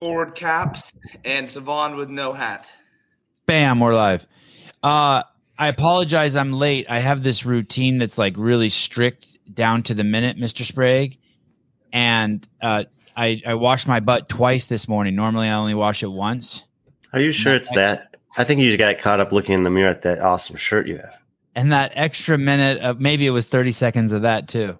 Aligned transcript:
forward 0.00 0.34
caps, 0.34 0.92
and 1.24 1.48
Sevan 1.48 1.96
with 1.96 2.08
no 2.08 2.32
hat. 2.32 2.72
Bam, 3.46 3.80
we're 3.80 3.94
live. 3.94 4.26
Uh, 4.82 5.24
I 5.58 5.68
apologize. 5.68 6.36
I'm 6.36 6.52
late. 6.52 6.88
I 6.88 7.00
have 7.00 7.22
this 7.22 7.44
routine 7.44 7.98
that's 7.98 8.16
like 8.16 8.34
really 8.36 8.68
strict 8.68 9.38
down 9.52 9.82
to 9.84 9.94
the 9.94 10.04
minute, 10.04 10.36
Mr. 10.36 10.62
Sprague. 10.62 11.18
And 11.92 12.46
uh, 12.60 12.84
I, 13.16 13.42
I 13.44 13.54
washed 13.54 13.88
my 13.88 13.98
butt 13.98 14.28
twice 14.28 14.66
this 14.66 14.88
morning. 14.88 15.16
Normally, 15.16 15.48
I 15.48 15.54
only 15.54 15.74
wash 15.74 16.02
it 16.02 16.12
once. 16.12 16.64
Are 17.12 17.20
you 17.20 17.32
sure 17.32 17.54
it's 17.54 17.72
that? 17.74 18.14
I 18.36 18.44
think 18.44 18.60
you 18.60 18.76
got 18.76 18.98
caught 18.98 19.18
up 19.18 19.32
looking 19.32 19.54
in 19.54 19.62
the 19.64 19.70
mirror 19.70 19.90
at 19.90 20.02
that 20.02 20.20
awesome 20.20 20.56
shirt 20.56 20.86
you 20.86 20.98
have. 20.98 21.16
And 21.56 21.72
that 21.72 21.92
extra 21.96 22.38
minute 22.38 22.78
of 22.82 23.00
maybe 23.00 23.26
it 23.26 23.30
was 23.30 23.48
30 23.48 23.72
seconds 23.72 24.12
of 24.12 24.22
that 24.22 24.46
too. 24.46 24.78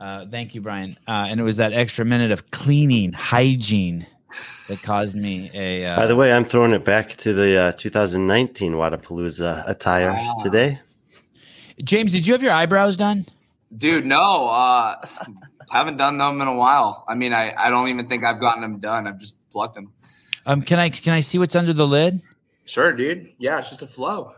Uh, 0.00 0.26
thank 0.26 0.54
you, 0.54 0.60
Brian. 0.60 0.98
Uh, 1.06 1.26
and 1.28 1.38
it 1.38 1.44
was 1.44 1.58
that 1.58 1.72
extra 1.72 2.04
minute 2.04 2.32
of 2.32 2.50
cleaning, 2.50 3.12
hygiene 3.12 4.06
that 4.68 4.80
caused 4.82 5.16
me 5.16 5.50
a. 5.54 5.84
Uh, 5.86 5.96
By 5.96 6.06
the 6.06 6.16
way, 6.16 6.32
I'm 6.32 6.44
throwing 6.44 6.72
it 6.72 6.84
back 6.84 7.10
to 7.16 7.32
the 7.32 7.58
uh, 7.58 7.72
2019 7.72 8.72
Wodapalooza 8.72 9.68
attire 9.68 10.12
Wow. 10.12 10.36
today. 10.42 10.80
James, 11.82 12.10
did 12.12 12.26
you 12.26 12.32
have 12.32 12.42
your 12.42 12.52
eyebrows 12.52 12.96
done? 12.96 13.26
Dude, 13.76 14.06
no, 14.06 14.48
uh, 14.48 14.96
haven't 15.70 15.96
done 15.98 16.18
them 16.18 16.40
in 16.40 16.48
a 16.48 16.54
while. 16.54 17.04
I 17.08 17.14
mean, 17.14 17.32
I, 17.32 17.52
I 17.56 17.70
don't 17.70 17.88
even 17.88 18.08
think 18.08 18.24
I've 18.24 18.40
gotten 18.40 18.62
them 18.62 18.78
done. 18.78 19.06
I've 19.06 19.18
just 19.18 19.36
plucked 19.50 19.74
them. 19.74 19.92
Um, 20.46 20.62
can 20.62 20.78
I 20.78 20.88
can 20.90 21.12
I 21.12 21.20
see 21.20 21.38
what's 21.38 21.56
under 21.56 21.72
the 21.72 21.86
lid? 21.86 22.20
Sure, 22.64 22.92
dude. 22.92 23.28
Yeah, 23.38 23.58
it's 23.58 23.70
just 23.70 23.82
a 23.82 23.86
flow. 23.86 24.32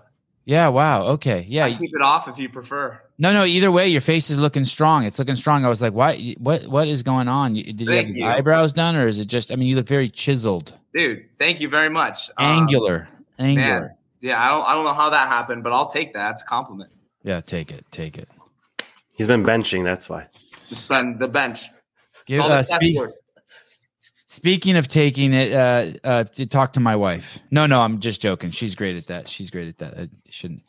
Yeah. 0.44 0.68
Wow. 0.68 1.04
Okay. 1.08 1.44
Yeah. 1.48 1.66
I 1.66 1.74
keep 1.74 1.94
it 1.94 2.00
off 2.02 2.28
if 2.28 2.38
you 2.38 2.48
prefer. 2.48 3.00
No, 3.18 3.32
no. 3.32 3.44
Either 3.44 3.72
way, 3.72 3.88
your 3.88 4.00
face 4.00 4.30
is 4.30 4.38
looking 4.38 4.64
strong. 4.64 5.04
It's 5.04 5.18
looking 5.18 5.36
strong. 5.36 5.64
I 5.64 5.68
was 5.68 5.82
like, 5.82 5.92
"What? 5.92 6.18
What? 6.38 6.66
What 6.68 6.86
is 6.86 7.02
going 7.02 7.26
on? 7.28 7.54
Did 7.54 7.80
you 7.80 7.86
have 7.88 7.96
Thank 7.96 8.06
his 8.08 8.18
you. 8.18 8.26
eyebrows 8.26 8.72
done, 8.72 8.94
or 8.96 9.06
is 9.06 9.18
it 9.18 9.26
just? 9.26 9.50
I 9.50 9.56
mean, 9.56 9.68
you 9.68 9.76
look 9.76 9.88
very 9.88 10.08
chiseled, 10.08 10.72
Dude, 10.94 11.24
thank 11.38 11.60
you 11.60 11.68
very 11.68 11.90
much. 11.90 12.30
Um, 12.36 12.62
angular, 12.62 13.08
angular. 13.38 13.80
man. 13.80 13.94
Yeah, 14.20 14.42
I 14.42 14.48
don't 14.50 14.64
I 14.66 14.74
don't 14.74 14.84
know 14.84 14.94
how 14.94 15.10
that 15.10 15.28
happened, 15.28 15.62
but 15.64 15.72
I'll 15.72 15.90
take 15.90 16.14
that. 16.14 16.32
It's 16.32 16.42
a 16.42 16.46
compliment. 16.46 16.90
Yeah, 17.24 17.40
take 17.40 17.70
it, 17.70 17.84
take 17.90 18.18
it. 18.18 18.28
He's 19.16 19.26
been 19.26 19.42
benching, 19.42 19.84
that's 19.84 20.08
why. 20.08 20.26
It's 20.70 20.86
been 20.86 21.18
the 21.18 21.28
bench. 21.28 21.62
Give, 22.26 22.40
All 22.40 22.50
uh, 22.50 22.58
test 22.58 22.74
speak, 22.74 22.98
speaking 24.28 24.76
of 24.76 24.86
taking 24.86 25.32
it, 25.32 25.52
uh, 25.52 25.92
uh, 26.04 26.24
to 26.24 26.46
talk 26.46 26.72
to 26.74 26.80
my 26.80 26.94
wife. 26.94 27.38
No, 27.50 27.66
no, 27.66 27.82
I'm 27.82 27.98
just 27.98 28.20
joking. 28.20 28.50
She's 28.50 28.74
great 28.74 28.96
at 28.96 29.06
that. 29.08 29.28
She's 29.28 29.50
great 29.50 29.68
at 29.68 29.78
that. 29.78 29.98
I 29.98 30.08
shouldn't. 30.30 30.62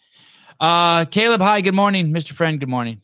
Uh, 0.60 1.06
Caleb, 1.06 1.42
hi. 1.42 1.62
Good 1.62 1.74
morning, 1.74 2.14
Mr. 2.14 2.34
Friend. 2.34 2.60
Good 2.60 2.70
morning. 2.70 3.02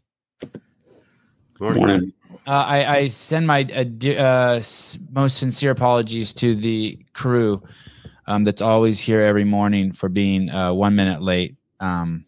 Morning. 1.60 1.80
Morning. 1.80 2.14
Uh, 2.48 2.52
I, 2.52 2.98
I 2.98 3.08
send 3.08 3.48
my 3.48 3.64
uh, 3.74 4.10
uh, 4.12 4.62
most 5.12 5.38
sincere 5.38 5.72
apologies 5.72 6.34
to 6.34 6.54
the 6.54 7.00
crew 7.14 7.64
um, 8.28 8.44
that's 8.44 8.62
always 8.62 9.00
here 9.00 9.22
every 9.22 9.46
morning 9.46 9.94
for 9.94 10.10
being 10.10 10.50
uh, 10.50 10.74
one 10.74 10.96
minute 10.96 11.22
late. 11.22 11.56
Um, 11.80 12.26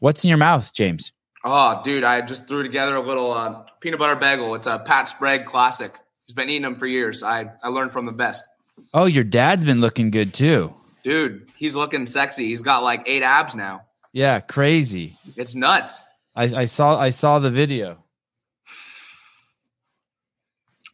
what's 0.00 0.24
in 0.24 0.28
your 0.28 0.38
mouth, 0.38 0.72
James? 0.74 1.12
Oh, 1.42 1.80
dude, 1.82 2.04
I 2.04 2.20
just 2.20 2.46
threw 2.46 2.62
together 2.62 2.96
a 2.96 3.00
little 3.00 3.32
uh, 3.32 3.64
peanut 3.80 3.98
butter 3.98 4.16
bagel. 4.16 4.54
It's 4.54 4.66
a 4.66 4.78
Pat 4.78 5.08
Sprague 5.08 5.46
classic. 5.46 5.92
He's 6.26 6.34
been 6.34 6.50
eating 6.50 6.62
them 6.62 6.76
for 6.76 6.86
years. 6.86 7.22
I, 7.22 7.50
I 7.62 7.68
learned 7.68 7.92
from 7.92 8.04
the 8.04 8.12
best. 8.12 8.44
Oh, 8.92 9.06
your 9.06 9.24
dad's 9.24 9.64
been 9.64 9.80
looking 9.80 10.10
good 10.10 10.34
too. 10.34 10.74
Dude, 11.02 11.48
he's 11.56 11.74
looking 11.74 12.04
sexy. 12.04 12.46
He's 12.46 12.62
got 12.62 12.82
like 12.82 13.04
eight 13.06 13.22
abs 13.22 13.54
now. 13.54 13.85
Yeah, 14.16 14.40
crazy. 14.40 15.14
It's 15.36 15.54
nuts. 15.54 16.06
I, 16.34 16.44
I 16.44 16.64
saw 16.64 16.98
I 16.98 17.10
saw 17.10 17.38
the 17.38 17.50
video. 17.50 18.02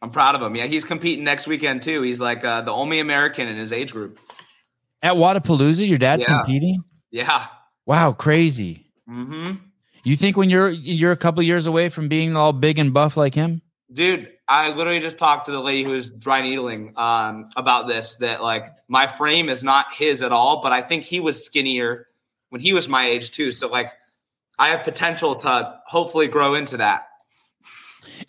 I'm 0.01 0.11
proud 0.11 0.35
of 0.35 0.41
him. 0.41 0.57
Yeah, 0.57 0.65
he's 0.65 0.83
competing 0.83 1.23
next 1.23 1.47
weekend 1.47 1.83
too. 1.83 2.01
He's 2.01 2.19
like 2.19 2.43
uh, 2.43 2.63
the 2.63 2.73
only 2.73 2.99
American 2.99 3.47
in 3.47 3.55
his 3.55 3.71
age 3.71 3.93
group. 3.93 4.17
At 5.01 5.13
Wodapalooza, 5.13 5.87
your 5.87 5.97
dad's 5.97 6.23
Yeah. 6.23 6.33
competing. 6.41 6.83
Yeah. 7.11 7.45
Wow, 7.85 8.11
crazy. 8.11 8.91
hmm 9.07 9.51
You 10.03 10.17
think 10.17 10.35
when 10.35 10.49
you're 10.49 10.69
you're 10.71 11.13
a 11.13 11.17
couple 11.17 11.41
years 11.43 11.65
away 11.65 11.87
from 11.87 12.09
being 12.09 12.35
all 12.35 12.51
big 12.51 12.77
and 12.77 12.93
buff 12.93 13.15
like 13.15 13.33
him? 13.35 13.61
Dude, 13.93 14.33
I 14.49 14.73
literally 14.73 14.99
just 14.99 15.17
talked 15.17 15.45
to 15.45 15.53
the 15.53 15.61
lady 15.61 15.83
who 15.85 15.91
was 15.91 16.09
dry 16.09 16.41
needling 16.41 16.93
um, 16.97 17.45
about 17.55 17.87
this. 17.87 18.17
That 18.17 18.43
like 18.43 18.65
my 18.89 19.07
frame 19.07 19.47
is 19.47 19.63
not 19.63 19.93
his 19.93 20.21
at 20.21 20.33
all, 20.33 20.61
but 20.61 20.73
I 20.73 20.81
think 20.81 21.03
he 21.05 21.21
was 21.21 21.45
skinnier 21.45 22.07
when 22.53 22.61
he 22.61 22.71
was 22.71 22.87
my 22.87 23.07
age 23.07 23.31
too. 23.31 23.51
So 23.51 23.67
like, 23.67 23.89
I 24.59 24.69
have 24.69 24.83
potential 24.83 25.35
to 25.37 25.79
hopefully 25.87 26.27
grow 26.27 26.53
into 26.53 26.77
that. 26.77 27.07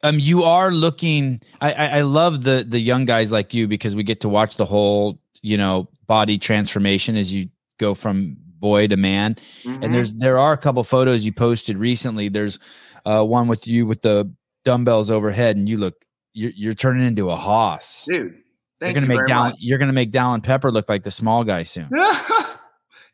Um, 0.03 0.19
you 0.19 0.45
are 0.45 0.71
looking. 0.71 1.43
I, 1.61 1.73
I 1.73 1.87
I 1.99 2.01
love 2.01 2.43
the 2.43 2.65
the 2.67 2.81
young 2.81 3.05
guys 3.05 3.31
like 3.31 3.53
you 3.53 3.69
because 3.69 3.95
we 3.95 4.03
get 4.03 4.23
to 4.23 4.31
watch 4.31 4.57
the 4.57 4.65
whole 4.65 5.21
you 5.43 5.59
know 5.59 5.89
body 6.07 6.39
transformation 6.39 7.17
as 7.17 7.35
you 7.35 7.51
go 7.79 7.95
from 7.95 8.39
boy 8.59 8.87
to 8.89 8.97
man. 8.97 9.37
Mhm. 9.63 9.85
And 9.85 9.93
there's 9.93 10.15
there 10.15 10.39
are 10.39 10.55
a 10.55 10.57
couple 10.59 10.83
photos 10.85 11.27
you 11.27 11.33
posted 11.33 11.77
recently. 11.77 12.31
There's 12.31 12.59
uh, 13.05 13.23
one 13.25 13.47
with 13.47 13.69
you 13.69 13.85
with 13.85 14.01
the 14.01 14.33
dumbbells 14.65 15.11
overhead, 15.11 15.59
and 15.59 15.69
you 15.69 15.77
look 15.77 16.03
you're, 16.33 16.53
you're 16.57 16.75
turning 16.75 17.07
into 17.07 17.31
a 17.31 17.37
hoss. 17.37 18.07
dude. 18.09 18.35
You're 18.81 18.93
gonna 18.95 19.03
you 19.03 19.09
make 19.19 19.27
Dallin, 19.27 19.51
much. 19.51 19.57
you're 19.61 19.79
gonna 19.79 19.93
make 19.93 20.13
Dallin 20.13 20.43
Pepper 20.43 20.73
look 20.73 20.89
like 20.89 21.03
the 21.03 21.11
small 21.11 21.45
guy 21.45 21.65
soon. 21.65 21.91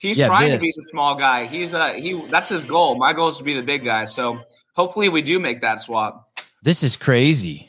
He's 0.00 0.18
Yeah, 0.18 0.26
trying 0.28 0.50
to 0.50 0.58
be 0.58 0.72
the 0.74 0.82
small 0.82 1.14
guy. 1.14 1.44
He's 1.46 1.74
uh 1.74 1.92
he 1.92 2.26
that's 2.30 2.48
his 2.48 2.64
goal. 2.64 2.96
My 2.96 3.12
goal 3.12 3.28
is 3.28 3.36
to 3.36 3.44
be 3.44 3.54
the 3.54 3.62
big 3.62 3.84
guy. 3.84 4.06
So 4.06 4.40
hopefully 4.74 5.08
we 5.10 5.20
do 5.22 5.38
make 5.38 5.60
that 5.60 5.78
swap. 5.78 6.40
This 6.62 6.82
is 6.82 6.96
crazy. 6.96 7.68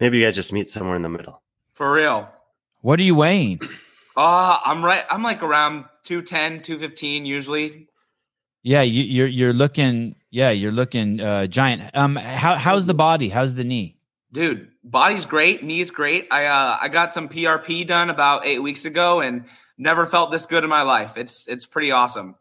Maybe 0.00 0.18
you 0.18 0.24
guys 0.24 0.34
just 0.36 0.52
meet 0.52 0.70
somewhere 0.70 0.94
in 0.96 1.02
the 1.02 1.08
middle. 1.08 1.42
For 1.72 1.92
real. 1.92 2.28
What 2.80 3.00
are 3.00 3.02
you 3.02 3.16
weighing? 3.16 3.60
Uh 4.16 4.58
I'm 4.64 4.84
right 4.84 5.04
I'm 5.10 5.22
like 5.24 5.42
around 5.42 5.84
210, 6.04 6.62
215 6.62 7.26
usually. 7.26 7.88
Yeah, 8.62 8.82
you, 8.82 9.02
you're 9.02 9.26
you're 9.26 9.52
looking. 9.52 10.14
Yeah, 10.30 10.50
you're 10.50 10.72
looking 10.72 11.20
uh, 11.20 11.46
giant. 11.48 11.90
Um, 11.94 12.14
how 12.14 12.54
how's 12.54 12.86
the 12.86 12.94
body? 12.94 13.28
How's 13.28 13.56
the 13.56 13.64
knee? 13.64 13.96
Dude, 14.32 14.68
body's 14.84 15.26
great, 15.26 15.62
knees 15.64 15.90
great. 15.90 16.28
I 16.30 16.46
uh 16.46 16.78
I 16.80 16.88
got 16.88 17.10
some 17.12 17.28
PRP 17.28 17.84
done 17.86 18.08
about 18.08 18.46
8 18.46 18.60
weeks 18.60 18.84
ago 18.84 19.20
and 19.20 19.44
never 19.82 20.06
felt 20.06 20.30
this 20.30 20.46
good 20.46 20.64
in 20.64 20.70
my 20.70 20.82
life. 20.82 21.16
It's 21.16 21.48
it's 21.48 21.66
pretty 21.66 21.90
awesome. 21.90 22.36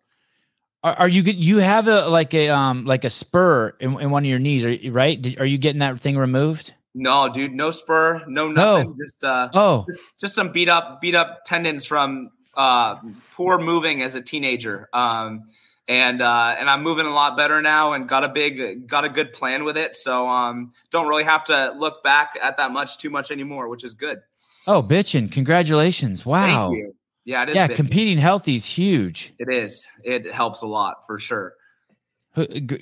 Are, 0.83 0.93
are 0.93 1.07
you 1.07 1.21
you 1.23 1.57
have 1.57 1.87
a 1.87 2.07
like 2.07 2.33
a 2.33 2.49
um 2.49 2.85
like 2.85 3.03
a 3.03 3.09
spur 3.09 3.75
in, 3.79 3.99
in 3.99 4.11
one 4.11 4.23
of 4.23 4.29
your 4.29 4.39
knees? 4.39 4.65
Are 4.65 4.71
you, 4.71 4.91
right? 4.91 5.21
Did- 5.21 5.39
Are 5.39 5.45
you 5.45 5.57
getting 5.57 5.79
that 5.79 5.99
thing 5.99 6.17
removed? 6.17 6.73
No, 6.93 7.29
dude, 7.29 7.53
no 7.53 7.71
spur, 7.71 8.25
no 8.27 8.49
nothing. 8.51 8.89
No. 8.89 8.95
Just 8.97 9.23
uh 9.23 9.49
Oh, 9.53 9.85
just, 9.87 10.03
just 10.19 10.35
some 10.35 10.51
beat 10.51 10.69
up 10.69 11.01
beat 11.01 11.15
up 11.15 11.41
tendons 11.45 11.85
from 11.85 12.31
uh 12.55 12.97
poor 13.33 13.57
moving 13.57 14.01
as 14.01 14.15
a 14.15 14.21
teenager 14.21 14.89
um 14.91 15.43
and 15.87 16.21
uh 16.21 16.53
and 16.59 16.69
i'm 16.69 16.83
moving 16.83 17.05
a 17.05 17.09
lot 17.09 17.37
better 17.37 17.61
now 17.61 17.93
and 17.93 18.09
got 18.09 18.25
a 18.25 18.27
big 18.27 18.85
got 18.87 19.05
a 19.05 19.09
good 19.09 19.31
plan 19.31 19.63
with 19.63 19.77
it 19.77 19.95
so 19.95 20.27
um 20.27 20.69
don't 20.89 21.07
really 21.07 21.23
have 21.23 21.45
to 21.45 21.73
look 21.77 22.03
back 22.03 22.33
at 22.41 22.57
that 22.57 22.71
much 22.71 22.97
too 22.97 23.09
much 23.09 23.31
anymore 23.31 23.69
which 23.69 23.85
is 23.85 23.93
good 23.93 24.19
oh, 24.67 24.83
bitchin'! 24.83 25.31
Congratulations! 25.31 26.25
Wow. 26.25 26.67
thank 26.67 26.77
you 26.77 26.93
yeah 27.25 27.43
it 27.43 27.49
is 27.49 27.55
Yeah, 27.55 27.67
big. 27.67 27.75
competing 27.77 28.17
healthy 28.17 28.55
is 28.55 28.65
huge. 28.65 29.33
it 29.39 29.49
is 29.49 29.87
it 30.03 30.31
helps 30.31 30.61
a 30.61 30.67
lot 30.67 31.05
for 31.05 31.17
sure 31.19 31.53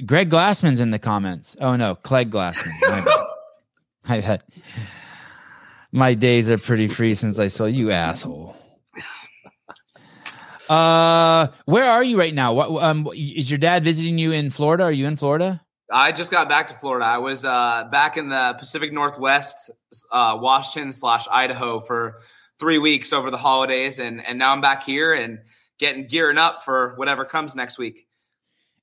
Greg 0.06 0.30
Glassman's 0.30 0.80
in 0.80 0.92
the 0.92 1.00
comments. 1.00 1.58
Oh 1.60 1.76
no, 1.76 1.96
Clegg 1.96 2.30
Glassman. 2.30 2.70
My 4.08 4.22
bad. 4.22 4.44
My 5.92 6.14
days 6.14 6.52
are 6.52 6.60
pretty 6.60 6.88
free 6.88 7.16
since 7.16 7.40
I 7.40 7.48
saw 7.48 7.66
you, 7.66 7.90
asshole. 7.90 8.56
Uh, 10.70 11.48
where 11.66 11.86
are 11.90 12.04
you 12.04 12.20
right 12.20 12.34
now? 12.34 12.54
What 12.54 12.84
um 12.84 13.10
is 13.16 13.50
your 13.50 13.58
dad 13.58 13.84
visiting 13.84 14.20
you 14.20 14.32
in 14.32 14.52
Florida? 14.52 14.84
Are 14.84 14.92
you 14.92 15.08
in 15.08 15.16
Florida? 15.16 15.62
i 15.92 16.12
just 16.12 16.30
got 16.30 16.48
back 16.48 16.68
to 16.68 16.76
florida 16.76 17.04
i 17.04 17.18
was 17.18 17.44
uh 17.44 17.84
back 17.92 18.16
in 18.16 18.30
the 18.30 18.54
pacific 18.60 18.94
northwest 18.94 19.72
uh 20.14 20.38
washington 20.40 20.92
slash 20.92 21.26
idaho 21.32 21.80
for 21.80 22.14
three 22.60 22.78
weeks 22.78 23.14
over 23.14 23.32
the 23.32 23.38
holidays 23.38 24.00
and 24.00 24.26
and 24.26 24.38
now 24.40 24.52
i'm 24.52 24.62
back 24.62 24.84
here 24.84 25.14
and 25.14 25.40
getting 25.80 26.06
gearing 26.08 26.38
up 26.38 26.62
for 26.64 26.94
whatever 26.98 27.24
comes 27.26 27.56
next 27.56 27.78
week 27.78 28.06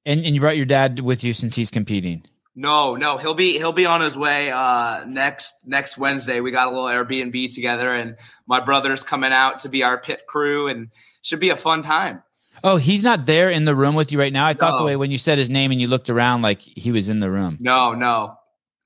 And 0.07 0.25
and 0.25 0.35
you 0.35 0.41
brought 0.41 0.57
your 0.57 0.67
dad 0.67 1.01
with 1.01 1.23
you 1.25 1.33
since 1.35 1.55
he's 1.57 1.71
competing. 1.71 2.25
No, 2.59 2.97
no, 2.97 3.19
he'll 3.19 3.35
be 3.35 3.59
he'll 3.59 3.73
be 3.73 3.85
on 3.85 4.01
his 4.01 4.17
way 4.17 4.51
uh 4.51 5.05
next 5.07 5.67
next 5.67 5.99
Wednesday. 5.99 6.41
We 6.41 6.53
got 6.53 6.69
a 6.69 6.71
little 6.71 6.87
Airbnb 6.87 7.55
together 7.55 7.93
and 7.95 8.17
my 8.47 8.61
brother's 8.61 9.03
coming 9.03 9.31
out 9.33 9.59
to 9.61 9.69
be 9.69 9.83
our 9.83 9.99
pit 9.99 10.23
crew 10.27 10.67
and 10.69 10.89
should 11.21 11.41
be 11.41 11.51
a 11.51 11.57
fun 11.57 11.83
time. 11.83 12.23
Oh, 12.65 12.79
he's 12.79 13.05
not 13.05 13.27
there 13.27 13.51
in 13.51 13.67
the 13.67 13.75
room 13.75 13.95
with 13.95 14.11
you 14.11 14.19
right 14.19 14.33
now. 14.33 14.47
I 14.47 14.55
thought 14.55 14.79
the 14.79 14.85
way 14.85 14.97
when 14.97 15.11
you 15.11 15.19
said 15.19 15.37
his 15.37 15.51
name 15.51 15.71
and 15.71 15.81
you 15.83 15.89
looked 15.89 16.09
around 16.09 16.41
like 16.41 16.63
he 16.63 16.91
was 16.93 17.11
in 17.11 17.21
the 17.21 17.31
room. 17.31 17.59
No, 17.61 17.93
no. 17.93 18.39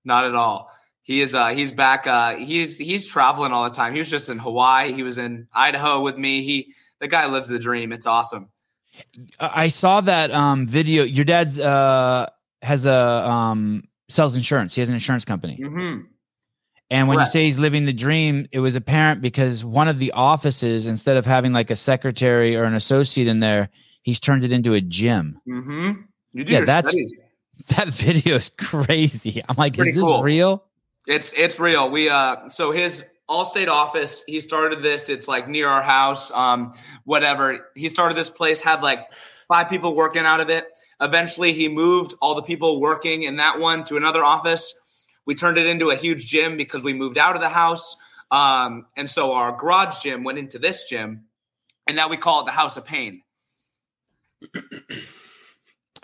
Not 0.04 0.24
at 0.24 0.34
all. 0.34 0.68
He 1.10 1.22
is 1.22 1.34
uh 1.34 1.48
he's 1.48 1.72
back 1.72 2.06
uh 2.06 2.36
he's 2.36 2.78
he's 2.78 3.04
traveling 3.04 3.50
all 3.52 3.64
the 3.64 3.74
time. 3.74 3.94
He 3.94 3.98
was 3.98 4.08
just 4.08 4.28
in 4.28 4.38
Hawaii, 4.38 4.92
he 4.92 5.02
was 5.02 5.18
in 5.18 5.48
Idaho 5.52 6.00
with 6.00 6.16
me. 6.16 6.44
He 6.44 6.72
the 7.00 7.08
guy 7.08 7.26
lives 7.26 7.48
the 7.48 7.58
dream. 7.58 7.92
It's 7.92 8.06
awesome. 8.06 8.48
I 9.40 9.66
saw 9.68 10.00
that 10.02 10.30
um 10.30 10.68
video. 10.68 11.02
Your 11.02 11.24
dad's 11.24 11.58
uh 11.58 12.28
has 12.62 12.86
a 12.86 12.94
um 13.28 13.82
sells 14.08 14.36
insurance. 14.36 14.76
He 14.76 14.82
has 14.82 14.88
an 14.88 14.94
insurance 14.94 15.24
company. 15.24 15.58
Mhm. 15.60 16.04
And 16.90 17.08
when 17.08 17.16
Correct. 17.16 17.28
you 17.28 17.32
say 17.32 17.44
he's 17.44 17.58
living 17.58 17.86
the 17.86 17.92
dream, 17.92 18.46
it 18.52 18.60
was 18.60 18.76
apparent 18.76 19.20
because 19.20 19.64
one 19.64 19.88
of 19.88 19.98
the 19.98 20.12
offices, 20.12 20.86
instead 20.86 21.16
of 21.16 21.26
having 21.26 21.52
like 21.52 21.72
a 21.72 21.76
secretary 21.76 22.54
or 22.54 22.62
an 22.62 22.74
associate 22.74 23.26
in 23.26 23.40
there, 23.40 23.68
he's 24.02 24.20
turned 24.20 24.44
it 24.44 24.52
into 24.52 24.74
a 24.74 24.80
gym. 24.80 25.40
Mm-hmm. 25.48 26.02
You 26.34 26.44
do 26.44 26.52
Yeah, 26.52 26.58
your 26.60 26.66
that's- 26.66 26.92
studies. 26.92 27.12
That 27.76 27.88
video 27.88 28.36
is 28.36 28.48
crazy. 28.58 29.42
I'm 29.48 29.54
like, 29.56 29.74
Pretty 29.74 29.90
is 29.90 29.96
this 29.96 30.02
cool. 30.04 30.22
real? 30.22 30.64
It's 31.06 31.32
it's 31.32 31.58
real. 31.58 31.90
We 31.90 32.08
uh 32.08 32.48
so 32.48 32.72
his 32.72 33.06
Allstate 33.28 33.68
office, 33.68 34.24
he 34.26 34.40
started 34.40 34.82
this. 34.82 35.08
It's 35.08 35.28
like 35.28 35.48
near 35.48 35.68
our 35.68 35.82
house. 35.82 36.32
Um, 36.32 36.72
whatever. 37.04 37.70
He 37.76 37.88
started 37.88 38.16
this 38.16 38.28
place, 38.28 38.60
had 38.60 38.82
like 38.82 39.06
five 39.46 39.68
people 39.68 39.94
working 39.94 40.24
out 40.24 40.40
of 40.40 40.50
it. 40.50 40.66
Eventually 41.00 41.52
he 41.52 41.68
moved 41.68 42.14
all 42.20 42.34
the 42.34 42.42
people 42.42 42.80
working 42.80 43.22
in 43.22 43.36
that 43.36 43.60
one 43.60 43.84
to 43.84 43.96
another 43.96 44.24
office. 44.24 44.74
We 45.26 45.36
turned 45.36 45.58
it 45.58 45.66
into 45.68 45.90
a 45.90 45.96
huge 45.96 46.26
gym 46.26 46.56
because 46.56 46.82
we 46.82 46.92
moved 46.92 47.18
out 47.18 47.36
of 47.36 47.40
the 47.40 47.48
house. 47.48 47.96
Um, 48.32 48.86
and 48.96 49.08
so 49.08 49.32
our 49.32 49.56
garage 49.56 50.02
gym 50.02 50.24
went 50.24 50.38
into 50.38 50.58
this 50.58 50.84
gym, 50.84 51.24
and 51.86 51.96
now 51.96 52.08
we 52.08 52.16
call 52.16 52.40
it 52.40 52.46
the 52.46 52.52
House 52.52 52.76
of 52.76 52.84
Pain. 52.84 53.22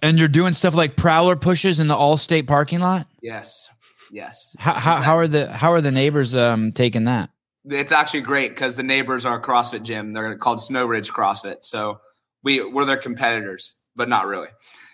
And 0.03 0.19
you're 0.19 0.29
doing 0.29 0.53
stuff 0.53 0.75
like 0.75 0.97
prowler 0.97 1.37
pushes 1.37 1.81
in 1.81 1.89
the 1.89 1.95
Allstate 1.95 2.47
parking 2.47 2.81
lot. 2.81 3.07
Yes. 3.23 3.69
Yes. 4.17 4.57
How 4.59 4.73
how, 4.73 4.97
how 4.97 5.19
are 5.19 5.29
the 5.29 5.53
how 5.53 5.73
are 5.73 5.83
the 5.83 5.91
neighbors 5.91 6.35
um 6.35 6.73
taking 6.73 7.05
that? 7.05 7.29
It's 7.67 7.93
actually 7.93 8.23
great 8.23 8.49
because 8.49 8.75
the 8.75 8.83
neighbors 8.83 9.27
are 9.27 9.39
a 9.39 9.43
CrossFit 9.43 9.83
gym. 9.83 10.15
They're 10.15 10.39
called 10.39 10.59
Snow 10.59 10.87
Ridge 10.87 11.11
CrossFit. 11.11 11.57
So 11.61 12.01
we 12.43 12.65
we're 12.65 12.87
their 12.87 12.97
competitors, 12.97 13.77
but 13.95 14.09
not 14.09 14.27
really. 14.27 14.49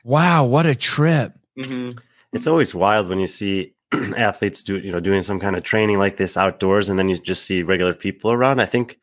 Wow, 0.04 0.46
what 0.46 0.66
a 0.66 0.74
trip! 0.74 1.34
Mm-hmm. 1.56 1.98
It's 2.32 2.48
always 2.48 2.74
wild 2.74 3.08
when 3.08 3.20
you 3.20 3.28
see 3.28 3.74
athletes 4.16 4.64
do 4.64 4.78
you 4.78 4.90
know 4.90 4.98
doing 4.98 5.22
some 5.22 5.38
kind 5.38 5.54
of 5.54 5.62
training 5.62 6.00
like 6.00 6.16
this 6.16 6.36
outdoors, 6.36 6.88
and 6.88 6.98
then 6.98 7.08
you 7.08 7.16
just 7.16 7.44
see 7.44 7.62
regular 7.62 7.94
people 7.94 8.32
around. 8.32 8.58
I 8.58 8.66
think, 8.66 8.98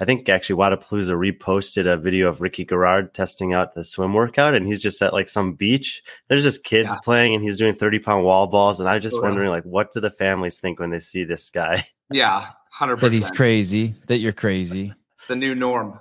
I 0.00 0.04
think 0.04 0.28
actually 0.28 0.56
Wodapalooza 0.56 1.16
reposted 1.16 1.92
a 1.92 1.96
video 1.96 2.28
of 2.28 2.40
Ricky 2.40 2.64
Garrard 2.64 3.14
testing 3.14 3.52
out 3.52 3.74
the 3.74 3.84
swim 3.84 4.14
workout, 4.14 4.54
and 4.54 4.66
he's 4.66 4.80
just 4.80 5.02
at 5.02 5.12
like 5.12 5.28
some 5.28 5.54
beach. 5.54 6.02
There's 6.28 6.44
just 6.44 6.62
kids 6.64 6.90
Yeah. 6.92 7.00
playing, 7.02 7.34
and 7.34 7.42
he's 7.42 7.56
doing 7.56 7.74
thirty 7.74 7.98
pound 7.98 8.24
wall 8.24 8.46
balls, 8.46 8.78
and 8.78 8.88
I'm 8.88 9.00
just 9.00 9.16
Oh, 9.18 9.22
wondering 9.22 9.50
like, 9.50 9.64
what 9.64 9.92
do 9.92 10.00
the 10.00 10.10
families 10.10 10.60
think 10.60 10.78
when 10.78 10.90
they 10.90 11.00
see 11.00 11.24
this 11.24 11.50
guy? 11.50 11.84
Yeah, 12.10 12.46
hundred 12.70 13.00
That 13.00 13.12
he's 13.12 13.30
crazy. 13.30 13.92
That 14.06 14.18
you're 14.18 14.32
crazy. 14.32 14.94
It's 15.16 15.26
the 15.26 15.36
new 15.36 15.54
norm. 15.54 16.00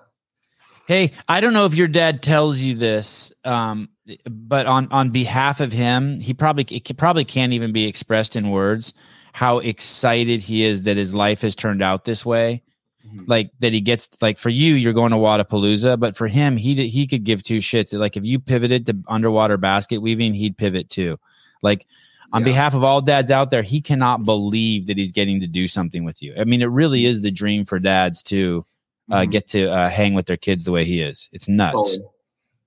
Hey, 0.87 1.11
I 1.27 1.41
don't 1.41 1.51
know 1.51 1.65
if 1.65 1.75
your 1.75 1.89
dad 1.89 2.23
tells 2.23 2.59
you 2.61 2.75
this, 2.75 3.33
um, 3.43 3.89
but 4.25 4.67
on 4.67 4.87
on 4.91 5.09
behalf 5.09 5.59
of 5.59 5.73
him, 5.73 6.21
he 6.21 6.33
probably 6.33 6.63
it 6.69 6.97
probably 6.97 7.25
can't 7.25 7.51
even 7.51 7.73
be 7.73 7.87
expressed 7.87 8.37
in 8.37 8.51
words 8.51 8.93
how 9.33 9.59
excited 9.59 10.41
he 10.41 10.63
is 10.63 10.83
that 10.83 10.95
his 10.95 11.13
life 11.13 11.41
has 11.41 11.55
turned 11.55 11.83
out 11.83 12.05
this 12.05 12.25
way. 12.25 12.63
Mhm. 13.07 13.23
Like 13.27 13.51
that 13.59 13.73
he 13.73 13.81
gets 13.81 14.09
like 14.21 14.37
for 14.37 14.49
you, 14.49 14.73
you're 14.75 14.93
going 14.93 15.11
to 15.11 15.17
Wodapalooza, 15.17 15.99
but 15.99 16.15
for 16.17 16.27
him, 16.27 16.57
he 16.57 16.87
he 16.89 17.07
could 17.07 17.23
give 17.23 17.43
two 17.43 17.59
shits. 17.59 17.97
Like 17.97 18.17
if 18.17 18.23
you 18.25 18.39
pivoted 18.39 18.85
to 18.87 18.97
underwater 19.07 19.57
basket 19.57 19.99
weaving, 20.01 20.33
he'd 20.33 20.57
pivot 20.57 20.89
too. 20.89 21.19
Like 21.61 21.85
on 22.33 22.41
Yeah. 22.41 22.45
behalf 22.45 22.73
of 22.75 22.83
all 22.83 23.01
dads 23.01 23.31
out 23.31 23.51
there, 23.51 23.63
he 23.63 23.79
cannot 23.81 24.23
believe 24.23 24.87
that 24.87 24.97
he's 24.97 25.11
getting 25.13 25.39
to 25.41 25.47
do 25.47 25.67
something 25.67 26.03
with 26.03 26.21
you. 26.21 26.33
I 26.37 26.43
mean, 26.43 26.61
it 26.61 26.65
really 26.65 27.05
is 27.05 27.21
the 27.21 27.31
dream 27.31 27.63
for 27.65 27.79
dads 27.79 28.21
to 28.23 28.65
uh, 29.09 29.21
Mhm. 29.21 29.31
get 29.31 29.47
to 29.51 29.67
uh, 29.71 29.89
hang 29.89 30.13
with 30.13 30.25
their 30.25 30.35
kids 30.35 30.65
the 30.65 30.71
way 30.73 30.83
he 30.83 30.99
is. 30.99 31.29
It's 31.31 31.47
nuts. 31.47 31.73
Totally. 31.95 32.09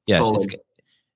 Yeah, 0.06 0.19
Totally. 0.19 0.44
it's, 0.44 0.54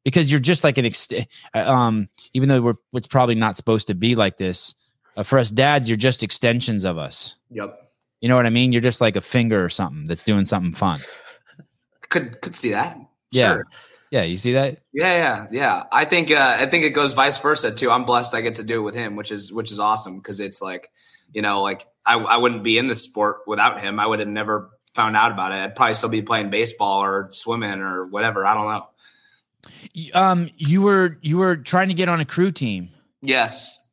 because 0.04 0.30
you're 0.30 0.38
just 0.40 0.62
like 0.62 0.76
an 0.76 0.84
ex- 0.84 1.08
uh, 1.54 1.58
um 1.58 2.08
even 2.34 2.50
though 2.50 2.60
we're 2.60 2.74
it's 2.92 3.06
probably 3.06 3.34
not 3.34 3.56
supposed 3.56 3.86
to 3.86 3.94
be 3.94 4.14
like 4.16 4.36
this. 4.36 4.74
Uh, 5.16 5.22
for 5.22 5.38
us 5.38 5.48
dads, 5.50 5.88
you're 5.88 5.96
just 5.96 6.22
extensions 6.22 6.84
of 6.84 6.98
us. 6.98 7.36
Yep. 7.50 7.83
You 8.24 8.28
know 8.28 8.36
what 8.36 8.46
I 8.46 8.50
mean? 8.50 8.72
You're 8.72 8.80
just 8.80 9.02
like 9.02 9.16
a 9.16 9.20
finger 9.20 9.62
or 9.62 9.68
something 9.68 10.06
that's 10.06 10.22
doing 10.22 10.46
something 10.46 10.72
fun. 10.72 10.98
Could 12.08 12.40
could 12.40 12.54
see 12.54 12.70
that. 12.70 12.96
Yeah. 13.30 13.56
Sure. 13.56 13.66
Yeah, 14.10 14.22
you 14.22 14.38
see 14.38 14.54
that? 14.54 14.78
Yeah, 14.94 15.12
yeah, 15.12 15.46
yeah. 15.50 15.82
I 15.92 16.06
think 16.06 16.30
uh, 16.30 16.56
I 16.58 16.64
think 16.64 16.86
it 16.86 16.94
goes 16.94 17.12
vice 17.12 17.38
versa 17.38 17.70
too. 17.70 17.90
I'm 17.90 18.06
blessed 18.06 18.34
I 18.34 18.40
get 18.40 18.54
to 18.54 18.62
do 18.62 18.80
it 18.80 18.82
with 18.82 18.94
him, 18.94 19.16
which 19.16 19.30
is 19.30 19.52
which 19.52 19.70
is 19.70 19.78
awesome 19.78 20.16
because 20.16 20.40
it's 20.40 20.62
like, 20.62 20.90
you 21.34 21.42
know, 21.42 21.60
like 21.60 21.82
I, 22.06 22.16
I 22.16 22.38
wouldn't 22.38 22.62
be 22.62 22.78
in 22.78 22.86
this 22.86 23.02
sport 23.02 23.40
without 23.46 23.82
him. 23.82 24.00
I 24.00 24.06
would 24.06 24.20
have 24.20 24.28
never 24.28 24.70
found 24.94 25.18
out 25.18 25.30
about 25.30 25.52
it. 25.52 25.56
I'd 25.56 25.76
probably 25.76 25.92
still 25.92 26.08
be 26.08 26.22
playing 26.22 26.48
baseball 26.48 27.02
or 27.02 27.28
swimming 27.30 27.82
or 27.82 28.06
whatever. 28.06 28.46
I 28.46 28.54
don't 28.54 28.68
know. 28.68 30.18
Um, 30.18 30.48
you 30.56 30.80
were 30.80 31.18
you 31.20 31.36
were 31.36 31.58
trying 31.58 31.88
to 31.88 31.94
get 31.94 32.08
on 32.08 32.22
a 32.22 32.24
crew 32.24 32.50
team, 32.50 32.88
Yes. 33.20 33.83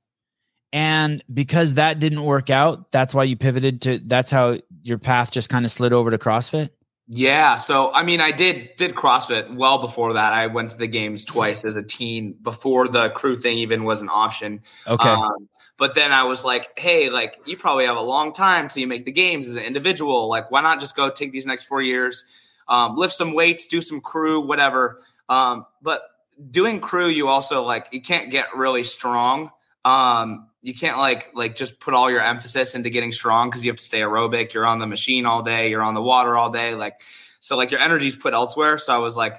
And 0.74 1.24
because 1.32 1.76
that 1.76 2.00
didn't 2.00 2.24
work 2.24 2.50
out, 2.50 2.92
that's 2.92 3.14
why 3.14 3.24
you 3.24 3.36
pivoted 3.36 3.82
to. 3.84 4.00
That's 4.00 4.32
how 4.32 4.58
your 4.84 4.98
path 4.98 5.32
just 5.32 5.50
kind 5.50 5.66
of 5.66 5.72
slid 5.72 5.94
over 5.94 6.12
to 6.12 6.18
CrossFit. 6.18 6.70
Yeah, 7.14 7.58
so 7.58 7.92
I 7.94 8.04
mean, 8.04 8.22
I 8.22 8.32
did 8.32 8.76
did 8.78 8.96
CrossFit 8.96 9.54
well 9.54 9.80
before 9.80 10.14
that. 10.14 10.32
I 10.32 10.48
went 10.48 10.70
to 10.70 10.78
the 10.78 10.88
games 10.88 11.26
twice 11.26 11.66
as 11.66 11.76
a 11.76 11.84
teen 11.84 12.38
before 12.42 12.88
the 12.88 13.10
crew 13.10 13.36
thing 13.36 13.58
even 13.58 13.84
was 13.84 14.02
an 14.02 14.08
option. 14.10 14.62
Okay. 14.88 15.10
Um, 15.10 15.50
but 15.76 15.94
then 15.94 16.14
I 16.14 16.24
was 16.24 16.46
like, 16.46 16.80
hey, 16.80 17.10
like 17.10 17.38
you 17.46 17.58
probably 17.58 17.86
have 17.86 17.98
a 17.98 18.02
long 18.02 18.32
time 18.32 18.70
till 18.70 18.80
you 18.80 18.88
make 18.88 19.04
the 19.04 19.12
games 19.12 19.50
as 19.50 19.56
an 19.56 19.64
individual. 19.64 20.30
Like, 20.30 20.52
why 20.52 20.62
not 20.62 20.80
just 20.80 20.96
go 20.96 21.10
take 21.10 21.34
these 21.34 21.46
next 21.46 21.66
four 21.66 21.82
years, 21.82 22.24
um, 22.70 22.96
lift 22.96 23.14
some 23.14 23.34
weights, 23.34 23.68
do 23.68 23.82
some 23.82 24.00
crew, 24.00 24.48
whatever. 24.48 25.02
Um, 25.28 25.66
but 25.82 26.04
doing 26.50 26.80
crew, 26.80 27.08
you 27.08 27.28
also 27.28 27.64
like 27.64 27.88
you 27.92 28.00
can't 28.00 28.32
get 28.32 28.56
really 28.56 28.84
strong. 28.84 29.52
Um, 29.84 30.48
you 30.62 30.74
can't 30.74 30.98
like 30.98 31.31
like 31.34 31.56
just 31.56 31.80
put 31.80 31.94
all 31.94 32.10
your 32.10 32.22
emphasis 32.22 32.75
into 32.75 32.90
getting 32.90 33.12
strong 33.12 33.50
because 33.50 33.66
you 33.66 33.72
have 33.72 33.78
to 33.78 33.84
stay 33.84 34.02
aerobic. 34.02 34.54
You're 34.54 34.66
on 34.66 34.80
the 34.80 34.88
machine 34.88 35.25
all 35.25 35.42
day. 35.42 35.69
You're 35.69 35.81
on 35.81 35.94
the 35.94 36.02
water 36.02 36.38
all 36.38 36.52
day. 36.52 36.75
Like 36.75 37.02
so, 37.40 37.58
like 37.58 37.72
your 37.72 37.80
energy's 37.80 38.16
put 38.16 38.34
elsewhere. 38.34 38.78
So 38.78 38.94
I 38.94 39.00
was 39.00 39.18
like, 39.18 39.38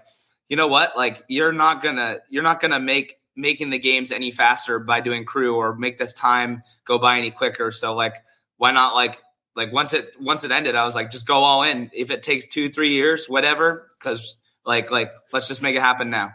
you 0.48 0.56
know 0.56 0.66
what? 0.66 0.96
Like 0.96 1.22
you're 1.28 1.52
not 1.52 1.82
gonna 1.82 2.19
you're 2.28 2.42
not 2.42 2.60
gonna 2.60 2.80
make 2.80 3.14
making 3.36 3.70
the 3.70 3.78
games 3.78 4.10
any 4.10 4.30
faster 4.30 4.80
by 4.80 5.00
doing 5.00 5.24
crew 5.24 5.56
or 5.56 5.74
make 5.76 5.96
this 5.96 6.12
time 6.12 6.62
go 6.84 6.98
by 6.98 7.19
any 7.19 7.30
quicker. 7.30 7.70
So 7.70 7.94
like, 7.94 8.16
why 8.56 8.72
not 8.72 8.94
like 8.94 9.20
like 9.54 9.72
once 9.72 9.94
it 9.94 10.10
once 10.19 10.42
it 10.42 10.50
ended, 10.50 10.74
I 10.74 10.84
was 10.84 10.96
like, 10.96 11.12
just 11.12 11.26
go 11.28 11.36
all 11.36 11.62
in. 11.62 11.88
If 11.92 12.10
it 12.10 12.24
takes 12.24 12.48
two 12.48 12.69
three 12.69 12.90
years, 12.90 13.26
whatever, 13.26 13.86
because 13.96 14.38
like 14.66 14.90
like 14.90 15.12
let's 15.32 15.46
just 15.46 15.62
make 15.62 15.76
it 15.76 15.82
happen 15.82 16.10
now. 16.10 16.32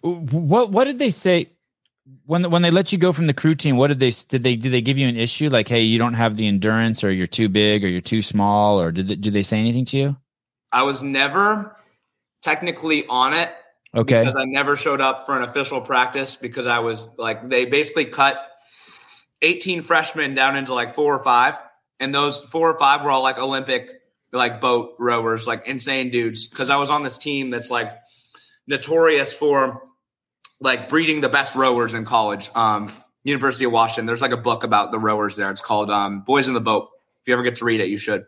What 0.00 0.70
what 0.70 0.84
did 0.84 0.98
they 0.98 1.10
say 1.10 1.50
when 2.24 2.50
when 2.50 2.62
they 2.62 2.70
let 2.70 2.92
you 2.92 2.98
go 2.98 3.12
from 3.12 3.26
the 3.26 3.34
crew 3.34 3.54
team? 3.54 3.76
What 3.76 3.88
did 3.88 4.00
they 4.00 4.10
did 4.10 4.42
they 4.42 4.56
did 4.56 4.72
they 4.72 4.80
give 4.80 4.98
you 4.98 5.08
an 5.08 5.16
issue 5.16 5.48
like 5.50 5.68
hey 5.68 5.82
you 5.82 5.98
don't 5.98 6.14
have 6.14 6.36
the 6.36 6.46
endurance 6.46 7.02
or 7.02 7.10
you're 7.10 7.26
too 7.26 7.48
big 7.48 7.84
or 7.84 7.88
you're 7.88 8.00
too 8.00 8.22
small 8.22 8.80
or 8.80 8.92
did 8.92 9.08
they, 9.08 9.16
did 9.16 9.32
they 9.34 9.42
say 9.42 9.58
anything 9.58 9.84
to 9.86 9.96
you? 9.96 10.16
I 10.72 10.82
was 10.82 11.02
never 11.02 11.76
technically 12.42 13.06
on 13.06 13.34
it 13.34 13.50
Okay. 13.94 14.20
because 14.20 14.36
I 14.36 14.44
never 14.44 14.76
showed 14.76 15.00
up 15.00 15.24
for 15.26 15.36
an 15.36 15.42
official 15.42 15.80
practice 15.80 16.36
because 16.36 16.66
I 16.66 16.80
was 16.80 17.08
like 17.16 17.42
they 17.48 17.64
basically 17.64 18.04
cut 18.04 18.38
18 19.42 19.82
freshmen 19.82 20.34
down 20.34 20.56
into 20.56 20.74
like 20.74 20.94
four 20.94 21.14
or 21.14 21.22
five, 21.22 21.56
and 22.00 22.14
those 22.14 22.38
four 22.38 22.70
or 22.70 22.78
five 22.78 23.04
were 23.04 23.10
all 23.10 23.22
like 23.22 23.38
Olympic 23.38 23.90
like 24.32 24.60
boat 24.60 24.94
rowers, 24.98 25.46
like 25.46 25.66
insane 25.66 26.10
dudes. 26.10 26.48
Because 26.48 26.70
I 26.70 26.76
was 26.76 26.90
on 26.90 27.02
this 27.02 27.16
team 27.18 27.50
that's 27.50 27.70
like 27.70 27.90
notorious 28.66 29.36
for 29.36 29.82
like 30.60 30.88
breeding 30.88 31.20
the 31.20 31.28
best 31.28 31.56
rowers 31.56 31.94
in 31.94 32.04
college. 32.04 32.48
Um, 32.54 32.90
University 33.24 33.64
of 33.66 33.72
Washington. 33.72 34.06
There's 34.06 34.22
like 34.22 34.32
a 34.32 34.36
book 34.38 34.64
about 34.64 34.90
the 34.90 34.98
rowers 34.98 35.36
there. 35.36 35.50
It's 35.50 35.60
called 35.60 35.90
um, 35.90 36.20
Boys 36.22 36.48
in 36.48 36.54
the 36.54 36.60
Boat. 36.60 36.88
If 37.22 37.28
you 37.28 37.34
ever 37.34 37.42
get 37.42 37.56
to 37.56 37.64
read 37.64 37.80
it, 37.80 37.88
you 37.88 37.98
should. 37.98 38.24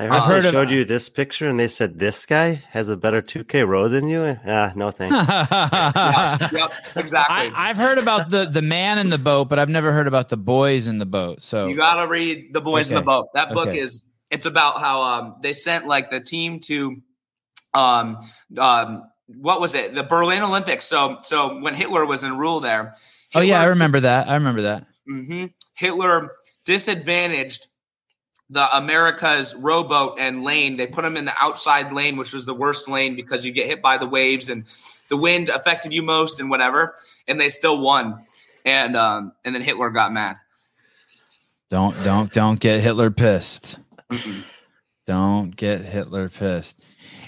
I 0.00 0.04
heard 0.04 0.12
I've 0.12 0.22
they 0.28 0.34
heard 0.34 0.44
of- 0.46 0.52
showed 0.52 0.70
you 0.70 0.84
this 0.84 1.08
picture, 1.08 1.48
and 1.48 1.58
they 1.58 1.66
said 1.68 1.98
this 1.98 2.24
guy 2.24 2.62
has 2.70 2.88
a 2.88 2.96
better 2.96 3.20
2K 3.20 3.66
row 3.66 3.88
than 3.88 4.06
you. 4.08 4.36
Ah, 4.46 4.72
no 4.76 4.90
thanks. 4.92 5.14
Yeah, 5.28 6.48
yep, 6.52 6.70
exactly. 6.96 7.36
I, 7.36 7.52
I've 7.54 7.76
heard 7.76 7.98
about 7.98 8.30
the 8.30 8.44
the 8.46 8.62
man 8.62 8.98
in 8.98 9.10
the 9.10 9.18
boat, 9.18 9.48
but 9.48 9.58
I've 9.58 9.68
never 9.68 9.92
heard 9.92 10.06
about 10.06 10.28
the 10.28 10.36
boys 10.36 10.86
in 10.88 10.98
the 10.98 11.06
boat. 11.06 11.42
So 11.42 11.66
You 11.66 11.76
gotta 11.76 12.08
read 12.08 12.52
the 12.52 12.60
boys 12.60 12.90
in 12.90 12.94
the 12.96 13.02
boat. 13.02 13.26
That 13.34 13.52
book 13.52 13.68
Okay. 13.68 13.80
is 13.80 14.08
it's 14.30 14.46
about 14.46 14.78
how 14.80 15.02
um 15.02 15.34
they 15.42 15.52
sent 15.52 15.86
like 15.86 16.10
the 16.10 16.20
team 16.20 16.60
to 16.66 17.02
um 17.74 18.16
um 18.56 19.02
what 19.28 19.60
was 19.60 19.74
it 19.74 19.94
the 19.94 20.02
Berlin 20.02 20.42
Olympics. 20.42 20.86
So 20.86 21.18
so 21.22 21.60
when 21.60 21.74
Hitler 21.74 22.04
was 22.06 22.24
in 22.24 22.36
rule 22.36 22.60
there. 22.60 22.94
oh 23.34 23.40
yeah, 23.40 23.60
I 23.60 23.66
remember 23.66 24.00
that. 24.00 24.28
I 24.28 24.34
remember 24.34 24.62
that. 24.62 24.86
Mhm. 25.08 25.52
Hitler 25.74 26.32
disadvantaged 26.64 27.66
the 28.50 28.66
America's 28.76 29.54
rowboat 29.54 30.16
and 30.18 30.42
lane. 30.42 30.76
They 30.76 30.86
put 30.86 31.02
them 31.02 31.16
in 31.16 31.26
the 31.26 31.34
outside 31.38 31.92
lane, 31.92 32.16
which 32.16 32.32
was 32.32 32.46
the 32.46 32.54
worst 32.54 32.88
lane 32.88 33.14
because 33.14 33.44
you 33.44 33.52
get 33.52 33.66
hit 33.66 33.82
by 33.82 33.98
the 33.98 34.06
waves 34.06 34.48
and 34.48 34.64
the 35.08 35.16
wind 35.16 35.50
affected 35.50 35.92
you 35.92 36.02
most 36.02 36.40
and 36.40 36.48
whatever. 36.48 36.94
And 37.26 37.38
they 37.38 37.50
still 37.50 37.78
won. 37.80 38.24
And 38.64 38.96
um 38.96 39.32
and 39.44 39.54
then 39.54 39.62
Hitler 39.62 39.90
got 39.90 40.12
mad. 40.12 40.36
Don't 41.70 41.94
don't 42.02 42.32
don't 42.32 42.58
get 42.58 42.80
Hitler 42.80 43.10
pissed. 43.10 43.78
Mm-mm. 44.10 44.42
Don't 45.06 45.54
get 45.54 45.82
Hitler 45.82 46.28
pissed. 46.28 46.80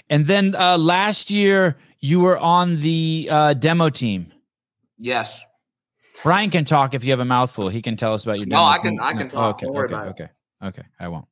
And 0.09 0.25
then 0.27 0.55
uh, 0.55 0.77
last 0.77 1.31
year 1.31 1.77
you 2.01 2.19
were 2.19 2.37
on 2.37 2.79
the 2.81 3.27
uh, 3.31 3.53
demo 3.53 3.89
team. 3.89 4.31
Yes. 4.97 5.45
Brian 6.23 6.49
can 6.49 6.65
talk 6.65 6.93
if 6.93 7.03
you 7.03 7.11
have 7.11 7.19
a 7.19 7.25
mouthful. 7.25 7.69
He 7.69 7.81
can 7.81 7.95
tell 7.95 8.13
us 8.13 8.23
about 8.23 8.37
your 8.37 8.45
No, 8.47 8.57
demo. 8.57 8.63
I 8.65 8.77
can- 8.79 8.91
team. 8.91 8.99
I 9.01 9.11
can 9.13 9.19
No, 9.23 9.27
talk. 9.27 9.55
Okay, 9.55 9.65
Don't 9.65 9.75
worry 9.75 9.85
okay, 9.85 9.93
about 9.93 10.07
it. 10.07 10.09
okay, 10.11 10.27
okay. 10.63 10.83
I 10.99 11.07
won't. 11.07 11.25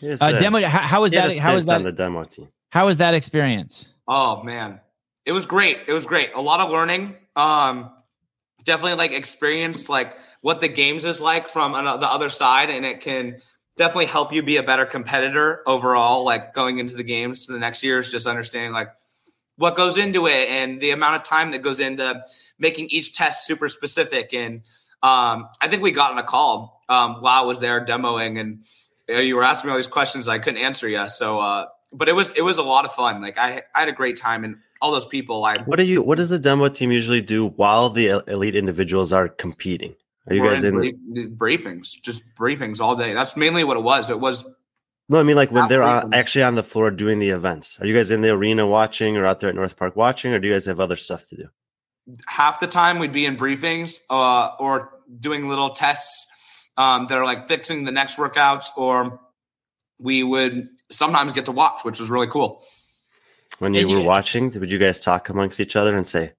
Yes, 0.00 0.22
Uh, 0.22 0.32
demo. 0.32 0.60
How, 0.62 0.78
how 0.78 1.00
was 1.02 1.12
that? 1.12 1.30
a 1.30 1.38
How 1.38 1.54
was 1.54 1.64
stint 1.64 1.76
on 1.76 1.82
that? 1.84 1.90
the 1.96 2.02
demo 2.04 2.24
team? 2.24 2.48
How 2.70 2.86
was 2.86 2.98
that 2.98 3.12
experience? 3.14 3.88
Oh 4.08 4.42
man, 4.42 4.80
it 5.26 5.32
was 5.32 5.44
great. 5.46 5.78
It 5.86 5.92
was 5.92 6.06
great. 6.06 6.30
A 6.34 6.40
lot 6.40 6.60
of 6.60 6.70
learning. 6.70 7.16
Um, 7.36 7.90
definitely 8.64 8.94
like 8.96 9.12
experienced 9.12 9.88
like 9.90 10.14
what 10.40 10.60
the 10.62 10.68
games 10.68 11.04
is 11.04 11.20
like 11.20 11.48
from 11.48 11.74
ano- 11.74 11.98
the 11.98 12.08
other 12.10 12.30
side, 12.30 12.70
and 12.70 12.86
it 12.86 13.00
can 13.00 13.36
definitely 13.76 14.06
help 14.06 14.32
you 14.32 14.42
be 14.42 14.56
a 14.56 14.62
better 14.62 14.86
competitor 14.86 15.62
overall. 15.66 16.24
Like 16.24 16.54
going 16.54 16.78
into 16.78 16.94
the 16.96 17.02
games 17.04 17.44
to 17.46 17.52
the 17.52 17.58
next 17.58 17.82
year 17.82 17.98
is 17.98 18.10
just 18.10 18.26
understanding 18.26 18.72
like 18.72 18.88
what 19.60 19.76
goes 19.76 19.98
into 19.98 20.26
it 20.26 20.48
and 20.48 20.80
the 20.80 20.90
amount 20.90 21.16
of 21.16 21.22
time 21.22 21.50
that 21.50 21.60
goes 21.60 21.80
into 21.80 22.24
making 22.58 22.88
each 22.88 23.12
test 23.12 23.46
super 23.46 23.68
specific. 23.68 24.32
And 24.32 24.62
um, 25.02 25.50
I 25.60 25.68
think 25.68 25.82
we 25.82 25.92
got 25.92 26.12
on 26.12 26.16
a 26.16 26.22
call 26.22 26.82
um, 26.88 27.16
while 27.16 27.42
I 27.42 27.44
was 27.44 27.60
there 27.60 27.84
demoing, 27.84 28.40
and 28.40 28.64
uh, 29.10 29.20
you 29.20 29.36
were 29.36 29.44
asking 29.44 29.68
me 29.68 29.72
all 29.72 29.76
these 29.76 29.86
questions 29.86 30.28
I 30.28 30.38
couldn't 30.38 30.62
answer 30.62 30.88
you. 30.88 31.06
So, 31.10 31.40
uh, 31.40 31.66
but 31.92 32.08
it 32.08 32.14
was 32.14 32.32
it 32.32 32.40
was 32.40 32.56
a 32.56 32.62
lot 32.62 32.86
of 32.86 32.92
fun. 32.92 33.20
Like 33.20 33.36
I, 33.36 33.62
I 33.74 33.80
had 33.80 33.90
a 33.90 33.92
great 33.92 34.16
time, 34.16 34.44
and 34.44 34.56
all 34.80 34.92
those 34.92 35.06
people 35.06 35.44
I 35.44 35.58
What 35.58 35.76
do 35.76 35.84
you? 35.84 36.02
What 36.02 36.16
does 36.16 36.30
the 36.30 36.38
demo 36.38 36.70
team 36.70 36.90
usually 36.90 37.20
do 37.20 37.48
while 37.48 37.90
the 37.90 38.22
elite 38.28 38.56
individuals 38.56 39.12
are 39.12 39.28
competing? 39.28 39.94
Are 40.26 40.34
you 40.34 40.42
guys 40.42 40.64
in? 40.64 40.74
brief- 40.74 41.36
briefings, 41.36 42.00
just 42.00 42.34
briefings 42.34 42.80
all 42.80 42.96
day. 42.96 43.12
That's 43.12 43.36
mainly 43.36 43.64
what 43.64 43.76
it 43.76 43.82
was. 43.82 44.08
It 44.08 44.20
was 44.20 44.42
no, 45.10 45.18
I 45.18 45.22
mean 45.24 45.36
like 45.36 45.50
when 45.52 45.68
they're 45.68 45.82
on, 45.82 46.14
actually 46.14 46.44
on 46.44 46.54
the 46.54 46.62
floor 46.62 46.90
doing 46.90 47.18
the 47.18 47.30
events. 47.30 47.76
Are 47.80 47.86
you 47.86 47.94
guys 47.94 48.10
in 48.10 48.20
the 48.22 48.30
arena 48.30 48.66
watching, 48.66 49.16
or 49.18 49.26
out 49.26 49.40
there 49.40 49.50
at 49.50 49.54
North 49.56 49.76
Park 49.76 49.94
watching, 49.96 50.32
or 50.32 50.38
do 50.38 50.48
you 50.48 50.54
guys 50.54 50.64
have 50.66 50.80
other 50.80 50.96
stuff 50.96 51.26
to 51.28 51.36
do? 51.36 51.48
half 52.26 52.58
the 52.58 52.66
time 52.66 52.98
we'd 52.98 53.12
be 53.12 53.24
in 53.24 53.36
briefings 53.36 54.00
uh, 54.10 54.48
or 54.58 54.90
doing 55.20 55.48
little 55.48 55.70
tests 55.70 56.26
um, 56.76 57.06
that 57.08 57.16
are 57.16 57.24
like 57.24 57.46
fixing 57.46 57.84
the 57.84 57.92
next 57.92 58.16
workouts, 58.16 58.66
or 58.76 59.20
we 60.00 60.22
would 60.24 60.68
sometimes 60.90 61.32
get 61.32 61.44
to 61.44 61.52
watch, 61.52 61.84
which 61.84 62.00
was 62.00 62.10
really 62.10 62.26
cool. 62.26 62.64
When 63.60 63.74
you 63.74 63.82
And 63.82 63.90
were 63.90 63.98
you- 64.00 64.04
watching, 64.06 64.50
would 64.58 64.72
you 64.72 64.78
guys 64.78 65.00
talk 65.00 65.28
amongst 65.28 65.60
each 65.60 65.76
other 65.76 65.96
and 65.96 66.06
say, 66.08 66.32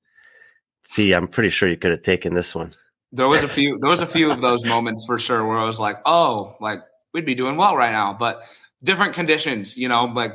"See, 0.90 1.14
I'm 1.14 1.28
pretty 1.28 1.50
sure 1.52 1.70
you 1.70 1.78
could 1.78 1.92
have 1.92 2.02
taken 2.02 2.34
this 2.34 2.54
one." 2.56 2.74
There 3.14 3.28
was 3.28 3.44
a 3.44 3.48
few. 3.48 3.78
There 3.80 3.90
was 3.90 4.02
a 4.02 4.08
few 4.08 4.32
of 4.32 4.42
those 4.42 4.66
moments 4.66 5.06
for 5.08 5.18
sure 5.20 5.46
where 5.48 5.58
I 5.60 5.64
was 5.66 5.80
like, 5.80 5.98
"Oh, 6.06 6.56
like 6.60 6.82
we'd 7.14 7.26
be 7.26 7.36
doing 7.36 7.58
well 7.58 7.76
right 7.76 7.92
now," 7.92 8.14
but 8.14 8.44
different 8.84 9.14
conditions. 9.14 9.78
You 9.78 9.88
know, 9.90 10.06
like 10.06 10.34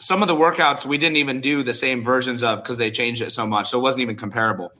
some 0.00 0.22
of 0.22 0.28
the 0.28 0.34
workouts 0.34 0.86
we 0.86 0.98
didn't 0.98 1.16
even 1.16 1.40
do 1.40 1.62
the 1.62 1.74
same 1.74 2.02
versions 2.04 2.42
of 2.42 2.62
because 2.62 2.78
they 2.78 2.90
changed 2.90 3.22
it 3.22 3.30
so 3.32 3.46
much, 3.46 3.68
so 3.70 3.78
it 3.78 3.82
wasn't 3.82 4.02
even 4.02 4.16
comparable. 4.16 4.72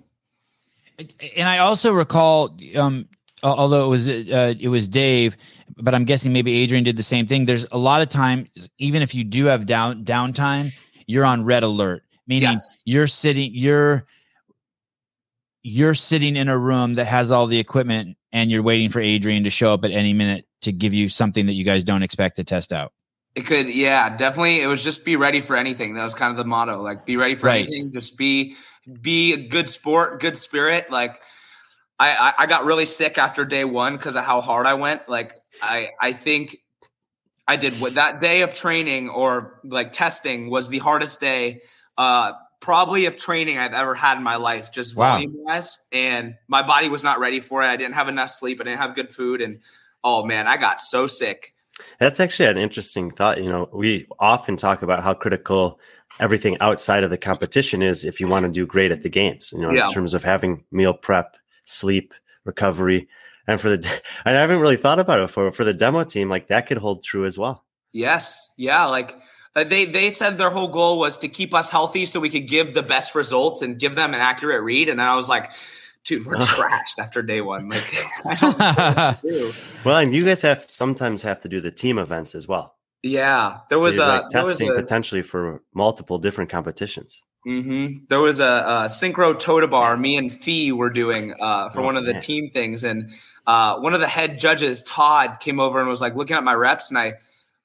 And 1.36 1.48
I 1.48 1.58
also 1.58 1.92
recall, 1.92 2.56
um, 2.76 3.08
although 3.42 3.86
it 3.86 3.88
was 3.88 4.08
uh, 4.08 4.54
it 4.58 4.68
was 4.68 4.88
Dave, 4.88 5.36
but 5.76 5.94
I'm 5.94 6.04
guessing 6.04 6.32
maybe 6.32 6.52
Adrian 6.60 6.82
did 6.82 6.96
the 6.96 7.04
same 7.04 7.26
thing. 7.26 7.46
There's 7.46 7.66
a 7.70 7.78
lot 7.78 8.02
of 8.02 8.08
time, 8.08 8.48
even 8.78 9.00
if 9.02 9.14
you 9.14 9.22
do 9.22 9.44
have 9.44 9.64
down 9.64 10.04
downtime, 10.04 10.72
you're 11.06 11.24
on 11.24 11.44
red 11.44 11.62
alert, 11.62 12.02
meaning 12.26 12.50
Yes. 12.50 12.82
you're 12.84 13.06
sitting 13.06 13.52
you're 13.54 14.04
you're 15.62 15.94
sitting 15.94 16.36
in 16.36 16.48
a 16.48 16.58
room 16.58 16.94
that 16.96 17.06
has 17.06 17.30
all 17.30 17.46
the 17.46 17.58
equipment, 17.58 18.16
and 18.32 18.50
you're 18.50 18.62
waiting 18.62 18.90
for 18.90 19.00
Adrian 19.00 19.44
to 19.44 19.50
show 19.50 19.72
up 19.72 19.84
at 19.84 19.90
any 19.90 20.12
minute 20.12 20.46
to 20.62 20.72
give 20.72 20.92
you 20.94 21.08
something 21.08 21.46
that 21.46 21.54
you 21.54 21.64
guys 21.64 21.84
don't 21.84 22.02
expect 22.02 22.36
to 22.36 22.44
test 22.44 22.72
out. 22.72 22.92
It 23.34 23.46
could, 23.46 23.68
yeah, 23.68 24.16
definitely. 24.16 24.60
It 24.60 24.66
was 24.66 24.82
just 24.82 25.04
be 25.04 25.16
ready 25.16 25.40
for 25.40 25.54
anything. 25.54 25.94
That 25.94 26.02
was 26.02 26.14
kind 26.14 26.30
of 26.30 26.36
the 26.36 26.44
motto. 26.44 26.82
Like, 26.82 27.06
be 27.06 27.16
ready 27.16 27.34
for 27.36 27.46
Right. 27.46 27.64
anything. 27.64 27.92
Just 27.92 28.18
be, 28.18 28.54
be 29.00 29.32
a 29.34 29.36
good 29.36 29.68
sport, 29.68 30.20
good 30.20 30.36
spirit. 30.36 30.90
Like, 30.90 31.16
I, 31.98 32.10
I, 32.10 32.34
I 32.38 32.46
got 32.46 32.64
really 32.64 32.84
sick 32.84 33.18
after 33.18 33.44
day 33.44 33.64
one 33.64 33.96
because 33.96 34.16
of 34.16 34.24
how 34.24 34.40
hard 34.40 34.66
I 34.66 34.74
went. 34.74 35.08
Like, 35.08 35.34
I, 35.62 35.90
I 36.00 36.12
think 36.12 36.56
I 37.46 37.56
did 37.56 37.80
what 37.80 37.94
that 37.94 38.20
day 38.20 38.42
of 38.42 38.54
training 38.54 39.08
or 39.08 39.60
like 39.64 39.92
testing 39.92 40.50
was 40.50 40.68
the 40.68 40.78
hardest 40.78 41.20
day, 41.20 41.60
uh, 41.96 42.32
probably 42.68 43.06
of 43.06 43.16
training 43.16 43.56
I've 43.56 43.72
ever 43.72 43.94
had 43.94 44.18
in 44.18 44.22
my 44.22 44.36
life, 44.36 44.70
just 44.70 44.94
Wow. 44.94 45.14
volume 45.14 45.32
wise. 45.36 45.78
And 45.90 46.34
my 46.48 46.60
body 46.60 46.90
was 46.90 47.02
not 47.02 47.18
ready 47.18 47.40
for 47.40 47.62
it. 47.62 47.66
I 47.66 47.76
didn't 47.78 47.94
have 47.94 48.08
enough 48.10 48.28
sleep. 48.28 48.60
I 48.60 48.64
didn't 48.64 48.78
have 48.80 48.94
good 48.94 49.08
food, 49.08 49.40
and 49.40 49.62
oh 50.04 50.22
man, 50.22 50.46
I 50.46 50.58
got 50.58 50.78
so 50.82 51.06
sick. 51.06 51.50
That's 51.98 52.20
actually 52.20 52.50
an 52.50 52.58
interesting 52.58 53.10
thought. 53.10 53.42
You 53.42 53.48
know, 53.48 53.70
we 53.72 54.06
often 54.18 54.58
talk 54.58 54.82
about 54.82 55.02
how 55.02 55.14
critical 55.14 55.80
everything 56.20 56.58
outside 56.60 57.04
of 57.04 57.08
the 57.10 57.16
competition 57.16 57.80
is 57.80 58.04
if 58.04 58.20
you 58.20 58.28
want 58.28 58.44
to 58.44 58.52
do 58.52 58.66
great 58.66 58.92
at 58.92 59.02
the 59.02 59.08
games, 59.08 59.50
you 59.50 59.62
know, 59.62 59.72
Yeah. 59.72 59.86
in 59.86 59.90
terms 59.90 60.12
of 60.12 60.22
having 60.22 60.62
meal 60.70 60.92
prep, 60.92 61.36
sleep, 61.64 62.12
recovery. 62.44 63.08
And 63.46 63.58
for 63.58 63.70
the, 63.78 64.00
I 64.26 64.32
haven't 64.32 64.60
really 64.60 64.76
thought 64.76 64.98
about 64.98 65.20
it 65.20 65.28
before. 65.28 65.50
For 65.52 65.64
the 65.64 65.72
demo 65.72 66.04
team, 66.04 66.28
like 66.28 66.48
that 66.48 66.66
could 66.66 66.76
hold 66.76 67.02
true 67.02 67.24
as 67.24 67.38
well. 67.38 67.64
Yes, 67.94 68.52
yeah, 68.58 68.84
like 68.84 69.16
they 69.64 69.84
they 69.86 70.10
said 70.10 70.36
their 70.36 70.50
whole 70.50 70.68
goal 70.68 70.98
was 70.98 71.18
to 71.18 71.28
keep 71.28 71.54
us 71.54 71.70
healthy 71.70 72.06
so 72.06 72.20
we 72.20 72.30
could 72.30 72.46
give 72.48 72.74
the 72.74 72.82
best 72.82 73.14
results 73.14 73.62
and 73.62 73.78
give 73.78 73.94
them 73.94 74.14
an 74.14 74.20
accurate 74.20 74.62
read. 74.62 74.88
And 74.88 75.00
I 75.00 75.14
was 75.16 75.28
like, 75.28 75.50
dude, 76.04 76.26
we're 76.26 76.36
trashed 76.36 76.98
after 76.98 77.22
day 77.22 77.40
one. 77.40 77.68
Like, 77.68 77.84
I 78.26 78.34
don't 78.36 78.58
know 78.58 78.66
what 78.66 79.20
to 79.22 79.28
do. 79.28 79.52
Well, 79.84 79.98
and 79.98 80.14
you 80.14 80.24
guys 80.24 80.42
have 80.42 80.64
sometimes 80.68 81.22
have 81.22 81.40
to 81.42 81.48
do 81.48 81.60
the 81.60 81.70
team 81.70 81.98
events 81.98 82.34
as 82.34 82.46
well. 82.48 82.76
yeah, 83.02 83.58
there 83.70 83.78
was 83.78 83.96
so 83.96 84.04
a 84.04 84.08
like 84.08 84.28
there 84.30 84.44
was 84.44 84.58
testing 84.58 84.70
a 84.70 84.74
potentially 84.74 85.22
for 85.22 85.62
multiple 85.74 86.18
different 86.18 86.50
competitions. 86.50 87.22
hmm 87.44 87.86
there 88.08 88.20
was 88.20 88.40
a, 88.40 88.44
a 88.44 88.84
synchro 88.88 89.38
toes-to-bar 89.38 89.96
me 89.96 90.16
and 90.16 90.32
Fee 90.32 90.72
were 90.72 90.90
doing 90.90 91.34
uh, 91.40 91.68
for 91.70 91.80
Oh, 91.80 91.84
one 91.84 91.96
of 91.96 92.04
the 92.04 92.14
man. 92.14 92.20
team 92.20 92.50
things, 92.50 92.82
and 92.84 93.10
uh, 93.46 93.78
one 93.78 93.94
of 93.94 94.00
the 94.00 94.08
head 94.08 94.38
judges, 94.38 94.82
Todd, 94.82 95.38
came 95.40 95.60
over 95.60 95.78
and 95.78 95.88
was 95.88 96.00
like 96.00 96.14
looking 96.16 96.36
at 96.36 96.44
my 96.44 96.52
reps, 96.54 96.90
and 96.90 96.98
I 96.98 97.14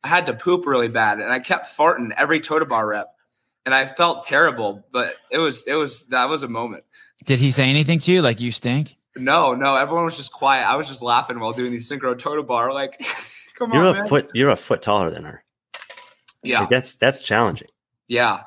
I 0.03 0.07
had 0.10 0.25
to 0.25 0.33
poop 0.33 0.65
really 0.65 0.89
bad, 0.89 1.19
and 1.19 1.31
I 1.31 1.39
kept 1.39 1.65
farting 1.65 2.12
every 2.17 2.39
toes-to-bar 2.39 2.86
rep. 2.88 3.07
And 3.65 3.74
I 3.74 3.86
felt 3.86 4.25
terrible, 4.27 4.83
but 4.91 5.15
it 5.31 5.38
was 5.38 5.65
it 5.67 5.75
was 5.75 6.07
that 6.07 6.27
was 6.27 6.43
a 6.43 6.50
moment. 6.50 6.83
Did 7.24 7.39
he 7.39 7.50
say 7.51 7.69
anything 7.69 8.00
to 8.00 8.12
you 8.12 8.22
like 8.22 8.41
you 8.41 8.51
stink? 8.51 8.98
No, 9.15 9.53
no, 9.53 9.75
everyone 9.77 10.03
was 10.03 10.17
just 10.17 10.33
quiet. 10.33 10.67
I 10.67 10.75
was 10.75 10.89
just 10.89 11.01
laughing 11.01 11.39
while 11.39 11.53
doing 11.53 11.72
these 11.72 11.89
synchro 11.89 12.17
toes-to-bar. 12.17 12.74
Like, 12.74 12.98
come 13.57 13.72
You're 13.72 13.86
on, 13.86 13.95
a 13.95 14.00
man. 14.00 14.07
foot. 14.10 14.29
You're 14.33 14.50
a 14.50 14.57
foot 14.57 14.81
taller 14.81 15.10
than 15.12 15.24
her. 15.24 15.43
Yeah, 16.43 16.62
Like, 16.62 16.69
that's 16.69 16.95
that's 16.95 17.22
challenging. 17.22 17.69
yeah, 18.10 18.41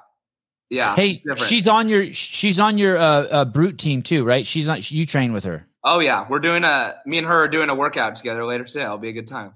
yeah. 0.69 0.95
hey, 0.97 1.17
she's 1.47 1.67
on 1.67 1.89
your 1.89 2.13
she's 2.13 2.59
on 2.61 2.77
your 2.77 2.99
uh, 2.99 3.03
uh 3.31 3.45
brute 3.47 3.79
team 3.79 4.03
too, 4.03 4.23
right? 4.23 4.47
She's 4.47 4.69
on 4.69 4.81
you 4.83 5.07
train 5.07 5.33
with 5.33 5.45
her. 5.45 5.67
Oh 5.83 6.01
yeah, 6.01 6.27
we're 6.29 6.41
doing 6.41 6.63
a. 6.65 6.95
Me 7.07 7.17
and 7.17 7.27
her 7.27 7.45
are 7.45 7.49
doing 7.49 7.71
a 7.71 7.75
workout 7.75 8.17
together 8.17 8.45
later 8.45 8.65
today. 8.65 8.83
It'll 8.83 8.99
be 8.99 9.09
a 9.09 9.13
good 9.15 9.29
time. 9.29 9.53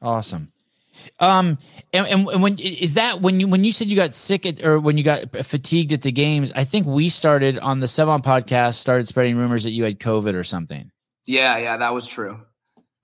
Awesome. 0.00 0.52
Um, 1.18 1.58
and, 1.92 2.06
and 2.06 2.42
when 2.42 2.58
is 2.58 2.94
that 2.94 3.20
when 3.20 3.40
you 3.40 3.48
when 3.48 3.64
you 3.64 3.72
said 3.72 3.88
you 3.88 3.96
got 3.96 4.14
sick 4.14 4.46
at 4.46 4.64
or 4.64 4.78
when 4.78 4.96
you 4.96 5.04
got 5.04 5.30
fatigued 5.44 5.92
at 5.92 6.02
the 6.02 6.12
games? 6.12 6.52
I 6.54 6.64
think 6.64 6.86
we 6.86 7.08
started 7.08 7.58
on 7.58 7.80
the 7.80 7.86
Sevan 7.86 8.22
podcast 8.22 8.74
started 8.74 9.08
spreading 9.08 9.36
rumors 9.36 9.64
that 9.64 9.70
you 9.70 9.84
had 9.84 9.98
COVID 9.98 10.34
or 10.34 10.44
something. 10.44 10.90
Yeah, 11.26 11.58
yeah, 11.58 11.76
that 11.76 11.94
was 11.94 12.08
true. 12.08 12.40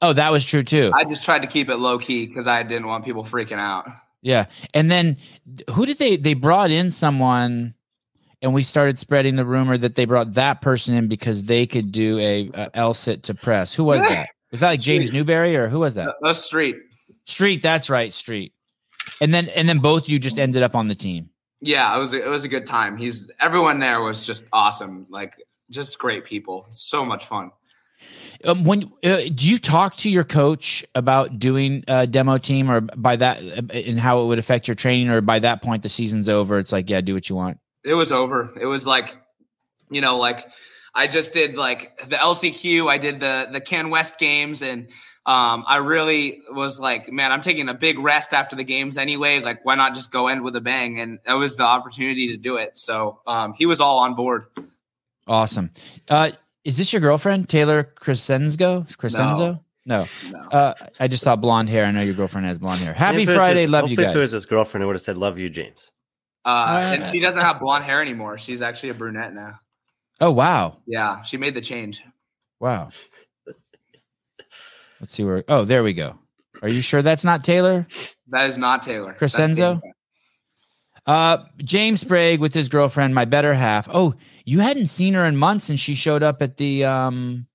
Oh, 0.03 0.13
that 0.13 0.31
was 0.31 0.45
true 0.45 0.63
too. 0.63 0.93
I 0.95 1.05
just 1.05 1.25
tried 1.25 1.43
to 1.43 1.49
keep 1.49 1.69
it 1.69 1.77
low 1.77 1.99
key 1.99 2.27
because 2.27 2.47
I 2.47 2.63
didn't 2.63 2.87
want 2.87 3.05
people 3.05 3.25
freaking 3.25 3.59
out. 3.59 3.87
Yeah, 4.23 4.47
and 4.75 4.91
then 4.91 5.17
who 5.71 5.87
did 5.87 5.99
they 5.99 6.17
they 6.17 6.35
brought 6.35 6.71
in 6.71 6.91
someone, 6.91 7.75
and 8.43 8.55
we 8.55 8.63
started 8.63 8.99
spreading 8.99 9.37
the 9.37 9.45
rumor 9.45 9.79
that 9.79 9.95
they 9.95 10.05
brought 10.05 10.35
that 10.35 10.63
person 10.63 10.95
in 10.95 11.09
because 11.09 11.45
they 11.45 11.67
could 11.67 11.93
do 11.93 12.19
a, 12.19 12.51
a 12.55 12.71
L 12.75 12.95
sit 12.95 13.25
to 13.25 13.35
press. 13.35 13.75
Who 13.75 13.85
was 13.85 14.03
that? 14.03 14.29
Was 14.53 14.61
that 14.61 14.69
like 14.71 14.81
James 14.81 15.13
Newberry 15.13 15.57
or 15.57 15.69
who 15.69 15.81
was 15.81 15.95
that? 15.95 16.07
That 16.07 16.15
was 16.23 16.43
street. 16.43 16.77
Street. 17.27 17.63
That's 17.63 17.91
right, 17.91 18.13
Street. 18.13 18.53
And 19.21 19.33
then 19.35 19.49
and 19.49 19.69
then 19.69 19.79
both 19.79 20.09
you 20.09 20.19
just 20.19 20.39
ended 20.39 20.63
up 20.63 20.75
on 20.75 20.89
the 20.89 20.95
team. 20.95 21.31
Yeah, 21.61 21.95
it 21.95 21.99
was 21.99 22.13
it 22.13 22.29
was 22.29 22.45
a 22.45 22.49
good 22.49 22.67
time. 22.67 22.97
He's 22.97 23.31
everyone 23.41 23.79
there 23.79 24.01
was 24.01 24.25
just 24.25 24.49
awesome. 24.53 25.07
Like 25.11 25.35
just 25.71 25.99
great 25.99 26.25
people. 26.25 26.67
So 26.71 27.05
much 27.05 27.25
fun. 27.25 27.51
Um, 28.45 28.65
when 28.65 28.93
uh, 29.03 29.23
do 29.35 29.51
you 29.51 29.59
talk 29.59 29.97
to 29.97 30.11
your 30.11 30.25
coach 30.25 30.85
about 30.95 31.39
doing 31.39 31.85
a 31.89 32.07
demo 32.07 32.39
team, 32.39 32.71
or 32.71 32.83
by 32.83 33.17
that, 33.17 33.43
uh, 33.43 33.63
and 33.73 33.99
how 33.99 34.23
it 34.23 34.27
would 34.27 34.39
affect 34.39 34.69
your 34.69 34.75
training, 34.75 35.09
or 35.09 35.21
by 35.21 35.39
that 35.39 35.63
point 35.63 35.83
the 35.83 35.89
season's 35.89 36.29
over? 36.29 36.59
It's 36.59 36.73
like, 36.73 36.91
yeah, 36.91 37.01
do 37.01 37.15
what 37.15 37.29
you 37.29 37.37
want. 37.37 37.59
it 37.85 37.95
was 37.95 38.13
over. 38.13 38.53
It 38.61 38.67
was 38.67 38.87
like, 38.87 39.17
you 39.91 40.01
know, 40.01 40.19
like 40.19 40.47
I 40.95 41.07
just 41.07 41.33
did 41.33 41.57
like 41.57 41.97
the 42.09 42.17
LCQ, 42.17 42.89
I 42.89 42.99
did 42.99 43.21
the 43.21 43.49
the 43.51 43.61
CanWest 43.61 44.19
games, 44.19 44.63
and 44.63 44.91
um, 45.27 45.65
I 45.67 45.77
really 45.79 46.41
was 46.51 46.79
like, 46.81 47.13
man, 47.13 47.33
I'm 47.33 47.41
taking 47.43 47.69
a 47.69 47.75
big 47.75 47.99
rest 47.99 48.33
after 48.33 48.55
the 48.57 48.65
games 48.65 48.97
anyway. 48.97 49.41
Like, 49.41 49.65
why 49.65 49.75
not 49.75 49.95
just 49.95 50.13
go 50.13 50.29
end 50.29 50.43
with 50.43 50.55
a 50.57 50.61
bang? 50.61 51.01
And 51.01 51.19
that 51.27 51.35
was 51.35 51.57
the 51.57 51.65
opportunity 51.65 52.29
to 52.29 52.37
do 52.37 52.57
it. 52.57 52.79
So 52.79 53.21
um, 53.27 53.53
he 53.55 53.67
was 53.67 53.81
all 53.81 53.99
on 53.99 54.15
board. 54.15 54.45
Awesome. 55.27 55.71
Uh, 56.09 56.31
is 56.65 56.77
this 56.79 56.93
your 56.93 57.01
girlfriend, 57.01 57.49
Taylor 57.49 57.93
Crescenzo? 58.01 58.87
Crescenzo? 58.97 59.61
No. 59.85 60.07
No. 60.31 60.39
Uh, 60.39 60.75
I 61.01 61.09
just 61.09 61.23
saw 61.25 61.37
blonde 61.37 61.69
hair. 61.69 61.85
I 61.85 61.91
know 61.91 62.03
your 62.03 62.15
girlfriend 62.15 62.47
has 62.47 62.59
blonde 62.59 62.81
hair. 62.81 62.95
Happy 62.95 63.23
If 63.23 63.29
it 63.29 63.33
was 63.33 63.37
Friday. 63.37 63.63
his- 63.63 63.71
Love 63.71 63.85
you 63.85 63.97
hopefully 63.97 64.07
If 64.09 64.17
it 64.17 64.19
was 64.19 64.31
his 64.33 64.47
girlfriend, 64.47 64.83
it 64.83 64.87
would 64.87 64.95
have 64.97 65.03
said 65.03 65.17
"Love 65.19 65.39
you, 65.39 65.49
James." 65.49 65.91
Uh, 66.45 66.81
and 66.95 67.09
she 67.09 67.19
doesn't 67.21 67.43
have 67.43 67.59
blonde 67.59 67.85
hair 67.85 68.01
anymore. 68.01 68.39
She's 68.39 68.63
actually 68.63 68.91
a 68.91 68.95
brunette 68.95 69.33
now. 69.35 69.59
Oh, 70.21 70.31
wow. 70.31 70.79
Yeah, 70.87 71.23
she 71.23 71.37
made 71.37 71.55
the 71.55 71.61
change. 71.61 72.03
Wow. 72.61 72.91
Let's 75.01 75.13
see 75.13 75.25
where. 75.25 75.45
Oh, 75.49 75.65
there 75.65 75.83
we 75.83 75.93
go. 75.93 76.19
Are 76.63 76.69
you 76.69 76.81
sure 76.81 77.03
that's 77.03 77.25
not 77.25 77.45
Taylor? 77.45 77.87
That 78.29 78.47
is 78.47 78.59
not 78.59 78.83
Taylor. 78.83 79.15
Crescenzo? 79.15 79.81
Uh, 81.07 81.45
James 81.59 82.01
Sprague 82.01 82.41
with 82.41 82.53
his 82.53 82.69
girlfriend, 82.69 83.15
my 83.15 83.25
better 83.25 83.55
half. 83.55 83.89
Oh, 83.93 84.15
you 84.45 84.61
hadn't 84.61 84.89
seen 84.89 85.15
her 85.15 85.25
in 85.25 85.37
months, 85.37 85.69
and 85.69 85.79
she 85.79 85.95
showed 85.95 86.23
up 86.23 86.43
at 86.43 86.57
the 86.57 86.85
um 86.85 87.47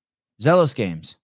Zealous 0.41 0.73
games. 0.73 1.17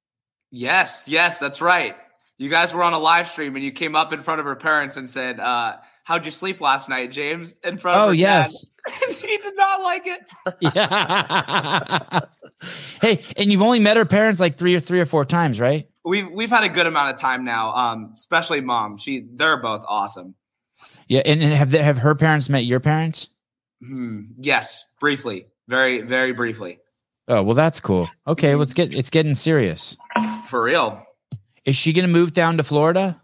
Yes, 0.52 1.06
yes, 1.08 1.40
that's 1.40 1.60
right. 1.62 1.96
You 2.38 2.50
guys 2.50 2.74
were 2.74 2.84
on 2.84 2.94
a 2.94 3.00
live 3.00 3.28
stream 3.28 3.56
and 3.56 3.66
you 3.66 3.72
came 3.72 3.96
up 3.96 4.14
in 4.14 4.22
front 4.22 4.40
of 4.40 4.46
her 4.46 4.56
parents 4.56 4.96
and 4.96 5.10
said, 5.10 5.40
uh, 5.40 5.78
"How'd 6.04 6.26
you 6.26 6.32
sleep 6.32 6.62
last 6.62 6.88
night, 6.88 7.12
James?" 7.12 7.54
In 7.64 7.78
front 7.78 7.98
of 7.98 8.04
Oh 8.04 8.08
her 8.10 8.14
yes, 8.14 8.70
she 9.20 9.38
did 9.38 9.54
not 9.56 9.82
like 9.82 10.04
it. 10.06 10.32
yeah. 10.62 12.20
hey, 13.02 13.20
and 13.38 13.52
you've 13.52 13.62
only 13.64 13.80
met 13.80 13.98
her 13.98 14.06
parents 14.06 14.40
like 14.40 14.58
three 14.58 14.76
or 14.76 14.80
three 14.80 15.00
or 15.00 15.06
four 15.06 15.26
times, 15.26 15.60
right? 15.60 15.90
We've 16.06 16.30
we've 16.32 16.50
had 16.50 16.64
a 16.64 16.70
good 16.70 16.86
amount 16.86 17.14
of 17.16 17.20
time 17.20 17.44
now. 17.44 17.72
Um, 17.76 18.14
especially 18.18 18.62
mom. 18.62 18.98
She 18.98 19.26
they're 19.34 19.58
both 19.58 19.84
awesome. 19.88 20.36
Yeah, 21.08 21.22
and, 21.26 21.42
and 21.42 21.54
have 21.54 21.72
they, 21.72 21.82
have 21.82 21.98
her 22.00 22.14
parents 22.14 22.50
met 22.50 22.66
your 22.66 22.80
parents? 22.80 23.30
Hmm. 23.84 24.26
Yes, 24.38 24.94
briefly, 25.00 25.48
very 25.68 26.02
very 26.02 26.34
briefly, 26.34 26.78
Oh 27.28 27.42
well, 27.42 27.56
that's 27.56 27.80
cool. 27.80 28.08
Okay, 28.28 28.54
well, 28.54 28.62
it's 28.62 28.74
get 28.76 28.94
it's 28.94 29.10
getting 29.10 29.34
serious. 29.36 29.98
for 30.48 30.62
real. 30.62 31.04
Is 31.68 31.76
she 31.76 31.92
gonna 31.92 32.08
move 32.08 32.34
down 32.34 32.58
to 32.58 32.64
Florida? 32.64 33.22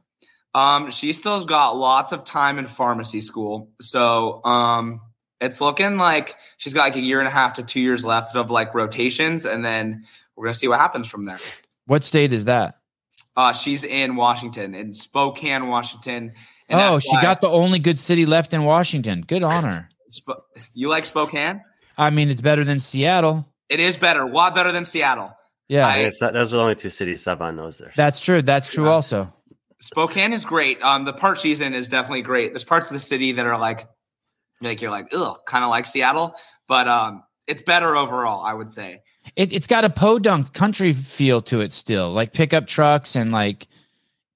Um, 0.54 0.92
she 0.92 1.14
still's 1.14 1.46
got 1.46 1.78
lots 1.78 2.12
of 2.12 2.26
time 2.26 2.60
in 2.60 2.68
pharmacy 2.68 3.22
school, 3.22 3.72
so 3.80 4.44
um, 4.44 5.00
it's 5.40 5.62
looking 5.62 5.98
like 5.98 6.36
she's 6.58 6.74
got 6.74 6.84
like 6.84 6.96
a 6.98 7.00
year 7.00 7.20
and 7.20 7.28
a 7.28 7.32
half 7.32 7.54
to 7.56 7.64
two 7.64 7.80
years 7.82 8.06
left 8.06 8.36
of 8.36 8.52
like 8.52 8.76
rotations, 8.76 9.46
and 9.46 9.64
then 9.64 10.04
we're 10.36 10.46
gonna 10.48 10.54
see 10.54 10.68
what 10.68 10.78
happens 10.80 11.10
from 11.10 11.24
there. 11.26 11.40
What 11.86 12.04
state 12.04 12.34
is 12.34 12.44
that? 12.46 12.80
Uh, 13.36 13.54
she's 13.54 13.86
in 13.86 14.18
Washington, 14.18 14.76
in 14.76 14.94
Spokane, 14.94 15.70
Washington. 15.70 16.34
oh, 16.70 17.00
she 17.00 17.16
why- 17.16 17.22
got 17.22 17.40
the 17.42 17.50
only 17.50 17.80
good 17.80 17.98
city 17.98 18.26
left 18.26 18.54
in 18.54 18.66
Washington. 18.66 19.22
Good 19.26 19.44
on 19.44 19.64
her. 19.64 19.90
Sp- 20.12 20.44
you 20.74 20.90
like 20.90 21.06
Spokane? 21.06 21.62
I 21.98 22.10
mean, 22.10 22.30
it's 22.30 22.42
better 22.42 22.64
than 22.66 22.78
Seattle. 22.80 23.48
It 23.70 23.80
is 23.80 23.96
better, 23.98 24.24
a 24.24 24.30
lot 24.30 24.54
better 24.54 24.72
than 24.74 24.84
Seattle. 24.86 25.32
Yeah, 25.70 25.88
I- 25.88 25.98
Yeah, 25.98 26.08
it's 26.08 26.22
not, 26.22 26.34
those 26.34 26.54
are 26.54 26.58
the 26.58 26.62
only 26.62 26.76
two 26.76 26.90
cities 26.90 27.24
Sevan 27.24 27.56
knows 27.56 27.78
there. 27.78 27.94
that's 27.96 28.20
true. 28.20 28.42
That's 28.42 28.72
true. 28.72 28.86
Yeah. 28.86 28.92
Also, 28.92 29.34
Spokane 29.80 30.34
is 30.34 30.46
great. 30.46 30.82
Um, 30.82 31.06
the 31.06 31.14
part 31.14 31.38
she's 31.38 31.62
in 31.62 31.74
is 31.74 31.88
definitely 31.88 32.22
great. 32.22 32.54
There's 32.54 32.64
parts 32.64 32.90
of 32.90 32.94
the 32.94 33.00
city 33.00 33.34
that 33.34 33.46
are 33.46 33.58
like, 33.58 33.86
like 34.62 34.82
you're 34.82 34.92
like, 34.92 35.08
ugh, 35.14 35.38
kind 35.46 35.64
of 35.64 35.70
like 35.70 35.86
Seattle, 35.86 36.34
but 36.68 36.88
um, 36.88 37.24
it's 37.48 37.62
better 37.64 37.96
overall, 37.96 38.46
I 38.46 38.54
would 38.54 38.70
say. 38.70 39.02
it, 39.36 39.52
it's 39.52 39.68
got 39.68 39.84
a 39.84 39.90
podunk 39.90 40.54
country 40.54 40.94
feel 40.94 41.42
to 41.42 41.60
it 41.62 41.74
still, 41.74 42.12
like 42.14 42.32
pickup 42.34 42.68
trucks 42.68 43.16
and 43.18 43.32
like 43.32 43.68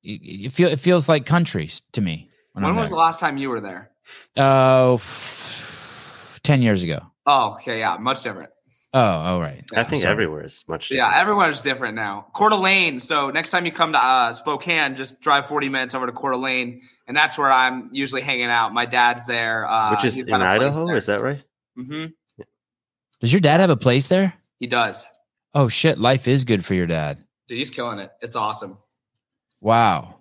it, 0.03 0.19
it 0.48 0.51
feel 0.53 0.67
it 0.69 0.79
feels 0.79 1.07
like 1.07 1.25
countries 1.25 1.81
to 1.93 2.01
me. 2.01 2.29
When 2.53 2.65
I'm 2.65 2.75
was 2.75 2.89
the 2.91 2.98
last 2.98 3.19
time 3.22 3.38
you 3.38 3.50
were 3.50 3.62
there? 3.62 3.91
Oh, 4.36 4.96
f- 4.96 6.39
10 6.43 6.62
years 6.62 6.84
ago. 6.84 7.00
Oh, 7.25 7.53
okay, 7.53 7.79
yeah, 7.79 7.98
much 8.00 8.24
different. 8.24 8.50
Oh, 8.97 9.01
all 9.33 9.39
right. 9.39 9.63
I 9.75 9.83
think 9.83 10.01
sorry. 10.01 10.11
everywhere 10.13 10.43
is 10.43 10.63
much. 10.67 10.89
Yeah, 10.89 11.11
everyone's 11.13 11.61
different 11.61 11.95
now. 11.95 12.27
Coeur 12.33 12.49
d'Alene. 12.49 12.99
So 12.99 13.29
next 13.29 13.51
time 13.51 13.65
you 13.65 13.71
come 13.71 13.91
to 13.91 14.03
uh, 14.03 14.33
Spokane, 14.33 14.95
just 14.95 15.21
drive 15.21 15.45
40 15.45 15.69
minutes 15.69 15.93
over 15.93 16.05
to 16.07 16.11
Coeur 16.11 16.31
d'Alene, 16.31 16.81
and 17.07 17.15
that's 17.15 17.37
where 17.37 17.51
I'm 17.51 17.89
usually 17.91 18.21
hanging 18.21 18.45
out. 18.45 18.73
My 18.73 18.85
dad's 18.85 19.27
there. 19.27 19.69
Uh, 19.69 19.91
which 19.91 20.05
is 20.05 20.19
in 20.19 20.27
got 20.27 20.41
a 20.41 20.57
place 20.57 20.69
Idaho. 20.75 20.87
there. 20.87 20.97
Is 20.97 21.05
that 21.07 21.21
right? 21.21 21.43
Mm-hmm. 21.77 22.05
Does 23.21 23.31
your 23.33 23.39
dad 23.41 23.59
have 23.59 23.69
a 23.69 23.77
place 23.77 24.07
there? 24.07 24.33
He 24.59 24.67
does. 24.67 25.05
Oh 25.53 25.67
shit, 25.67 25.97
life 25.99 26.27
is 26.27 26.43
good 26.45 26.65
for 26.65 26.73
your 26.73 26.87
dad. 26.87 27.23
Dude, 27.47 27.57
he's 27.59 27.69
killing 27.69 27.99
it. 27.99 28.11
It's 28.21 28.35
awesome. 28.35 28.77
Wow. 29.61 30.15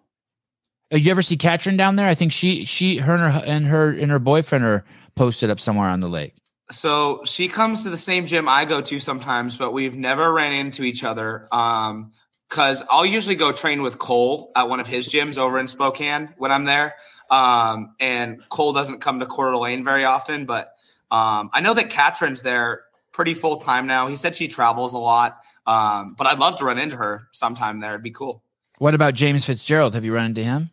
Uh, 0.93 0.97
You 0.97 1.11
ever 1.11 1.23
see 1.23 1.37
Katrin 1.37 1.77
down 1.77 1.97
there? 1.97 2.09
I 2.09 2.15
think 2.15 2.33
she 2.33 2.65
she 2.65 2.99
her 2.99 3.15
and 3.15 3.33
her 3.33 3.43
and 3.47 3.67
her 3.67 3.91
and 3.91 4.11
her 4.11 4.19
boyfriend 4.19 4.65
are 4.65 4.85
posted 5.15 5.51
up 5.51 5.61
somewhere 5.61 5.89
on 5.89 6.01
the 6.01 6.09
lake. 6.09 6.35
So 6.71 7.23
she 7.25 7.49
comes 7.49 7.85
to 7.85 7.91
the 7.91 7.97
same 7.97 8.27
gym 8.27 8.49
I 8.49 8.65
go 8.65 8.81
to 8.81 8.99
sometimes, 8.99 9.57
but 9.57 9.73
we've 9.73 9.97
never 9.97 10.33
ran 10.33 10.53
into 10.53 10.83
each 10.83 11.05
other. 11.05 11.47
Um, 11.53 12.13
cause 12.49 12.85
I'll 12.91 13.07
usually 13.07 13.37
go 13.37 13.53
train 13.53 13.83
with 13.83 13.99
Cole 13.99 14.51
at 14.57 14.69
one 14.69 14.81
of 14.81 14.87
his 14.87 15.09
gyms 15.09 15.39
over 15.39 15.59
in 15.59 15.69
Spokane 15.69 16.35
when 16.39 16.51
I'm 16.51 16.65
there. 16.65 16.95
Um, 17.31 17.95
and 18.01 18.43
Cole 18.49 18.73
doesn't 18.73 19.01
come 19.01 19.21
to 19.21 19.27
Coeur 19.27 19.53
d'Alene 19.53 19.85
very 19.85 20.05
often, 20.05 20.45
but 20.45 20.69
um, 21.11 21.51
I 21.53 21.61
know 21.61 21.75
that 21.75 21.89
Katrin's 21.91 22.43
there 22.43 22.83
pretty 23.13 23.35
full 23.35 23.57
time 23.57 23.87
now. 23.87 24.09
He 24.09 24.17
said 24.17 24.35
she 24.35 24.49
travels 24.49 24.93
a 24.93 24.99
lot. 24.99 25.39
Um, 25.67 26.15
but 26.19 26.27
I'd 26.27 26.39
love 26.39 26.59
to 26.59 26.65
run 26.65 26.79
into 26.79 26.97
her 26.97 27.29
sometime 27.33 27.81
there. 27.81 27.93
It'd 27.93 28.03
be 28.03 28.11
cool. 28.11 28.43
What 28.79 28.95
about 28.95 29.15
James 29.15 29.45
Fitzgerald? 29.45 29.95
Have 29.95 30.05
you 30.05 30.15
run 30.15 30.27
into 30.27 30.43
him? 30.45 30.71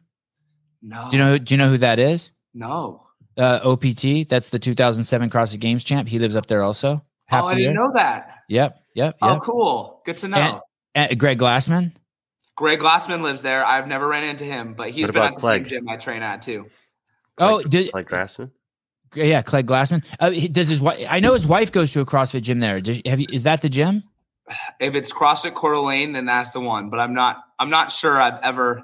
No, 0.81 1.07
Do 1.09 1.17
you 1.17 1.23
know 1.23 1.37
do 1.37 1.53
you 1.53 1.57
know 1.57 1.69
who 1.69 1.77
that 1.77 1.99
is? 1.99 2.31
no. 2.53 3.02
Uh, 3.37 3.59
OPT. 3.63 4.27
That's 4.29 4.49
the 4.49 4.59
2007 4.59 5.29
CrossFit 5.29 5.59
Games 5.59 5.83
champ. 5.83 6.07
He 6.07 6.19
lives 6.19 6.35
up 6.35 6.45
there 6.47 6.61
also. 6.63 7.03
Half 7.25 7.45
oh, 7.45 7.47
the 7.47 7.51
I 7.53 7.55
didn't 7.55 7.73
year. 7.73 7.81
know 7.81 7.93
that. 7.93 8.35
Yep, 8.49 8.77
yep, 8.93 9.17
Oh, 9.21 9.39
cool. 9.39 10.01
Good 10.05 10.17
to 10.17 10.27
know. 10.27 10.61
And- 10.95 11.11
Uh, 11.11 11.15
Greg 11.15 11.39
Glassman. 11.39 11.93
Greg 12.55 12.79
Glassman 12.79 13.21
lives 13.23 13.41
there. 13.41 13.65
I've 13.65 13.87
never 13.87 14.07
ran 14.07 14.23
into 14.23 14.43
him, 14.45 14.75
but 14.75 14.89
he's 14.91 15.07
What 15.07 15.13
been 15.13 15.21
about 15.23 15.31
at 15.37 15.41
the 15.41 15.47
same 15.47 15.65
gym 15.65 15.89
I 15.89 15.95
train 15.97 16.21
at 16.21 16.43
too. 16.43 16.67
Oh, 17.39 17.55
Like, 17.55 17.69
did, 17.69 17.93
like 17.95 18.09
Glassman? 18.09 18.51
yeah, 19.15 19.41
Clegg 19.41 19.65
Glassman. 19.65 20.05
Uh, 20.19 20.29
he- 20.29 20.47
does 20.47 20.69
his 20.69 20.79
wife? 20.79 21.03
I 21.09 21.19
know 21.19 21.33
his 21.33 21.47
wife 21.47 21.71
goes 21.71 21.91
to 21.93 22.01
a 22.01 22.05
CrossFit 22.05 22.43
gym 22.43 22.59
there. 22.59 22.79
Does, 22.79 23.01
have 23.07 23.19
you, 23.19 23.25
is 23.31 23.43
that 23.43 23.61
the 23.63 23.69
gym? 23.69 24.03
If 24.79 24.93
it's 24.93 25.11
CrossFit 25.13 25.55
Coeur 25.55 25.73
d'Alene, 25.73 26.11
then 26.13 26.25
that's 26.25 26.51
the 26.53 26.59
one. 26.59 26.89
But 26.91 26.99
I'm 26.99 27.13
not. 27.15 27.37
I'm 27.57 27.69
not 27.71 27.89
sure. 27.91 28.21
I've 28.21 28.37
ever. 28.43 28.83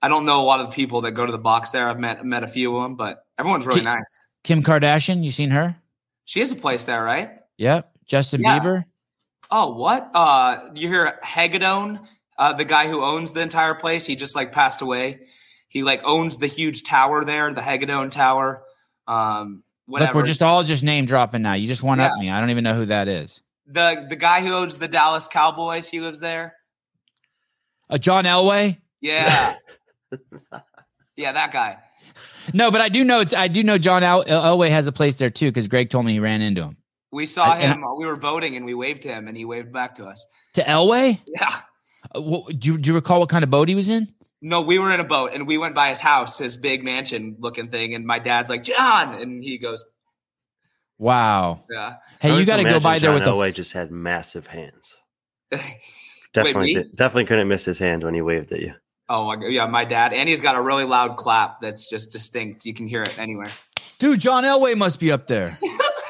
I 0.00 0.08
don't 0.08 0.24
know 0.24 0.40
a 0.40 0.46
lot 0.46 0.60
of 0.60 0.70
the 0.70 0.74
people 0.74 1.02
that 1.02 1.12
go 1.12 1.26
to 1.26 1.30
the 1.32 1.38
box 1.38 1.70
there. 1.70 1.88
I've 1.88 2.00
met 2.00 2.24
met 2.24 2.42
a 2.42 2.48
few 2.48 2.74
of 2.76 2.82
them, 2.82 2.96
but 2.96 3.22
everyone's 3.38 3.66
really 3.66 3.80
Ki- 3.80 3.84
nice. 3.86 4.18
Kim 4.44 4.62
Kardashian. 4.62 5.22
You 5.22 5.30
seen 5.30 5.50
her? 5.50 5.76
She 6.24 6.40
has 6.40 6.50
a 6.52 6.56
place 6.56 6.84
there, 6.84 7.02
right? 7.02 7.30
Yep. 7.58 7.90
Justin 8.06 8.40
Yeah. 8.40 8.58
Bieber. 8.60 8.84
Oh, 9.50 9.74
what? 9.74 10.10
Uh, 10.14 10.70
you 10.74 10.88
hear 10.88 11.18
Hagadone, 11.24 12.06
uh, 12.36 12.52
the 12.52 12.64
guy 12.64 12.86
who 12.88 13.02
owns 13.02 13.32
the 13.32 13.40
entire 13.40 13.74
place? 13.74 14.04
He 14.06 14.14
just 14.16 14.36
like 14.36 14.52
passed 14.52 14.82
away. 14.82 15.20
He 15.68 15.82
like 15.82 16.02
owns 16.04 16.36
the 16.36 16.46
huge 16.46 16.82
tower 16.82 17.24
there, 17.24 17.52
the 17.52 17.60
Hagadone 17.62 18.10
Tower. 18.10 18.62
Um, 19.06 19.62
whatever. 19.86 20.08
Look, 20.10 20.22
we're 20.22 20.26
just 20.26 20.42
all 20.42 20.62
just 20.64 20.82
name 20.82 21.06
dropping 21.06 21.42
now. 21.42 21.54
You 21.54 21.66
just 21.66 21.82
one 21.82 21.98
up 22.00 22.12
me. 22.18 22.30
I 22.30 22.40
don't 22.40 22.50
even 22.50 22.64
know 22.64 22.74
who 22.74 22.86
that 22.86 23.08
is. 23.08 23.40
the 23.66 24.06
the 24.08 24.16
guy 24.16 24.40
who 24.42 24.52
owns 24.54 24.78
the 24.78 24.88
Dallas 24.88 25.28
Cowboys. 25.28 25.88
He 25.88 26.00
lives 26.00 26.20
there. 26.20 26.54
Uh, 27.90 27.96
John 27.98 28.24
Elway. 28.24 28.78
Yeah. 29.00 29.54
yeah, 31.16 31.32
that 31.32 31.52
guy. 31.52 31.78
No, 32.54 32.70
but 32.70 32.80
I 32.80 32.88
do 32.88 33.04
know 33.04 33.20
it's 33.20 33.34
I 33.34 33.48
do 33.48 33.62
know 33.62 33.78
John 33.78 34.02
El- 34.02 34.24
Elway 34.24 34.70
has 34.70 34.86
a 34.86 34.92
place 34.92 35.16
there 35.16 35.30
too 35.30 35.46
because 35.46 35.68
Greg 35.68 35.90
told 35.90 36.04
me 36.06 36.12
he 36.12 36.20
ran 36.20 36.40
into 36.42 36.62
him. 36.62 36.76
We 37.12 37.26
saw 37.26 37.44
I- 37.52 37.58
and 37.58 37.80
him. 37.80 37.84
we 37.96 38.06
were 38.06 38.16
voting, 38.16 38.56
and 38.56 38.64
we 38.66 38.74
waved 38.74 39.02
to 39.02 39.08
him, 39.08 39.28
and 39.28 39.36
he 39.36 39.44
waved 39.44 39.72
back 39.72 39.94
to 39.96 40.06
us. 40.06 40.24
To 40.54 40.62
Elway? 40.62 41.20
Yeah. 41.26 41.46
Uh, 42.14 42.20
what, 42.20 42.58
do, 42.58 42.68
you, 42.68 42.78
do 42.78 42.90
you 42.90 42.94
recall 42.94 43.20
what 43.20 43.28
kind 43.28 43.42
of 43.42 43.50
boat 43.50 43.68
he 43.68 43.74
was 43.74 43.88
in? 43.90 44.08
No, 44.40 44.62
we 44.62 44.78
were 44.78 44.90
in 44.92 45.00
a 45.00 45.04
boat, 45.04 45.32
and 45.34 45.46
we 45.48 45.58
went 45.58 45.74
by 45.74 45.88
his 45.88 46.00
house, 46.00 46.38
his 46.38 46.56
big 46.56 46.84
mansion 46.84 47.36
looking 47.40 47.68
thing, 47.68 47.94
and 47.94 48.06
my 48.06 48.18
dad's 48.20 48.48
like 48.50 48.62
John, 48.62 49.14
and 49.14 49.42
he 49.42 49.58
goes, 49.58 49.84
Wow. 50.98 51.64
"Yeah." 51.70 51.96
Hey, 52.20 52.38
you 52.38 52.44
got 52.44 52.56
to 52.58 52.62
go 52.64 52.68
imagine 52.70 52.82
by 52.82 52.98
there 52.98 53.08
John 53.08 53.14
with 53.14 53.24
the. 53.24 53.30
Elway 53.32 53.54
just 53.54 53.72
had 53.72 53.90
massive 53.90 54.46
hands. 54.46 54.96
Definitely, 56.34 56.66
me? 56.66 56.74
did- 56.74 56.94
definitely 56.96 57.24
couldn't 57.24 57.48
miss 57.48 57.64
his 57.64 57.78
hand 57.78 58.04
when 58.04 58.14
he 58.14 58.20
waved 58.20 58.52
at 58.52 58.60
you. 58.60 58.74
Oh 59.08 59.26
my 59.26 59.36
god, 59.36 59.46
yeah, 59.46 59.66
my 59.66 59.84
dad, 59.84 60.12
and 60.12 60.28
he's 60.28 60.40
got 60.40 60.56
a 60.56 60.60
really 60.60 60.84
loud 60.84 61.16
clap 61.16 61.60
that's 61.60 61.88
just 61.88 62.12
distinct. 62.12 62.66
You 62.66 62.74
can 62.74 62.86
hear 62.86 63.02
it 63.02 63.18
anywhere. 63.18 63.48
Dude, 63.98 64.20
John 64.20 64.44
Elway 64.44 64.76
must 64.76 65.00
be 65.00 65.10
up 65.10 65.26
there. 65.26 65.48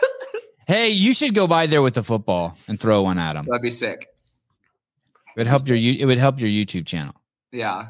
hey, 0.67 0.91
you 0.91 1.15
should 1.15 1.35
go 1.35 1.47
by 1.47 1.67
there 1.67 1.81
with 1.81 1.95
the 1.95 2.03
football 2.03 2.57
and 2.67 2.79
throw 2.81 3.03
one 3.03 3.19
at 3.19 3.37
him. 3.37 3.45
That'd 3.47 3.63
be 3.63 3.71
sick. 3.71 4.09
It 5.37 5.41
would 5.43 5.47
help 5.47 5.63
your 5.69 5.77
it 5.77 6.05
would 6.05 6.19
help 6.19 6.41
your 6.41 6.49
YouTube 6.51 6.87
channel. 6.87 7.15
Yeah. 7.53 7.89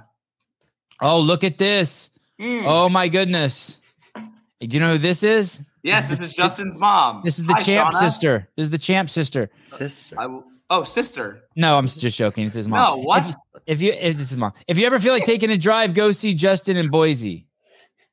Oh, 1.01 1.21
look 1.21 1.43
at 1.45 1.57
this. 1.59 2.11
Mm. 2.39 2.65
Oh 2.67 2.89
my 2.89 3.09
goodness. 3.09 3.79
Do 4.15 4.67
you 4.67 4.81
know 4.81 4.93
who 4.93 4.99
this 4.99 5.23
is? 5.23 5.63
yes, 5.83 6.11
this 6.11 6.21
is 6.21 6.35
Justin's 6.35 6.77
mom. 6.77 7.23
This 7.25 7.39
is 7.39 7.47
the 7.47 7.55
Hi, 7.55 7.61
champ 7.61 7.91
Shauna. 7.95 7.99
sister. 8.01 8.49
This 8.57 8.65
is 8.65 8.71
the 8.71 8.79
champ 8.79 9.09
sister. 9.09 9.51
Sister. 9.69 10.17
I 10.21 10.27
will- 10.27 10.45
oh, 10.71 10.85
sister. 10.85 11.43
No, 11.57 11.77
I'm 11.79 11.87
just 11.87 12.17
joking. 12.17 12.47
It's 12.47 12.57
his 12.57 12.69
mom. 12.69 12.79
No, 12.99 13.03
what? 13.05 13.25
If, 13.27 13.35
if 13.67 13.83
you 13.83 13.93
if 13.93 14.17
this 14.17 14.31
is 14.31 14.37
mom, 14.37 14.53
if 14.67 14.79
you 14.79 14.87
ever 14.87 14.99
feel 14.99 15.13
like 15.13 15.25
taking 15.25 15.51
a 15.51 15.57
drive, 15.59 15.95
go 15.95 16.13
see 16.13 16.35
Justin 16.35 16.77
in 16.77 16.89
Boise. 16.89 17.47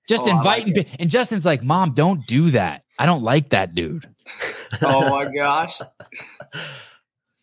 Just 0.07 0.23
Oh, 0.25 0.31
I 0.31 0.41
like 0.43 0.67
inviting, 0.67 0.85
and 0.99 1.09
Justin's 1.09 1.45
like, 1.45 1.63
"Mom, 1.63 1.93
don't 1.93 2.25
do 2.27 2.51
that. 2.51 2.83
I 2.99 3.05
don't 3.05 3.23
like 3.23 3.49
that 3.49 3.73
dude." 3.75 4.07
oh 4.81 5.09
my 5.09 5.31
gosh. 5.33 5.81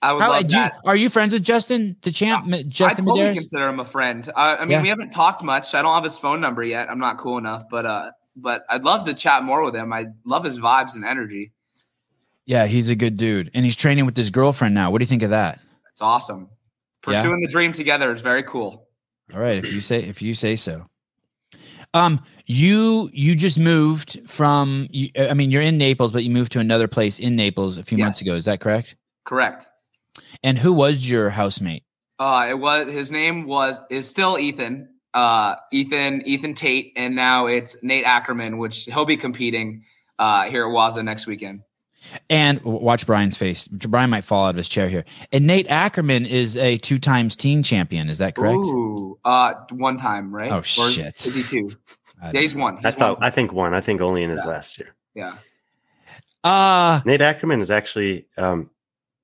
I 0.01 0.13
would 0.13 0.21
How 0.23 0.31
love 0.31 0.47
do 0.49 0.57
you, 0.57 0.63
that. 0.63 0.77
are 0.85 0.97
you 0.97 1.09
friends 1.09 1.33
with 1.33 1.45
Justin, 1.45 1.97
the 2.03 2.11
champ, 2.11 2.53
M- 2.53 2.69
Justin 2.69 3.05
I 3.05 3.07
totally 3.09 3.31
Medeiros? 3.31 3.35
consider 3.35 3.69
him 3.69 3.79
a 3.79 3.85
friend. 3.85 4.29
I, 4.35 4.57
I 4.57 4.61
mean, 4.63 4.71
Yeah. 4.73 4.83
we 4.83 4.89
haven't 4.89 5.11
talked 5.11 5.45
much. 5.45 5.75
I 5.77 5.83
don't 5.83 5.95
have 5.95 6.03
his 6.03 6.19
phone 6.19 6.41
number 6.41 6.63
yet. 6.65 6.91
I'm 6.91 6.99
not 6.99 7.19
cool 7.19 7.39
enough, 7.39 7.69
but 7.71 7.87
uh, 7.87 8.11
but 8.35 8.65
I'd 8.69 8.83
love 8.83 9.05
to 9.05 9.15
chat 9.15 9.45
more 9.45 9.63
with 9.65 9.77
him. 9.77 9.93
I 9.93 10.07
love 10.25 10.43
his 10.45 10.59
vibes 10.59 10.97
and 10.97 11.05
energy. 11.05 11.53
Yeah, 12.47 12.67
he's 12.67 12.91
a 12.91 12.97
good 12.97 13.17
dude, 13.17 13.51
and 13.55 13.65
he's 13.65 13.77
training 13.77 14.07
with 14.07 14.17
his 14.17 14.31
girlfriend 14.31 14.75
now. 14.75 14.91
What 14.91 14.99
do 14.99 15.03
you 15.05 15.09
think 15.09 15.23
of 15.23 15.31
that? 15.31 15.61
It's 15.91 16.03
awesome. 16.03 16.51
Pursuing 17.03 17.41
the 17.41 17.49
dream 17.49 17.73
together 17.73 18.13
is 18.13 18.21
very 18.21 18.43
cool. 18.43 18.89
All 19.33 19.41
right, 19.41 19.65
if 19.65 19.73
you 19.73 19.81
say 19.81 20.03
if 20.03 20.23
you 20.23 20.35
say 20.35 20.57
so. 20.57 20.87
Um, 21.95 22.23
you 22.47 23.11
you 23.13 23.35
just 23.35 23.59
moved 23.59 24.21
from. 24.29 24.89
You, 24.91 25.11
I 25.19 25.35
mean, 25.35 25.51
you're 25.51 25.63
in 25.63 25.79
Naples, 25.79 26.13
but 26.13 26.25
you 26.25 26.31
moved 26.31 26.53
to 26.53 26.59
another 26.59 26.89
place 26.89 27.19
in 27.19 27.37
Naples 27.37 27.77
a 27.79 27.85
few 27.85 27.99
months 27.99 28.23
ago. 28.23 28.35
Is 28.35 28.47
that 28.47 28.61
correct? 28.61 28.97
Correct. 29.25 29.69
And 30.43 30.59
who 30.59 30.73
was 30.73 31.09
your 31.09 31.31
housemate? 31.31 31.85
Uh, 32.19 32.47
it 32.51 32.59
was 32.59 32.91
his 32.93 33.11
name 33.11 33.47
was 33.47 33.81
is 33.91 34.09
still 34.09 34.39
Ethan. 34.39 34.89
Uh, 35.15 35.57
Ethan 35.71 36.23
Ethan 36.27 36.55
Tate, 36.55 36.93
and 36.97 37.15
now 37.15 37.47
it's 37.47 37.83
Nate 37.83 38.05
Ackerman, 38.07 38.57
which 38.57 38.85
he'll 38.87 39.05
be 39.05 39.19
competing 39.19 39.85
uh, 40.19 40.45
here 40.45 40.67
at 40.67 40.73
Waza 40.73 41.05
next 41.05 41.27
weekend. 41.27 41.61
And 42.29 42.61
watch 42.63 43.07
Brian's 43.07 43.37
face. 43.37 43.67
Brian 43.69 44.11
might 44.11 44.25
fall 44.25 44.47
out 44.47 44.51
of 44.51 44.57
his 44.57 44.69
chair 44.69 44.89
here. 44.89 45.05
And 45.33 45.47
Nate 45.47 45.69
Ackerman 45.69 46.27
is 46.27 46.57
a 46.57 46.77
two 46.79 46.99
times 46.99 47.37
teen 47.37 47.63
champion. 47.63 48.09
Is 48.09 48.19
that 48.19 48.35
correct? 48.35 48.57
Ooh, 48.57 49.19
uh, 49.25 49.55
one 49.71 49.97
time, 49.97 50.35
right? 50.35 50.51
Oh, 50.53 50.59
Or 50.59 50.63
shit. 50.63 51.25
Is 51.27 51.35
he 51.35 51.43
two? 51.43 51.71
I 52.23 52.31
Yeah, 52.33 52.41
he's 52.41 52.55
one. 52.55 52.77
He's 52.77 52.85
I 52.87 52.91
thought 52.91 53.19
one. 53.19 53.27
I 53.27 53.31
think 53.31 53.53
one. 53.53 53.75
I 53.75 53.81
think 53.81 54.01
only 54.01 54.23
in 54.23 54.31
his 54.31 54.41
Yeah. 54.45 54.51
last 54.51 54.79
year. 54.79 54.95
yeah. 55.15 55.35
Uh 56.45 57.01
Nate 57.05 57.23
Ackerman 57.23 57.61
is 57.61 57.71
actually 57.71 58.27
um, 58.37 58.69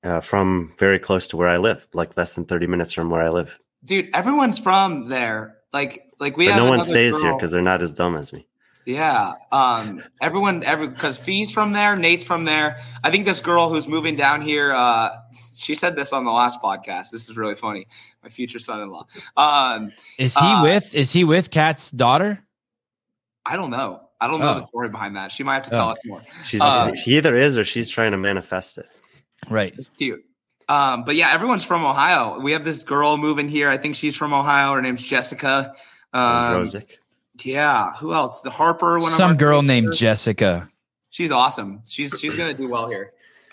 uh, 0.04 0.20
from 0.20 0.72
very 0.78 0.98
close 1.00 1.26
to 1.28 1.36
where 1.36 1.48
I 1.48 1.56
live, 1.56 1.86
like 1.92 2.16
less 2.16 2.34
than 2.34 2.44
thirty 2.44 2.66
minutes 2.68 2.92
from 2.92 3.10
where 3.10 3.22
I 3.22 3.28
live. 3.28 3.58
Dude, 3.84 4.08
everyone's 4.14 4.58
from 4.58 5.08
there. 5.08 5.56
Like, 5.72 6.00
like 6.20 6.36
we 6.36 6.46
but 6.46 6.54
have 6.54 6.62
no 6.62 6.68
one 6.68 6.74
another 6.74 6.90
stays 6.90 7.20
here 7.20 7.34
because 7.34 7.50
they're 7.50 7.60
not 7.62 7.82
as 7.82 7.92
dumb 7.92 8.16
as 8.16 8.32
me. 8.32 8.46
Yeah. 8.88 9.34
Um, 9.52 10.02
everyone, 10.22 10.64
every 10.64 10.88
because 10.88 11.18
Fee's 11.18 11.52
from 11.52 11.74
there, 11.74 11.94
Nate's 11.94 12.24
from 12.26 12.46
there. 12.46 12.78
I 13.04 13.10
think 13.10 13.26
this 13.26 13.42
girl 13.42 13.68
who's 13.68 13.86
moving 13.86 14.16
down 14.16 14.40
here, 14.40 14.72
uh, 14.72 15.10
she 15.54 15.74
said 15.74 15.94
this 15.94 16.14
on 16.14 16.24
the 16.24 16.30
last 16.30 16.62
podcast. 16.62 17.10
This 17.10 17.28
is 17.28 17.36
really 17.36 17.54
funny. 17.54 17.86
My 18.22 18.30
future 18.30 18.58
son-in-law. 18.58 19.06
Um, 19.36 19.92
is 20.18 20.34
he 20.34 20.40
Uh, 20.46 20.62
with 20.62 20.94
is 20.94 21.12
he 21.12 21.24
with 21.24 21.50
Kat's 21.50 21.90
daughter? 21.90 22.42
I 23.44 23.56
don't 23.56 23.68
know. 23.68 24.00
I 24.18 24.26
don't 24.26 24.40
know 24.40 24.52
Oh. 24.52 24.54
the 24.54 24.62
story 24.62 24.88
behind 24.88 25.16
that. 25.16 25.32
She 25.32 25.42
might 25.42 25.54
have 25.56 25.64
to 25.64 25.70
tell 25.70 25.88
Oh. 25.88 25.92
us 25.92 26.00
more. 26.06 26.22
She's 26.46 26.62
Uh, 26.62 26.94
she 26.94 27.18
either 27.18 27.36
is 27.36 27.58
or 27.58 27.64
she's 27.64 27.90
trying 27.90 28.12
to 28.12 28.18
manifest 28.18 28.78
it. 28.78 28.88
Right. 29.50 29.74
Cute. 29.98 30.24
Um, 30.66 31.04
but 31.04 31.14
yeah, 31.14 31.30
everyone's 31.30 31.62
from 31.64 31.84
Ohio. 31.84 32.40
We 32.40 32.52
have 32.52 32.64
this 32.64 32.84
girl 32.84 33.18
moving 33.18 33.50
here. 33.50 33.68
I 33.68 33.76
think 33.76 33.96
she's 33.96 34.16
from 34.16 34.32
Ohio. 34.32 34.72
Her 34.72 34.80
name's 34.80 35.06
Jessica. 35.06 35.74
Um, 36.14 36.22
Androsic. 36.22 36.86
Yeah. 37.44 37.92
Who 37.94 38.14
else? 38.14 38.40
The 38.42 38.50
Harper. 38.50 38.98
One 38.98 39.12
Some 39.12 39.32
our 39.32 39.36
girl 39.36 39.62
named 39.62 39.88
sisters. 39.88 40.00
Jessica. 40.00 40.70
She's 41.10 41.32
awesome. 41.32 41.82
She's 41.86 42.18
she's 42.18 42.34
gonna 42.34 42.54
do 42.54 42.70
well 42.70 42.88
here. 42.88 43.12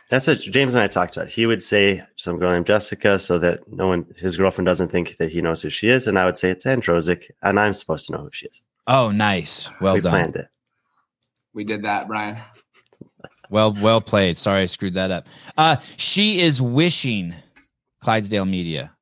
That's 0.10 0.28
what 0.28 0.40
James 0.40 0.76
and 0.76 0.84
I 0.84 0.88
talked 0.88 1.18
about. 1.18 1.30
He 1.30 1.46
would 1.46 1.64
say 1.64 2.04
some 2.16 2.38
girl 2.38 2.52
named 2.52 2.68
Jessica 2.68 3.18
so 3.18 3.40
that 3.40 3.68
no 3.72 3.88
one, 3.88 4.06
his 4.16 4.38
girlfriend 4.38 4.68
doesn't 4.68 4.92
think 4.92 5.18
that 5.18 5.32
he 5.32 5.42
knows 5.42 5.64
who 5.64 5.70
she 5.70 5.90
is. 5.90 6.06
And 6.06 6.20
I 6.20 6.26
would 6.26 6.38
say 6.38 6.52
it's 6.52 6.66
Androsic, 6.66 7.32
and 7.42 7.60
I'm 7.60 7.74
supposed 7.74 8.06
to 8.08 8.12
know 8.12 8.20
who 8.20 8.30
she 8.32 8.46
is. 8.48 8.62
Oh, 8.86 9.10
nice. 9.10 9.72
Well 9.82 9.96
we 9.96 10.02
done. 10.02 10.12
planned 10.12 10.36
it. 10.36 10.48
We 11.54 11.64
did 11.64 11.84
that, 11.84 12.08
Brian. 12.08 12.38
Well, 13.50 13.76
well 13.82 14.02
played. 14.02 14.38
Sorry, 14.38 14.62
I 14.62 14.66
screwed 14.66 14.96
that 14.96 15.12
up. 15.12 15.28
Uh, 15.58 15.78
she 15.98 16.42
is 16.42 16.62
wishing 16.62 17.34
Clydesdale 18.02 18.46
Media. 18.46 18.95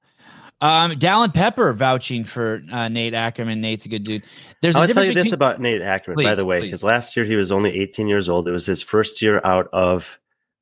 Um, 0.63 0.91
Dallin 0.93 1.33
Pepper 1.33 1.73
vouching 1.73 2.23
for 2.23 2.61
uh, 2.71 2.87
Nate 2.87 3.13
Ackerman. 3.13 3.59
Nate's 3.59 3.85
a 3.85 3.89
good 3.89 4.05
dude. 4.05 4.23
There's 4.61 4.77
a 4.77 4.79
I'll 4.79 4.87
tell 4.87 5.03
you 5.03 5.13
this 5.13 5.33
about 5.33 5.59
Nate 5.59 5.81
Ackerman, 5.81 6.23
by 6.23 6.35
the 6.35 6.45
way, 6.45 6.61
because 6.61 6.83
last 6.83 7.17
year 7.17 7.25
he 7.25 7.35
was 7.35 7.51
only 7.51 7.77
18 7.81 8.07
years 8.07 8.29
old. 8.29 8.47
It 8.47 8.51
was 8.51 8.65
his 8.65 8.81
first 8.81 9.21
year 9.21 9.41
out 9.43 9.67
of 9.73 10.17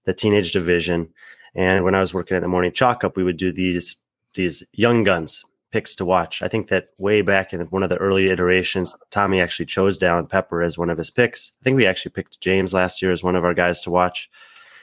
the 0.06 0.14
teenage 0.16 0.54
division. 0.54 1.10
And 1.54 1.84
when 1.84 1.94
I 1.94 2.00
was 2.00 2.16
working 2.16 2.36
at 2.36 2.42
the 2.42 2.48
morning 2.48 2.72
chalk 2.72 3.04
up, 3.04 3.16
we 3.16 3.24
would 3.24 3.38
do 3.38 3.54
these 3.54 3.96
these 4.34 4.64
young 4.74 5.04
guns 5.04 5.44
picks 5.72 5.96
to 5.98 6.06
watch. 6.06 6.42
I 6.42 6.48
think 6.48 6.70
that 6.70 6.90
way 6.98 7.22
back 7.22 7.54
in 7.54 7.62
one 7.68 7.84
of 7.84 7.90
the 7.90 7.98
early 7.98 8.32
iterations, 8.32 8.96
Tommy 9.12 9.40
actually 9.40 9.68
chose 9.68 10.00
Dallin 10.00 10.28
Pepper 10.28 10.64
as 10.64 10.80
one 10.80 10.90
of 10.90 10.98
his 10.98 11.12
picks. 11.12 11.52
I 11.62 11.64
think 11.64 11.78
we 11.78 11.86
actually 11.86 12.12
picked 12.12 12.42
James 12.42 12.74
last 12.74 13.04
year 13.04 13.12
as 13.12 13.24
one 13.24 13.36
of 13.36 13.46
our 13.46 13.54
guys 13.54 13.82
to 13.82 13.92
watch. 13.92 14.30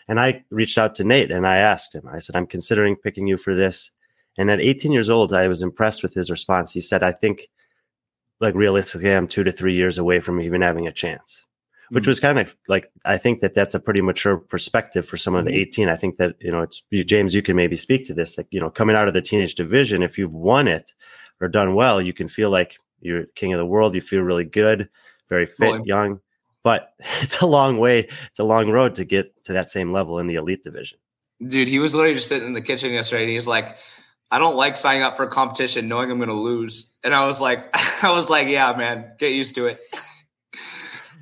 And 0.07 0.21
I 0.21 0.45
reached 0.51 0.79
out 0.79 0.95
to 0.95 1.05
Nate 1.05 1.33
and 1.33 1.45
I 1.45 1.57
asked 1.57 1.95
him, 1.95 2.09
I 2.09 2.21
said, 2.21 2.37
I'm 2.37 2.47
considering 2.47 2.95
picking 2.95 3.27
you 3.27 3.37
for 3.37 3.55
this. 3.55 3.91
And 4.39 4.51
at 4.51 4.61
18 4.61 4.93
years 4.93 5.11
old, 5.11 5.33
I 5.35 5.49
was 5.49 5.61
impressed 5.63 6.03
with 6.03 6.15
his 6.15 6.31
response. 6.31 6.73
He 6.73 6.81
said, 6.81 7.03
I 7.03 7.13
think 7.13 7.49
like 8.41 8.55
realistically, 8.55 9.13
I'm 9.13 9.27
two 9.27 9.43
to 9.45 9.51
three 9.53 9.75
years 9.75 9.99
away 9.99 10.21
from 10.21 10.41
even 10.41 10.61
having 10.63 10.87
a 10.87 10.93
chance, 10.93 11.45
which 11.91 12.05
Mm. 12.05 12.09
was 12.09 12.21
kind 12.21 12.39
of 12.39 12.57
like, 12.69 12.89
I 13.05 13.19
think 13.19 13.41
that 13.41 13.53
that's 13.53 13.75
a 13.75 13.81
pretty 13.81 14.01
mature 14.01 14.37
perspective 14.39 15.05
for 15.07 15.17
someone 15.17 15.49
at 15.49 15.55
Mhm. 15.55 15.59
18. 15.59 15.89
I 15.89 15.97
think 15.97 16.19
that, 16.19 16.37
you 16.39 16.53
know, 16.53 16.63
it's 16.63 16.83
James, 16.93 17.35
you 17.35 17.43
can 17.43 17.57
maybe 17.57 17.75
speak 17.77 18.07
to 18.07 18.15
this, 18.15 18.39
like, 18.39 18.47
you 18.53 18.61
know, 18.61 18.71
coming 18.71 18.95
out 18.95 19.09
of 19.09 19.15
the 19.15 19.23
teenage 19.23 19.57
division, 19.57 20.05
if 20.05 20.17
you've 20.19 20.35
won 20.35 20.69
it 20.69 20.95
or 21.41 21.49
done 21.49 21.75
well, 21.75 22.01
you 22.01 22.13
can 22.13 22.29
feel 22.29 22.49
like 22.51 22.79
you're 23.01 23.25
king 23.35 23.53
of 23.53 23.59
the 23.59 23.67
world. 23.67 23.95
You 23.97 24.01
feel 24.01 24.23
really 24.23 24.45
good, 24.45 24.89
very 25.29 25.47
fit, 25.47 25.71
Totally. 25.71 25.89
young, 25.89 26.21
but 26.63 26.95
it's 27.23 27.41
a 27.41 27.47
long 27.47 27.79
way. 27.79 28.09
It's 28.31 28.39
a 28.39 28.45
long 28.45 28.71
road 28.71 28.95
to 28.97 29.05
get 29.05 29.33
to 29.47 29.53
that 29.53 29.69
same 29.69 29.93
level 29.93 30.21
in 30.21 30.29
the 30.29 30.37
elite 30.37 30.63
division. 30.63 30.99
Dude, 31.45 31.67
he 31.69 31.81
was 31.81 31.95
literally 31.97 32.15
just 32.15 32.29
sitting 32.29 32.47
in 32.47 32.55
the 32.55 32.61
kitchen 32.61 32.93
yesterday 32.93 33.25
and 33.25 33.33
he's 33.33 33.49
like, 33.49 33.77
I 34.31 34.39
don't 34.39 34.57
like 34.57 34.77
signing 34.77 35.03
up 35.03 35.17
for 35.17 35.23
a 35.23 35.29
competition 35.29 35.89
knowing 35.89 36.11
I'm 36.11 36.19
gonna 36.19 36.33
lose. 36.35 36.97
And 37.03 37.15
I 37.15 37.27
was 37.27 37.41
like, 37.41 37.69
I 38.05 38.15
was 38.15 38.29
like, 38.31 38.49
yeah, 38.49 38.73
man, 38.77 39.13
get 39.19 39.33
used 39.33 39.55
to 39.57 39.67
it. 39.67 39.81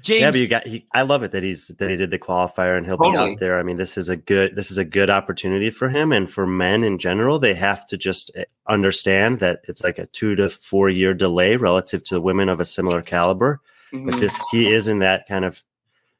James. 0.03 0.21
yeah, 0.21 0.31
but 0.31 0.41
you 0.41 0.47
got. 0.47 0.67
He, 0.67 0.87
I 0.95 1.03
love 1.03 1.25
it 1.25 1.33
that 1.33 1.43
he's 1.43 1.67
that 1.67 1.91
he 1.91 1.97
did 1.97 2.13
the 2.13 2.19
qualifier 2.19 2.77
and 2.77 2.87
he'll 2.87 2.97
be 2.97 3.17
out 3.17 3.41
there. 3.41 3.59
I 3.59 3.65
mean, 3.65 3.75
this 3.75 3.99
is 3.99 4.09
a 4.09 4.17
good 4.17 4.55
this 4.55 4.71
is 4.71 4.79
a 4.79 4.85
good 4.85 5.11
opportunity 5.11 5.69
for 5.71 5.89
him 5.89 6.13
and 6.13 6.31
for 6.31 6.47
men 6.47 6.85
in 6.85 6.99
general. 6.99 7.41
They 7.41 7.55
have 7.55 7.85
to 7.89 7.97
just 7.97 8.31
eh, 8.37 8.45
understand 8.69 9.41
that 9.41 9.61
it's 9.65 9.83
like 9.83 9.99
a 9.99 10.07
two 10.07 10.37
to 10.37 10.49
four 10.49 10.91
year 10.91 11.13
delay 11.13 11.57
relative 11.57 12.05
to 12.05 12.21
women 12.21 12.49
of 12.49 12.61
a 12.61 12.65
similar 12.65 13.03
caliber. 13.03 13.61
But 13.93 14.15
Mhm. 14.15 14.21
this 14.21 14.39
he 14.53 14.73
is 14.73 14.87
in 14.87 15.01
that 15.01 15.27
kind 15.27 15.45
of 15.45 15.63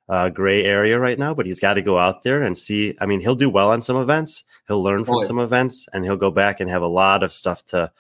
uh, 0.09 0.29
gray 0.29 0.65
area 0.65 0.99
right 0.99 1.19
now. 1.19 1.35
But 1.35 1.47
he's 1.47 1.61
got 1.61 1.75
to 1.75 1.83
go 1.83 1.99
out 1.99 2.23
there 2.23 2.43
and 2.43 2.57
see. 2.57 2.97
I 3.01 3.07
mean, 3.07 3.21
he'll 3.21 3.35
do 3.35 3.51
well 3.51 3.71
on 3.73 3.83
some 3.83 3.97
events. 3.97 4.45
He'll 4.69 4.83
learn 4.83 5.05
from 5.05 5.15
Totally. 5.15 5.27
some 5.27 5.39
events, 5.39 5.89
and 5.93 6.05
he'll 6.05 6.17
go 6.17 6.31
back 6.31 6.61
and 6.61 6.69
have 6.71 6.83
a 6.83 6.89
lot 6.89 7.23
of 7.23 7.33
stuff 7.33 7.65
to 7.67 7.91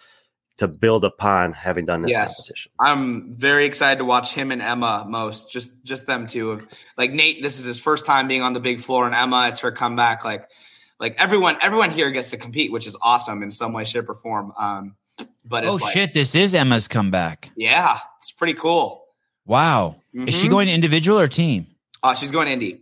to 0.58 0.66
build 0.66 1.04
upon 1.04 1.52
having 1.52 1.84
done 1.84 2.00
this 2.00 2.10
Yes. 2.10 2.50
I'm 2.80 3.34
very 3.34 3.66
excited 3.66 3.98
to 3.98 4.06
watch 4.06 4.32
him 4.34 4.50
and 4.50 4.62
Emma 4.62 5.04
most. 5.06 5.50
Just 5.52 5.84
just 5.84 6.06
them 6.06 6.26
two. 6.26 6.50
Of 6.52 6.66
like 6.96 7.12
Nate, 7.12 7.42
this 7.42 7.58
is 7.58 7.66
his 7.66 7.80
first 7.80 8.06
time 8.06 8.26
being 8.26 8.40
on 8.42 8.54
the 8.54 8.60
big 8.60 8.80
floor, 8.80 9.04
and 9.04 9.14
Emma, 9.14 9.48
it's 9.48 9.60
her 9.60 9.70
comeback. 9.70 10.24
Like 10.24 10.50
like 10.98 11.14
everyone 11.18 11.58
everyone 11.60 11.90
here 11.90 12.10
gets 12.10 12.30
to 12.30 12.38
compete, 12.38 12.72
which 12.72 12.86
is 12.86 12.96
awesome 13.02 13.42
in 13.42 13.50
some 13.50 13.74
way, 13.74 13.84
shape, 13.84 14.08
or 14.08 14.14
form. 14.14 14.52
Um, 14.58 14.96
but 15.44 15.64
it's 15.64 15.72
oh 15.72 15.84
like, 15.84 15.92
shit! 15.92 16.14
This 16.14 16.34
is 16.34 16.54
Emma's 16.54 16.88
comeback. 16.88 17.50
yeah, 17.54 17.98
it's 18.18 18.30
pretty 18.32 18.54
cool. 18.54 19.04
Wow. 19.44 19.96
Is 20.14 20.34
she 20.34 20.48
Mhm. 20.48 20.50
going 20.50 20.68
individual 20.70 21.20
or 21.20 21.28
team? 21.28 21.66
Uh, 22.06 22.14
she's 22.14 22.30
going 22.32 22.48
indie. 22.48 22.80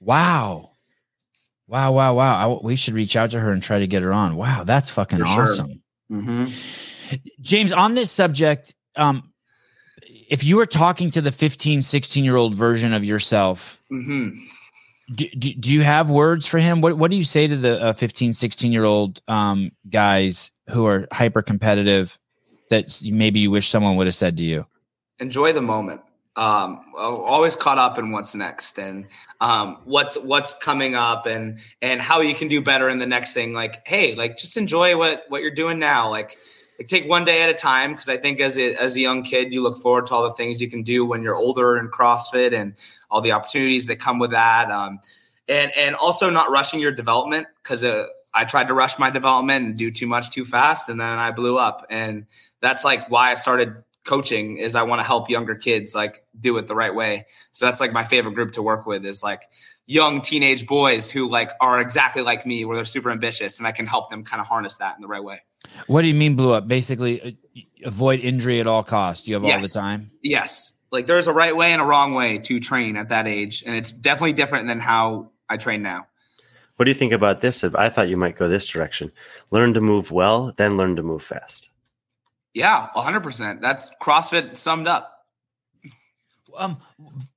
Wow. 0.00 0.70
Wow, 1.66 1.92
wow, 1.92 2.14
wow. 2.14 2.56
I, 2.58 2.60
we 2.64 2.76
should 2.76 2.94
reach 2.94 3.16
out 3.16 3.30
to 3.32 3.40
her 3.40 3.52
and 3.52 3.62
try 3.62 3.78
to 3.78 3.86
get 3.86 4.02
her 4.02 4.12
on. 4.12 4.36
Wow, 4.36 4.64
that's 4.64 4.90
fucking 4.90 5.24
sure. 5.24 5.42
awesome. 5.44 5.82
Mm-hmm. 6.10 7.16
James, 7.40 7.72
on 7.72 7.94
this 7.94 8.10
subject, 8.10 8.74
um, 8.96 9.32
if 10.28 10.42
you 10.44 10.56
were 10.56 10.66
talking 10.66 11.10
to 11.12 11.20
the 11.20 11.30
15, 11.32 11.82
16 11.82 12.24
year 12.24 12.36
old 12.36 12.54
version 12.54 12.92
of 12.92 13.04
yourself, 13.04 13.82
Mm-hmm. 13.92 14.36
do, 15.14 15.28
do, 15.30 15.54
do 15.54 15.72
you 15.72 15.82
have 15.82 16.08
words 16.10 16.46
for 16.46 16.58
him? 16.58 16.80
What, 16.80 16.96
what 16.96 17.10
do 17.10 17.16
you 17.16 17.24
say 17.24 17.46
to 17.46 17.56
the 17.56 17.82
uh, 17.82 17.92
15, 17.92 18.32
16 18.32 18.72
year 18.72 18.84
old 18.84 19.20
um, 19.28 19.70
guys 19.88 20.52
who 20.70 20.86
are 20.86 21.06
hyper 21.12 21.42
competitive 21.42 22.18
that 22.68 23.00
maybe 23.04 23.40
you 23.40 23.50
wish 23.50 23.68
someone 23.68 23.96
would 23.96 24.06
have 24.06 24.14
said 24.14 24.36
to 24.38 24.44
you? 24.44 24.66
enjoy 25.20 25.52
the 25.52 25.60
moment. 25.60 26.00
Um, 26.36 26.80
always 26.96 27.56
caught 27.56 27.78
up 27.78 27.98
in 27.98 28.12
what's 28.12 28.34
next 28.34 28.78
and 28.78 29.06
um, 29.40 29.78
what's 29.84 30.16
what's 30.24 30.54
coming 30.54 30.94
up 30.94 31.26
and 31.26 31.58
and 31.82 32.00
how 32.00 32.20
you 32.20 32.34
can 32.34 32.48
do 32.48 32.62
better 32.62 32.88
in 32.88 32.98
the 32.98 33.06
next 33.06 33.34
thing. 33.34 33.52
Like, 33.52 33.86
hey, 33.86 34.14
like 34.14 34.38
just 34.38 34.56
enjoy 34.56 34.96
what 34.96 35.24
what 35.28 35.42
you're 35.42 35.50
doing 35.50 35.78
now. 35.78 36.08
Like, 36.08 36.36
like 36.78 36.88
take 36.88 37.08
one 37.08 37.24
day 37.24 37.42
at 37.42 37.50
a 37.50 37.54
time 37.54 37.92
because 37.92 38.08
I 38.08 38.16
think 38.16 38.40
as 38.40 38.58
a 38.58 38.74
as 38.76 38.96
a 38.96 39.00
young 39.00 39.22
kid, 39.22 39.52
you 39.52 39.62
look 39.62 39.76
forward 39.76 40.06
to 40.06 40.14
all 40.14 40.22
the 40.22 40.32
things 40.32 40.62
you 40.62 40.70
can 40.70 40.82
do 40.82 41.04
when 41.04 41.22
you're 41.22 41.36
older 41.36 41.76
in 41.76 41.88
CrossFit 41.88 42.54
and 42.54 42.74
all 43.10 43.20
the 43.20 43.32
opportunities 43.32 43.88
that 43.88 43.98
come 43.98 44.18
with 44.18 44.30
that. 44.30 44.70
Um, 44.70 45.00
and 45.48 45.72
and 45.76 45.94
also 45.96 46.30
not 46.30 46.50
rushing 46.50 46.80
your 46.80 46.92
development 46.92 47.48
because 47.62 47.84
uh, 47.84 48.06
I 48.32 48.44
tried 48.44 48.68
to 48.68 48.74
rush 48.74 48.98
my 48.98 49.10
development 49.10 49.66
and 49.66 49.76
do 49.76 49.90
too 49.90 50.06
much 50.06 50.30
too 50.30 50.44
fast, 50.44 50.88
and 50.88 51.00
then 51.00 51.18
I 51.18 51.32
blew 51.32 51.58
up. 51.58 51.84
And 51.90 52.26
that's 52.60 52.84
like 52.84 53.10
why 53.10 53.30
I 53.32 53.34
started 53.34 53.74
coaching 54.10 54.56
is 54.56 54.74
I 54.74 54.82
want 54.82 54.98
to 54.98 55.06
help 55.06 55.30
younger 55.30 55.54
kids 55.54 55.94
like 55.94 56.24
do 56.38 56.58
it 56.58 56.66
the 56.66 56.74
right 56.74 56.92
way. 56.92 57.26
So 57.52 57.64
that's 57.64 57.80
like 57.80 57.92
my 57.92 58.02
favorite 58.02 58.34
group 58.34 58.52
to 58.52 58.62
work 58.62 58.84
with 58.84 59.06
is 59.06 59.22
like 59.22 59.42
young 59.86 60.20
teenage 60.20 60.66
boys 60.66 61.08
who 61.08 61.30
like 61.30 61.50
are 61.60 61.80
exactly 61.80 62.22
like 62.22 62.44
me 62.44 62.64
where 62.64 62.76
they're 62.76 62.84
super 62.84 63.10
ambitious 63.10 63.58
and 63.58 63.68
I 63.68 63.72
can 63.72 63.86
help 63.86 64.10
them 64.10 64.24
kind 64.24 64.40
of 64.40 64.48
harness 64.48 64.76
that 64.76 64.96
in 64.96 65.02
the 65.02 65.06
right 65.06 65.22
way. 65.22 65.42
What 65.86 66.02
do 66.02 66.08
you 66.08 66.14
mean 66.14 66.34
blew 66.34 66.52
up? 66.52 66.66
Basically, 66.66 67.22
uh, 67.22 67.60
avoid 67.84 68.18
injury 68.18 68.58
at 68.58 68.66
all 68.66 68.82
costs. 68.82 69.28
You 69.28 69.34
have 69.34 69.44
all 69.44 69.60
the 69.60 69.68
time. 69.68 70.10
Yes. 70.22 70.76
Like 70.90 71.06
there's 71.06 71.28
a 71.28 71.32
right 71.32 71.54
way 71.54 71.70
and 71.70 71.80
a 71.80 71.84
wrong 71.84 72.14
way 72.14 72.38
to 72.38 72.58
train 72.58 72.96
at 72.96 73.10
that 73.10 73.28
age 73.28 73.62
and 73.64 73.76
it's 73.76 73.92
definitely 73.92 74.32
different 74.32 74.66
than 74.66 74.80
how 74.80 75.30
I 75.48 75.56
train 75.56 75.82
now. 75.82 76.08
What 76.76 76.86
do 76.86 76.90
you 76.90 76.96
think 76.96 77.12
about 77.12 77.42
this? 77.42 77.62
I 77.62 77.90
thought 77.90 78.08
you 78.08 78.16
might 78.16 78.36
go 78.36 78.48
this 78.48 78.66
direction. 78.66 79.12
Learn 79.52 79.74
to 79.74 79.80
move 79.80 80.10
well, 80.10 80.52
then 80.56 80.76
learn 80.76 80.96
to 80.96 81.02
move 81.02 81.22
fast. 81.22 81.69
Yeah, 82.54 82.88
100%. 82.96 83.60
That's 83.60 83.92
CrossFit 84.02 84.56
summed 84.56 84.88
up. 84.88 85.20
Um, 86.56 86.78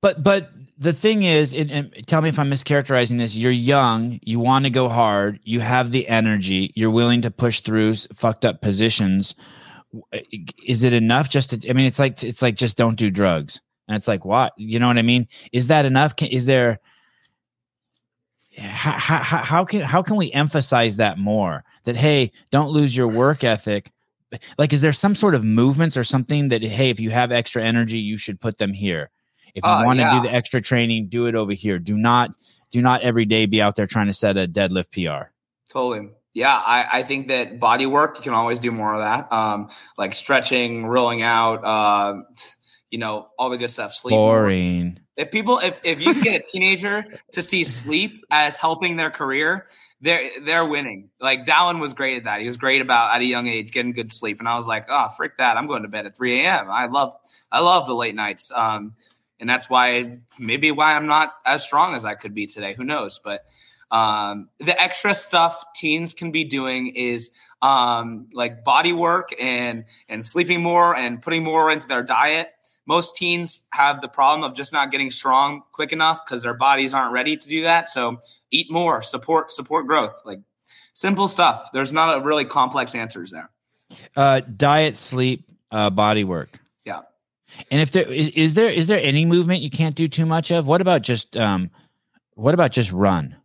but 0.00 0.22
but 0.22 0.50
the 0.78 0.92
thing 0.92 1.22
is, 1.22 1.54
and, 1.54 1.70
and 1.70 2.06
tell 2.06 2.20
me 2.20 2.28
if 2.28 2.38
I'm 2.38 2.50
mischaracterizing 2.50 3.18
this. 3.18 3.36
You're 3.36 3.52
young, 3.52 4.18
you 4.22 4.40
want 4.40 4.64
to 4.64 4.70
go 4.70 4.88
hard, 4.88 5.38
you 5.44 5.60
have 5.60 5.90
the 5.90 6.08
energy, 6.08 6.72
you're 6.74 6.90
willing 6.90 7.22
to 7.22 7.30
push 7.30 7.60
through 7.60 7.94
fucked 8.14 8.44
up 8.44 8.60
positions. 8.60 9.34
Is 10.66 10.82
it 10.82 10.92
enough? 10.92 11.28
Just 11.28 11.50
to, 11.50 11.70
I 11.70 11.72
mean, 11.72 11.86
it's 11.86 11.98
like 11.98 12.22
it's 12.22 12.42
like 12.42 12.56
just 12.56 12.76
don't 12.76 12.98
do 12.98 13.10
drugs, 13.10 13.60
and 13.86 13.96
it's 13.96 14.08
like 14.08 14.24
what 14.24 14.52
you 14.56 14.78
know 14.78 14.88
what 14.88 14.98
I 14.98 15.02
mean? 15.02 15.28
Is 15.52 15.68
that 15.68 15.86
enough? 15.86 16.16
Can, 16.16 16.28
is 16.28 16.46
there? 16.46 16.80
How, 18.56 18.92
how, 18.92 19.38
how 19.38 19.64
can 19.64 19.80
how 19.80 20.02
can 20.02 20.16
we 20.16 20.32
emphasize 20.32 20.96
that 20.96 21.18
more? 21.18 21.64
That 21.84 21.96
hey, 21.96 22.32
don't 22.50 22.70
lose 22.70 22.96
your 22.96 23.08
work 23.08 23.44
ethic, 23.44 23.92
like 24.58 24.72
is 24.72 24.80
there 24.80 24.92
some 24.92 25.14
sort 25.14 25.34
of 25.34 25.44
movements 25.44 25.96
or 25.96 26.04
something 26.04 26.48
that 26.48 26.62
hey 26.62 26.90
if 26.90 27.00
you 27.00 27.10
have 27.10 27.32
extra 27.32 27.62
energy 27.62 27.98
you 27.98 28.16
should 28.16 28.40
put 28.40 28.58
them 28.58 28.72
here? 28.72 29.10
If 29.54 29.64
you 29.64 29.70
uh, 29.70 29.84
want 29.84 29.98
to 29.98 30.02
yeah. 30.02 30.20
do 30.20 30.28
the 30.28 30.34
extra 30.34 30.60
training 30.60 31.08
do 31.08 31.26
it 31.26 31.34
over 31.34 31.52
here. 31.52 31.78
Do 31.78 31.96
not 31.96 32.30
do 32.70 32.80
not 32.80 33.02
every 33.02 33.24
day 33.24 33.46
be 33.46 33.62
out 33.62 33.76
there 33.76 33.86
trying 33.86 34.08
to 34.08 34.12
set 34.12 34.36
a 34.36 34.48
deadlift 34.48 34.90
pr 34.90 35.30
totally. 35.70 36.10
Yeah 36.32 36.54
i, 36.54 36.98
I 36.98 37.02
think 37.02 37.28
that 37.28 37.60
body 37.60 37.86
work 37.86 38.16
you 38.16 38.22
can 38.22 38.34
always 38.34 38.58
do 38.58 38.70
more 38.70 38.94
of 38.94 39.00
that. 39.00 39.32
Um, 39.32 39.68
like 39.96 40.14
stretching 40.14 40.86
rolling 40.86 41.22
out 41.22 41.64
uh, 41.64 42.22
you 42.90 42.98
know 42.98 43.28
all 43.38 43.50
the 43.50 43.58
good 43.58 43.70
stuff 43.70 43.92
sleep 43.92 44.12
boring. 44.12 45.00
If 45.16 45.30
people 45.30 45.58
if, 45.58 45.80
if 45.84 46.04
you 46.04 46.22
get 46.22 46.42
a 46.42 46.46
teenager 46.46 47.04
to 47.32 47.42
see 47.42 47.64
sleep 47.64 48.24
as 48.30 48.58
helping 48.58 48.96
their 48.96 49.10
career 49.10 49.66
they're 50.04 50.28
they're 50.42 50.66
winning. 50.66 51.08
Like 51.18 51.46
Dallin 51.46 51.80
was 51.80 51.94
great 51.94 52.18
at 52.18 52.24
that. 52.24 52.40
He 52.40 52.46
was 52.46 52.58
great 52.58 52.82
about 52.82 53.14
at 53.14 53.22
a 53.22 53.24
young 53.24 53.46
age 53.46 53.72
getting 53.72 53.92
good 53.92 54.10
sleep, 54.10 54.38
and 54.38 54.46
I 54.46 54.54
was 54.54 54.68
like, 54.68 54.84
oh, 54.90 55.08
frick 55.16 55.38
that! 55.38 55.56
I'm 55.56 55.66
going 55.66 55.82
to 55.82 55.88
bed 55.88 56.04
at 56.04 56.14
3 56.14 56.40
a.m. 56.40 56.70
I 56.70 56.86
love 56.86 57.14
I 57.50 57.60
love 57.60 57.86
the 57.86 57.94
late 57.94 58.14
nights, 58.14 58.52
um, 58.54 58.92
and 59.40 59.48
that's 59.48 59.70
why 59.70 60.18
maybe 60.38 60.70
why 60.70 60.94
I'm 60.94 61.06
not 61.06 61.32
as 61.46 61.64
strong 61.64 61.94
as 61.94 62.04
I 62.04 62.14
could 62.16 62.34
be 62.34 62.46
today. 62.46 62.74
Who 62.74 62.84
knows? 62.84 63.18
But 63.24 63.46
um, 63.90 64.50
the 64.58 64.78
extra 64.80 65.14
stuff 65.14 65.64
teens 65.74 66.12
can 66.12 66.32
be 66.32 66.44
doing 66.44 66.88
is 66.88 67.32
um, 67.62 68.28
like 68.34 68.62
body 68.62 68.92
work 68.92 69.30
and 69.40 69.86
and 70.10 70.24
sleeping 70.24 70.62
more 70.62 70.94
and 70.94 71.22
putting 71.22 71.42
more 71.42 71.70
into 71.70 71.88
their 71.88 72.02
diet 72.02 72.50
most 72.86 73.16
teens 73.16 73.66
have 73.72 74.00
the 74.00 74.08
problem 74.08 74.48
of 74.48 74.56
just 74.56 74.72
not 74.72 74.90
getting 74.90 75.10
strong 75.10 75.62
quick 75.72 75.92
enough 75.92 76.24
because 76.24 76.42
their 76.42 76.54
bodies 76.54 76.92
aren't 76.92 77.12
ready 77.12 77.36
to 77.36 77.48
do 77.48 77.62
that. 77.62 77.88
So 77.88 78.18
eat 78.50 78.70
more, 78.70 79.02
support 79.02 79.50
support 79.50 79.86
growth, 79.86 80.22
like 80.24 80.40
simple 80.94 81.28
stuff. 81.28 81.70
There's 81.72 81.92
not 81.92 82.18
a 82.18 82.20
really 82.20 82.44
complex 82.44 82.94
answers 82.94 83.30
there. 83.30 83.50
Uh, 84.16 84.40
diet, 84.40 84.96
sleep, 84.96 85.50
uh, 85.70 85.90
body 85.90 86.24
work. 86.24 86.60
Yeah. 86.84 87.02
And 87.70 87.80
if 87.80 87.92
there 87.92 88.06
is, 88.10 88.28
is 88.28 88.54
there 88.54 88.70
is 88.70 88.86
there 88.86 89.00
any 89.00 89.24
movement 89.24 89.62
you 89.62 89.70
can't 89.70 89.94
do 89.94 90.08
too 90.08 90.26
much 90.26 90.50
of? 90.50 90.66
What 90.66 90.80
about 90.80 91.02
just 91.02 91.36
um, 91.36 91.70
what 92.34 92.54
about 92.54 92.72
just 92.72 92.92
run? 92.92 93.36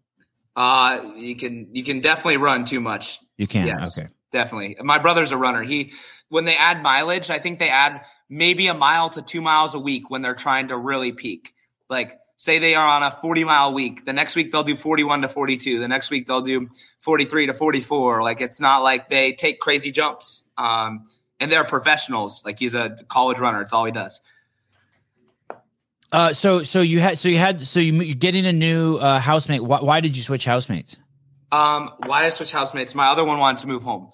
Uh, 0.56 1.14
you 1.16 1.36
can 1.36 1.74
you 1.74 1.84
can 1.84 2.00
definitely 2.00 2.38
run 2.38 2.66
too 2.66 2.80
much. 2.80 3.20
You 3.38 3.48
can. 3.48 3.68
Yes, 3.68 4.00
okay. 4.00 4.10
Definitely. 4.32 4.78
My 4.82 5.00
brother's 5.00 5.32
a 5.32 5.38
runner. 5.38 5.64
He 5.64 5.94
when 6.30 6.46
they 6.46 6.56
add 6.56 6.84
mileage, 6.84 7.30
I 7.30 7.40
think 7.40 7.60
they 7.60 7.70
add 7.70 8.02
maybe 8.30 8.68
a 8.68 8.74
mile 8.74 9.10
to 9.12 9.22
two 9.22 9.42
miles 9.42 9.74
a 9.74 9.80
week 9.80 10.10
when 10.10 10.22
they're 10.22 10.36
trying 10.36 10.68
to 10.70 10.78
really 10.78 11.12
peak. 11.12 11.54
Like, 11.90 12.20
say 12.38 12.60
they 12.60 12.76
are 12.76 12.88
on 12.88 13.04
a 13.04 13.12
40 13.12 13.44
mile 13.44 13.74
week. 13.74 14.06
The 14.06 14.14
next 14.14 14.36
week 14.36 14.52
they'll 14.52 14.64
do 14.64 14.76
41 14.76 15.24
to 15.24 15.30
42. 15.30 15.80
The 15.80 15.88
next 15.88 16.10
week 16.10 16.28
they'll 16.28 16.42
do 16.42 16.70
43 17.00 17.48
to 17.48 17.54
44. 17.54 18.24
Like, 18.24 18.42
it's 18.42 18.62
not 18.62 18.80
like 18.80 19.10
they 19.10 19.34
take 19.34 19.60
crazy 19.60 19.92
jumps. 19.92 20.52
Um, 20.58 21.06
and 21.40 21.52
they're 21.52 21.64
professionals. 21.64 22.44
Like, 22.46 22.60
he's 22.60 22.76
a 22.76 22.98
college 23.08 23.40
runner. 23.40 23.62
It's 23.62 23.74
all 23.74 23.86
he 23.86 23.92
does. 23.92 24.22
Uh, 26.12 26.34
so 26.34 26.64
so 26.64 26.82
you 26.82 27.00
had 27.00 27.20
so 27.20 27.30
you 27.30 27.38
had 27.38 27.66
so 27.66 27.80
you, 27.80 27.94
you're 28.02 28.16
getting 28.16 28.48
a 28.48 28.54
new 28.54 28.96
uh, 28.96 29.20
housemate. 29.20 29.62
Why, 29.62 29.80
why 29.80 30.02
did 30.02 30.18
you 30.18 30.24
switch 30.24 30.44
housemates? 30.44 30.98
Um, 31.52 31.92
why 32.06 32.22
did 32.22 32.28
I 32.28 32.30
switch 32.30 32.52
housemates? 32.52 32.96
My 32.96 33.08
other 33.10 33.24
one 33.24 33.38
wanted 33.38 33.60
to 33.60 33.68
move 33.68 33.84
home. 33.84 34.12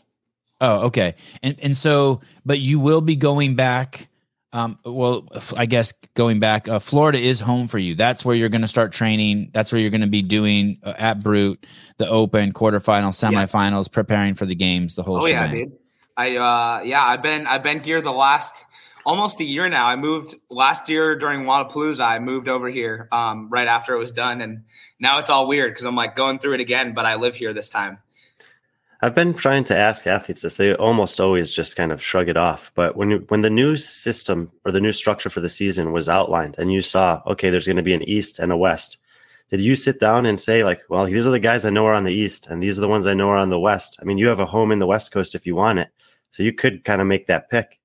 Oh, 0.62 0.86
okay. 0.88 1.16
And 1.44 1.58
and 1.62 1.76
so, 1.76 2.22
but 2.46 2.60
you 2.60 2.80
will 2.80 3.02
be 3.02 3.16
going 3.16 3.56
back. 3.56 4.08
Um, 4.54 4.78
well, 4.86 5.28
I 5.58 5.66
guess 5.66 5.92
going 6.14 6.40
back, 6.40 6.70
uh, 6.70 6.80
Florida 6.80 7.20
is 7.20 7.42
home 7.42 7.68
for 7.68 7.78
you. 7.78 7.94
That's 7.94 8.24
where 8.24 8.38
you're 8.38 8.48
going 8.48 8.62
to 8.62 8.70
start 8.70 8.94
training. 8.94 9.50
That's 9.52 9.70
where 9.70 9.82
you're 9.82 9.90
going 9.90 10.00
to 10.00 10.08
be 10.08 10.22
doing 10.22 10.80
uh, 10.82 10.94
at 10.98 11.22
Brute, 11.22 11.66
the 11.98 12.08
Open, 12.08 12.54
quarterfinals, 12.54 13.20
semifinals, 13.20 13.80
yes. 13.80 13.88
preparing 13.90 14.34
for 14.36 14.46
the 14.46 14.56
games, 14.56 14.96
the 14.96 15.04
whole. 15.04 15.18
Oh 15.18 15.28
shebang. 15.28 15.56
yeah, 15.56 15.66
dude. 15.66 15.78
I 16.16 16.38
uh, 16.38 16.82
yeah, 16.84 17.04
I've 17.04 17.22
been 17.22 17.46
I've 17.48 17.64
been 17.64 17.82
here 17.82 18.02
the 18.02 18.14
last 18.14 18.64
almost 19.06 19.42
a 19.42 19.44
year 19.44 19.68
now. 19.68 19.88
I 19.88 19.98
moved 19.98 20.36
last 20.50 20.90
year 20.90 21.18
during 21.18 21.44
Wodapalooza. 21.44 22.06
I 22.06 22.20
moved 22.20 22.48
over 22.48 22.70
here 22.70 23.10
um, 23.12 23.50
right 23.50 23.68
after 23.68 23.94
it 23.94 24.00
was 24.00 24.14
done, 24.14 24.40
and 24.40 24.64
now 25.00 25.20
it's 25.20 25.30
all 25.30 25.48
weird 25.48 25.72
because 25.72 25.86
I'm 25.86 25.96
like 25.96 26.16
going 26.16 26.40
through 26.40 26.54
it 26.54 26.62
again. 26.62 26.94
But 26.94 27.06
I 27.06 27.16
live 27.16 27.36
here 27.36 27.54
this 27.54 27.68
time. 27.68 28.00
I've 29.02 29.16
been 29.16 29.34
trying 29.34 29.64
to 29.66 29.78
ask 29.78 30.08
athletes 30.08 30.42
this. 30.42 30.58
They 30.58 30.74
almost 30.76 31.20
always 31.20 31.52
just 31.52 31.76
kind 31.76 31.92
of 31.92 32.02
shrug 32.02 32.30
it 32.30 32.38
off. 32.38 32.72
But 32.76 32.96
when 32.96 33.10
you, 33.12 33.26
when 33.28 33.42
the 33.42 33.50
new 33.50 33.76
system 33.76 34.52
or 34.66 34.72
the 34.72 34.82
new 34.82 34.92
structure 34.92 35.30
for 35.30 35.42
the 35.42 35.50
season 35.50 35.92
was 35.92 36.10
outlined, 36.10 36.56
and 36.58 36.72
you 36.72 36.82
saw, 36.82 37.22
okay, 37.28 37.50
there's 37.50 37.68
going 37.68 37.76
to 37.78 37.84
be 37.84 37.94
an 37.94 38.08
East 38.08 38.40
and 38.40 38.52
a 38.52 38.58
West, 38.58 38.98
did 39.50 39.62
you 39.62 39.76
sit 39.76 40.00
down 40.00 40.26
and 40.26 40.40
say, 40.40 40.64
like, 40.64 40.82
well, 40.90 41.06
these 41.06 41.26
are 41.26 41.32
the 41.32 41.40
guys 41.40 41.66
I 41.66 41.70
know 41.70 41.86
are 41.86 41.94
on 41.94 42.04
the 42.04 42.14
East, 42.14 42.48
and 42.48 42.64
these 42.64 42.78
are 42.78 42.82
the 42.82 42.88
ones 42.88 43.06
I 43.06 43.14
know 43.14 43.30
are 43.30 43.38
on 43.38 43.50
the 43.50 43.60
West? 43.60 43.98
I 44.02 44.06
mean, 44.06 44.18
you 44.18 44.28
have 44.28 44.40
a 44.40 44.46
home 44.46 44.72
in 44.72 44.80
the 44.80 44.88
West 44.88 45.12
Coast 45.12 45.36
if 45.36 45.46
you 45.46 45.56
want 45.56 45.80
it, 45.80 45.90
so 46.32 46.42
you 46.42 46.54
could 46.54 46.84
kind 46.84 47.02
of 47.02 47.08
make 47.08 47.28
that 47.28 47.50
pick. 47.50 47.80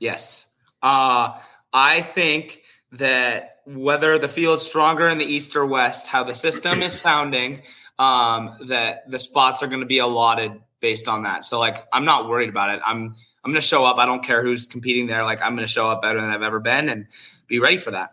Yes, 0.00 0.56
uh, 0.82 1.38
I 1.72 2.00
think 2.00 2.62
that 2.92 3.58
whether 3.66 4.18
the 4.18 4.28
field's 4.28 4.66
stronger 4.66 5.06
in 5.06 5.18
the 5.18 5.24
East 5.24 5.54
or 5.54 5.66
West, 5.66 6.06
how 6.08 6.24
the 6.24 6.34
system 6.34 6.82
is 6.82 6.98
sounding 6.98 7.62
um, 7.98 8.56
that 8.66 9.10
the 9.10 9.18
spots 9.18 9.62
are 9.62 9.66
going 9.66 9.80
to 9.80 9.86
be 9.86 9.98
allotted 9.98 10.52
based 10.80 11.08
on 11.08 11.22
that. 11.22 11.44
So 11.44 11.58
like, 11.58 11.78
I'm 11.92 12.04
not 12.04 12.28
worried 12.28 12.48
about 12.48 12.74
it. 12.74 12.82
I'm 12.84 13.14
I'm 13.44 13.52
going 13.52 13.60
to 13.60 13.66
show 13.66 13.84
up. 13.84 13.98
I 13.98 14.06
don't 14.06 14.24
care 14.24 14.42
who's 14.42 14.66
competing 14.66 15.06
there. 15.06 15.22
Like, 15.22 15.40
I'm 15.40 15.54
going 15.54 15.66
to 15.66 15.72
show 15.72 15.88
up 15.88 16.02
better 16.02 16.20
than 16.20 16.30
I've 16.30 16.42
ever 16.42 16.58
been 16.58 16.88
and 16.88 17.06
be 17.46 17.60
ready 17.60 17.76
for 17.76 17.92
that. 17.92 18.10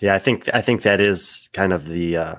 Yeah, 0.00 0.14
I 0.14 0.18
think 0.18 0.52
I 0.54 0.60
think 0.60 0.82
that 0.82 1.00
is 1.00 1.48
kind 1.52 1.72
of 1.72 1.86
the 1.86 2.16
uh, 2.16 2.34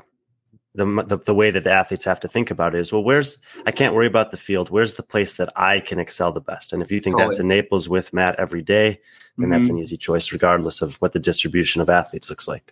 the, 0.75 0.85
the, 1.07 1.17
the 1.17 1.33
way 1.33 1.51
that 1.51 1.63
the 1.63 1.71
athletes 1.71 2.05
have 2.05 2.19
to 2.21 2.27
think 2.27 2.51
about 2.51 2.75
it 2.75 2.79
is 2.79 2.91
well, 2.91 3.03
where's 3.03 3.37
I 3.65 3.71
can't 3.71 3.95
worry 3.95 4.07
about 4.07 4.31
the 4.31 4.37
field. 4.37 4.69
Where's 4.69 4.93
the 4.93 5.03
place 5.03 5.35
that 5.37 5.51
I 5.55 5.79
can 5.79 5.99
excel 5.99 6.31
the 6.31 6.41
best? 6.41 6.73
And 6.73 6.81
if 6.81 6.91
you 6.91 6.99
think 6.99 7.15
totally. 7.15 7.31
that's 7.31 7.39
in 7.39 7.47
Naples 7.47 7.89
with 7.89 8.13
Matt 8.13 8.39
every 8.39 8.61
day, 8.61 9.01
then 9.37 9.49
mm-hmm. 9.49 9.51
that's 9.51 9.69
an 9.69 9.77
easy 9.77 9.97
choice, 9.97 10.31
regardless 10.31 10.81
of 10.81 10.95
what 10.95 11.13
the 11.13 11.19
distribution 11.19 11.81
of 11.81 11.89
athletes 11.89 12.29
looks 12.29 12.47
like. 12.47 12.71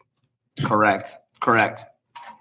Correct. 0.63 1.17
Correct. 1.39 1.83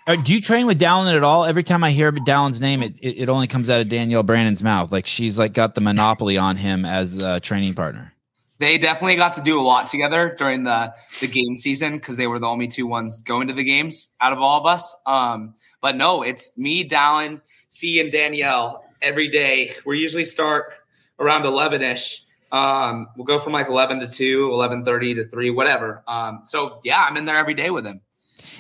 Uh, 0.07 0.15
do 0.15 0.33
you 0.33 0.41
train 0.41 0.67
with 0.67 0.81
Dallin 0.81 1.15
at 1.15 1.25
all? 1.25 1.45
Every 1.45 1.65
time 1.65 1.83
I 1.83 1.91
hear 1.91 2.13
Dallin's 2.13 2.61
name, 2.61 2.83
it, 2.83 2.95
it, 3.01 3.23
it 3.23 3.29
only 3.29 3.49
comes 3.49 3.69
out 3.69 3.81
of 3.81 3.89
Danielle 3.89 4.23
Brandon's 4.23 4.63
mouth. 4.63 4.93
Like 4.93 5.07
she's 5.07 5.37
like 5.37 5.53
got 5.53 5.75
the 5.75 5.81
monopoly 5.81 6.39
on 6.39 6.57
him 6.57 6.85
as 6.85 7.19
a 7.19 7.41
training 7.41 7.75
partner. 7.75 8.13
They 8.59 8.79
definitely 8.79 9.17
got 9.17 9.35
to 9.35 9.43
do 9.43 9.61
a 9.61 9.63
lot 9.63 9.89
together 9.89 10.35
during 10.39 10.63
the 10.63 10.95
the 11.21 11.27
game 11.27 11.57
season 11.57 11.95
because 11.95 12.17
they 12.17 12.27
were 12.27 12.39
the 12.39 12.47
only 12.47 12.69
two 12.69 12.87
ones 12.87 13.21
going 13.23 13.49
to 13.49 13.55
the 13.55 13.65
games 13.65 14.15
out 14.21 14.33
of 14.33 14.41
all 14.41 14.61
of 14.61 14.67
us. 14.67 14.97
Um, 15.07 15.55
but 15.83 15.97
no, 15.97 16.23
it's 16.23 16.57
me, 16.57 16.89
Dallin, 16.89 17.41
Fee, 17.71 18.01
and 18.01 18.13
Danielle 18.13 18.85
every 19.03 19.29
day. 19.29 19.73
We 19.85 19.99
usually 19.99 20.25
start 20.25 20.73
around 21.19 21.45
eleven 21.45 21.83
ish. 21.83 22.23
Um, 22.53 23.09
we'll 23.17 23.27
go 23.27 23.41
from 23.41 23.53
like 23.53 23.69
11 23.69 23.99
to 24.01 24.07
2, 24.07 24.51
11:30 24.51 25.17
to 25.17 25.29
3, 25.29 25.51
whatever. 25.51 26.05
Um, 26.07 26.41
so 26.45 26.81
yeah, 26.85 27.05
I'm 27.07 27.17
in 27.17 27.25
there 27.25 27.37
every 27.37 27.55
day 27.55 27.71
with 27.71 27.85
him. 27.85 28.01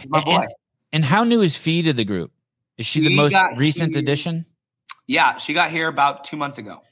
My 0.08 0.22
boy. 0.22 0.40
And, 0.40 0.50
and 0.92 1.04
how 1.04 1.24
new 1.24 1.42
is 1.42 1.56
Fee 1.56 1.82
to 1.82 1.92
the 1.92 2.04
group? 2.04 2.32
Is 2.78 2.86
she, 2.86 3.00
she 3.00 3.08
the 3.08 3.16
most 3.16 3.36
recent 3.56 3.94
here, 3.94 4.02
addition? 4.02 4.46
Yeah, 5.06 5.36
she 5.36 5.54
got 5.54 5.70
here 5.70 5.88
about 5.88 6.24
two 6.24 6.36
months 6.36 6.58
ago. 6.58 6.82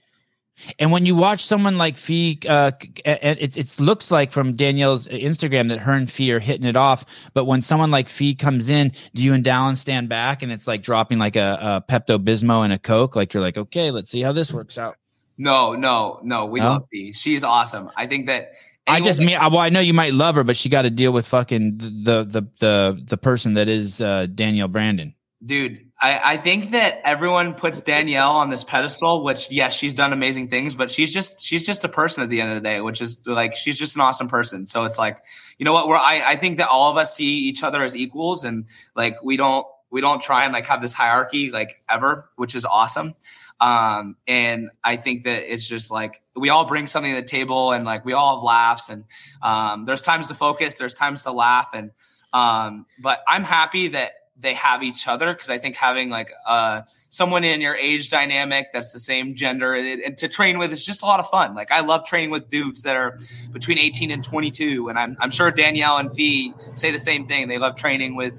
And 0.78 0.92
when 0.92 1.04
you 1.04 1.16
watch 1.16 1.44
someone 1.44 1.78
like 1.78 1.96
Fee, 1.96 2.38
uh, 2.48 2.70
it, 3.04 3.56
it 3.56 3.80
looks 3.80 4.10
like 4.10 4.30
from 4.30 4.54
Danielle's 4.54 5.08
Instagram 5.08 5.68
that 5.70 5.78
her 5.78 5.92
and 5.92 6.10
Fee 6.10 6.32
are 6.32 6.38
hitting 6.38 6.66
it 6.66 6.76
off. 6.76 7.04
But 7.34 7.46
when 7.46 7.60
someone 7.60 7.90
like 7.90 8.08
Fee 8.08 8.36
comes 8.36 8.70
in, 8.70 8.92
do 9.14 9.24
you 9.24 9.34
and 9.34 9.44
Dallin 9.44 9.76
stand 9.76 10.08
back 10.08 10.42
and 10.42 10.52
it's 10.52 10.68
like 10.68 10.82
dropping 10.82 11.18
like 11.18 11.34
a, 11.34 11.82
a 11.88 11.92
Pepto 11.92 12.18
Bismol 12.18 12.62
and 12.62 12.72
a 12.72 12.78
Coke? 12.78 13.16
Like 13.16 13.34
you're 13.34 13.42
like, 13.42 13.58
okay, 13.58 13.90
let's 13.90 14.10
see 14.10 14.20
how 14.20 14.32
this 14.32 14.52
works 14.52 14.78
out. 14.78 14.96
No, 15.36 15.74
no, 15.74 16.20
no. 16.22 16.46
We 16.46 16.60
no? 16.60 16.70
love 16.70 16.86
Fee. 16.90 17.12
She's 17.12 17.42
awesome. 17.42 17.90
I 17.96 18.06
think 18.06 18.26
that 18.26 18.52
I 18.86 19.00
just 19.00 19.20
mean, 19.20 19.38
well, 19.38 19.58
I 19.58 19.70
know 19.70 19.80
you 19.80 19.94
might 19.94 20.12
love 20.12 20.34
her, 20.34 20.44
but 20.44 20.56
she 20.56 20.68
got 20.68 20.82
to 20.82 20.90
deal 20.90 21.12
with 21.12 21.26
fucking 21.26 21.78
the 21.78 22.24
the 22.24 22.46
the 22.60 23.02
the 23.02 23.16
person 23.16 23.54
that 23.54 23.68
is 23.68 24.00
uh, 24.00 24.26
Danielle 24.26 24.68
Brandon. 24.68 25.14
Dude, 25.44 25.84
I, 26.00 26.20
I 26.32 26.36
think 26.38 26.70
that 26.70 27.00
everyone 27.04 27.54
puts 27.54 27.80
Danielle 27.80 28.32
on 28.32 28.50
this 28.50 28.64
pedestal, 28.64 29.22
which 29.24 29.50
yes, 29.50 29.76
she's 29.76 29.94
done 29.94 30.12
amazing 30.12 30.48
things, 30.48 30.74
but 30.74 30.90
she's 30.90 31.12
just 31.12 31.40
she's 31.40 31.66
just 31.66 31.84
a 31.84 31.88
person 31.88 32.22
at 32.22 32.30
the 32.30 32.40
end 32.40 32.50
of 32.50 32.54
the 32.56 32.60
day, 32.60 32.80
which 32.80 33.00
is 33.00 33.22
like 33.26 33.54
she's 33.54 33.78
just 33.78 33.94
an 33.96 34.02
awesome 34.02 34.28
person. 34.28 34.66
So 34.66 34.84
it's 34.84 34.98
like, 34.98 35.18
you 35.58 35.64
know 35.64 35.72
what, 35.72 35.88
we're 35.88 35.96
I, 35.96 36.22
I 36.26 36.36
think 36.36 36.58
that 36.58 36.68
all 36.68 36.90
of 36.90 36.96
us 36.96 37.14
see 37.14 37.48
each 37.48 37.62
other 37.62 37.82
as 37.82 37.96
equals 37.96 38.44
and 38.44 38.66
like 38.94 39.22
we 39.22 39.36
don't 39.36 39.66
we 39.90 40.00
don't 40.00 40.20
try 40.20 40.44
and 40.44 40.52
like 40.52 40.66
have 40.66 40.82
this 40.82 40.92
hierarchy 40.92 41.50
like 41.50 41.74
ever, 41.88 42.28
which 42.36 42.54
is 42.54 42.64
awesome. 42.64 43.14
Um, 43.60 44.16
and 44.26 44.70
I 44.82 44.96
think 44.96 45.24
that 45.24 45.50
it's 45.52 45.66
just 45.66 45.90
like 45.90 46.16
we 46.36 46.48
all 46.48 46.66
bring 46.66 46.86
something 46.86 47.14
to 47.14 47.20
the 47.20 47.26
table 47.26 47.72
and 47.72 47.84
like 47.84 48.04
we 48.04 48.12
all 48.12 48.36
have 48.36 48.44
laughs 48.44 48.88
and 48.88 49.04
um, 49.42 49.84
there's 49.84 50.02
times 50.02 50.26
to 50.28 50.34
focus, 50.34 50.76
there's 50.76 50.94
times 50.94 51.22
to 51.22 51.32
laugh. 51.32 51.70
And 51.72 51.92
um, 52.32 52.86
but 53.00 53.20
I'm 53.28 53.44
happy 53.44 53.88
that 53.88 54.12
they 54.36 54.54
have 54.54 54.82
each 54.82 55.06
other 55.06 55.32
because 55.32 55.48
I 55.48 55.58
think 55.58 55.76
having 55.76 56.10
like 56.10 56.32
uh, 56.46 56.82
someone 57.08 57.44
in 57.44 57.60
your 57.60 57.76
age 57.76 58.08
dynamic 58.08 58.66
that's 58.72 58.92
the 58.92 58.98
same 58.98 59.36
gender 59.36 59.74
and, 59.74 60.02
and, 60.02 60.18
to 60.18 60.28
train 60.28 60.58
with 60.58 60.72
is 60.72 60.84
just 60.84 61.02
a 61.02 61.06
lot 61.06 61.20
of 61.20 61.28
fun. 61.28 61.54
Like 61.54 61.70
I 61.70 61.80
love 61.80 62.04
training 62.04 62.30
with 62.30 62.48
dudes 62.48 62.82
that 62.82 62.96
are 62.96 63.16
between 63.52 63.78
18 63.78 64.10
and 64.10 64.24
22, 64.24 64.88
and 64.88 64.98
I'm 64.98 65.16
I'm 65.20 65.30
sure 65.30 65.50
Danielle 65.50 65.98
and 65.98 66.12
Fee 66.12 66.52
say 66.74 66.90
the 66.90 66.98
same 66.98 67.26
thing. 67.26 67.46
They 67.46 67.58
love 67.58 67.76
training 67.76 68.16
with 68.16 68.34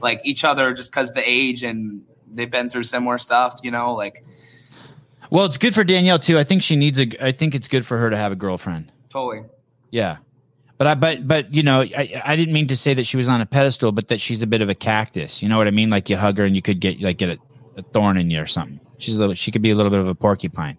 like 0.00 0.20
each 0.24 0.44
other 0.44 0.72
just 0.72 0.92
because 0.92 1.12
the 1.12 1.28
age 1.28 1.64
and 1.64 2.02
they've 2.30 2.50
been 2.50 2.70
through 2.70 2.84
similar 2.84 3.18
stuff. 3.18 3.60
You 3.62 3.70
know, 3.70 3.94
like. 3.94 4.24
Well, 5.30 5.44
it's 5.44 5.58
good 5.58 5.74
for 5.74 5.84
Danielle 5.84 6.18
too. 6.18 6.38
I 6.38 6.44
think 6.44 6.62
she 6.62 6.76
needs 6.76 6.98
a. 6.98 7.24
I 7.24 7.32
think 7.32 7.54
it's 7.54 7.68
good 7.68 7.84
for 7.86 7.98
her 7.98 8.10
to 8.10 8.16
have 8.16 8.32
a 8.32 8.36
girlfriend. 8.36 8.90
Totally. 9.10 9.42
Yeah. 9.90 10.16
But 10.78 10.86
I, 10.86 10.94
but, 10.94 11.28
but 11.28 11.52
you 11.52 11.62
know, 11.62 11.82
I, 11.82 12.22
I 12.24 12.36
didn't 12.36 12.54
mean 12.54 12.66
to 12.68 12.76
say 12.76 12.94
that 12.94 13.04
she 13.04 13.18
was 13.18 13.28
on 13.28 13.42
a 13.42 13.46
pedestal, 13.46 13.92
but 13.92 14.08
that 14.08 14.18
she's 14.18 14.42
a 14.42 14.46
bit 14.46 14.62
of 14.62 14.70
a 14.70 14.74
cactus. 14.74 15.42
You 15.42 15.48
know 15.50 15.58
what 15.58 15.66
I 15.66 15.72
mean? 15.72 15.90
Like 15.90 16.08
you 16.08 16.16
hug 16.16 16.38
her 16.38 16.44
and 16.44 16.56
you 16.56 16.62
could 16.62 16.80
get 16.80 17.02
like 17.02 17.18
get 17.18 17.28
a, 17.28 17.38
a 17.76 17.82
thorn 17.82 18.16
in 18.16 18.30
you 18.30 18.40
or 18.40 18.46
something. 18.46 18.80
She's 18.98 19.14
a 19.14 19.18
little. 19.18 19.34
She 19.34 19.50
could 19.50 19.60
be 19.62 19.70
a 19.70 19.74
little 19.74 19.90
bit 19.90 20.00
of 20.00 20.08
a 20.08 20.14
porcupine. 20.14 20.78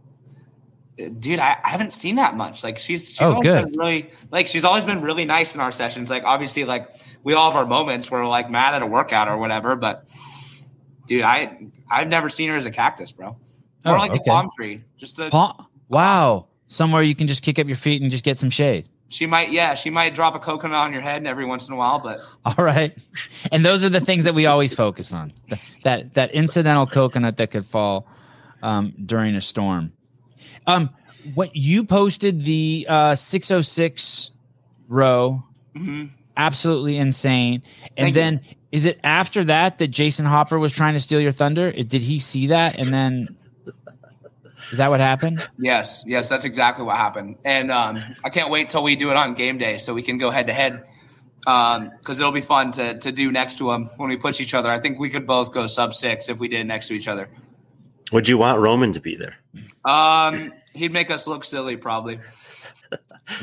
Uh, 1.00 1.10
dude, 1.20 1.40
I, 1.40 1.56
I 1.64 1.70
haven't 1.70 1.94
seen 1.94 2.16
that 2.16 2.36
much. 2.36 2.64
Like 2.64 2.80
she's 2.80 3.10
she's 3.10 3.22
Oh, 3.22 3.34
always 3.36 3.44
good. 3.48 3.66
been 3.70 3.78
really 3.80 4.12
like 4.32 4.48
she's 4.48 4.64
always 4.66 4.86
been 4.86 5.02
really 5.02 5.26
nice 5.26 5.54
in 5.54 5.62
our 5.62 5.72
sessions. 5.72 6.10
Like 6.10 6.24
obviously, 6.24 6.66
like 6.66 6.92
we 7.24 7.34
all 7.36 7.52
have 7.52 7.60
our 7.60 7.68
moments 7.68 8.10
where 8.10 8.22
we're 8.22 8.28
like 8.28 8.50
mad 8.50 8.74
at 8.74 8.82
a 8.82 8.88
workout 8.88 9.28
or 9.28 9.38
whatever. 9.38 9.76
But 9.76 10.08
dude, 11.06 11.22
I 11.22 11.68
I've 11.90 12.08
never 12.08 12.28
seen 12.28 12.50
her 12.50 12.58
as 12.58 12.66
a 12.66 12.72
cactus, 12.72 13.12
bro. 13.12 13.38
More 13.86 13.96
Oh, 13.96 14.00
like 14.00 14.12
okay. 14.12 14.20
a 14.26 14.30
palm 14.30 14.50
tree. 14.58 14.84
Just 14.98 15.20
a 15.20 15.30
palm. 15.30 15.66
wow, 15.90 16.48
somewhere 16.68 17.02
you 17.04 17.16
can 17.16 17.28
just 17.28 17.44
kick 17.44 17.58
up 17.60 17.68
your 17.68 17.76
feet 17.78 18.02
and 18.02 18.12
just 18.12 18.24
get 18.24 18.38
some 18.40 18.50
shade. 18.50 18.88
she 19.10 19.26
might 19.26 19.52
yeah 19.52 19.74
she 19.74 19.90
might 19.90 20.14
drop 20.14 20.36
a 20.36 20.40
coconut 20.40 20.78
on 20.78 20.94
your 20.94 21.02
head 21.02 21.26
every 21.28 21.46
once 21.46 21.68
in 21.68 21.74
a 21.74 21.78
while, 21.78 22.00
but 22.00 22.20
All 22.46 22.64
right, 22.64 22.96
and 23.52 23.66
those 23.66 23.84
are 23.84 23.90
the 23.90 24.00
things 24.00 24.24
that 24.24 24.34
we 24.36 24.46
always 24.46 24.74
focus 24.74 25.12
on. 25.12 25.34
That 25.84 26.14
that 26.14 26.32
incidental 26.32 26.86
coconut 26.88 27.38
that 27.38 27.52
could 27.52 27.66
fall 27.66 28.08
um, 28.64 28.94
during 29.06 29.36
a 29.36 29.42
storm. 29.42 29.92
Um, 30.68 30.90
what 31.34 31.56
you 31.56 31.84
posted 31.84 32.42
the 32.42 32.86
uh, 32.90 33.16
606 33.16 34.32
row, 34.88 35.44
mhm. 35.76 36.10
absolutely 36.38 36.98
insane. 36.98 37.64
And 37.98 37.98
Thank 37.98 38.08
you. 38.08 38.14
then 38.22 38.42
is 38.72 38.86
it 38.86 39.00
after 39.04 39.44
that 39.46 39.78
that 39.80 39.88
Jason 39.90 40.26
Hopper 40.26 40.58
was 40.60 40.72
trying 40.72 40.94
to 40.94 41.00
steal 41.00 41.20
your 41.20 41.32
thunder? 41.32 41.72
Did 41.72 42.02
he 42.02 42.20
see 42.20 42.48
that 42.48 42.78
and 42.80 42.94
then? 42.94 43.36
Is 44.72 44.78
that 44.78 44.90
what 44.90 45.00
happened? 45.00 45.48
yes, 45.60 46.04
yes, 46.08 46.30
that's 46.30 46.46
exactly 46.46 46.86
what 46.86 46.98
happened. 46.98 47.36
And 47.46 47.70
um, 47.72 48.00
I 48.24 48.30
can't 48.30 48.50
wait 48.50 48.70
till 48.70 48.84
we 48.84 48.96
do 48.96 49.12
it 49.12 49.18
on 49.18 49.34
game 49.34 49.58
day 49.58 49.78
so 49.78 49.94
we 49.94 50.02
can 50.02 50.18
go 50.18 50.30
head 50.32 50.48
to 50.48 50.54
head. 50.54 50.84
because 51.40 52.20
it'll 52.20 52.32
be 52.32 52.42
fun 52.42 52.72
to 52.74 52.98
to 53.00 53.12
do 53.12 53.32
next 53.32 53.58
to 53.58 53.72
them 53.72 53.86
when 53.98 54.10
we 54.10 54.18
push 54.18 54.40
each 54.42 54.54
other. 54.54 54.70
I 54.72 54.80
think 54.80 55.00
we 55.00 55.10
could 55.10 55.28
both 55.28 55.54
go 55.54 55.68
sub 55.68 55.94
six 55.94 56.30
if 56.30 56.40
we 56.40 56.48
did 56.48 56.62
it 56.62 56.66
next 56.66 56.88
to 56.88 56.94
each 56.94 57.08
other. 57.08 57.30
Would 58.12 58.28
you 58.28 58.38
want 58.38 58.60
Roman 58.60 58.92
to 58.94 59.00
be 59.00 59.16
there? 59.16 59.38
Um, 59.86 60.52
he'd 60.74 60.92
make 60.92 61.10
us 61.12 61.28
look 61.28 61.44
silly, 61.44 61.78
probably. 61.78 62.20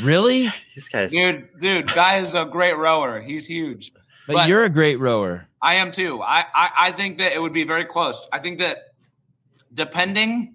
Really? 0.02 0.48
These 0.74 0.88
guys. 0.90 1.12
Dude, 1.12 1.48
dude, 1.60 1.86
guy 1.94 2.18
is 2.18 2.34
a 2.34 2.44
great 2.44 2.76
rower. 2.76 3.20
He's 3.20 3.46
huge. 3.46 3.92
But, 4.26 4.34
But- 4.34 4.48
you're 4.48 4.64
a 4.64 4.68
great 4.68 4.96
rower. 4.96 5.46
I 5.62 5.76
am 5.76 5.90
too. 5.92 6.20
I, 6.22 6.44
I 6.54 6.70
I 6.78 6.90
think 6.92 7.18
that 7.18 7.32
it 7.32 7.40
would 7.40 7.54
be 7.54 7.64
very 7.64 7.84
close. 7.86 8.28
I 8.30 8.38
think 8.38 8.58
that 8.58 8.78
depending 9.72 10.54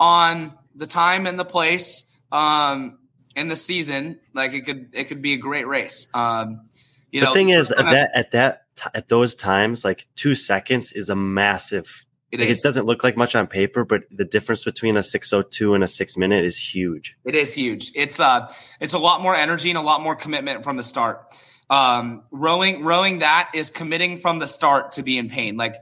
on 0.00 0.52
the 0.74 0.86
time 0.86 1.26
and 1.26 1.38
the 1.38 1.44
place, 1.44 2.12
um, 2.32 2.98
and 3.36 3.50
the 3.50 3.56
season, 3.56 4.18
like 4.34 4.52
it 4.52 4.62
could 4.62 4.88
it 4.92 5.04
could 5.04 5.22
be 5.22 5.32
a 5.34 5.36
great 5.38 5.66
race. 5.66 6.08
Um, 6.14 6.66
you 7.10 7.20
the 7.20 7.26
know, 7.26 7.34
thing 7.34 7.48
is, 7.50 7.70
at 7.70 7.78
kinda- 7.78 7.92
that 7.92 8.10
at 8.14 8.30
that 8.32 8.62
t- 8.76 8.90
at 8.94 9.08
those 9.08 9.34
times, 9.34 9.84
like 9.84 10.06
two 10.16 10.34
seconds 10.34 10.92
is 10.92 11.10
a 11.10 11.16
massive. 11.16 12.04
it 12.32 12.40
like, 12.40 12.48
is. 12.48 12.60
it 12.60 12.66
doesn't 12.66 12.86
look 12.86 13.04
like 13.04 13.16
much 13.16 13.36
on 13.36 13.46
paper, 13.46 13.84
but 13.84 14.02
the 14.10 14.24
difference 14.24 14.64
between 14.64 14.96
a 14.96 15.02
six 15.02 15.32
oh 15.32 15.42
two 15.42 15.74
and 15.74 15.84
a 15.84 15.88
six 15.88 16.16
minute 16.16 16.44
is 16.44 16.58
huge. 16.58 17.16
It 17.24 17.36
is 17.36 17.54
huge. 17.54 17.92
It's 17.94 18.18
uh 18.18 18.52
it's 18.80 18.94
a 18.94 18.98
lot 18.98 19.20
more 19.20 19.36
energy 19.36 19.68
and 19.70 19.78
a 19.78 19.82
lot 19.82 20.00
more 20.02 20.16
commitment 20.16 20.64
from 20.64 20.76
the 20.76 20.82
start. 20.82 21.32
Um 21.70 22.24
rowing 22.32 22.82
rowing 22.82 23.20
that 23.20 23.50
is 23.54 23.70
committing 23.70 24.18
from 24.18 24.40
the 24.40 24.48
start 24.48 24.92
to 24.92 25.02
be 25.04 25.16
in 25.16 25.28
pain. 25.28 25.56
Like 25.56 25.76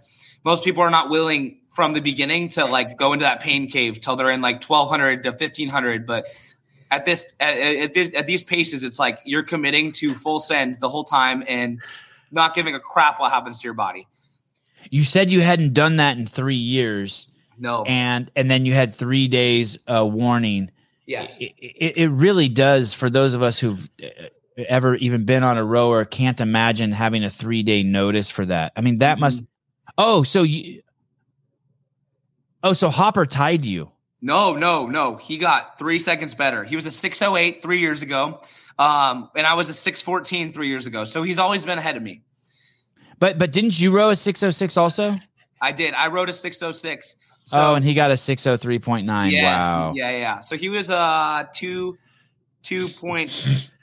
most 0.44 0.64
people 0.64 0.82
are 0.82 0.90
not 0.90 1.08
willing 1.08 1.61
from 1.72 1.94
the 1.94 2.00
beginning 2.00 2.48
to 2.50 2.64
like 2.66 2.96
go 2.96 3.12
into 3.12 3.24
that 3.24 3.40
pain 3.40 3.66
cave 3.68 4.00
till 4.00 4.14
they're 4.16 4.30
in 4.30 4.40
like 4.42 4.62
1200 4.62 5.22
to 5.24 5.30
1500 5.30 6.06
but 6.06 6.26
at 6.90 7.04
this 7.06 7.34
at, 7.40 7.56
at, 7.56 7.94
this, 7.94 8.10
at 8.14 8.26
these 8.26 8.42
paces 8.42 8.84
it's 8.84 8.98
like 8.98 9.18
you're 9.24 9.42
committing 9.42 9.90
to 9.92 10.14
full 10.14 10.38
send 10.38 10.78
the 10.80 10.88
whole 10.88 11.04
time 11.04 11.42
and 11.48 11.80
not 12.30 12.54
giving 12.54 12.74
a 12.74 12.80
crap 12.80 13.18
what 13.20 13.30
happens 13.32 13.60
to 13.60 13.66
your 13.66 13.74
body. 13.74 14.06
You 14.90 15.04
said 15.04 15.30
you 15.30 15.40
hadn't 15.42 15.74
done 15.74 15.96
that 15.96 16.16
in 16.16 16.26
three 16.26 16.54
years, 16.56 17.28
No. 17.58 17.82
and 17.84 18.30
and 18.34 18.50
then 18.50 18.64
you 18.66 18.72
had 18.72 18.94
three 18.94 19.28
days 19.28 19.78
uh, 19.86 20.04
warning. 20.04 20.70
yes. 21.06 21.40
It, 21.40 21.52
it, 21.58 21.96
it 21.98 22.08
really 22.08 22.48
does 22.48 22.92
for 22.94 23.08
those 23.10 23.34
of 23.34 23.42
us 23.42 23.60
who've 23.60 23.88
uh, 24.02 24.08
ever 24.68 24.96
even 24.96 25.24
been 25.24 25.44
on 25.44 25.56
a 25.56 25.64
rower 25.64 26.04
can't 26.04 26.40
imagine 26.40 26.90
having 26.92 27.22
a 27.22 27.30
three 27.30 27.62
day 27.62 27.82
notice 27.82 28.28
for 28.30 28.44
that. 28.46 28.72
I 28.76 28.80
mean, 28.80 28.98
that 28.98 29.18
must. 29.18 29.42
Oh, 29.98 30.22
so 30.22 30.42
you. 30.42 30.82
Oh, 32.62 32.72
so 32.72 32.88
Hopper 32.90 33.26
tied 33.26 33.64
you. 33.66 33.90
No, 34.20 34.54
no, 34.54 34.86
no. 34.86 35.16
He 35.16 35.36
got 35.38 35.78
three 35.78 35.98
seconds 35.98 36.34
better. 36.34 36.62
He 36.62 36.76
was 36.76 36.86
a 36.86 36.90
608 36.92 37.60
three 37.62 37.80
years 37.80 38.02
ago. 38.02 38.40
Um, 38.78 39.28
and 39.34 39.46
I 39.46 39.54
was 39.54 39.68
a 39.68 39.74
614 39.74 40.52
three 40.52 40.68
years 40.68 40.86
ago. 40.86 41.04
So 41.04 41.22
he's 41.24 41.38
always 41.40 41.64
been 41.64 41.78
ahead 41.78 41.96
of 41.96 42.02
me. 42.02 42.22
But 43.18 43.38
but 43.38 43.52
didn't 43.52 43.78
you 43.78 43.90
row 43.90 44.10
a 44.10 44.16
six 44.16 44.42
oh 44.42 44.50
six 44.50 44.76
also? 44.76 45.14
I 45.60 45.72
did. 45.72 45.94
I 45.94 46.08
wrote 46.08 46.28
a 46.28 46.32
606. 46.32 47.16
So 47.44 47.60
oh, 47.60 47.74
and 47.74 47.84
he 47.84 47.94
got 47.94 48.10
a 48.10 48.16
six 48.16 48.46
oh 48.46 48.56
three 48.56 48.78
point 48.78 49.06
nine. 49.06 49.30
yes, 49.32 49.42
Wow. 49.42 49.92
yeah, 49.94 50.10
yeah. 50.10 50.40
So 50.40 50.56
he 50.56 50.68
was 50.68 50.88
uh 50.90 51.44
two 51.54 51.98
two 52.62 52.88
point 52.88 53.30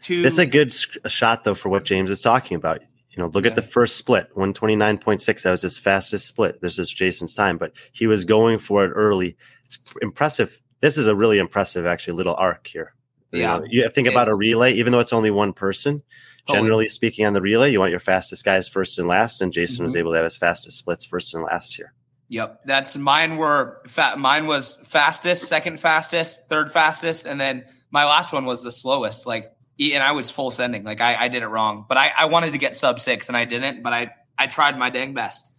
two. 0.02 0.24
It's 0.26 0.38
a 0.38 0.46
good 0.46 0.72
sc- 0.72 0.98
shot 1.08 1.44
though 1.44 1.54
for 1.54 1.70
what 1.70 1.84
James 1.86 2.10
is 2.12 2.22
talking 2.22 2.56
about. 2.56 2.82
You 3.20 3.26
know, 3.26 3.32
look 3.34 3.44
Yeah. 3.44 3.50
at 3.50 3.56
the 3.58 3.62
first 3.62 3.98
split, 3.98 4.30
one 4.34 4.54
twenty 4.54 4.78
nine 4.78 4.98
point 4.98 5.22
six. 5.22 5.44
That 5.44 5.52
was 5.52 5.62
his 5.62 5.78
fastest 5.78 6.26
split. 6.26 6.62
This 6.62 6.80
is 6.80 6.90
Jason's 6.90 7.34
time, 7.34 7.58
but 7.58 7.74
he 7.92 8.08
was 8.08 8.24
going 8.24 8.60
for 8.60 8.86
it 8.86 8.92
early. 8.96 9.36
It's 9.66 9.78
impressive. 10.02 10.62
This 10.80 10.98
is 10.98 11.06
a 11.08 11.14
really 11.14 11.38
impressive, 11.38 11.86
actually, 11.86 12.14
little 12.14 12.36
arc 12.36 12.68
here. 12.68 12.94
You 13.34 13.42
Yeah, 13.42 13.58
know, 13.58 13.66
you 13.70 13.90
think 13.90 14.08
about 14.08 14.30
a 14.30 14.36
relay, 14.38 14.72
even 14.76 14.94
though 14.94 15.02
it's 15.02 15.12
only 15.12 15.32
one 15.32 15.52
person. 15.52 16.02
Generally 16.50 16.88
speaking, 16.88 17.26
on 17.26 17.34
the 17.34 17.42
relay, 17.42 17.74
you 17.74 17.80
want 17.82 17.92
your 17.92 18.00
fastest 18.00 18.46
guys 18.46 18.70
first 18.70 18.98
and 18.98 19.08
last, 19.10 19.42
and 19.42 19.52
Jason 19.52 19.84
was 19.84 19.94
Mhm. 19.96 20.00
able 20.00 20.12
to 20.12 20.16
have 20.20 20.24
his 20.24 20.38
fastest 20.38 20.78
splits 20.78 21.04
first 21.04 21.34
and 21.36 21.44
last 21.44 21.76
here. 21.76 21.92
Yep, 22.30 22.62
that's 22.66 22.96
mine. 22.96 23.36
Were 23.36 23.82
fat. 23.86 24.18
Mine 24.18 24.48
was 24.48 24.80
fastest, 24.90 25.44
second 25.50 25.78
fastest, 25.82 26.48
third 26.48 26.72
fastest, 26.72 27.26
and 27.28 27.40
then 27.40 27.66
my 27.92 28.06
last 28.06 28.32
one 28.32 28.46
was 28.46 28.64
the 28.64 28.72
slowest. 28.72 29.28
Like, 29.28 29.44
and 29.80 30.04
I 30.04 30.12
was 30.12 30.30
full 30.30 30.52
sending. 30.52 30.84
Like, 30.84 31.00
I, 31.02 31.16
I 31.16 31.28
did 31.30 31.42
it 31.42 31.48
wrong, 31.48 31.86
but 31.88 31.98
I, 31.98 32.12
I 32.20 32.26
wanted 32.26 32.52
to 32.52 32.58
get 32.60 32.76
sub 32.76 33.00
six, 33.00 33.28
and 33.30 33.38
I 33.38 33.46
didn't. 33.46 33.82
But 33.82 33.94
I 33.94 34.12
I 34.38 34.48
tried 34.48 34.78
my 34.78 34.90
dang 34.90 35.14
best. 35.14 35.52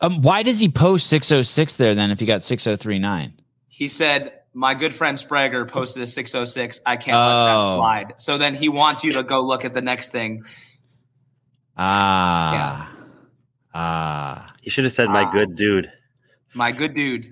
Um, 0.00 0.22
why 0.22 0.42
does 0.42 0.60
he 0.60 0.68
post 0.68 1.08
six 1.08 1.30
oh 1.32 1.42
six 1.42 1.76
there 1.76 1.94
then 1.94 2.10
if 2.10 2.20
he 2.20 2.26
got 2.26 2.42
six 2.42 2.66
oh 2.66 2.76
three 2.76 2.98
nine? 2.98 3.34
He 3.68 3.88
said, 3.88 4.32
"My 4.54 4.74
good 4.74 4.94
friend 4.94 5.16
Sprager 5.18 5.68
posted 5.68 6.02
a 6.02 6.06
606. 6.06 6.80
I 6.86 6.96
can't 6.96 7.16
let 7.16 7.44
that 7.44 7.56
Oh. 7.60 7.74
slide." 7.74 8.14
So 8.18 8.38
then 8.38 8.54
he 8.54 8.68
wants 8.68 9.02
you 9.04 9.12
to 9.12 9.22
go 9.22 9.40
look 9.42 9.64
at 9.64 9.74
the 9.74 9.82
next 9.82 10.10
thing. 10.10 10.44
Ah. 11.76 12.90
Ah. 13.74 14.54
He 14.62 14.70
should 14.70 14.84
have 14.84 14.92
said, 14.92 15.08
"My 15.10 15.24
Ah. 15.24 15.32
good 15.32 15.54
dude." 15.56 15.90
My 16.54 16.70
good 16.72 16.94
dude. 16.94 17.26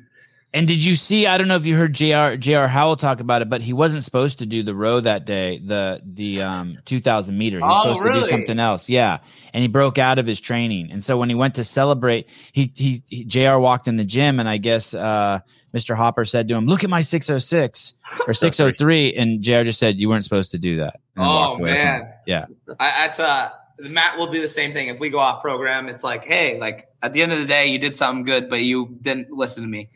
And 0.54 0.68
did 0.68 0.84
you 0.84 0.96
see? 0.96 1.26
I 1.26 1.38
don't 1.38 1.48
know 1.48 1.57
if 1.57 1.64
you 1.64 1.76
heard 1.76 1.94
Jr. 1.94 2.34
Jr. 2.36 2.66
Howell 2.66 2.96
talk 2.96 3.20
about 3.20 3.40
it, 3.40 3.48
but 3.48 3.62
he 3.62 3.72
wasn't 3.72 4.05
supposed 4.05 4.40
to 4.40 4.46
do 4.46 4.62
the 4.62 4.74
row 4.74 5.00
that 5.00 5.24
day, 5.24 5.59
the 5.64 6.03
the 6.05 6.42
um 6.42 6.76
two 6.84 7.00
thousand 7.00 7.38
meter. 7.38 7.59
He 7.59 7.64
was 7.64 7.78
Oh, 7.78 7.94
supposed 7.94 8.14
to 8.14 8.20
do 8.20 8.26
something 8.26 8.59
else. 8.59 8.88
Yeah, 8.90 9.20
and 9.55 9.62
he 9.62 9.68
broke 9.68 9.96
out 9.96 10.18
of 10.18 10.26
his 10.26 10.40
training. 10.40 10.92
And 10.92 11.03
so 11.03 11.16
when 11.16 11.30
he 11.30 11.34
went 11.34 11.55
to 11.55 11.64
celebrate, 11.64 12.28
he 12.53 12.70
he, 12.76 13.03
he 13.09 13.24
Jr. 13.24 13.57
walked 13.57 13.88
in 13.88 13.96
the 13.96 14.05
gym, 14.05 14.40
and 14.40 14.48
I 14.48 14.59
guess 14.59 14.92
uh, 14.92 15.40
Mr. 15.74 15.96
Hopper 15.96 16.26
said 16.26 16.48
to 16.48 16.55
him, 16.55 16.66
"Look 16.66 16.84
at 16.84 16.90
my 16.90 17.00
six 17.00 17.30
oh 17.30 17.38
six 17.38 17.94
or 18.28 18.34
six 18.34 18.61
oh 18.61 18.72
three, 18.72 19.14
and 19.14 19.40
Jr. 19.40 19.62
just 19.62 19.78
said, 19.78 19.98
"You 19.98 20.11
weren't 20.11 20.24
supposed 20.24 20.50
to 20.50 20.59
do 20.59 20.76
that." 20.78 21.00
Oh 21.16 21.22
walked 21.24 21.61
away 21.61 21.68
from 21.70 21.78
man. 21.78 22.12
Yeah. 22.26 22.44
I, 22.78 23.05
that's 23.07 23.20
uh 23.20 23.50
Matt 23.80 24.18
will 24.18 24.26
do 24.30 24.42
the 24.42 24.48
same 24.48 24.72
thing 24.72 24.88
if 24.88 25.00
we 25.00 25.09
go 25.09 25.18
off 25.18 25.40
program. 25.42 25.88
It's 25.88 26.05
like, 26.05 26.24
hey, 26.24 26.61
like 26.61 26.88
at 27.00 27.14
the 27.14 27.22
end 27.22 27.32
of 27.32 27.38
the 27.38 27.46
day, 27.46 27.68
you 27.68 27.78
did 27.78 27.94
something 27.94 28.22
good, 28.22 28.48
but 28.50 28.62
you 28.62 28.96
didn't 29.00 29.30
listen 29.30 29.64
to 29.64 29.68
me. 29.68 29.88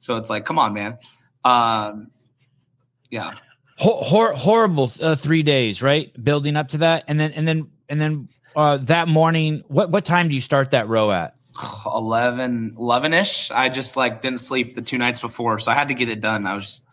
So 0.00 0.16
it's 0.16 0.28
like, 0.28 0.44
come 0.44 0.58
on, 0.58 0.72
man. 0.74 0.98
Um, 1.44 2.10
yeah. 3.10 3.32
Hor- 3.78 4.02
hor- 4.02 4.32
horrible 4.32 4.90
uh, 5.00 5.14
three 5.14 5.42
days, 5.44 5.80
right? 5.80 6.12
Building 6.22 6.56
up 6.56 6.68
to 6.68 6.78
that, 6.78 7.04
and 7.06 7.18
then 7.20 7.30
and 7.32 7.46
then 7.48 7.70
and 7.88 8.00
then 8.00 8.28
uh, 8.56 8.76
that 8.78 9.08
morning. 9.08 9.62
What 9.68 9.90
what 9.90 10.04
time 10.04 10.28
do 10.28 10.34
you 10.34 10.40
start 10.40 10.72
that 10.72 10.88
row 10.88 11.10
at? 11.12 11.34
11 11.86 12.76
11ish. 12.78 13.50
I 13.54 13.68
just 13.68 13.96
like 13.96 14.20
didn't 14.22 14.40
sleep 14.40 14.74
the 14.74 14.82
two 14.82 14.98
nights 14.98 15.20
before, 15.20 15.58
so 15.58 15.70
I 15.70 15.74
had 15.74 15.88
to 15.88 15.94
get 15.94 16.08
it 16.10 16.20
done. 16.20 16.46
I 16.46 16.54
was 16.54 16.84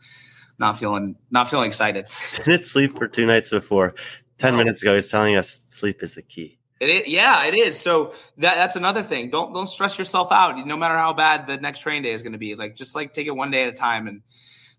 not 0.60 0.78
feeling 0.78 1.16
not 1.32 1.50
feeling 1.50 1.68
excited. 1.68 2.08
Didn't 2.46 2.64
sleep 2.66 2.98
for 2.98 3.08
two 3.08 3.26
nights 3.26 3.50
before. 3.50 3.94
Ten 4.38 4.54
No. 4.54 4.60
minutes 4.60 4.82
ago, 4.82 4.96
he's 4.96 5.10
telling 5.12 5.36
us 5.36 5.62
sleep 5.68 6.02
is 6.04 6.16
the 6.16 6.22
key. 6.22 6.57
It 6.80 6.90
is, 6.90 7.08
yeah, 7.08 7.46
it 7.46 7.56
is. 7.56 7.80
So 7.80 8.14
that 8.38 8.56
that's 8.56 8.76
another 8.76 9.02
thing. 9.02 9.30
Don't 9.30 9.54
don't 9.54 9.68
stress 9.68 9.98
yourself 9.98 10.32
out. 10.32 10.66
No 10.66 10.78
matter 10.78 10.96
how 10.96 11.14
bad 11.14 11.48
the 11.48 11.58
next 11.58 11.80
train 11.80 12.04
day 12.04 12.12
is 12.12 12.22
going 12.22 12.34
to 12.34 12.38
be, 12.38 12.56
like 12.56 12.76
just 12.76 12.96
like 12.96 13.14
take 13.14 13.28
it 13.28 13.36
one 13.36 13.50
day 13.50 13.64
at 13.64 13.70
a 13.70 13.74
time. 13.74 14.08
And 14.08 14.22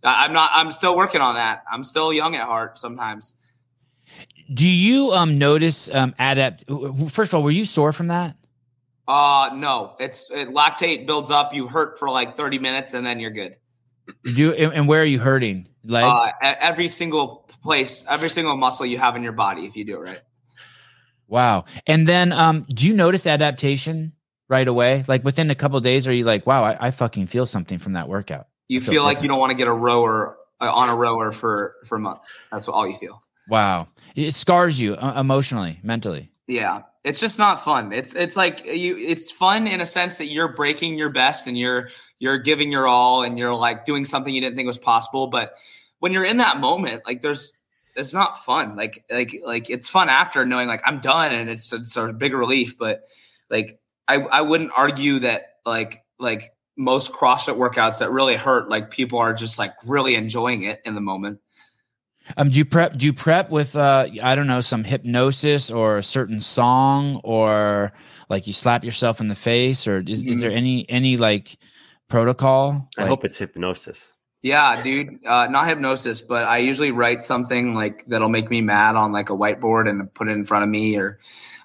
I'm 0.05 0.33
not. 0.33 0.51
I'm 0.55 0.71
still 0.71 0.97
working 0.97 1.21
on 1.21 1.35
that. 1.35 1.65
I'm 1.71 1.83
still 1.83 2.13
young 2.13 2.37
at 2.37 2.47
heart. 2.47 2.79
Sometimes. 2.79 3.35
Do 4.53 4.69
you 4.69 5.13
um 5.13 5.39
notice 5.39 5.93
um 5.93 6.15
adapt? 6.19 6.65
First 7.11 7.33
of 7.33 7.35
all, 7.35 7.43
were 7.43 7.51
you 7.51 7.65
sore 7.65 7.93
from 7.93 8.09
that? 8.09 8.37
Uh 9.09 9.51
no. 9.55 9.97
It's 9.99 10.31
it, 10.31 10.49
lactate 10.49 11.07
builds 11.07 11.33
up. 11.33 11.53
You 11.53 11.67
hurt 11.67 11.99
for 11.99 12.11
like 12.11 12.37
30 12.37 12.61
minutes, 12.61 12.95
and 12.95 13.05
then 13.05 13.19
you're 13.19 13.33
good. 13.33 13.57
You 14.25 14.35
do, 14.35 14.53
and 14.53 14.73
and 14.73 14.89
where 14.89 15.03
are 15.03 15.07
you 15.07 15.19
hurting? 15.19 15.69
Legs. 15.85 16.23
Uh, 16.43 16.55
every 16.61 16.89
single 16.89 17.49
place, 17.63 18.05
every 18.09 18.31
single 18.31 18.57
muscle 18.57 18.87
you 18.87 18.99
have 18.99 19.17
in 19.17 19.23
your 19.23 19.33
body, 19.33 19.67
if 19.67 19.77
you 19.77 19.85
do 19.85 19.97
it 19.97 20.01
right. 20.01 20.21
Wow. 21.29 21.65
And 21.87 22.07
then, 22.07 22.33
um, 22.33 22.67
do 22.69 22.87
you 22.87 22.95
notice 22.95 23.27
adaptation 23.27 24.13
right 24.49 24.67
away? 24.67 25.05
Like 25.07 25.25
within 25.25 25.51
a 25.51 25.55
couple 25.55 25.81
days, 25.81 26.09
are 26.09 26.13
you 26.13 26.25
like, 26.25 26.47
wow, 26.47 26.65
I, 26.65 26.89
I 26.89 26.91
fucking 26.91 27.27
feel 27.27 27.47
something 27.47 27.79
from 27.79 27.93
that 27.93 28.09
workout? 28.09 28.49
You 28.69 28.81
So 28.81 28.91
feel 28.91 29.03
like 29.03 29.23
you 29.23 29.29
don't 29.29 29.39
want 29.39 29.51
to 29.51 29.57
get 29.57 29.69
a 29.69 29.73
rower 29.73 30.37
uh, 30.61 30.71
on 30.71 30.91
a 30.91 30.95
rower 30.95 31.31
for 31.33 31.77
for 31.85 31.99
months. 31.99 32.37
That's 32.51 32.69
all 32.69 32.87
you 32.87 32.97
feel. 32.97 33.23
Wow, 33.49 33.89
it 34.15 34.35
scars 34.35 34.79
you 34.79 34.95
uh, 34.95 35.15
emotionally, 35.19 35.81
mentally. 35.83 36.31
Yeah, 36.47 36.83
it's 37.05 37.21
just 37.21 37.39
not 37.39 37.61
fun. 37.61 37.93
It's 37.93 38.15
it's 38.15 38.37
like 38.37 38.65
you. 38.67 38.97
It's 38.97 39.33
fun 39.33 39.67
in 39.67 39.81
a 39.81 39.87
sense 39.87 40.19
that 40.19 40.27
you're 40.27 40.49
breaking 40.49 40.99
your 40.99 41.09
best 41.09 41.47
and 41.47 41.57
you're 41.57 41.89
you're 42.19 42.39
giving 42.39 42.71
your 42.71 42.87
all 42.87 43.23
and 43.23 43.39
you're 43.39 43.55
like 43.55 43.85
doing 43.85 44.05
something 44.05 44.35
you 44.35 44.41
didn't 44.41 44.57
think 44.57 44.67
was 44.67 44.79
possible. 44.79 45.29
But 45.29 45.55
when 46.01 46.13
you're 46.13 46.25
in 46.25 46.39
that 46.39 46.59
moment, 46.59 47.03
like 47.07 47.23
there's 47.23 47.58
it's 47.99 48.15
not 48.15 48.39
fun. 48.39 48.77
Like 48.77 49.05
like 49.11 49.33
like 49.45 49.69
it's 49.69 49.89
fun 49.89 50.09
after 50.09 50.47
knowing 50.47 50.69
like 50.69 50.83
I'm 50.87 51.01
done 51.01 51.33
and 51.33 51.51
it's 51.51 51.73
a 51.73 51.85
sort 51.85 52.11
of 52.11 52.19
big 52.19 52.33
relief. 52.33 52.79
But 52.79 53.03
like 53.51 53.79
I 54.07 54.17
I 54.17 54.41
wouldn't 54.43 54.73
argue 54.75 55.19
that 55.21 55.57
like 55.67 56.05
like 56.19 56.45
most 56.77 57.13
CrossFit 57.13 57.57
workouts 57.57 57.99
that 57.99 58.11
really 58.11 58.37
hurt, 58.37 58.69
like 58.71 58.91
people 58.91 59.19
are 59.19 59.35
just 59.35 59.59
like 59.59 59.73
really 59.85 60.15
enjoying 60.15 60.63
it 60.63 60.81
in 60.85 60.95
the 60.95 61.01
moment. 61.01 61.41
Um, 62.37 62.51
do 62.51 62.59
you 62.59 62.65
prep? 62.67 62.97
Do 62.97 63.07
you 63.07 63.13
prep 63.15 63.51
with 63.51 63.75
uh, 63.75 64.07
I 64.23 64.35
don't 64.35 64.47
know, 64.47 64.61
some 64.61 64.85
hypnosis 64.85 65.71
or 65.71 65.97
a 65.97 66.03
certain 66.03 66.41
song, 66.41 67.21
or 67.25 67.93
like 68.29 68.47
you 68.47 68.53
slap 68.53 68.85
yourself 68.85 69.21
in 69.21 69.29
the 69.29 69.35
face, 69.35 69.87
or 69.87 70.05
is, 70.07 70.27
is 70.27 70.41
there 70.41 70.51
any 70.51 70.89
any 70.91 71.17
like 71.17 71.57
protocol? 72.09 72.87
I 72.99 73.03
Like- 73.03 73.09
hope 73.09 73.25
it's 73.25 73.39
hypnosis. 73.39 74.13
Yeah, 74.41 74.81
dude. 74.83 75.25
Uh, 75.27 75.49
not 75.49 75.67
hypnosis, 75.67 76.23
but 76.23 76.45
I 76.45 76.59
usually 76.59 76.93
write 76.93 77.23
something 77.23 77.75
like 77.75 78.05
that'll 78.07 78.29
make 78.29 78.51
me 78.51 78.61
mad 78.63 78.95
on 78.95 79.11
like 79.13 79.31
a 79.31 79.33
whiteboard 79.37 79.89
and 79.89 80.13
put 80.15 80.29
it 80.29 80.33
in 80.33 80.45
front 80.45 80.63
of 80.63 80.71
me, 80.71 80.97
or 80.97 81.19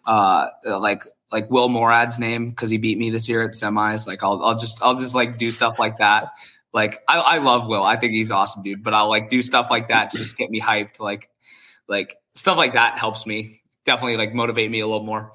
uh, 0.08 0.48
like 0.66 1.04
like 1.32 1.50
Will 1.52 1.70
Moorad's 1.70 2.20
name 2.20 2.50
because 2.50 2.72
he 2.72 2.78
beat 2.80 2.98
me 2.98 3.12
this 3.12 3.30
year 3.30 3.44
at 3.44 3.52
semis. 3.52 4.08
Like 4.08 4.24
I'll 4.24 4.42
I'll 4.44 4.58
just 4.58 4.82
I'll 4.82 4.96
just 4.96 5.14
like 5.14 5.38
do 5.38 5.52
stuff 5.52 5.78
like 5.78 5.98
that. 5.98 6.30
Like 6.74 7.00
I, 7.08 7.20
I 7.20 7.38
love 7.38 7.68
Will. 7.68 7.84
I 7.84 7.96
think 7.96 8.14
he's 8.14 8.32
awesome, 8.32 8.64
dude. 8.64 8.82
But 8.82 8.96
I'll 8.96 9.10
like 9.10 9.30
do 9.30 9.44
stuff 9.44 9.70
like 9.70 9.90
that 9.90 10.10
to 10.12 10.18
just 10.18 10.36
get 10.36 10.50
me 10.50 10.60
hyped. 10.60 11.00
Like 11.00 11.30
like 11.88 12.16
stuff 12.34 12.58
like 12.58 12.74
that 12.74 12.98
helps 12.98 13.28
me 13.28 13.62
definitely 13.86 14.18
like 14.18 14.34
motivate 14.34 14.72
me 14.72 14.80
a 14.80 14.88
little 14.88 15.06
more. 15.06 15.32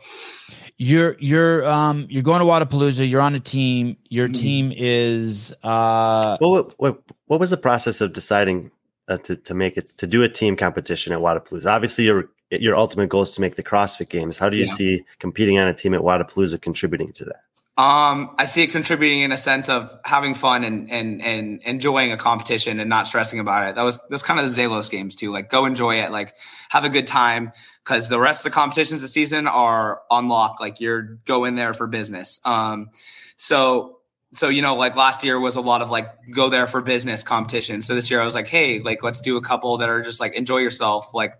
You're 0.80 1.16
you're 1.18 1.68
um 1.68 2.06
you're 2.08 2.22
going 2.22 2.38
to 2.38 2.46
Wodapalooza. 2.46 3.08
You're 3.08 3.20
on 3.20 3.34
a 3.34 3.40
team. 3.40 3.96
Your 4.10 4.28
Mhm. 4.28 4.40
team 4.40 4.72
is 4.76 5.52
uh 5.64 6.36
Well, 6.40 6.50
what, 6.52 6.74
what 6.78 7.02
what 7.26 7.40
was 7.40 7.50
the 7.50 7.56
process 7.56 8.00
of 8.00 8.12
deciding 8.12 8.70
uh, 9.08 9.18
to 9.18 9.34
to 9.36 9.54
make 9.54 9.76
it 9.76 9.96
to 9.98 10.06
do 10.06 10.22
a 10.22 10.28
team 10.28 10.54
competition 10.56 11.12
at 11.12 11.18
Wodapalooza? 11.18 11.66
Obviously, 11.68 12.04
your 12.04 12.30
your 12.52 12.76
ultimate 12.76 13.08
goal 13.08 13.22
is 13.22 13.32
to 13.32 13.40
make 13.40 13.56
the 13.56 13.62
CrossFit 13.64 14.08
Games. 14.08 14.38
How 14.38 14.48
do 14.48 14.56
you 14.56 14.64
Yeah. 14.66 14.72
see 14.72 15.04
competing 15.18 15.58
on 15.58 15.66
a 15.66 15.74
team 15.74 15.94
at 15.94 16.00
Wodapalooza 16.00 16.62
contributing 16.62 17.12
to 17.14 17.24
that? 17.24 17.40
Um, 17.76 18.34
I 18.38 18.44
see 18.44 18.64
it 18.64 18.72
contributing 18.72 19.20
in 19.20 19.30
a 19.30 19.36
sense 19.36 19.68
of 19.68 19.88
having 20.04 20.34
fun 20.34 20.62
and 20.64 20.90
and 20.90 21.20
and 21.22 21.60
enjoying 21.62 22.10
a 22.12 22.16
competition 22.16 22.78
and 22.80 22.88
not 22.88 23.06
stressing 23.08 23.38
about 23.40 23.68
it. 23.68 23.74
That 23.74 23.82
was 23.82 24.00
that's 24.10 24.22
kind 24.22 24.38
of 24.40 24.46
the 24.46 24.60
Zelos 24.60 24.88
games 24.90 25.14
too. 25.16 25.32
Like 25.32 25.48
go 25.48 25.64
enjoy 25.64 25.96
it, 25.96 26.10
like 26.12 26.34
have 26.70 26.84
a 26.84 26.88
good 26.88 27.06
time 27.08 27.52
because 27.88 28.08
the 28.10 28.20
rest 28.20 28.44
of 28.44 28.52
the 28.52 28.54
competitions 28.54 29.00
this 29.00 29.12
season 29.12 29.46
are 29.46 30.02
on 30.10 30.28
lock. 30.28 30.60
Like 30.60 30.78
you're 30.78 31.18
go 31.24 31.44
in 31.46 31.54
there 31.54 31.72
for 31.72 31.86
business. 31.86 32.38
Um, 32.44 32.90
so 33.36 34.00
so 34.34 34.50
you 34.50 34.60
know 34.60 34.74
like 34.74 34.94
last 34.94 35.24
year 35.24 35.40
was 35.40 35.56
a 35.56 35.62
lot 35.62 35.80
of 35.80 35.88
like 35.88 36.06
go 36.34 36.50
there 36.50 36.66
for 36.66 36.82
business 36.82 37.22
competition. 37.22 37.80
So 37.80 37.94
this 37.94 38.10
year 38.10 38.20
I 38.20 38.24
was 38.24 38.34
like, 38.34 38.46
hey, 38.46 38.80
like 38.80 39.02
let's 39.02 39.22
do 39.22 39.38
a 39.38 39.40
couple 39.40 39.78
that 39.78 39.88
are 39.88 40.02
just 40.02 40.20
like 40.20 40.34
enjoy 40.34 40.58
yourself, 40.58 41.14
like. 41.14 41.34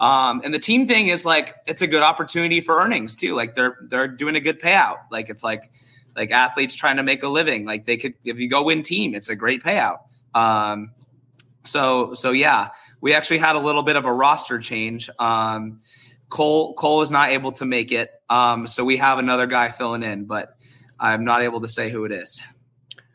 Um, 0.00 0.42
and 0.44 0.54
the 0.54 0.60
team 0.60 0.86
thing 0.86 1.08
is 1.08 1.26
like 1.26 1.56
it's 1.66 1.82
a 1.82 1.88
good 1.88 2.02
opportunity 2.02 2.60
for 2.60 2.80
earnings 2.80 3.16
too. 3.16 3.34
Like 3.34 3.56
they're 3.56 3.76
they're 3.90 4.06
doing 4.06 4.36
a 4.36 4.40
good 4.40 4.60
payout. 4.60 4.98
Like 5.10 5.28
it's 5.28 5.42
like 5.42 5.64
like 6.14 6.30
athletes 6.30 6.76
trying 6.76 6.98
to 6.98 7.02
make 7.02 7.24
a 7.24 7.28
living. 7.28 7.64
Like 7.64 7.84
they 7.84 7.96
could 7.96 8.14
if 8.24 8.38
you 8.38 8.48
go 8.48 8.62
win 8.62 8.82
team, 8.82 9.16
it's 9.16 9.28
a 9.28 9.34
great 9.34 9.64
payout. 9.64 9.98
Um, 10.36 10.92
so 11.64 12.14
so 12.14 12.30
yeah, 12.30 12.70
we 13.00 13.14
actually 13.14 13.38
had 13.38 13.56
a 13.56 13.60
little 13.60 13.82
bit 13.82 13.96
of 13.96 14.04
a 14.06 14.12
roster 14.12 14.58
change. 14.58 15.08
Um, 15.18 15.78
Cole 16.28 16.74
Cole 16.74 17.02
is 17.02 17.10
not 17.10 17.30
able 17.30 17.52
to 17.52 17.64
make 17.64 17.90
it, 17.92 18.10
um, 18.28 18.66
so 18.66 18.84
we 18.84 18.96
have 18.98 19.18
another 19.18 19.46
guy 19.46 19.68
filling 19.70 20.02
in, 20.02 20.26
but 20.26 20.54
I'm 21.00 21.24
not 21.24 21.42
able 21.42 21.60
to 21.60 21.68
say 21.68 21.90
who 21.90 22.04
it 22.04 22.12
is. 22.12 22.40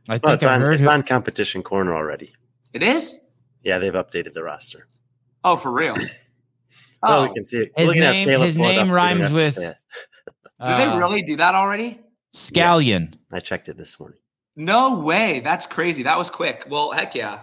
I 0.09 0.13
think 0.13 0.23
Well, 0.23 0.33
it's 0.33 0.43
I 0.43 0.55
on, 0.55 0.61
heard 0.61 0.73
it's 0.73 0.83
who, 0.83 0.89
on 0.89 1.03
competition 1.03 1.63
corner 1.63 1.95
already. 1.95 2.33
It 2.73 2.81
is. 2.83 3.33
Yeah, 3.61 3.79
they've 3.79 3.93
updated 3.93 4.33
the 4.33 4.43
roster. 4.43 4.87
Oh, 5.43 5.55
for 5.55 5.71
real. 5.71 5.95
Well, 5.95 6.09
Oh, 7.05 7.23
we 7.27 7.33
can 7.33 7.43
see 7.43 7.57
it. 7.59 7.71
His 7.75 7.87
Looking 7.87 8.01
name- 8.01 8.27
Caleb 8.27 8.45
his 8.45 8.57
name 8.57 8.65
up, 8.65 8.71
so 8.73 8.79
we 8.81 8.87
don't 8.87 8.95
rhymes 8.95 9.21
have 9.23 9.33
with- 9.33 9.55
say 9.55 9.65
it. 9.67 9.77
did 10.63 10.77
they 10.79 10.85
uh, 10.85 10.97
really 10.97 11.21
do 11.21 11.35
that 11.37 11.53
already? 11.53 11.99
Scallion. 12.33 13.15
I 13.31 13.39
checked 13.41 13.69
it 13.69 13.77
this 13.77 13.99
morning. 13.99 14.17
No 14.55 14.99
way. 14.99 15.39
That's 15.41 15.65
crazy. 15.65 16.03
That 16.03 16.17
was 16.17 16.29
quick. 16.29 16.65
Well, 16.69 16.91
heck 16.91 17.13
yeah. 17.15 17.41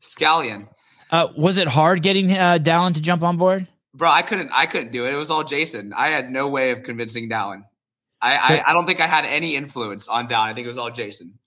Scallion. 0.00 0.68
Uh, 1.12 1.28
was 1.36 1.58
it 1.58 1.68
hard 1.68 2.02
getting 2.02 2.32
uh, 2.32 2.58
Dallin 2.60 2.94
to 2.94 3.00
jump 3.00 3.22
on 3.22 3.36
board? 3.36 3.66
Bro, 3.94 4.10
I 4.10 4.22
couldn't 4.22 4.50
I 4.52 4.64
couldn't 4.66 4.90
do 4.92 5.06
it. 5.06 5.12
It 5.12 5.16
was 5.16 5.30
all 5.30 5.44
Jason. 5.44 5.92
I 5.92 6.08
had 6.08 6.30
no 6.32 6.48
way 6.48 6.70
of 6.70 6.82
convincing 6.82 7.28
Dallin. 7.28 7.64
I, 8.22 8.48
So- 8.48 8.54
I, 8.54 8.70
I 8.70 8.72
don't 8.72 8.86
think 8.86 9.00
I 9.00 9.06
had 9.06 9.24
any 9.26 9.54
influence 9.54 10.08
on 10.08 10.26
Dallin. 10.28 10.46
I 10.48 10.54
think 10.54 10.64
it 10.64 10.68
was 10.68 10.78
all 10.78 10.90
Jason. 10.90 11.38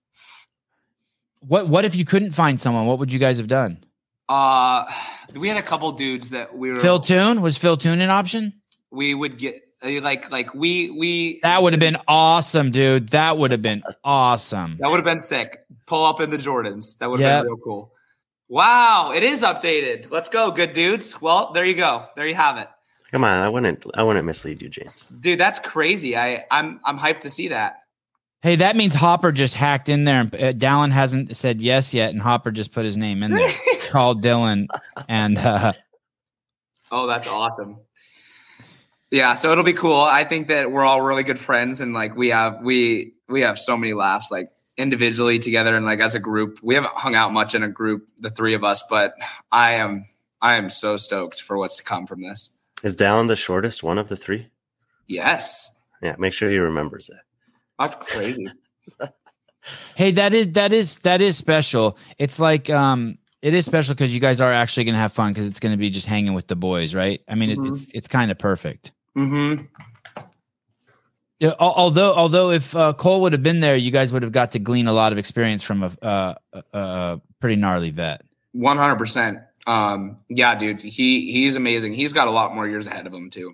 What 1.39 1.67
what 1.67 1.85
if 1.85 1.95
you 1.95 2.05
couldn't 2.05 2.31
find 2.31 2.59
someone? 2.59 2.85
What 2.85 2.99
would 2.99 3.11
you 3.11 3.19
guys 3.19 3.37
have 3.37 3.47
done? 3.47 3.83
Uh 4.29 4.85
we 5.35 5.47
had 5.47 5.57
a 5.57 5.61
couple 5.63 5.91
dudes 5.91 6.29
that 6.31 6.55
we 6.55 6.69
were 6.71 6.79
Phil 6.79 6.99
Toon 6.99 7.41
was 7.41 7.57
Phil 7.57 7.77
Toon 7.77 8.01
an 8.01 8.09
option? 8.09 8.53
we 8.91 9.13
would 9.13 9.37
get 9.37 9.55
like 9.83 10.31
like 10.31 10.53
we 10.55 10.89
we 10.91 11.39
That 11.43 11.61
would 11.61 11.73
have 11.73 11.79
been 11.79 11.97
awesome, 12.07 12.71
dude. 12.71 13.09
That 13.09 13.37
would 13.37 13.51
have 13.51 13.61
been 13.61 13.83
awesome. 14.03 14.77
that 14.79 14.89
would 14.89 14.97
have 14.97 15.05
been 15.05 15.19
sick. 15.21 15.59
Pull 15.85 16.05
up 16.05 16.19
in 16.21 16.29
the 16.29 16.37
Jordans. 16.37 16.97
That 16.99 17.09
would 17.09 17.19
have 17.19 17.27
Yep. 17.29 17.43
been 17.43 17.51
real 17.51 17.57
cool. 17.63 17.91
Wow, 18.47 19.11
it 19.13 19.23
is 19.23 19.43
updated. 19.43 20.11
Let's 20.11 20.29
go, 20.29 20.51
good 20.51 20.73
dudes. 20.73 21.19
Well, 21.21 21.51
there 21.53 21.65
you 21.65 21.73
go. 21.75 22.05
There 22.15 22.27
you 22.27 22.35
have 22.35 22.57
it. 22.57 22.67
Come 23.11 23.23
on, 23.23 23.39
I 23.39 23.49
wouldn't. 23.49 23.85
I 23.93 24.03
wouldn't 24.03 24.25
mislead 24.25 24.61
you, 24.61 24.69
James. 24.69 25.07
Dude, 25.19 25.39
that's 25.39 25.59
crazy. 25.59 26.17
I 26.17 26.45
I'm 26.51 26.79
I'm 26.85 26.97
hyped 26.99 27.19
to 27.21 27.29
see 27.29 27.47
that. 27.49 27.77
Hey, 28.41 28.57
that 28.57 28.75
means 28.75 28.93
Hopper 28.93 29.31
just 29.31 29.55
hacked 29.55 29.89
in 29.89 30.03
there. 30.03 30.19
and 30.21 30.35
uh, 30.35 30.51
Dallin 30.53 30.91
hasn't 30.91 31.35
said 31.35 31.61
yes 31.61 31.93
yet, 31.93 32.11
and 32.11 32.21
Hopper 32.21 32.51
just 32.51 32.71
put 32.71 32.85
his 32.85 32.95
name 32.97 33.23
in 33.23 33.31
there. 33.31 33.47
Called 33.89 34.23
Dylan, 34.23 34.67
and 35.07 35.37
uh, 35.37 35.73
Oh, 36.91 37.07
that's 37.07 37.27
awesome. 37.27 37.79
Yeah, 39.11 39.33
so 39.35 39.51
it'll 39.51 39.63
be 39.63 39.73
cool. 39.73 39.99
I 40.01 40.23
think 40.23 40.47
that 40.47 40.71
we're 40.71 40.83
all 40.83 41.01
really 41.01 41.23
good 41.23 41.39
friends 41.39 41.79
and 41.81 41.93
like 41.93 42.15
we 42.15 42.29
have 42.29 42.61
we 42.61 43.13
we 43.27 43.41
have 43.41 43.57
so 43.57 43.77
many 43.77 43.93
laughs 43.93 44.31
like 44.31 44.49
individually 44.77 45.39
together 45.39 45.75
and 45.75 45.85
like 45.85 45.99
as 45.99 46.15
a 46.15 46.19
group. 46.19 46.59
We 46.61 46.75
haven't 46.75 46.93
hung 46.93 47.15
out 47.15 47.31
much 47.33 47.55
in 47.55 47.63
a 47.63 47.67
group, 47.69 48.09
the 48.19 48.29
three 48.29 48.53
of 48.53 48.63
us, 48.63 48.83
but 48.89 49.13
I 49.51 49.73
am 49.75 50.05
I 50.41 50.55
am 50.55 50.69
so 50.69 50.97
stoked 50.97 51.41
for 51.41 51.57
what's 51.57 51.77
to 51.77 51.83
come 51.83 52.05
from 52.07 52.21
this. 52.21 52.61
Is 52.83 52.95
Dallin 52.95 53.27
the 53.27 53.35
shortest 53.35 53.83
one 53.83 53.97
of 53.97 54.09
the 54.09 54.15
three? 54.17 54.47
Yes. 55.07 55.83
Yeah, 56.01 56.15
make 56.19 56.33
sure 56.33 56.49
he 56.49 56.57
remembers 56.57 57.07
that. 57.07 57.21
That's 57.79 58.11
crazy. 58.13 58.47
hey, 59.95 60.11
that 60.11 60.33
is 60.33 60.51
that 60.53 60.71
is 60.73 60.97
that 60.99 61.21
is 61.21 61.37
special. 61.37 61.97
It's 62.19 62.39
like 62.39 62.69
um, 62.69 63.17
it 63.41 63.53
is 63.53 63.65
special 63.65 63.93
because 63.95 64.13
you 64.13 64.19
guys 64.19 64.41
are 64.41 64.51
actually 64.53 64.83
going 64.83 64.93
to 64.95 64.99
have 64.99 65.13
fun 65.13 65.31
because 65.33 65.47
it's 65.47 65.59
going 65.59 65.71
to 65.73 65.77
be 65.77 65.89
just 65.89 66.05
hanging 66.07 66.33
with 66.33 66.47
the 66.47 66.55
boys, 66.55 66.93
right? 66.93 67.21
I 67.27 67.35
mean, 67.35 67.49
Mhm. 67.49 67.67
it, 67.67 67.71
it's 67.71 67.91
it's 67.93 68.07
kind 68.07 68.29
of 68.31 68.37
perfect. 68.37 68.91
mm-hmm. 69.17 69.63
Yeah, 71.45 71.53
although 71.59 72.13
although 72.13 72.51
if 72.51 72.75
uh, 72.75 72.93
Cole 72.93 73.21
would 73.21 73.33
have 73.33 73.43
been 73.43 73.59
there, 73.59 73.75
you 73.75 73.91
guys 73.91 74.11
would 74.13 74.23
have 74.23 74.31
got 74.31 74.51
to 74.51 74.59
glean 74.59 74.87
a 74.87 74.93
lot 74.93 75.11
of 75.11 75.17
experience 75.17 75.63
from 75.63 75.83
a, 75.83 75.91
uh, 76.01 76.33
a, 76.53 76.63
a 76.73 77.21
pretty 77.39 77.55
gnarly 77.55 77.89
vet. 77.91 78.21
One 78.53 78.77
hundred 78.77 78.97
percent. 78.97 79.39
Um, 79.67 80.17
yeah, 80.29 80.55
dude, 80.55 80.81
he 80.81 81.31
he's 81.31 81.55
amazing. 81.55 81.93
He's 81.93 82.13
got 82.13 82.27
a 82.27 82.31
lot 82.31 82.53
more 82.55 82.67
years 82.67 82.87
ahead 82.87 83.07
of 83.07 83.13
him 83.13 83.29
too. 83.29 83.53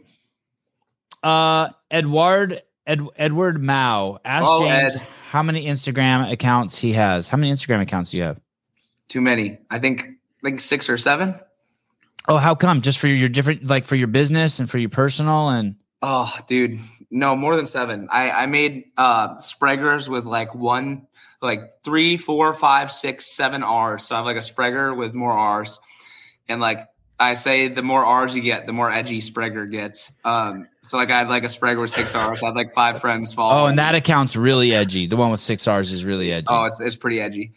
Uh, 1.24 1.70
Edward 1.90 2.62
Ed, 2.86 3.02
Edward 3.16 3.64
Mao. 3.64 4.20
Ask 4.26 4.46
Oh, 4.48 4.66
James 4.66 4.96
Ed. 4.96 5.02
how 5.30 5.44
many 5.44 5.66
Instagram 5.66 6.32
accounts 6.32 6.78
he 6.80 6.94
has. 6.94 7.28
How 7.28 7.38
many 7.38 7.52
Instagram 7.52 7.82
accounts 7.82 8.12
do 8.12 8.18
you 8.18 8.24
have? 8.24 8.40
Too 9.08 9.22
many. 9.22 9.58
I 9.70 9.80
think 9.80 10.02
I 10.04 10.42
think 10.44 10.60
six 10.60 10.90
or 10.90 10.98
seven. 10.98 11.36
Oh, 12.28 12.38
how 12.38 12.54
come? 12.56 12.82
Just 12.82 13.00
for 13.00 13.08
your 13.08 13.30
different, 13.30 13.66
like 13.68 13.86
for 13.86 13.96
your 13.96 14.08
business 14.08 14.60
and 14.60 14.70
for 14.70 14.78
your 14.78 14.90
personal 14.90 15.50
and. 15.50 15.76
Oh, 16.04 16.32
dude, 16.48 16.80
no 17.12 17.36
more 17.36 17.56
than 17.56 17.66
seven. 17.66 18.08
I 18.10 18.32
I 18.32 18.46
made 18.48 18.86
uh 18.98 19.36
Spraggers 19.36 20.10
with 20.10 20.26
like 20.26 20.56
one, 20.56 21.08
like 21.42 21.84
three, 21.84 22.18
four, 22.18 22.54
five, 22.54 22.90
six, 22.90 23.36
seven 23.36 23.62
R's. 23.62 24.04
So 24.06 24.16
I 24.16 24.20
have 24.20 24.26
like 24.26 24.38
a 24.38 24.40
Spragger 24.40 24.96
with 24.96 25.14
more 25.14 25.34
R's, 25.34 25.80
and 26.50 26.62
like 26.62 26.88
I 27.20 27.36
say, 27.36 27.68
the 27.68 27.84
more 27.84 28.04
R's 28.04 28.36
you 28.36 28.42
get, 28.42 28.66
the 28.66 28.74
more 28.74 28.90
edgy 28.90 29.20
Sprager 29.20 29.70
gets. 29.70 30.18
Um, 30.26 30.68
so 30.82 30.98
like 30.98 31.12
I 31.12 31.20
had 31.20 31.30
like 31.30 31.44
a 31.44 31.48
Sprager 31.48 31.80
with 31.82 31.92
six 31.92 32.16
R's. 32.16 32.42
I 32.42 32.48
had 32.48 32.56
like 32.56 32.74
five 32.74 33.00
friends 33.00 33.34
follow. 33.34 33.64
Oh, 33.64 33.66
and 33.68 33.78
that 33.78 33.94
account's 33.94 34.36
really 34.36 34.74
edgy. 34.74 35.06
The 35.06 35.18
one 35.18 35.30
with 35.30 35.42
six 35.42 35.68
R's 35.68 35.92
is 35.92 36.04
really 36.04 36.32
edgy. 36.32 36.48
Oh, 36.50 36.64
it's 36.64 36.82
it's 36.82 36.96
pretty 36.96 37.22
edgy. 37.22 37.52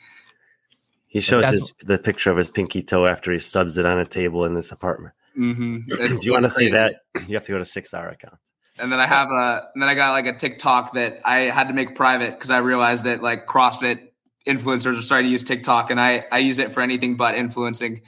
He 1.07 1.21
shows 1.21 1.43
That's- 1.43 1.61
his 1.61 1.75
the 1.87 1.97
picture 1.97 2.31
of 2.31 2.37
his 2.37 2.49
pinky 2.49 2.83
toe 2.83 3.07
after 3.07 3.33
he 3.33 3.39
subs 3.39 3.79
it 3.79 3.87
on 3.87 4.01
a 4.01 4.05
table 4.05 4.45
in 4.45 4.55
this 4.55 4.73
apartment. 4.73 5.15
Mm-hmm. 5.39 5.93
If 5.93 6.25
you 6.25 6.33
want 6.33 6.45
to 6.45 6.51
see 6.51 6.71
that, 6.71 7.03
you 7.27 7.35
have 7.37 7.45
to 7.47 7.53
go 7.53 7.59
to 7.59 7.65
six 7.65 7.95
hour 7.95 8.09
account. 8.09 8.37
And 8.79 8.91
then 8.91 9.01
I 9.01 9.07
have 9.07 9.31
a, 9.31 9.69
and 9.73 9.83
then 9.83 9.89
I 9.89 9.95
got 9.95 10.13
like 10.13 10.27
a 10.27 10.33
TikTok 10.33 10.95
that 10.95 11.21
I 11.25 11.41
had 11.43 11.69
to 11.69 11.75
make 11.75 11.95
private 11.95 12.33
because 12.33 12.51
I 12.51 12.59
realized 12.59 13.05
that 13.05 13.23
like 13.23 13.47
CrossFit 13.47 14.09
influencers 14.47 14.99
are 14.99 15.03
starting 15.03 15.27
to 15.29 15.31
use 15.31 15.45
TikTok, 15.45 15.91
and 15.91 16.01
I 16.01 16.27
I 16.33 16.39
use 16.39 16.59
it 16.59 16.73
for 16.73 16.81
anything 16.81 17.17
but 17.17 17.35
influencing. 17.37 18.03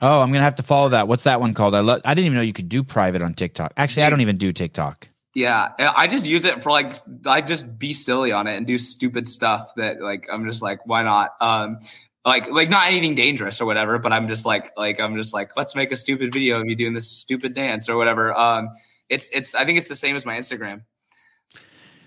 Oh, 0.00 0.20
I'm 0.20 0.28
gonna 0.30 0.44
have 0.44 0.54
to 0.56 0.62
follow 0.62 0.90
that. 0.90 1.08
What's 1.08 1.24
that 1.24 1.40
one 1.40 1.54
called? 1.54 1.74
I 1.74 1.80
love. 1.80 2.02
I 2.04 2.14
didn't 2.14 2.26
even 2.26 2.36
know 2.36 2.42
you 2.42 2.52
could 2.52 2.68
do 2.68 2.84
private 2.84 3.20
on 3.20 3.34
TikTok. 3.34 3.72
Actually, 3.76 4.04
I 4.04 4.10
don't 4.10 4.20
even 4.20 4.36
do 4.36 4.52
TikTok. 4.52 5.08
Yeah, 5.34 5.72
I 5.78 6.06
just 6.06 6.26
use 6.26 6.44
it 6.44 6.62
for 6.62 6.70
like 6.70 6.94
I 7.26 7.40
just 7.40 7.78
be 7.78 7.92
silly 7.92 8.32
on 8.32 8.46
it 8.46 8.56
and 8.56 8.66
do 8.66 8.78
stupid 8.78 9.26
stuff 9.26 9.72
that 9.76 10.00
like 10.00 10.28
I'm 10.32 10.46
just 10.46 10.62
like 10.62 10.86
why 10.86 11.02
not? 11.02 11.30
Um, 11.40 11.80
like 12.24 12.48
like 12.50 12.70
not 12.70 12.86
anything 12.88 13.16
dangerous 13.16 13.60
or 13.60 13.66
whatever, 13.66 13.98
but 13.98 14.12
I'm 14.12 14.28
just 14.28 14.46
like 14.46 14.70
like 14.76 15.00
I'm 15.00 15.16
just 15.16 15.34
like 15.34 15.56
let's 15.56 15.74
make 15.74 15.90
a 15.90 15.96
stupid 15.96 16.32
video 16.32 16.60
of 16.60 16.68
you 16.68 16.76
doing 16.76 16.92
this 16.92 17.10
stupid 17.10 17.54
dance 17.54 17.88
or 17.88 17.96
whatever. 17.96 18.32
Um, 18.32 18.70
it's 19.08 19.30
it's 19.30 19.54
I 19.54 19.64
think 19.64 19.78
it's 19.78 19.88
the 19.88 19.96
same 19.96 20.16
as 20.16 20.26
my 20.26 20.36
Instagram. 20.36 20.82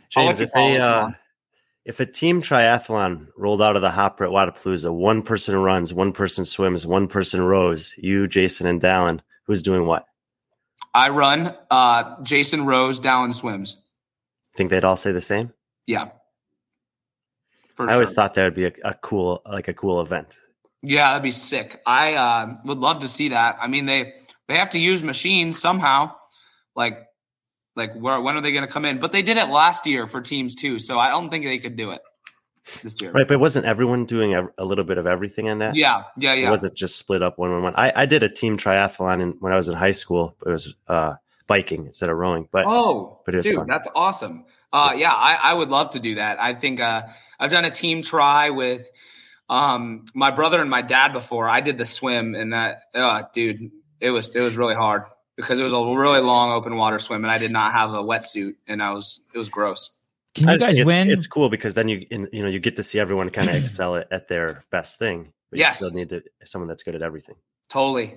James, 0.10 0.41
if 0.41 0.52
a 0.56 0.78
uh, 0.78 1.12
if 1.86 1.99
a 1.99 2.06
team 2.06 2.41
triathlon 2.41 3.28
rolled 3.38 3.62
out 3.62 3.76
of 3.76 3.82
the 3.82 3.91
hopper 3.91 4.26
at 4.26 4.30
Wodapalooza, 4.30 4.93
one 4.93 5.22
person 5.22 5.56
runs, 5.56 5.93
one 5.93 6.12
person 6.12 6.45
swims, 6.45 6.86
one 6.86 7.08
person 7.08 7.41
rows, 7.41 7.95
you, 7.97 8.28
Jason, 8.28 8.68
and 8.68 8.82
Dallin, 8.82 9.22
who's 9.45 9.64
doing 9.64 9.86
what? 9.86 10.06
I 10.93 11.10
run. 11.10 11.56
Uh, 11.70 12.22
Jason 12.24 12.66
rows, 12.66 12.99
down 12.99 13.34
swims. 13.34 13.88
Think 14.56 14.70
they'd 14.70 14.84
all 14.84 14.97
say 14.97 15.12
the 15.12 15.22
same? 15.22 15.54
Yeah. 15.88 16.10
I 17.80 17.93
always 17.93 18.14
thought 18.14 18.36
that 18.36 18.43
would 18.43 18.56
be 18.56 18.66
a, 18.66 18.74
a 18.84 18.93
cool, 18.93 19.41
like 19.49 19.68
a 19.68 19.74
cool 19.74 20.02
event. 20.02 20.38
Yeah, 20.84 21.10
that'd 21.10 21.24
be 21.24 21.32
sick. 21.32 21.82
I 21.86 22.14
uh, 22.16 22.58
would 22.66 22.78
love 22.78 22.99
to 22.99 23.08
see 23.08 23.30
that. 23.30 23.58
I 23.60 23.68
mean, 23.68 23.86
they 23.86 24.14
they 24.47 24.56
have 24.58 24.72
to 24.72 24.80
use 24.80 25.04
machines 25.04 25.60
somehow. 25.60 26.16
Like, 26.76 26.97
like 27.76 27.93
where 27.95 28.19
when 28.22 28.36
are 28.36 28.41
they 28.41 28.51
going 28.51 28.65
to 28.65 28.72
come 28.72 28.86
in? 28.86 28.99
But 28.99 29.11
they 29.11 29.22
did 29.22 29.38
it 29.38 29.49
last 29.49 29.86
year 29.86 30.07
for 30.07 30.22
teams 30.22 30.55
too, 30.55 30.80
so 30.80 30.99
I 30.99 31.09
don't 31.09 31.30
think 31.30 31.43
they 31.45 31.57
could 31.59 31.76
do 31.76 31.91
it 31.91 32.01
this 32.84 33.01
year. 33.01 33.11
Right, 33.11 33.28
but 33.28 33.39
wasn't 33.39 33.65
everyone 33.65 34.05
doing 34.05 34.34
a, 34.36 34.47
a 34.57 34.65
little 34.65 34.84
bit 34.84 34.97
of 34.97 35.07
everything 35.07 35.47
in 35.47 35.59
that? 35.59 35.76
Yeah, 35.76 36.03
yeah, 36.17 36.34
It 36.34 36.41
yeah. 36.41 36.49
wasn't 36.49 36.76
just 36.76 36.97
split 36.97 37.22
up 37.24 37.38
one 37.38 37.51
one 37.51 37.63
one. 37.63 37.74
I, 37.76 37.91
I 37.95 38.05
did 38.05 38.24
a 38.24 38.30
team 38.30 38.57
triathlon 38.57 39.22
in, 39.22 39.32
when 39.39 39.51
I 39.51 39.55
was 39.55 39.67
in 39.67 39.76
high 39.76 39.91
school. 39.91 40.36
It 40.45 40.49
was 40.49 40.76
uh, 40.88 41.15
biking 41.47 41.86
instead 41.86 42.09
of 42.09 42.17
rowing. 42.17 42.47
But 42.51 42.65
Oh, 42.67 43.22
but 43.26 43.34
it 43.34 43.38
was 43.38 43.45
dude, 43.45 43.55
fun. 43.55 43.67
that's 43.67 43.88
awesome. 43.95 44.45
Uh, 44.74 44.93
yeah, 44.95 45.11
I, 45.11 45.36
I 45.36 45.53
would 45.53 45.69
love 45.69 45.91
to 45.91 45.99
do 45.99 46.15
that. 46.15 46.39
I 46.41 46.53
think 46.53 46.80
uh, 46.80 47.03
I've 47.39 47.51
done 47.51 47.65
a 47.65 47.72
team 47.72 48.01
try 48.01 48.51
with 48.51 48.89
um, 49.49 50.05
my 50.13 50.32
brother 50.32 50.61
and 50.61 50.69
my 50.69 50.82
dad 50.82 51.11
before. 51.11 51.49
I 51.49 51.59
did 51.59 51.78
the 51.78 51.86
swim, 51.86 52.36
and 52.36 52.53
that, 52.53 52.78
uh, 52.95 53.24
dude, 53.34 53.59
it 53.99 54.11
was 54.11 54.34
it 54.36 54.39
was 54.41 54.55
really 54.55 54.76
hard 54.76 55.03
because 55.36 55.59
it 55.59 55.63
was 55.63 55.73
a 55.73 55.84
really 55.84 56.19
long 56.21 56.51
open 56.51 56.75
water 56.75 56.99
swim, 56.99 57.23
and 57.23 57.32
I 57.32 57.38
did 57.38 57.51
not 57.51 57.73
have 57.73 57.91
a 57.93 58.03
wetsuit, 58.03 58.53
and 58.67 58.82
I 58.82 58.91
was 58.91 59.25
it 59.34 59.38
was 59.38 59.49
gross. 59.49 60.01
Can 60.36 60.47
you 60.49 60.59
guys 60.59 60.75
think 60.75 60.86
win? 60.86 61.09
It's, 61.09 61.19
it's 61.19 61.27
cool 61.27 61.49
because 61.49 61.73
then 61.73 61.89
you 61.89 62.05
in, 62.09 62.29
you 62.32 62.41
know 62.41 62.47
you 62.47 62.59
get 62.59 62.75
to 62.77 62.84
see 62.84 62.99
everyone 62.99 63.29
kind 63.29 63.49
of 63.49 63.55
excel 63.55 63.95
at, 63.95 64.11
at 64.11 64.27
their 64.27 64.63
best 64.71 64.97
thing. 64.99 65.34
But 65.49 65.59
Yes. 65.59 65.82
you 65.82 65.88
still 65.88 65.99
need 65.99 66.23
to, 66.23 66.45
someone 66.45 66.69
that's 66.69 66.84
good 66.84 66.95
at 66.95 67.01
everything. 67.01 67.36
Totally. 67.67 68.15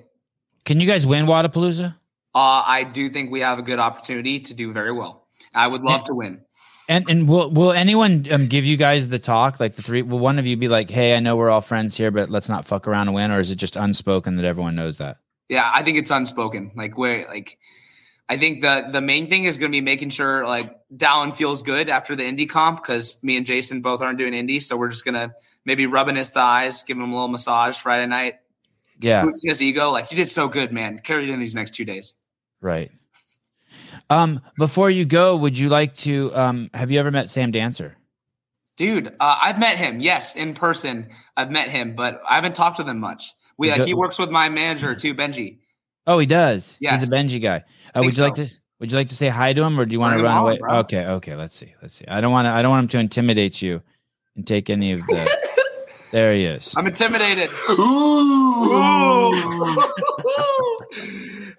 Can 0.64 0.80
you 0.80 0.86
guys 0.86 1.04
win 1.04 1.26
Wodapalooza? 1.26 1.94
Uh, 2.34 2.62
I 2.66 2.84
do 2.84 3.08
think 3.08 3.30
we 3.30 3.40
have 3.40 3.58
a 3.58 3.62
good 3.62 3.78
opportunity 3.78 4.40
to 4.40 4.54
do 4.54 4.72
very 4.72 4.92
well. 4.92 5.26
I 5.54 5.66
would 5.66 5.82
love 5.82 6.04
to 6.04 6.14
win. 6.14 6.40
And 6.88 7.08
and 7.08 7.28
will 7.28 7.50
will 7.50 7.72
anyone 7.72 8.26
um, 8.30 8.46
give 8.46 8.64
you 8.64 8.76
guys 8.76 9.08
the 9.08 9.18
talk? 9.18 9.58
Like 9.58 9.74
the 9.74 9.82
three? 9.82 10.02
Will 10.02 10.18
one 10.18 10.38
of 10.38 10.46
you 10.46 10.56
be 10.56 10.68
like, 10.68 10.90
"Hey, 10.90 11.16
I 11.16 11.20
know 11.20 11.34
we're 11.34 11.48
all 11.48 11.62
friends 11.62 11.96
here, 11.96 12.10
but 12.10 12.28
let's 12.28 12.48
not 12.48 12.66
fuck 12.66 12.86
around 12.86 13.08
and 13.08 13.14
win," 13.14 13.30
or 13.30 13.40
is 13.40 13.50
it 13.50 13.56
just 13.56 13.76
unspoken 13.76 14.36
that 14.36 14.44
everyone 14.44 14.74
knows 14.74 14.98
that? 14.98 15.18
Yeah, 15.48 15.70
I 15.72 15.82
think 15.82 15.98
it's 15.98 16.10
unspoken. 16.10 16.72
Like 16.74 16.96
where 16.96 17.26
like 17.28 17.58
I 18.28 18.36
think 18.38 18.62
the 18.62 18.88
the 18.90 19.00
main 19.00 19.28
thing 19.28 19.44
is 19.44 19.58
going 19.58 19.70
to 19.70 19.76
be 19.76 19.82
making 19.82 20.08
sure 20.10 20.46
like 20.46 20.74
Dallin 20.94 21.34
feels 21.34 21.62
good 21.62 21.88
after 21.88 22.16
the 22.16 22.22
indie 22.22 22.48
comp 22.48 22.82
because 22.82 23.22
me 23.22 23.36
and 23.36 23.44
Jason 23.44 23.82
both 23.82 24.00
aren't 24.00 24.18
doing 24.18 24.32
indie, 24.32 24.62
so 24.62 24.76
we're 24.76 24.88
just 24.88 25.04
gonna 25.04 25.34
maybe 25.64 25.86
rubbing 25.86 26.16
his 26.16 26.30
thighs, 26.30 26.82
giving 26.82 27.02
him 27.02 27.10
a 27.10 27.14
little 27.14 27.28
massage 27.28 27.76
Friday 27.76 28.06
night, 28.06 28.36
Yeah, 29.00 29.22
boosting 29.24 29.50
his 29.50 29.62
ego. 29.62 29.90
Like 29.90 30.10
you 30.10 30.16
did 30.16 30.28
so 30.30 30.48
good, 30.48 30.72
man. 30.72 30.98
Carry 30.98 31.24
it 31.24 31.30
in 31.30 31.40
these 31.40 31.54
next 31.54 31.72
two 31.74 31.84
days. 31.84 32.14
right. 32.60 32.90
Um, 34.10 34.42
before 34.58 34.90
you 34.90 35.04
go, 35.06 35.34
would 35.36 35.56
you 35.58 35.68
like 35.70 35.94
to? 35.94 36.34
Um, 36.34 36.70
have 36.74 36.90
you 36.90 37.00
ever 37.00 37.10
met 37.10 37.30
Sam 37.30 37.50
Dancer? 37.50 37.96
Dude, 38.76 39.08
uh, 39.20 39.38
I've 39.40 39.58
met 39.58 39.76
him. 39.78 40.00
Yes, 40.00 40.36
in 40.36 40.52
person, 40.52 41.08
I've 41.36 41.50
met 41.50 41.70
him, 41.70 41.94
but 41.94 42.20
I 42.28 42.34
haven't 42.34 42.54
talked 42.54 42.76
with 42.78 42.88
him 42.88 42.98
much. 43.00 43.32
We 43.58 43.70
uh, 43.70 43.84
he 43.84 43.94
works 43.94 44.18
with 44.18 44.30
my 44.30 44.48
manager 44.48 44.94
too, 44.94 45.14
Benji. 45.14 45.58
Oh, 46.06 46.18
he 46.18 46.26
does. 46.26 46.76
Yes. 46.80 47.00
He's 47.00 47.12
a 47.12 47.16
Benji 47.16 47.40
guy. 47.42 47.64
Uh, 47.94 48.02
would 48.02 48.16
you 48.16 48.24
like 48.24 48.34
to? 48.34 48.48
Would 48.80 48.90
you 48.90 48.98
like 48.98 49.08
to 49.08 49.14
say 49.14 49.28
hi 49.28 49.52
to 49.52 49.62
him, 49.62 49.78
or 49.78 49.86
do 49.86 49.92
you 49.92 50.00
want 50.00 50.16
to 50.18 50.22
run 50.22 50.36
on, 50.36 50.42
away? 50.42 50.58
bro. 50.58 50.78
Okay, 50.80 51.06
okay. 51.06 51.34
Let's 51.34 51.56
see. 51.56 51.74
Let's 51.80 51.94
see. 51.94 52.04
I 52.08 52.20
don't 52.20 52.32
want 52.32 52.46
to. 52.46 52.50
I 52.50 52.62
don't 52.62 52.70
want 52.70 52.84
him 52.84 52.88
to 52.88 52.98
intimidate 52.98 53.62
you 53.62 53.82
and 54.36 54.46
take 54.46 54.68
any 54.68 54.92
of 54.92 55.00
the. 55.00 55.30
there 56.12 56.34
he 56.34 56.44
is. 56.44 56.74
I'm 56.76 56.86
intimidated. 56.86 57.50
Ooh. 57.70 58.44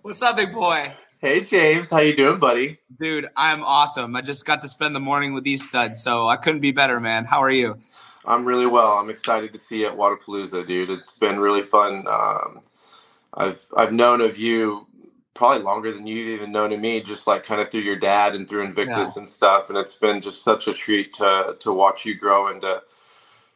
What's 0.02 0.22
up, 0.22 0.36
big 0.36 0.52
boy? 0.52 0.94
Hey 1.20 1.42
James, 1.42 1.90
how 1.90 2.02
you 2.02 2.16
doing, 2.16 2.38
buddy? 2.38 2.78
Dude, 3.00 3.28
I'm 3.36 3.64
awesome. 3.64 4.16
I 4.16 4.22
just 4.22 4.46
got 4.46 4.62
to 4.62 4.68
spend 4.68 4.96
the 4.96 5.00
morning 5.00 5.34
with 5.34 5.44
these 5.44 5.66
studs, 5.68 6.04
so 6.04 6.30
I 6.30 6.36
couldn't 6.36 6.60
be 6.60 6.72
better, 6.72 7.00
man. 7.00 7.26
How 7.26 7.42
are 7.42 7.50
you? 7.50 7.80
I'm 8.28 8.46
really 8.46 8.66
well. 8.66 8.98
I'm 8.98 9.10
excited 9.10 9.54
to 9.54 9.60
see 9.60 9.82
you 9.82 9.88
at 9.88 9.98
Wodapalooza, 9.98 10.68
dude. 10.68 10.90
It's 10.90 11.20
been 11.20 11.40
really 11.40 11.64
fun. 11.64 12.06
Um, 12.08 12.62
I've 13.34 13.64
I've 13.76 13.92
known 13.92 14.22
of 14.22 14.38
you 14.38 14.88
probably 15.34 15.64
longer 15.64 15.92
than 15.92 16.08
you've 16.08 16.30
even 16.30 16.52
known 16.52 16.72
of 16.74 16.80
me, 16.80 17.02
just 17.02 17.28
like 17.28 17.44
kind 17.44 17.62
of 17.62 17.70
through 17.70 17.82
your 17.82 17.98
dad 17.98 18.36
and 18.36 18.48
through 18.48 18.64
Invictus 18.64 19.16
and 19.18 19.28
stuff. 19.30 19.70
And 19.70 19.78
it's 19.78 20.00
been 20.00 20.22
just 20.22 20.44
such 20.44 20.68
a 20.68 20.74
treat 20.74 21.14
to 21.16 21.56
to 21.60 21.74
watch 21.74 22.06
you 22.06 22.16
grow 22.16 22.50
into 22.50 22.82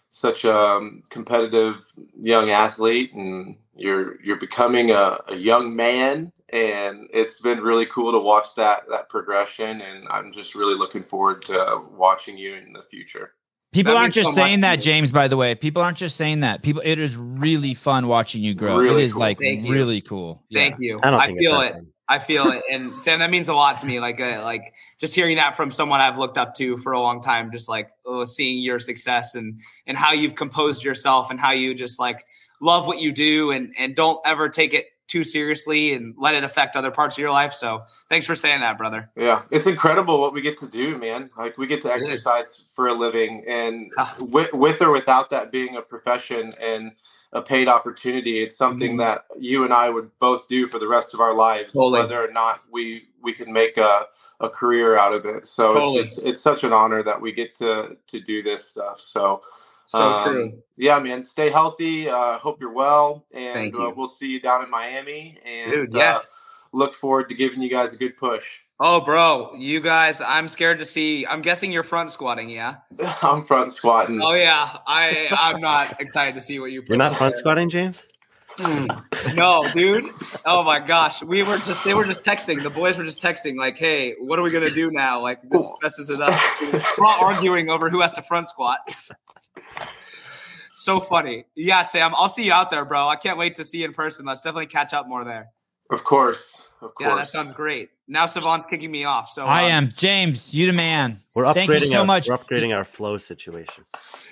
such 0.09 0.43
a 0.45 0.55
um, 0.55 1.03
competitive 1.09 1.91
young 2.19 2.49
athlete, 2.49 3.13
and 3.13 3.57
you're 3.75 4.21
you're 4.21 4.37
becoming 4.37 4.91
a, 4.91 5.19
a 5.29 5.35
young 5.35 5.75
man. 5.75 6.31
And 6.51 7.07
it's 7.13 7.39
been 7.39 7.59
really 7.59 7.85
cool 7.85 8.11
to 8.11 8.19
watch 8.19 8.55
that 8.55 8.89
that 8.89 9.09
progression, 9.09 9.81
and 9.81 10.07
I'm 10.09 10.31
just 10.31 10.55
really 10.55 10.75
looking 10.75 11.03
forward 11.03 11.43
to 11.43 11.81
watching 11.91 12.37
you 12.37 12.55
in 12.55 12.73
the 12.73 12.83
future. 12.83 13.33
People 13.71 13.93
That 13.93 13.99
aren't 13.99 14.13
just 14.15 14.29
so 14.29 14.35
saying 14.35 14.61
that. 14.61 14.77
James. 14.77 15.11
By 15.11 15.27
the 15.27 15.37
way, 15.37 15.53
people 15.53 15.81
aren't 15.83 15.97
just 15.97 16.15
saying 16.15 16.39
that. 16.39 16.63
People, 16.63 16.81
it 16.83 16.97
is 16.97 17.15
really 17.15 17.75
fun 17.75 18.07
watching 18.07 18.41
you 18.41 18.55
grow. 18.55 18.77
Really 18.77 19.03
it 19.03 19.05
is 19.05 19.13
cool. 19.13 19.19
like 19.19 19.39
Thank 19.39 19.63
you. 19.63 19.73
really 19.73 20.01
cool. 20.01 20.43
Thank 20.51 20.75
you. 20.79 20.99
I 21.03 21.11
don't 21.11 21.19
I 21.19 21.27
feel 21.27 21.61
it. 21.61 21.73
fun. 21.73 21.87
I 22.11 22.17
feel 22.17 22.47
it, 22.47 22.63
and 22.71 22.91
Sam, 22.93 23.19
that 23.19 23.29
means 23.29 23.49
a 23.49 23.53
lot 23.53 23.77
to 23.77 23.85
me. 23.85 23.99
Like, 23.99 24.19
uh, 24.19 24.41
like 24.43 24.73
just 24.99 25.13
hearing 25.13 25.35
that 25.35 25.55
from 25.55 25.69
someone 25.69 26.01
I've 26.01 26.17
looked 26.17 26.39
up 26.39 26.55
to 26.55 26.75
for 26.77 26.91
a 26.93 26.99
long 26.99 27.21
time, 27.21 27.51
just 27.51 27.69
like 27.69 27.91
oh, 28.03 28.23
seeing 28.23 28.63
your 28.63 28.79
success 28.79 29.35
and 29.35 29.59
and 29.85 29.95
how 29.95 30.13
you've 30.13 30.33
composed 30.33 30.83
yourself 30.83 31.29
and 31.29 31.39
how 31.39 31.51
you 31.51 31.75
just 31.75 31.99
like 31.99 32.25
love 32.61 32.87
what 32.87 32.99
you 32.99 33.11
do 33.11 33.51
and 33.51 33.75
and 33.77 33.95
don't 33.95 34.19
ever 34.25 34.49
take 34.49 34.73
it 34.73 34.87
too 35.09 35.23
seriously 35.25 35.93
and 35.93 36.13
let 36.17 36.35
it 36.35 36.43
affect 36.43 36.75
other 36.77 36.91
parts 36.91 37.17
of 37.17 37.21
your 37.21 37.31
life. 37.31 37.51
So, 37.51 37.83
thanks 38.07 38.25
for 38.25 38.35
saying 38.35 38.61
that, 38.61 38.77
brother. 38.77 39.09
Yeah, 39.17 39.41
it's 39.51 39.65
incredible 39.65 40.21
what 40.21 40.31
we 40.33 40.41
get 40.41 40.57
to 40.59 40.67
do, 40.67 40.97
man. 40.97 41.29
Like 41.37 41.57
we 41.57 41.67
get 41.67 41.81
to 41.81 41.91
exercise 41.91 42.65
for 42.73 42.87
a 42.87 42.93
living, 42.93 43.43
and 43.47 43.91
Ah. 43.97 44.15
with, 44.19 44.53
with 44.53 44.81
or 44.81 44.91
without 44.91 45.31
that 45.31 45.51
being 45.51 45.75
a 45.75 45.81
profession 45.81 46.53
and 46.61 46.93
a 47.33 47.41
paid 47.41 47.67
opportunity, 47.67 48.39
it's 48.39 48.55
something 48.57 48.95
Mhm. 48.95 48.99
that 48.99 49.25
you 49.37 49.63
and 49.63 49.73
I 49.73 49.89
would 49.89 50.09
both 50.19 50.47
do 50.47 50.65
for 50.67 50.79
the 50.79 50.87
rest 50.87 51.13
of 51.13 51.19
our 51.19 51.33
lives, 51.33 51.73
Totally. 51.73 51.99
whether 51.99 52.23
or 52.23 52.31
not 52.31 52.61
we 52.71 53.05
we 53.21 53.33
can 53.33 53.51
make 53.51 53.75
a, 53.77 54.05
a 54.39 54.47
career 54.49 54.97
out 54.97 55.13
of 55.13 55.25
it. 55.25 55.45
So 55.45 55.73
Totally. 55.73 55.99
it's 55.99 56.15
just 56.15 56.25
it's 56.25 56.39
such 56.39 56.63
an 56.63 56.71
honor 56.71 57.03
that 57.03 57.19
we 57.19 57.31
get 57.33 57.53
to 57.55 57.97
to 58.07 58.19
do 58.19 58.41
this 58.41 58.63
stuff. 58.69 58.99
So 58.99 59.41
So 59.89 60.03
um, 60.03 60.23
true. 60.23 60.63
Yeah, 60.77 60.99
man. 60.99 61.25
Stay 61.25 61.49
healthy. 61.49 62.07
Uh, 62.07 62.37
hope 62.37 62.61
you're 62.61 62.71
well, 62.71 63.25
and 63.33 63.53
Thank 63.55 63.79
uh, 63.79 63.91
we'll 63.95 64.05
see 64.05 64.27
you 64.27 64.39
down 64.39 64.63
in 64.63 64.69
Miami. 64.69 65.35
And 65.43 65.71
Dude, 65.71 65.95
uh, 65.95 65.97
yes. 65.97 66.39
look 66.71 66.93
forward 66.93 67.27
to 67.29 67.35
giving 67.35 67.59
you 67.59 67.71
guys 67.71 67.91
a 67.95 67.97
good 67.97 68.15
push. 68.15 68.59
Oh, 68.79 69.01
bro, 69.01 69.55
you 69.57 69.79
guys, 69.79 70.21
I'm 70.21 70.47
scared 70.47 70.77
to 70.77 70.85
see. 70.85 71.25
I'm 71.25 71.41
guessing 71.41 71.71
you're 71.71 71.81
front 71.81 72.11
squatting, 72.11 72.51
yeah? 72.51 72.75
I'm 73.23 73.43
front 73.43 73.71
squatting. 73.71 74.21
Oh 74.21 74.35
yeah, 74.35 74.77
I 74.85 75.27
I'm 75.31 75.59
not 75.59 75.99
excited 75.99 76.35
to 76.35 76.39
see 76.39 76.59
what 76.59 76.71
you. 76.71 76.83
You're 76.87 76.97
not 76.97 77.15
front 77.15 77.35
squatting, 77.35 77.69
James. 77.69 78.05
no, 79.35 79.63
dude. 79.73 80.03
Oh 80.45 80.63
my 80.63 80.79
gosh, 80.79 81.23
we 81.23 81.41
were 81.41 81.57
just 81.57 81.83
they 81.83 81.95
were 81.95 82.05
just 82.05 82.23
texting. 82.23 82.61
The 82.61 82.69
boys 82.69 82.97
were 82.99 83.05
just 83.05 83.21
texting 83.21 83.55
like, 83.55 83.77
"Hey, 83.77 84.15
what 84.19 84.37
are 84.37 84.43
we 84.43 84.51
gonna 84.51 84.69
do 84.69 84.91
now?" 84.91 85.21
Like 85.21 85.41
this 85.41 85.71
messes 85.81 86.09
it 86.11 86.21
up. 86.21 86.39
We're 86.97 87.05
all 87.05 87.25
arguing 87.25 87.69
over 87.69 87.89
who 87.89 88.01
has 88.01 88.13
to 88.13 88.21
front 88.21 88.47
squat. 88.47 88.79
so 90.83 90.99
funny. 90.99 91.45
Yeah, 91.55 91.83
Sam, 91.83 92.13
I'll 92.15 92.29
see 92.29 92.45
you 92.45 92.53
out 92.53 92.71
there, 92.71 92.85
bro. 92.85 93.07
I 93.07 93.15
can't 93.15 93.37
wait 93.37 93.55
to 93.55 93.63
see 93.63 93.79
you 93.79 93.85
in 93.85 93.93
person. 93.93 94.25
Let's 94.25 94.41
definitely 94.41 94.67
catch 94.67 94.93
up 94.93 95.07
more 95.07 95.23
there. 95.23 95.49
Of 95.89 96.03
course. 96.03 96.63
Of 96.81 96.95
course. 96.95 97.09
Yeah, 97.09 97.15
that 97.15 97.27
sounds 97.27 97.53
great. 97.53 97.89
Now 98.07 98.25
Sevan's 98.25 98.65
kicking 98.69 98.89
me 98.89 99.03
off. 99.03 99.27
So 99.27 99.45
I 99.45 99.65
um, 99.65 99.71
am 99.71 99.91
James. 99.95 100.53
You 100.53 100.67
the 100.67 100.73
man. 100.73 101.19
We're 101.35 101.43
upgrading 101.43 101.53
Thank 101.53 101.69
you 101.81 101.87
so 101.87 101.99
our, 101.99 102.05
much. 102.05 102.29
We're 102.29 102.37
upgrading 102.37 102.73
our 102.73 102.85
flow 102.85 103.17
situation. 103.17 103.83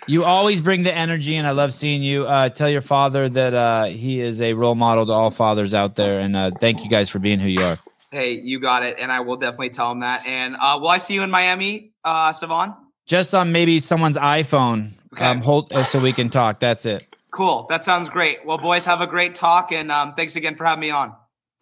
You 0.08 0.24
always 0.24 0.62
bring 0.62 0.84
the 0.84 0.94
energy, 0.94 1.36
and 1.36 1.46
I 1.46 1.52
love 1.52 1.74
seeing 1.74 2.02
you. 2.02 2.26
Uh, 2.26 2.48
tell 2.48 2.70
your 2.70 2.82
father 2.82 3.28
that 3.28 3.54
uh, 3.54 3.86
he 3.86 4.22
is 4.22 4.42
a 4.42 4.54
role 4.54 4.76
model 4.76 5.06
to 5.06 5.12
all 5.12 5.30
fathers 5.30 5.74
out 5.74 5.98
there, 5.98 6.22
and 6.22 6.36
uh, 6.38 6.52
thank 6.62 6.84
you 6.84 6.90
guys 6.90 7.10
for 7.10 7.20
being 7.20 7.42
who 7.42 7.50
you 7.50 7.62
are. 7.62 7.78
Hey, 8.12 8.40
you 8.40 8.62
got 8.62 8.84
it, 8.84 8.98
and 9.00 9.12
I 9.12 9.20
will 9.20 9.36
definitely 9.36 9.72
tell 9.72 9.92
him 9.92 10.00
that. 10.00 10.26
And 10.26 10.56
uh, 10.56 10.80
will 10.80 10.88
I 10.88 10.98
see 10.98 11.14
you 11.14 11.24
in 11.24 11.30
Miami, 11.30 11.92
uh, 12.06 12.32
Savon? 12.32 12.74
Just 13.06 13.36
on 13.36 13.52
maybe 13.52 13.80
someone's 13.80 14.16
iPhone. 14.16 14.94
Okay. 15.18 15.26
Um, 15.26 15.42
hold 15.42 15.74
uh, 15.74 15.84
so 15.84 16.00
we 16.00 16.14
can 16.14 16.30
talk. 16.30 16.60
That's 16.60 16.86
it. 16.86 17.08
Cool. 17.32 17.66
That 17.70 17.84
sounds 17.84 18.08
great. 18.08 18.46
Well, 18.46 18.60
boys, 18.60 18.86
have 18.86 19.02
a 19.02 19.08
great 19.08 19.34
talk, 19.34 19.72
and 19.72 19.92
um, 19.92 20.14
thanks 20.14 20.36
again 20.36 20.56
for 20.56 20.64
having 20.64 20.82
me 20.82 20.92
on. 20.92 21.16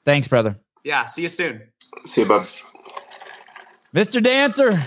Thanks, 0.04 0.28
brother. 0.28 0.58
Yeah, 0.84 1.06
see 1.06 1.22
you 1.24 1.30
soon. 1.30 1.62
See 2.04 2.22
you, 2.22 2.28
bud. 2.28 2.46
Mr. 3.94 4.22
Dancer. 4.22 4.78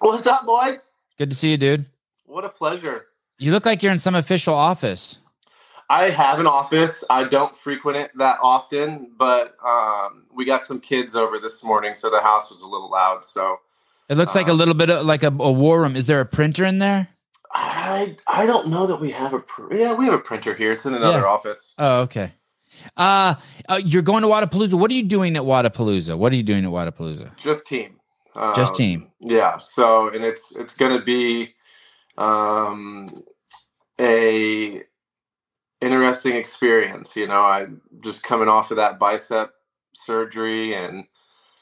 What's 0.00 0.26
up, 0.26 0.44
boys? 0.44 0.78
Good 1.18 1.30
to 1.30 1.36
see 1.36 1.52
you, 1.52 1.56
dude. 1.56 1.86
What 2.26 2.44
a 2.44 2.48
pleasure. 2.48 3.06
You 3.38 3.52
look 3.52 3.64
like 3.64 3.82
you're 3.82 3.92
in 3.92 4.00
some 4.00 4.16
official 4.16 4.54
office. 4.54 5.18
I 5.88 6.10
have 6.10 6.40
an 6.40 6.46
office. 6.48 7.04
I 7.08 7.24
don't 7.24 7.56
frequent 7.56 7.96
it 7.96 8.10
that 8.18 8.38
often, 8.42 9.12
but 9.16 9.54
um, 9.64 10.24
we 10.34 10.44
got 10.44 10.64
some 10.64 10.80
kids 10.80 11.14
over 11.14 11.38
this 11.38 11.62
morning, 11.62 11.94
so 11.94 12.10
the 12.10 12.20
house 12.20 12.50
was 12.50 12.60
a 12.62 12.66
little 12.66 12.90
loud. 12.90 13.24
So 13.24 13.58
It 14.08 14.16
looks 14.16 14.34
like 14.34 14.48
a 14.48 14.52
Uh, 14.52 14.54
little 14.54 14.74
bit 14.74 14.90
of 14.90 15.06
like 15.06 15.22
a, 15.22 15.28
a 15.28 15.52
war 15.52 15.80
room. 15.82 15.94
Is 15.94 16.06
there 16.06 16.20
a 16.20 16.26
printer 16.26 16.64
in 16.64 16.78
there? 16.78 17.08
I 17.52 18.16
I 18.26 18.46
don't 18.46 18.68
know 18.68 18.86
that 18.86 19.00
we 19.00 19.10
have 19.12 19.32
a 19.34 19.40
pr- 19.40 19.74
yeah 19.74 19.92
we 19.94 20.04
have 20.06 20.14
a 20.14 20.18
printer 20.18 20.54
here. 20.54 20.72
It's 20.72 20.86
in 20.86 20.94
another 20.94 21.20
Yeah. 21.20 21.24
office. 21.24 21.74
Oh, 21.78 22.00
okay. 22.02 22.32
Uh, 22.96 23.34
uh, 23.68 23.80
you're 23.84 24.02
going 24.02 24.22
to 24.22 24.28
Wodapalooza. 24.28 24.74
What 24.74 24.90
are 24.90 24.94
you 24.94 25.04
doing 25.04 25.36
at 25.36 25.42
Wodapalooza? 25.44 26.18
What 26.18 26.32
are 26.32 26.36
you 26.36 26.42
doing 26.42 26.64
at 26.64 26.70
Wodapalooza? 26.70 27.36
Just 27.36 27.66
team. 27.66 28.00
Um, 28.34 28.52
Just 28.56 28.74
team. 28.74 29.08
Yeah. 29.20 29.58
So 29.58 30.08
and 30.08 30.24
it's 30.24 30.56
it's 30.56 30.76
going 30.76 30.98
to 30.98 31.04
be 31.04 31.54
um, 32.18 33.10
a 34.00 34.82
interesting 35.80 36.34
experience. 36.36 37.16
You 37.16 37.28
know, 37.28 37.40
I'm 37.40 37.80
just 38.02 38.22
coming 38.24 38.48
off 38.48 38.70
of 38.72 38.78
that 38.78 38.98
bicep 38.98 39.52
surgery 39.94 40.74
and 40.74 41.04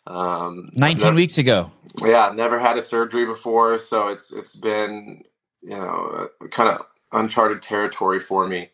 um, 0.06 0.70
19 0.74 1.04
never- 1.04 1.14
weeks 1.16 1.38
ago. 1.38 1.70
yeah 2.04 2.32
never 2.34 2.58
had 2.58 2.76
a 2.78 2.82
surgery 2.82 3.24
before 3.26 3.76
so 3.76 4.08
it's 4.08 4.32
it's 4.32 4.56
been 4.56 5.22
you 5.62 5.70
know 5.70 6.28
kind 6.50 6.68
of 6.68 6.86
uncharted 7.12 7.62
territory 7.62 8.20
for 8.20 8.46
me 8.46 8.70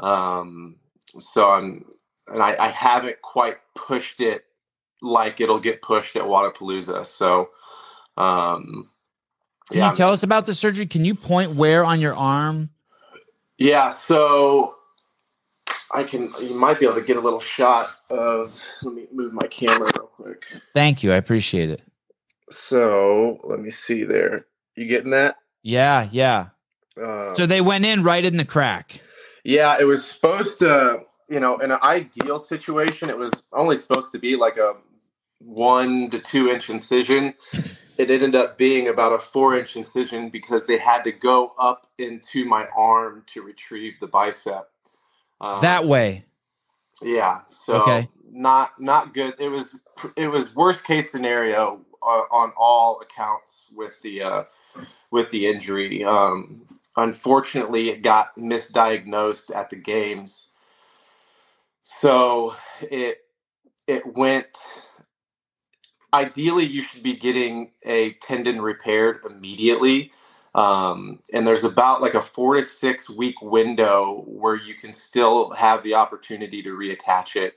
um 0.00 0.76
so 1.18 1.50
i'm 1.50 1.84
and 2.28 2.42
I, 2.42 2.56
I 2.58 2.68
haven't 2.68 3.20
quite 3.22 3.58
pushed 3.74 4.20
it 4.20 4.44
like 5.02 5.40
it'll 5.40 5.60
get 5.60 5.82
pushed 5.82 6.16
at 6.16 6.22
Wodapalooza. 6.22 7.04
So, 7.04 7.50
um, 8.16 8.84
Can 9.70 9.90
you 9.90 9.96
tell 9.96 10.12
us 10.12 10.22
about 10.22 10.46
the 10.46 10.54
surgery? 10.54 10.86
Can 10.86 11.04
you 11.04 11.14
point 11.14 11.54
where 11.54 11.84
on 11.84 12.00
your 12.00 12.14
arm? 12.14 12.70
Yeah, 13.58 13.90
so 13.90 14.76
I 15.92 16.04
can. 16.04 16.30
You 16.40 16.54
might 16.54 16.80
be 16.80 16.86
able 16.86 16.96
to 16.96 17.06
get 17.06 17.16
a 17.16 17.20
little 17.20 17.40
shot 17.40 17.90
of. 18.10 18.60
Let 18.82 18.94
me 18.94 19.06
move 19.12 19.32
my 19.32 19.46
camera 19.46 19.90
real 19.96 20.06
quick. 20.06 20.46
Thank 20.74 21.02
you. 21.02 21.12
I 21.12 21.16
appreciate 21.16 21.70
it. 21.70 21.82
So 22.50 23.40
let 23.44 23.60
me 23.60 23.70
see 23.70 24.04
there. 24.04 24.46
You 24.76 24.86
getting 24.86 25.10
that? 25.10 25.36
Yeah, 25.64 26.08
yeah. 26.12 26.48
Uh, 27.02 27.34
So 27.36 27.46
they 27.46 27.62
went 27.62 27.86
in 27.86 28.04
right 28.04 28.24
in 28.24 28.38
the 28.38 28.46
crack. 28.46 29.00
yeah, 29.44 29.78
it 29.80 29.84
was 29.84 30.06
supposed 30.06 30.60
to. 30.60 31.02
You 31.30 31.40
know, 31.40 31.58
in 31.58 31.72
an 31.72 31.80
ideal 31.82 32.38
situation, 32.38 33.10
it 33.10 33.18
was 33.18 33.32
only 33.52 33.76
supposed 33.76 34.12
to 34.12 34.20
be 34.20 34.36
like 34.36 34.58
a 34.58 34.74
one 35.40 36.10
to 36.10 36.20
two 36.20 36.50
inch 36.50 36.70
incision. 36.70 37.34
It 37.98 38.10
ended 38.10 38.36
up 38.36 38.58
being 38.58 38.88
about 38.88 39.12
a 39.14 39.20
four 39.20 39.56
inch 39.58 39.76
incision 39.76 40.30
because 40.30 40.66
they 40.66 40.78
had 40.78 41.04
to 41.04 41.12
go 41.12 41.54
up 41.58 41.88
into 41.98 42.44
my 42.46 42.66
arm 42.76 43.24
to 43.34 43.42
retrieve 43.42 43.94
the 44.00 44.08
bicep. 44.08 44.70
Um, 45.40 45.60
That 45.62 45.86
way. 45.86 46.26
Yeah. 47.02 47.42
So 47.48 47.82
Okay. 47.82 48.08
not 48.32 48.80
not 48.80 49.14
good. 49.14 49.34
It 49.38 49.48
was 49.50 49.82
it 50.16 50.28
was 50.28 50.54
worst 50.56 50.84
case 50.84 51.12
scenario 51.12 51.82
on 52.04 52.52
all 52.56 53.00
accounts 53.00 53.70
with 53.74 54.00
the 54.02 54.22
uh, 54.22 54.44
with 55.10 55.30
the 55.30 55.46
injury. 55.46 56.04
Um, 56.04 56.62
unfortunately, 56.96 57.90
it 57.90 58.02
got 58.02 58.36
misdiagnosed 58.38 59.54
at 59.54 59.70
the 59.70 59.76
games, 59.76 60.50
so 61.82 62.54
it 62.82 63.18
it 63.86 64.06
went. 64.16 64.58
Ideally, 66.12 66.64
you 66.64 66.82
should 66.82 67.02
be 67.02 67.14
getting 67.16 67.72
a 67.84 68.12
tendon 68.14 68.62
repaired 68.62 69.20
immediately. 69.28 70.12
Um, 70.54 71.20
and 71.32 71.46
there's 71.46 71.64
about 71.64 72.00
like 72.00 72.14
a 72.14 72.22
four 72.22 72.54
to 72.54 72.62
six 72.62 73.10
week 73.10 73.42
window 73.42 74.22
where 74.26 74.56
you 74.56 74.74
can 74.74 74.92
still 74.92 75.50
have 75.50 75.82
the 75.82 75.94
opportunity 75.94 76.62
to 76.62 76.70
reattach 76.70 77.36
it. 77.36 77.54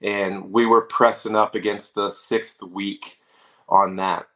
And 0.00 0.52
we 0.52 0.66
were 0.66 0.82
pressing 0.82 1.34
up 1.34 1.56
against 1.56 1.96
the 1.96 2.08
sixth 2.10 2.62
week 2.62 3.18
on 3.68 3.96
that. 3.96 4.26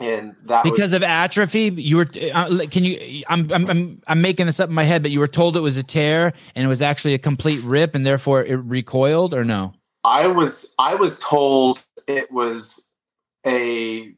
And 0.00 0.36
that 0.44 0.64
was- 0.64 0.72
Because 0.72 0.92
of 0.92 1.02
atrophy, 1.02 1.72
you 1.76 1.96
were. 1.96 2.06
Uh, 2.32 2.66
can 2.70 2.84
you? 2.84 3.24
I'm, 3.28 3.50
I'm 3.52 3.68
I'm 3.68 4.02
I'm 4.06 4.20
making 4.20 4.46
this 4.46 4.60
up 4.60 4.68
in 4.68 4.74
my 4.74 4.84
head, 4.84 5.02
but 5.02 5.10
you 5.10 5.18
were 5.18 5.26
told 5.26 5.56
it 5.56 5.60
was 5.60 5.76
a 5.76 5.82
tear 5.82 6.32
and 6.54 6.64
it 6.64 6.68
was 6.68 6.82
actually 6.82 7.14
a 7.14 7.18
complete 7.18 7.62
rip, 7.64 7.96
and 7.96 8.06
therefore 8.06 8.44
it 8.44 8.54
recoiled, 8.56 9.34
or 9.34 9.44
no? 9.44 9.74
I 10.04 10.28
was 10.28 10.72
I 10.78 10.94
was 10.94 11.18
told 11.18 11.84
it 12.06 12.30
was 12.30 12.86
a, 13.44 14.14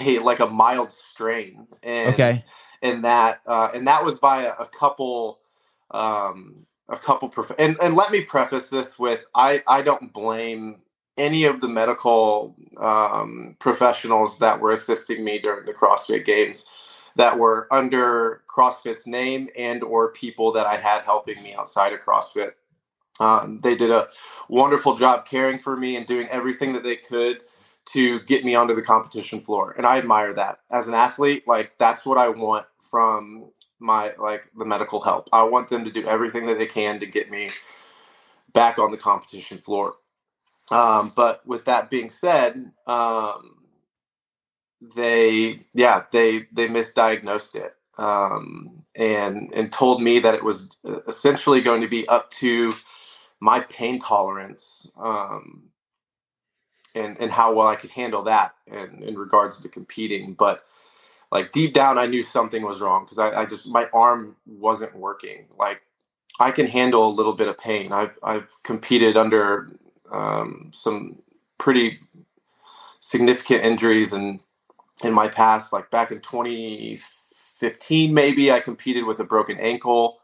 a 0.00 0.18
like 0.18 0.40
a 0.40 0.46
mild 0.46 0.92
strain. 0.92 1.68
And 1.82 2.12
Okay. 2.12 2.44
and 2.82 3.04
that 3.06 3.40
uh, 3.46 3.70
and 3.72 3.88
that 3.88 4.04
was 4.04 4.18
by 4.18 4.42
a, 4.44 4.52
a 4.60 4.66
couple 4.66 5.40
um, 5.90 6.66
a 6.90 6.98
couple 6.98 7.30
prof- 7.30 7.52
and 7.58 7.78
and 7.82 7.94
let 7.96 8.12
me 8.12 8.20
preface 8.20 8.68
this 8.68 8.98
with 8.98 9.24
I 9.34 9.62
I 9.66 9.80
don't 9.80 10.12
blame 10.12 10.82
any 11.16 11.44
of 11.44 11.60
the 11.60 11.68
medical 11.68 12.56
um, 12.78 13.56
professionals 13.58 14.38
that 14.38 14.60
were 14.60 14.72
assisting 14.72 15.24
me 15.24 15.38
during 15.38 15.64
the 15.64 15.72
CrossFit 15.72 16.24
games 16.24 16.64
that 17.16 17.38
were 17.38 17.68
under 17.72 18.42
CrossFit's 18.48 19.06
name 19.06 19.48
and 19.56 19.84
or 19.84 20.12
people 20.12 20.52
that 20.52 20.66
I 20.66 20.76
had 20.76 21.02
helping 21.02 21.40
me 21.42 21.54
outside 21.54 21.92
of 21.92 22.00
CrossFit. 22.00 22.52
Um, 23.20 23.58
they 23.60 23.76
did 23.76 23.92
a 23.92 24.08
wonderful 24.48 24.96
job 24.96 25.24
caring 25.24 25.58
for 25.58 25.76
me 25.76 25.96
and 25.96 26.06
doing 26.06 26.26
everything 26.28 26.72
that 26.72 26.82
they 26.82 26.96
could 26.96 27.42
to 27.92 28.20
get 28.20 28.44
me 28.44 28.54
onto 28.54 28.74
the 28.74 28.82
competition 28.82 29.40
floor 29.40 29.74
and 29.76 29.86
i 29.86 29.98
admire 29.98 30.32
that. 30.34 30.60
As 30.72 30.88
an 30.88 30.94
athlete 30.94 31.46
like 31.46 31.76
that's 31.78 32.06
what 32.06 32.16
i 32.18 32.28
want 32.28 32.66
from 32.90 33.50
my 33.78 34.12
like 34.18 34.48
the 34.56 34.64
medical 34.64 35.00
help. 35.00 35.28
I 35.32 35.42
want 35.44 35.68
them 35.68 35.84
to 35.84 35.90
do 35.90 36.06
everything 36.06 36.46
that 36.46 36.58
they 36.58 36.66
can 36.66 36.98
to 37.00 37.06
get 37.06 37.30
me 37.30 37.48
back 38.52 38.78
on 38.78 38.90
the 38.90 38.96
competition 38.96 39.58
floor 39.58 39.94
um, 40.72 41.12
but 41.16 41.46
with 41.46 41.64
that 41.66 41.90
being 41.90 42.10
said 42.10 42.72
um, 42.86 43.56
they 44.96 45.60
yeah 45.74 46.04
they 46.12 46.46
they 46.52 46.68
misdiagnosed 46.68 47.56
it 47.56 47.76
um, 47.98 48.84
and 48.96 49.52
and 49.54 49.72
told 49.72 50.02
me 50.02 50.18
that 50.20 50.34
it 50.34 50.44
was 50.44 50.70
uh, 50.88 51.00
essentially 51.08 51.60
going 51.60 51.82
to 51.82 51.88
be 51.88 52.06
up 52.08 52.30
to 52.30 52.72
my 53.40 53.60
pain 53.60 53.98
tolerance 54.00 54.90
um, 54.98 55.64
and 56.96 57.18
and 57.20 57.32
how 57.32 57.54
well 57.54 57.68
I 57.68 57.76
could 57.76 57.90
handle 57.90 58.24
that 58.24 58.54
in, 58.68 59.04
in 59.04 59.18
regards 59.18 59.60
to 59.62 59.70
competing. 59.70 60.34
But 60.34 60.64
like 61.32 61.52
deep 61.52 61.74
down, 61.74 61.98
I 61.98 62.06
knew 62.06 62.24
something 62.24 62.62
was 62.62 62.82
wrong 62.82 63.04
because 63.04 63.18
I, 63.20 63.42
I 63.42 63.46
just 63.46 63.68
my 63.68 63.86
arm 63.94 64.36
wasn't 64.46 64.96
working. 64.96 65.46
Like 65.58 65.82
I 66.40 66.50
can 66.50 66.66
handle 66.66 67.08
a 67.08 67.12
little 67.12 67.34
bit 67.34 67.48
of 67.48 67.58
pain. 67.58 67.92
I've 67.92 68.18
I've 68.22 68.48
competed 68.64 69.16
under 69.16 69.70
um, 70.14 70.70
some 70.74 71.18
pretty 71.58 72.00
significant 73.00 73.64
injuries 73.64 74.12
and 74.12 74.42
in 75.04 75.12
my 75.14 75.28
past, 75.28 75.72
like 75.72 75.90
back 75.90 76.12
in 76.12 76.20
2015, 76.20 78.14
maybe 78.14 78.52
I 78.52 78.60
competed 78.60 79.06
with 79.06 79.20
a 79.20 79.24
broken 79.24 79.58
ankle. 79.60 80.18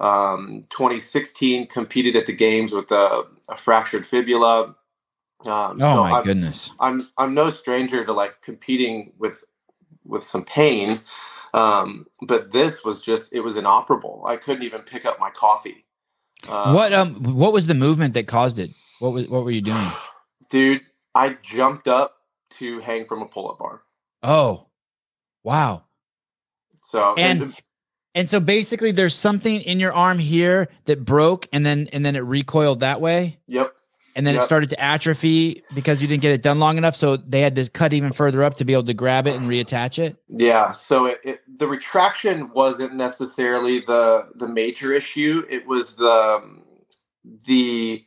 Um, 0.00 0.64
2016 0.70 1.68
competed 1.68 2.16
at 2.16 2.26
the 2.26 2.34
games 2.34 2.72
with 2.72 2.92
a, 2.92 3.24
a 3.48 3.56
fractured 3.56 4.06
fibula 4.06 4.72
Um, 5.44 5.80
oh 5.80 5.96
so 5.96 5.98
my 5.98 6.12
I'm, 6.12 6.24
goodness! 6.24 6.72
I'm 6.80 7.08
I'm 7.18 7.34
no 7.34 7.50
stranger 7.50 8.04
to 8.06 8.12
like 8.14 8.42
competing 8.42 9.12
with 9.18 9.44
with 10.04 10.24
some 10.24 10.44
pain, 10.44 11.00
um, 11.54 12.06
but 12.22 12.52
this 12.52 12.84
was 12.84 13.02
just 13.02 13.32
it 13.34 13.40
was 13.40 13.56
inoperable. 13.56 14.24
I 14.26 14.36
couldn't 14.36 14.64
even 14.64 14.82
pick 14.82 15.04
up 15.06 15.20
my 15.20 15.30
coffee. 15.30 15.84
Uh, 16.48 16.76
what 16.76 16.92
um 16.94 17.16
what 17.36 17.52
was 17.52 17.66
the 17.68 17.74
movement 17.74 18.14
that 18.14 18.28
caused 18.28 18.58
it? 18.58 18.70
What 19.00 19.12
was 19.12 19.28
what 19.28 19.44
were 19.44 19.50
you 19.50 19.60
doing? 19.60 19.86
Dude, 20.50 20.82
I 21.14 21.36
jumped 21.42 21.88
up 21.88 22.16
to 22.58 22.80
hang 22.80 23.04
from 23.04 23.22
a 23.22 23.26
pull-up 23.26 23.58
bar. 23.58 23.82
Oh. 24.22 24.66
Wow. 25.44 25.84
So 26.82 27.14
and 27.16 27.42
and, 27.42 27.54
and 28.14 28.30
so 28.30 28.40
basically 28.40 28.92
there's 28.92 29.14
something 29.14 29.60
in 29.60 29.78
your 29.78 29.92
arm 29.92 30.18
here 30.18 30.68
that 30.86 31.04
broke 31.04 31.48
and 31.52 31.64
then 31.64 31.88
and 31.92 32.04
then 32.04 32.16
it 32.16 32.20
recoiled 32.20 32.80
that 32.80 33.00
way? 33.00 33.38
Yep 33.46 33.74
and 34.18 34.26
then 34.26 34.34
yep. 34.34 34.42
it 34.42 34.46
started 34.46 34.68
to 34.70 34.80
atrophy 34.80 35.62
because 35.76 36.02
you 36.02 36.08
didn't 36.08 36.22
get 36.22 36.32
it 36.32 36.42
done 36.42 36.58
long 36.58 36.76
enough. 36.76 36.96
So 36.96 37.16
they 37.16 37.40
had 37.40 37.54
to 37.54 37.70
cut 37.70 37.92
even 37.92 38.12
further 38.12 38.42
up 38.42 38.56
to 38.56 38.64
be 38.64 38.72
able 38.72 38.82
to 38.82 38.94
grab 38.94 39.28
it 39.28 39.36
and 39.36 39.48
reattach 39.48 40.00
it. 40.00 40.16
Yeah. 40.28 40.72
So 40.72 41.06
it, 41.06 41.20
it, 41.22 41.40
the 41.46 41.68
retraction 41.68 42.50
wasn't 42.50 42.94
necessarily 42.96 43.78
the 43.78 44.26
the 44.34 44.48
major 44.48 44.92
issue. 44.92 45.44
It 45.48 45.68
was 45.68 45.94
the 45.94 46.10
um, 46.10 46.64
the 47.46 48.04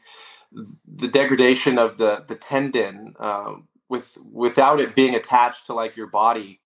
the 0.52 1.08
degradation 1.08 1.78
of 1.78 1.98
the 1.98 2.24
the 2.28 2.36
tendon 2.36 3.16
um, 3.20 3.68
with 3.90 4.18
without 4.32 4.80
it 4.80 4.96
being 4.96 5.16
attached 5.16 5.66
to 5.68 5.74
like 5.74 5.96
your 5.96 6.08
body. 6.08 6.60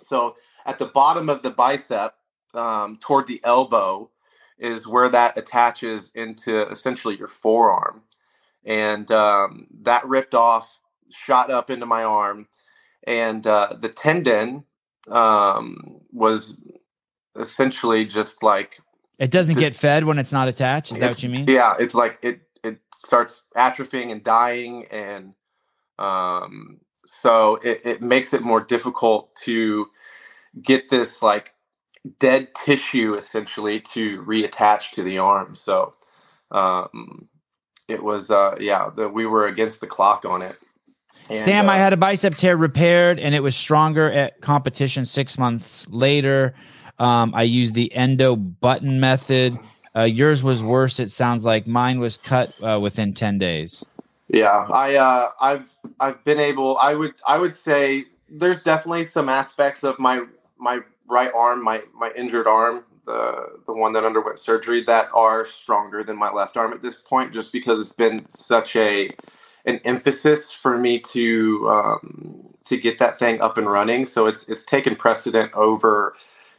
So 0.00 0.34
at 0.66 0.78
the 0.78 0.86
bottom 0.86 1.28
of 1.28 1.42
the 1.42 1.50
bicep, 1.50 2.14
um, 2.54 2.98
toward 3.00 3.26
the 3.26 3.40
elbow, 3.44 4.10
is 4.58 4.86
where 4.86 5.08
that 5.08 5.38
attaches 5.38 6.10
into 6.14 6.68
essentially 6.68 7.16
your 7.16 7.28
forearm 7.28 8.02
and 8.64 9.10
um, 9.10 9.66
that 9.82 10.06
ripped 10.06 10.34
off, 10.34 10.80
shot 11.10 11.50
up 11.50 11.70
into 11.70 11.86
my 11.86 12.02
arm, 12.02 12.48
and 13.06 13.46
uh, 13.46 13.74
the 13.78 13.88
tendon 13.88 14.64
um, 15.10 16.00
was 16.12 16.62
essentially 17.38 18.04
just 18.04 18.42
like 18.42 18.80
it 19.18 19.30
doesn't 19.30 19.58
get 19.58 19.74
fed 19.74 20.04
when 20.04 20.18
it's 20.18 20.32
not 20.32 20.48
attached. 20.48 20.92
Is 20.92 20.98
that 20.98 21.10
what 21.10 21.22
you 21.22 21.28
mean? 21.28 21.44
Yeah, 21.46 21.76
it's 21.78 21.94
like 21.94 22.18
it 22.22 22.40
it 22.64 22.80
starts 22.94 23.46
atrophying 23.56 24.10
and 24.10 24.22
dying, 24.22 24.86
and 24.90 25.34
um, 25.98 26.80
so 27.06 27.56
it, 27.56 27.82
it 27.84 28.02
makes 28.02 28.32
it 28.32 28.42
more 28.42 28.60
difficult 28.60 29.34
to 29.44 29.86
get 30.62 30.88
this 30.88 31.22
like 31.22 31.52
dead 32.18 32.48
tissue 32.54 33.14
essentially 33.14 33.80
to 33.80 34.22
reattach 34.22 34.90
to 34.92 35.02
the 35.02 35.18
arm. 35.18 35.54
So 35.54 35.94
um, 36.50 37.28
it 37.88 38.02
was 38.02 38.30
uh 38.30 38.56
yeah 38.58 38.90
that 38.96 39.12
we 39.12 39.26
were 39.26 39.46
against 39.46 39.80
the 39.80 39.86
clock 39.86 40.24
on 40.24 40.42
it. 40.42 40.56
And, 41.28 41.38
sam 41.38 41.68
uh, 41.68 41.72
i 41.72 41.76
had 41.76 41.92
a 41.92 41.96
bicep 41.96 42.36
tear 42.36 42.56
repaired 42.56 43.18
and 43.18 43.34
it 43.34 43.40
was 43.40 43.56
stronger 43.56 44.10
at 44.10 44.40
competition 44.40 45.04
six 45.06 45.38
months 45.38 45.86
later. 45.88 46.54
Um, 46.98 47.34
i 47.34 47.42
used 47.42 47.74
the 47.74 47.92
endo 47.94 48.36
button 48.36 49.00
method 49.00 49.58
uh, 49.96 50.02
yours 50.02 50.42
was 50.42 50.62
worse 50.62 51.00
it 51.00 51.10
sounds 51.10 51.44
like 51.44 51.66
mine 51.66 52.00
was 52.00 52.16
cut 52.16 52.52
uh, 52.62 52.78
within 52.80 53.12
10 53.12 53.38
days 53.38 53.84
yeah 54.28 54.66
i 54.72 54.94
uh 54.96 55.28
i've 55.40 55.70
i've 56.00 56.22
been 56.24 56.40
able 56.40 56.76
i 56.78 56.94
would 56.94 57.14
i 57.26 57.38
would 57.38 57.52
say 57.52 58.04
there's 58.28 58.62
definitely 58.62 59.04
some 59.04 59.28
aspects 59.28 59.82
of 59.84 59.98
my 59.98 60.24
my 60.58 60.80
right 61.08 61.32
arm 61.34 61.62
my 61.62 61.82
my 61.94 62.10
injured 62.16 62.46
arm 62.46 62.84
the 63.04 63.60
the 63.66 63.72
one 63.72 63.92
that 63.92 64.04
underwent 64.04 64.38
surgery 64.38 64.82
that 64.84 65.08
are 65.14 65.44
stronger 65.44 66.02
than 66.02 66.16
my 66.16 66.30
left 66.30 66.56
arm 66.56 66.72
at 66.72 66.82
this 66.82 67.02
point, 67.02 67.32
just 67.32 67.52
because 67.52 67.80
it's 67.80 67.92
been 67.92 68.24
such 68.28 68.76
a 68.76 69.10
an 69.66 69.80
emphasis 69.84 70.52
for 70.52 70.76
me 70.78 70.98
to 70.98 71.68
um, 71.68 72.46
to 72.64 72.76
get 72.76 72.98
that 72.98 73.18
thing 73.18 73.40
up 73.40 73.58
and 73.58 73.70
running. 73.70 74.04
So 74.04 74.26
it's 74.26 74.48
it's 74.48 74.64
taken 74.64 74.96
precedent 74.96 75.52
over, 75.54 76.14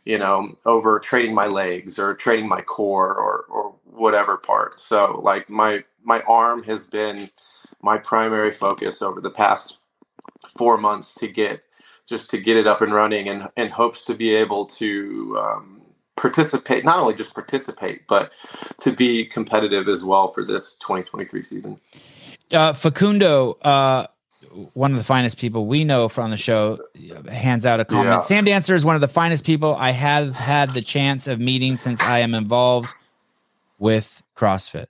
you 0.05 0.17
know, 0.19 0.55
over 0.65 0.99
trading 0.99 1.33
my 1.33 1.47
legs 1.47 1.99
or 1.99 2.13
trading 2.13 2.47
my 2.47 2.61
core 2.61 3.13
or 3.13 3.45
or 3.49 3.75
whatever 3.83 4.37
part. 4.37 4.79
So 4.79 5.19
like 5.23 5.49
my 5.49 5.83
my 6.03 6.21
arm 6.21 6.63
has 6.63 6.87
been 6.87 7.29
my 7.81 7.97
primary 7.97 8.51
focus 8.51 9.01
over 9.01 9.19
the 9.19 9.29
past 9.29 9.77
four 10.57 10.77
months 10.77 11.15
to 11.15 11.27
get 11.27 11.63
just 12.07 12.29
to 12.29 12.37
get 12.37 12.55
it 12.55 12.67
up 12.67 12.81
and 12.81 12.93
running 12.93 13.27
and 13.27 13.49
in 13.57 13.69
hopes 13.69 14.05
to 14.05 14.13
be 14.13 14.33
able 14.35 14.65
to 14.67 15.37
um, 15.39 15.81
participate, 16.15 16.85
not 16.85 16.99
only 16.99 17.15
just 17.15 17.33
participate, 17.33 18.07
but 18.07 18.31
to 18.79 18.91
be 18.91 19.25
competitive 19.25 19.87
as 19.87 20.03
well 20.05 20.31
for 20.31 20.45
this 20.45 20.75
2023 20.75 21.41
season. 21.41 21.79
Uh, 22.51 22.73
Facundo, 22.73 23.53
uh, 23.63 24.05
one 24.73 24.91
of 24.91 24.97
the 24.97 25.03
finest 25.03 25.37
people 25.37 25.67
we 25.67 25.83
know 25.83 26.09
from 26.09 26.31
the 26.31 26.37
show, 26.37 26.79
hands 27.29 27.65
out 27.65 27.79
a 27.79 27.85
comment. 27.85 28.09
Yeah. 28.09 28.19
Sam 28.19 28.45
Dancer 28.45 28.75
is 28.75 28.85
one 28.85 28.95
of 28.95 29.01
the 29.01 29.07
finest 29.07 29.45
people 29.45 29.75
I 29.75 29.91
have 29.91 30.35
had 30.35 30.71
the 30.71 30.81
chance 30.81 31.27
of 31.27 31.39
meeting 31.39 31.77
since 31.77 32.01
I 32.01 32.19
am 32.19 32.33
involved 32.33 32.89
with 33.79 34.23
CrossFit. 34.35 34.87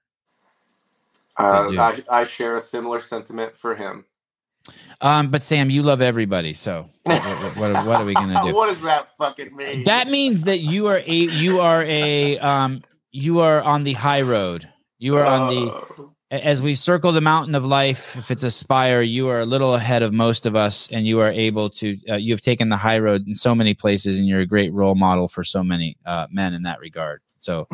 Uh, 1.38 1.70
I, 1.78 2.04
I 2.10 2.24
share 2.24 2.56
a 2.56 2.62
similar 2.62 3.00
sentiment 3.00 3.58
for 3.58 3.76
him. 3.76 4.06
Um, 5.02 5.30
but 5.30 5.44
Sam, 5.44 5.70
you 5.70 5.84
love 5.84 6.02
everybody, 6.02 6.54
so 6.54 6.88
what, 7.04 7.22
what, 7.58 7.86
what 7.86 7.96
are 7.98 8.06
we 8.06 8.14
gonna 8.14 8.42
do? 8.46 8.54
what 8.56 8.68
does 8.68 8.82
that 8.82 9.16
fucking 9.18 9.56
mean? 9.56 9.84
That 9.84 10.08
means 10.08 10.44
that 10.46 10.60
you 10.60 10.88
are 10.88 11.02
a 11.06 11.14
you 11.14 11.60
are 11.60 11.84
a 11.84 12.40
um 12.40 12.82
you 13.12 13.42
are 13.42 13.62
on 13.62 13.84
the 13.84 13.94
high 13.94 14.22
road. 14.22 14.68
You 14.98 15.18
are 15.18 15.26
on 15.26 15.50
the 15.50 15.72
oh. 15.72 16.15
As 16.32 16.62
we 16.62 16.76
circle 16.76 17.12
the 17.12 17.22
mountain 17.22 17.56
of 17.56 17.64
life. 17.64 18.16
If 18.18 18.32
it's 18.32 18.44
a 18.44 18.52
spire, 18.52 19.02
you 19.02 19.30
are 19.30 19.40
a 19.40 19.46
little 19.46 19.76
ahead 19.76 20.04
of 20.04 20.14
most 20.14 20.46
of 20.46 20.56
us, 20.56 20.92
and 20.92 21.06
you 21.06 21.20
are 21.20 21.32
able 21.32 21.70
to. 21.72 21.98
Uh, 22.10 22.16
you 22.16 22.34
have 22.34 22.42
taken 22.42 22.70
the 22.70 22.78
high 22.78 23.00
road 23.00 23.28
in 23.28 23.36
so 23.36 23.54
many 23.56 23.74
places, 23.74 24.18
and 24.18 24.28
you're 24.28 24.42
a 24.42 24.46
great 24.46 24.74
role 24.74 24.96
model 24.96 25.28
for 25.28 25.44
so 25.44 25.64
many 25.64 25.98
uh, 26.06 26.28
men 26.32 26.54
in 26.54 26.64
that 26.64 26.80
regard. 26.80 27.22
So 27.40 27.68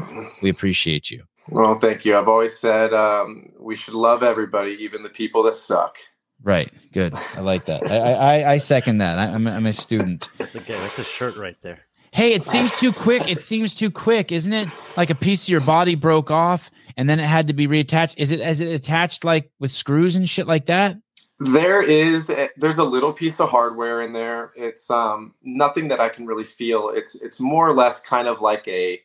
we 0.43 0.49
appreciate 0.49 1.10
you. 1.10 1.24
Well, 1.49 1.76
thank 1.76 2.06
you. 2.06 2.18
I've 2.18 2.28
always 2.28 2.58
said 2.58 2.93
um, 2.93 3.52
we 3.60 3.76
should 3.76 3.93
love 3.93 4.24
everybody, 4.24 4.72
even 4.84 5.04
the 5.04 5.10
people 5.10 5.43
that 5.43 5.56
suck. 5.56 5.97
Right. 6.43 6.72
Good. 6.91 7.14
I 7.14 7.41
like 7.41 7.66
that. 7.66 7.89
I, 7.89 8.14
I, 8.14 8.52
I 8.54 8.58
second 8.58 8.97
that. 8.97 9.20
I, 9.20 9.26
am 9.26 9.47
I'm 9.47 9.66
a 9.66 9.74
student. 9.74 10.30
That's 10.38 10.56
a 10.56 10.60
good. 10.60 10.80
That's 10.80 10.99
a 10.99 11.04
shirt 11.04 11.36
right 11.36 11.58
there. 11.62 11.82
Hey, 12.14 12.34
it 12.34 12.43
seems 12.43 12.76
too 12.76 12.91
quick. 12.91 13.30
It 13.30 13.41
seems 13.41 13.74
too 13.74 13.89
quick, 13.89 14.34
isn't 14.34 14.51
it? 14.51 14.68
Like 14.97 15.09
a 15.09 15.16
piece 15.16 15.43
of 15.43 15.49
your 15.49 15.62
body 15.62 15.95
broke 15.95 16.30
off 16.30 16.70
and 16.97 17.09
then 17.09 17.22
it 17.22 17.26
had 17.26 17.47
to 17.47 17.53
be 17.53 17.68
reattached. 17.68 18.16
Is 18.18 18.32
it 18.32 18.41
is 18.41 18.59
it 18.59 18.68
attached 18.68 19.24
like 19.24 19.49
with 19.59 19.72
screws 19.72 20.18
and 20.18 20.30
shit 20.30 20.45
like 20.45 20.66
that? 20.66 20.97
There 21.39 21.82
is 21.82 22.30
there's 22.57 22.78
a 22.78 22.84
little 22.84 23.14
piece 23.14 23.39
of 23.39 23.49
hardware 23.49 24.01
in 24.01 24.12
there. 24.12 24.51
It's 24.55 24.91
um 24.91 25.34
nothing 25.41 25.88
that 25.88 26.01
I 26.01 26.09
can 26.09 26.26
really 26.26 26.43
feel. 26.43 26.89
It's 26.89 27.16
it's 27.16 27.39
more 27.39 27.68
or 27.68 27.74
less 27.74 28.01
kind 28.01 28.28
of 28.28 28.41
like 28.41 28.68
a 28.68 28.99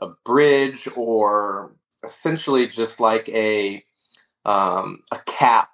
a 0.00 0.08
bridge 0.24 0.88
or 0.96 1.76
essentially 2.02 2.66
just 2.66 2.98
like 2.98 3.28
a 3.28 3.84
um 4.44 5.04
a 5.12 5.18
cap 5.26 5.70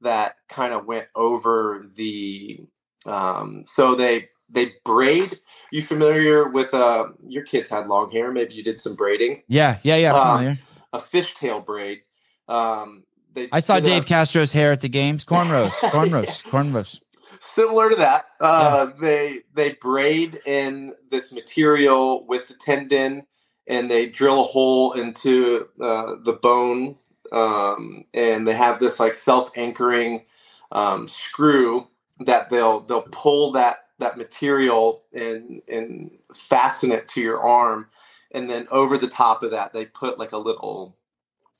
that 0.00 0.36
kind 0.48 0.72
of 0.72 0.86
went 0.86 1.08
over 1.16 1.84
the 1.96 2.60
um, 3.06 3.64
so 3.66 3.94
they 3.94 4.28
they 4.50 4.72
braid. 4.84 5.40
You 5.70 5.82
familiar 5.82 6.48
with 6.48 6.74
uh 6.74 7.08
your 7.26 7.44
kids 7.44 7.68
had 7.68 7.88
long 7.88 8.10
hair. 8.10 8.32
Maybe 8.32 8.54
you 8.54 8.62
did 8.62 8.78
some 8.78 8.94
braiding. 8.94 9.42
Yeah 9.48 9.78
yeah 9.82 9.96
yeah 9.96 10.14
um, 10.14 10.58
a 10.92 10.98
fishtail 10.98 11.64
braid. 11.64 12.00
Um 12.48 13.04
they 13.32 13.48
i 13.52 13.60
saw 13.60 13.78
dave 13.80 14.02
a, 14.02 14.06
castro's 14.06 14.52
hair 14.52 14.72
at 14.72 14.80
the 14.80 14.88
games. 14.88 15.24
Cornrows 15.24 15.70
cornrows 15.92 16.42
cornrows. 16.44 17.00
Similar 17.40 17.90
to 17.90 17.96
that 17.96 18.26
uh 18.40 18.86
yeah. 18.88 19.00
they 19.00 19.38
they 19.54 19.72
braid 19.74 20.40
in 20.46 20.94
this 21.10 21.32
material 21.32 22.26
with 22.26 22.48
the 22.48 22.54
tendon 22.54 23.26
and 23.66 23.90
they 23.90 24.06
drill 24.06 24.40
a 24.40 24.44
hole 24.44 24.92
into 24.92 25.68
uh, 25.80 26.16
the 26.24 26.32
bone 26.32 26.96
um, 27.32 28.04
and 28.12 28.46
they 28.46 28.54
have 28.54 28.80
this 28.80 28.98
like 28.98 29.14
self-anchoring 29.14 30.24
um, 30.72 31.08
screw 31.08 31.86
that 32.20 32.50
they'll 32.50 32.80
they'll 32.80 33.06
pull 33.10 33.52
that 33.52 33.86
that 34.00 34.18
material 34.18 35.02
and 35.14 35.62
and 35.68 36.12
fasten 36.34 36.92
it 36.92 37.08
to 37.08 37.22
your 37.22 37.40
arm 37.42 37.88
and 38.32 38.50
then 38.50 38.68
over 38.72 38.98
the 38.98 39.08
top 39.08 39.44
of 39.44 39.52
that 39.52 39.74
they 39.74 39.86
put 39.86 40.18
like 40.20 40.32
a 40.32 40.38
little 40.38 40.96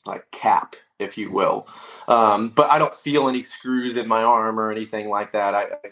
like 0.07 0.31
cap 0.33 0.77
if 0.99 1.19
you 1.19 1.31
will 1.33 1.67
um, 2.09 2.51
but 2.51 2.71
i 2.71 2.79
don't 2.79 2.97
feel 2.97 3.29
any 3.29 3.43
screws 3.43 3.97
in 3.97 4.09
my 4.09 4.23
arm 4.23 4.61
or 4.61 4.73
anything 4.73 5.09
like 5.09 5.33
that 5.33 5.55
I, 5.55 5.63
I, 5.65 5.91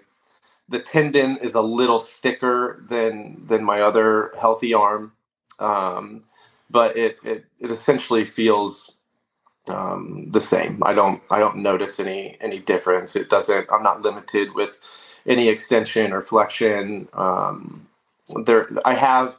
the 0.69 0.81
tendon 0.81 1.39
is 1.39 1.55
a 1.55 1.63
little 1.63 2.01
thicker 2.01 2.85
than 2.89 3.47
than 3.47 3.65
my 3.65 3.83
other 3.83 4.33
healthy 4.39 4.75
arm 4.75 5.13
um, 5.61 6.25
but 6.71 6.97
it, 6.97 7.19
it 7.25 7.47
it 7.61 7.71
essentially 7.71 8.25
feels 8.27 8.91
um, 9.69 10.31
the 10.31 10.41
same. 10.41 10.83
I 10.85 10.93
don't 10.93 11.23
I 11.31 11.39
don't 11.39 11.59
notice 11.59 11.99
any 12.01 12.37
any 12.41 12.59
difference. 12.59 13.17
It 13.17 13.31
doesn't. 13.31 13.69
I'm 13.73 13.83
not 13.83 14.03
limited 14.03 14.55
with 14.55 14.79
any 15.29 15.49
extension 15.49 16.13
or 16.13 16.23
flexion. 16.23 17.09
Um, 17.13 17.87
there, 18.45 18.69
I 18.85 18.95
have 18.95 19.39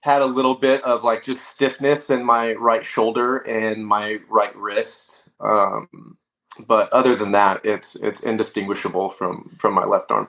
had 0.00 0.20
a 0.20 0.26
little 0.26 0.56
bit 0.56 0.82
of 0.82 1.04
like 1.04 1.22
just 1.22 1.48
stiffness 1.48 2.10
in 2.10 2.24
my 2.24 2.54
right 2.54 2.84
shoulder 2.84 3.38
and 3.38 3.86
my 3.86 4.18
right 4.28 4.54
wrist. 4.56 5.24
Um, 5.40 6.18
but 6.66 6.92
other 6.92 7.16
than 7.16 7.32
that, 7.32 7.64
it's 7.64 7.96
it's 7.96 8.22
indistinguishable 8.24 9.10
from 9.10 9.56
from 9.58 9.74
my 9.74 9.84
left 9.84 10.10
arm. 10.10 10.28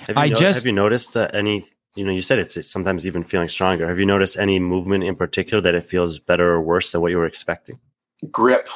Have 0.00 0.16
you 0.16 0.22
I 0.22 0.28
no- 0.28 0.36
just- 0.36 0.58
have 0.58 0.66
you 0.66 0.72
noticed 0.72 1.16
uh, 1.16 1.28
any? 1.32 1.66
You 1.96 2.04
know, 2.04 2.10
you 2.10 2.22
said 2.22 2.40
it's, 2.40 2.56
it's 2.56 2.68
sometimes 2.68 3.06
even 3.06 3.22
feeling 3.22 3.48
stronger. 3.48 3.86
Have 3.86 4.00
you 4.00 4.04
noticed 4.06 4.36
any 4.36 4.58
movement 4.58 5.04
in 5.04 5.14
particular 5.14 5.60
that 5.60 5.76
it 5.76 5.84
feels 5.84 6.18
better 6.18 6.50
or 6.50 6.60
worse 6.60 6.90
than 6.90 7.00
what 7.00 7.12
you 7.12 7.18
were 7.18 7.24
expecting? 7.24 7.78
Grip, 8.32 8.68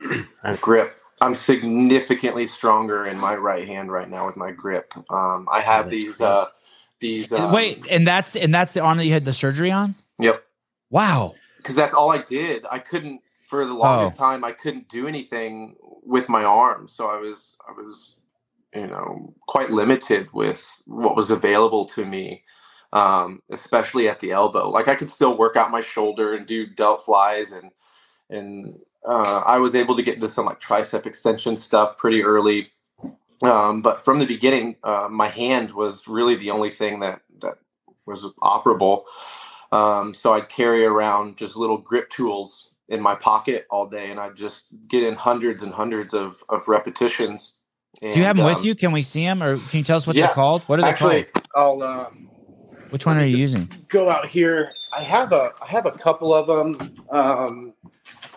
grip. 0.60 0.96
I'm 1.20 1.34
significantly 1.34 2.46
stronger 2.46 3.06
in 3.06 3.18
my 3.18 3.34
right 3.36 3.66
hand 3.66 3.90
right 3.92 4.08
now 4.10 4.26
with 4.26 4.36
my 4.36 4.50
grip. 4.50 4.92
Um, 5.10 5.48
I 5.50 5.60
have 5.60 5.86
that's 5.86 5.90
these 5.90 6.20
uh, 6.20 6.46
these. 7.00 7.32
Um, 7.32 7.52
Wait, 7.52 7.86
and 7.90 8.06
that's 8.06 8.36
and 8.36 8.54
that's 8.54 8.74
the 8.74 8.80
arm 8.80 8.98
that 8.98 9.06
you 9.06 9.12
had 9.12 9.24
the 9.24 9.32
surgery 9.32 9.70
on. 9.70 9.94
Yep. 10.18 10.42
Wow. 10.90 11.34
because 11.58 11.74
that's 11.76 11.94
all 11.94 12.12
I 12.12 12.18
did. 12.18 12.64
I 12.70 12.78
couldn't 12.78 13.20
for 13.42 13.64
the 13.66 13.74
longest 13.74 14.14
Oh. 14.20 14.24
time. 14.24 14.44
I 14.44 14.52
couldn't 14.52 14.88
do 14.88 15.06
anything 15.06 15.76
with 16.02 16.28
my 16.28 16.44
arm, 16.44 16.88
so 16.88 17.08
I 17.08 17.16
was 17.16 17.56
I 17.68 17.72
was 17.72 18.16
you 18.74 18.86
know 18.86 19.34
quite 19.48 19.70
limited 19.70 20.28
with 20.32 20.80
what 20.86 21.16
was 21.16 21.30
available 21.30 21.84
to 21.86 22.04
me, 22.04 22.42
um, 22.92 23.40
especially 23.50 24.08
at 24.08 24.20
the 24.20 24.32
elbow. 24.32 24.68
Like 24.68 24.88
I 24.88 24.94
could 24.94 25.08
still 25.10 25.36
work 25.38 25.56
out 25.56 25.70
my 25.70 25.80
shoulder 25.80 26.34
and 26.34 26.46
do 26.46 26.66
delt 26.66 27.04
flies 27.04 27.52
and 27.52 27.70
and 28.30 28.74
uh, 29.04 29.42
I 29.44 29.58
was 29.58 29.74
able 29.74 29.96
to 29.96 30.02
get 30.02 30.14
into 30.14 30.28
some 30.28 30.46
like 30.46 30.60
tricep 30.60 31.06
extension 31.06 31.56
stuff 31.56 31.98
pretty 31.98 32.22
early. 32.22 32.70
Um, 33.42 33.82
but 33.82 34.02
from 34.02 34.18
the 34.20 34.26
beginning, 34.26 34.76
uh, 34.84 35.08
my 35.10 35.28
hand 35.28 35.72
was 35.72 36.08
really 36.08 36.34
the 36.36 36.50
only 36.50 36.70
thing 36.70 37.00
that 37.00 37.20
that 37.40 37.58
was 38.06 38.32
operable. 38.42 39.04
Um, 39.72 40.14
so 40.14 40.34
I'd 40.34 40.48
carry 40.48 40.84
around 40.84 41.36
just 41.36 41.56
little 41.56 41.78
grip 41.78 42.08
tools 42.10 42.70
in 42.88 43.00
my 43.00 43.14
pocket 43.14 43.66
all 43.70 43.86
day, 43.86 44.10
and 44.10 44.20
I'd 44.20 44.36
just 44.36 44.66
get 44.88 45.02
in 45.02 45.14
hundreds 45.14 45.62
and 45.62 45.72
hundreds 45.72 46.14
of, 46.14 46.42
of 46.48 46.68
repetitions. 46.68 47.54
Do 48.00 48.08
you 48.08 48.24
have 48.24 48.36
them 48.36 48.46
And, 48.46 48.54
with 48.54 48.62
um, 48.62 48.66
you? 48.66 48.74
Can 48.74 48.92
we 48.92 49.02
see 49.02 49.24
them, 49.24 49.42
or 49.42 49.56
can 49.56 49.78
you 49.78 49.84
tell 49.84 49.96
us 49.96 50.06
what 50.06 50.16
yeah. 50.16 50.26
they're 50.26 50.34
called? 50.34 50.62
What 50.62 50.78
are 50.78 50.82
they 50.82 50.88
Actually, 50.88 51.24
called? 51.54 51.82
I'll 51.82 51.82
um, 51.82 52.28
Which 52.90 53.06
one 53.06 53.18
are 53.18 53.24
you 53.24 53.36
using? 53.36 53.70
go 53.88 54.10
out 54.10 54.26
here. 54.28 54.72
I 54.96 55.02
have 55.02 55.32
a 55.32 55.52
I 55.62 55.66
have 55.66 55.86
a 55.86 55.92
couple 55.92 56.32
of 56.32 56.46
them. 56.46 56.94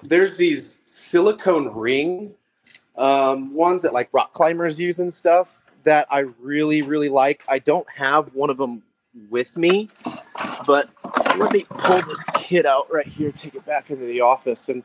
There's 0.03 0.37
these 0.37 0.79
silicone 0.85 1.75
ring 1.75 2.33
um, 2.97 3.53
ones 3.53 3.81
that 3.83 3.93
like 3.93 4.09
rock 4.11 4.33
climbers 4.33 4.79
use 4.79 4.99
and 4.99 5.13
stuff 5.13 5.59
that 5.83 6.07
I 6.09 6.19
really 6.39 6.81
really 6.81 7.09
like. 7.09 7.43
I 7.47 7.59
don't 7.59 7.87
have 7.95 8.33
one 8.33 8.49
of 8.49 8.57
them 8.57 8.83
with 9.29 9.55
me, 9.55 9.89
but 10.65 10.89
let 11.37 11.51
me 11.51 11.65
pull 11.69 12.01
this 12.03 12.23
kit 12.33 12.65
out 12.65 12.91
right 12.91 13.07
here, 13.07 13.31
take 13.31 13.55
it 13.55 13.65
back 13.65 13.89
into 13.89 14.05
the 14.05 14.21
office, 14.21 14.69
and 14.69 14.83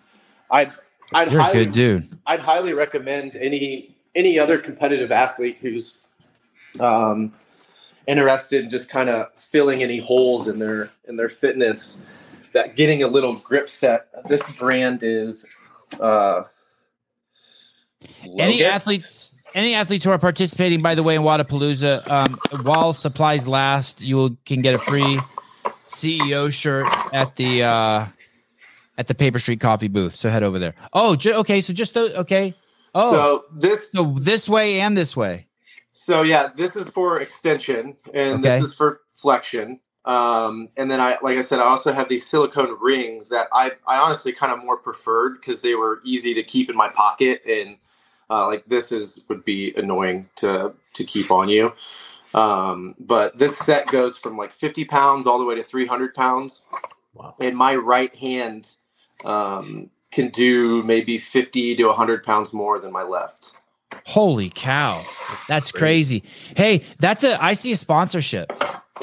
I'd 0.50 0.72
I'd 1.12 1.32
You're 1.32 1.40
highly 1.40 1.64
good 1.64 1.72
dude. 1.72 2.08
I'd 2.26 2.40
highly 2.40 2.72
recommend 2.72 3.36
any 3.36 3.96
any 4.14 4.38
other 4.38 4.58
competitive 4.58 5.10
athlete 5.10 5.58
who's 5.60 6.00
um, 6.80 7.32
interested 8.06 8.64
in 8.64 8.70
just 8.70 8.90
kind 8.90 9.08
of 9.08 9.32
filling 9.36 9.82
any 9.82 10.00
holes 10.00 10.48
in 10.48 10.58
their 10.58 10.90
in 11.08 11.16
their 11.16 11.28
fitness 11.28 11.98
that 12.52 12.76
getting 12.76 13.02
a 13.02 13.08
little 13.08 13.36
grip 13.36 13.68
set. 13.68 14.08
This 14.28 14.50
brand 14.52 15.02
is 15.02 15.48
uh, 16.00 16.44
Any 18.38 18.64
athletes, 18.64 19.32
any 19.54 19.74
athletes 19.74 20.04
who 20.04 20.10
are 20.10 20.18
participating, 20.18 20.82
by 20.82 20.94
the 20.94 21.02
way, 21.02 21.14
in 21.16 21.22
Wodapalooza, 21.22 22.08
um, 22.10 22.38
while 22.62 22.92
supplies 22.92 23.46
last, 23.48 24.00
you 24.00 24.16
will, 24.16 24.36
can 24.44 24.62
get 24.62 24.74
a 24.74 24.78
free 24.78 25.20
CEO 25.88 26.52
shirt 26.52 26.88
at 27.12 27.36
the 27.36 27.62
uh, 27.62 28.06
at 28.98 29.06
the 29.08 29.14
Paper 29.14 29.38
Street 29.38 29.60
Coffee 29.60 29.88
booth. 29.88 30.14
So 30.16 30.30
head 30.30 30.42
over 30.42 30.58
there. 30.58 30.74
Oh, 30.92 31.16
ju- 31.16 31.34
okay. 31.34 31.60
So 31.60 31.72
just 31.72 31.96
okay. 31.96 32.54
Oh, 32.94 33.12
So 33.12 33.44
this 33.58 33.90
so 33.90 34.14
this 34.18 34.48
way 34.48 34.80
and 34.80 34.96
this 34.96 35.16
way. 35.16 35.46
So 35.92 36.22
yeah, 36.22 36.48
this 36.54 36.74
is 36.76 36.88
for 36.88 37.20
extension, 37.20 37.96
and 38.14 38.40
Okay. 38.44 38.58
this 38.58 38.68
is 38.68 38.74
for 38.74 39.00
flexion. 39.14 39.80
Um, 40.04 40.68
and 40.76 40.90
then 40.90 41.00
I, 41.00 41.16
like 41.22 41.38
I 41.38 41.42
said, 41.42 41.60
I 41.60 41.64
also 41.64 41.92
have 41.92 42.08
these 42.08 42.26
silicone 42.28 42.76
rings 42.80 43.28
that 43.28 43.46
I, 43.52 43.72
I 43.86 43.98
honestly 43.98 44.32
kind 44.32 44.52
of 44.52 44.64
more 44.64 44.76
preferred 44.76 45.34
because 45.40 45.62
they 45.62 45.74
were 45.74 46.00
easy 46.04 46.34
to 46.34 46.42
keep 46.42 46.68
in 46.68 46.76
my 46.76 46.88
pocket, 46.88 47.42
and 47.46 47.76
uh, 48.28 48.46
like 48.46 48.64
this 48.66 48.90
is 48.90 49.24
would 49.28 49.44
be 49.44 49.72
annoying 49.76 50.28
to 50.36 50.72
to 50.94 51.04
keep 51.04 51.30
on 51.30 51.48
you. 51.48 51.72
Um, 52.34 52.94
but 52.98 53.38
this 53.38 53.56
set 53.58 53.86
goes 53.88 54.16
from 54.16 54.36
like 54.36 54.50
50 54.52 54.86
pounds 54.86 55.26
all 55.26 55.38
the 55.38 55.44
way 55.44 55.54
to 55.54 55.62
300 55.62 56.14
pounds, 56.14 56.64
Wow. 57.14 57.34
and 57.40 57.56
my 57.56 57.76
right 57.76 58.14
hand 58.16 58.72
um, 59.24 59.90
can 60.10 60.30
do 60.30 60.82
maybe 60.82 61.18
50 61.18 61.76
to 61.76 61.84
100 61.84 62.24
pounds 62.24 62.52
more 62.52 62.78
than 62.80 62.90
my 62.90 63.02
left. 63.02 63.52
Holy 64.06 64.50
cow, 64.52 65.04
that's 65.46 65.70
crazy. 65.70 66.24
Hey, 66.56 66.82
that's 66.98 67.22
a. 67.22 67.40
I 67.42 67.52
see 67.52 67.70
a 67.72 67.76
sponsorship 67.76 68.50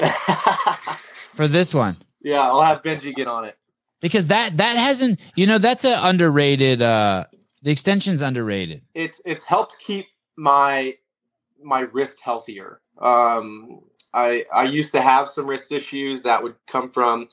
for 1.34 1.48
this 1.48 1.72
one. 1.74 1.96
yeah, 2.22 2.42
I'll 2.42 2.62
have 2.62 2.82
Benji 2.82 3.14
get 3.14 3.28
on 3.28 3.44
it. 3.44 3.56
because 4.00 4.28
that 4.28 4.56
that 4.56 4.76
hasn't 4.76 5.20
you 5.34 5.46
know 5.46 5.58
that's 5.58 5.84
a 5.84 5.98
underrated 6.02 6.82
uh 6.82 7.24
the 7.62 7.70
extension's 7.70 8.22
underrated 8.22 8.82
it's 8.94 9.20
it's 9.24 9.42
helped 9.42 9.78
keep 9.78 10.06
my 10.36 10.94
my 11.62 11.80
wrist 11.80 12.20
healthier. 12.20 12.80
Um, 12.98 13.80
I 14.12 14.44
I 14.52 14.64
used 14.64 14.92
to 14.92 15.00
have 15.00 15.28
some 15.28 15.46
wrist 15.46 15.72
issues 15.72 16.22
that 16.22 16.42
would 16.42 16.56
come 16.66 16.90
from 16.90 17.28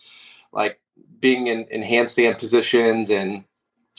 like 0.52 0.80
being 1.20 1.48
in, 1.48 1.66
in 1.66 1.82
handstand 1.82 2.38
positions 2.38 3.10
and 3.10 3.44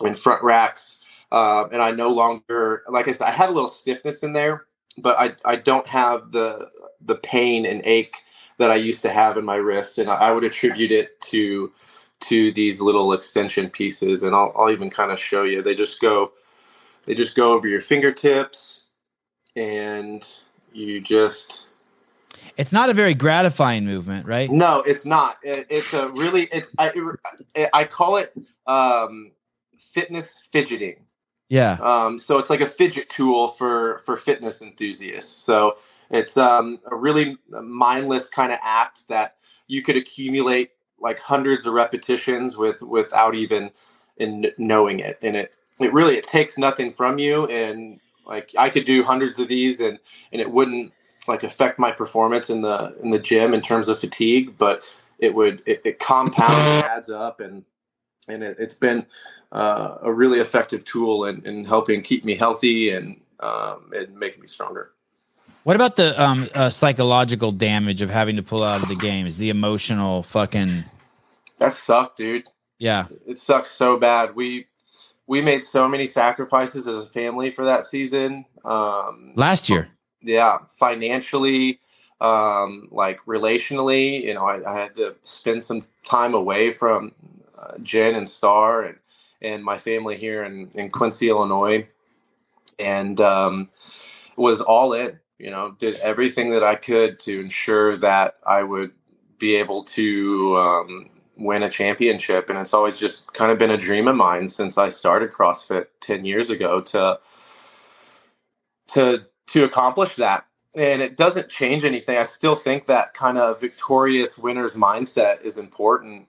in 0.00 0.14
front 0.14 0.42
racks, 0.42 1.00
um, 1.32 1.70
and 1.72 1.82
I 1.82 1.90
no 1.90 2.10
longer 2.10 2.82
like 2.88 3.08
I 3.08 3.12
said 3.12 3.28
I 3.28 3.32
have 3.32 3.50
a 3.50 3.52
little 3.52 3.68
stiffness 3.68 4.22
in 4.22 4.32
there, 4.32 4.66
but 4.98 5.18
I 5.18 5.34
I 5.44 5.56
don't 5.56 5.86
have 5.86 6.30
the 6.32 6.70
the 7.00 7.16
pain 7.16 7.66
and 7.66 7.82
ache 7.84 8.22
that 8.58 8.70
I 8.70 8.74
used 8.74 9.02
to 9.02 9.10
have 9.10 9.36
in 9.36 9.44
my 9.44 9.56
wrists, 9.56 9.98
and 9.98 10.10
I, 10.10 10.30
would 10.30 10.44
attribute 10.44 10.92
it 10.92 11.20
to 11.22 11.72
to 12.20 12.52
these 12.52 12.80
little 12.80 13.12
extension 13.12 13.70
pieces, 13.70 14.24
and 14.24 14.34
I'll 14.34 14.52
I'll 14.56 14.70
even 14.70 14.90
kind 14.90 15.10
of 15.10 15.18
show 15.18 15.44
you. 15.44 15.62
They 15.62 15.74
just 15.74 16.00
go 16.00 16.32
they 17.04 17.14
just 17.14 17.34
go 17.34 17.52
over 17.52 17.66
your 17.66 17.80
fingertips 17.80 18.84
and 19.56 20.26
you 20.72 21.00
just 21.00 21.62
it's 22.56 22.72
not 22.72 22.90
a 22.90 22.94
very 22.94 23.14
gratifying 23.14 23.84
movement 23.84 24.26
right? 24.26 24.50
No 24.50 24.82
it's 24.82 25.06
not. 25.06 25.38
It, 25.42 25.66
it's 25.70 25.94
a 25.94 26.08
really 26.08 26.48
it's 26.52 26.74
i 26.78 26.92
i 27.72 27.84
call 27.84 28.16
it 28.16 28.34
um 28.66 29.32
fitness 29.78 30.34
fidgeting 30.52 30.96
yeah. 31.48 31.78
Um 31.80 32.18
so 32.18 32.38
it's 32.38 32.50
like 32.50 32.60
a 32.60 32.66
fidget 32.66 33.08
tool 33.08 33.48
for 33.48 33.98
for 34.04 34.16
fitness 34.16 34.62
enthusiasts. 34.62 35.32
So 35.32 35.76
it's 36.10 36.36
um 36.36 36.80
a 36.90 36.96
really 36.96 37.36
mindless 37.48 38.28
kind 38.28 38.52
of 38.52 38.58
act 38.62 39.08
that 39.08 39.36
you 39.66 39.82
could 39.82 39.96
accumulate 39.96 40.70
like 41.00 41.18
hundreds 41.18 41.66
of 41.66 41.74
repetitions 41.74 42.56
with 42.56 42.82
without 42.82 43.34
even 43.34 43.70
in 44.16 44.46
knowing 44.58 45.00
it. 45.00 45.18
And 45.22 45.36
it 45.36 45.54
it 45.80 45.92
really 45.92 46.16
it 46.16 46.26
takes 46.26 46.58
nothing 46.58 46.92
from 46.92 47.18
you. 47.18 47.46
And 47.46 48.00
like 48.28 48.52
i 48.56 48.70
could 48.70 48.84
do 48.84 49.02
hundreds 49.02 49.38
of 49.40 49.48
these 49.48 49.80
and 49.80 49.98
and 50.32 50.40
it 50.40 50.50
wouldn't 50.50 50.92
like 51.26 51.42
affect 51.42 51.78
my 51.78 51.90
performance 51.90 52.50
in 52.50 52.60
the 52.60 52.94
in 53.02 53.10
the 53.10 53.18
gym 53.18 53.54
in 53.54 53.60
terms 53.60 53.88
of 53.88 53.98
fatigue 53.98 54.56
but 54.58 54.84
it 55.18 55.34
would 55.34 55.62
it, 55.66 55.80
it 55.84 55.98
compounds 55.98 56.84
adds 56.84 57.10
up 57.10 57.40
and 57.40 57.64
and 58.28 58.42
it, 58.42 58.56
it's 58.58 58.74
been 58.74 59.06
uh, 59.52 59.96
a 60.02 60.12
really 60.12 60.40
effective 60.40 60.84
tool 60.84 61.24
in, 61.24 61.44
in 61.46 61.64
helping 61.64 62.02
keep 62.02 62.24
me 62.24 62.34
healthy 62.34 62.90
and 62.90 63.20
um, 63.40 63.90
and 63.94 64.18
making 64.18 64.40
me 64.40 64.46
stronger. 64.46 64.92
What 65.64 65.76
about 65.76 65.96
the 65.96 66.20
um 66.20 66.48
uh, 66.54 66.70
psychological 66.70 67.52
damage 67.52 68.00
of 68.00 68.10
having 68.10 68.36
to 68.36 68.42
pull 68.42 68.62
out 68.62 68.82
of 68.82 68.88
the 68.88 68.96
games 68.96 69.38
the 69.38 69.50
emotional 69.50 70.22
fucking 70.22 70.84
that 71.58 71.72
sucked 71.72 72.16
dude. 72.16 72.48
Yeah. 72.78 73.06
It 73.26 73.38
sucks 73.38 73.70
so 73.70 73.96
bad. 73.96 74.34
We 74.34 74.66
we 75.26 75.40
made 75.40 75.64
so 75.64 75.88
many 75.88 76.06
sacrifices 76.06 76.86
as 76.86 76.94
a 76.94 77.06
family 77.06 77.50
for 77.50 77.64
that 77.64 77.84
season 77.84 78.46
um, 78.64 79.32
last 79.34 79.68
year. 79.68 79.88
Yeah 80.22 80.58
financially 80.70 81.80
um 82.20 82.88
like 82.90 83.20
relationally 83.26 84.24
you 84.24 84.34
know 84.34 84.44
I, 84.44 84.68
I 84.68 84.80
had 84.80 84.94
to 84.96 85.14
spend 85.22 85.62
some 85.62 85.86
time 86.04 86.34
away 86.34 86.72
from 86.72 87.12
uh, 87.60 87.78
jen 87.82 88.14
and 88.14 88.28
star 88.28 88.82
and 88.82 88.98
and 89.40 89.64
my 89.64 89.78
family 89.78 90.16
here 90.16 90.44
in 90.44 90.68
in 90.74 90.90
quincy 90.90 91.28
illinois. 91.28 91.86
And 92.78 93.20
um 93.20 93.70
was 94.36 94.60
all 94.60 94.92
in 94.92 95.18
you 95.38 95.50
know 95.50 95.74
did 95.78 95.96
everything 95.96 96.50
that 96.50 96.62
i 96.62 96.74
could 96.74 97.18
to 97.20 97.40
ensure 97.40 97.96
that 97.98 98.36
i 98.46 98.62
would 98.62 98.92
be 99.38 99.56
able 99.56 99.84
to 99.84 100.56
um 100.56 101.10
win 101.36 101.62
a 101.62 101.70
championship. 101.70 102.50
And 102.50 102.58
it's 102.58 102.74
always 102.74 102.98
just 102.98 103.32
kind 103.32 103.52
of 103.52 103.58
been 103.58 103.70
a 103.70 103.76
dream 103.76 104.08
of 104.08 104.16
mine 104.16 104.48
since 104.48 104.78
i 104.78 104.88
started 104.88 105.32
crossfit 105.32 105.86
10 106.00 106.24
years 106.24 106.50
ago 106.50 106.80
to 106.82 107.18
to 108.88 109.26
to 109.48 109.64
accomplish 109.64 110.16
that. 110.16 110.44
And 110.76 111.00
it 111.02 111.16
doesn't 111.16 111.48
change 111.48 111.84
anything. 111.84 112.18
I 112.18 112.24
still 112.24 112.54
think 112.54 112.86
that 112.86 113.14
kind 113.14 113.38
of 113.38 113.60
victorious 113.60 114.36
winners 114.36 114.74
mindset 114.74 115.42
is 115.42 115.58
important 115.58 116.28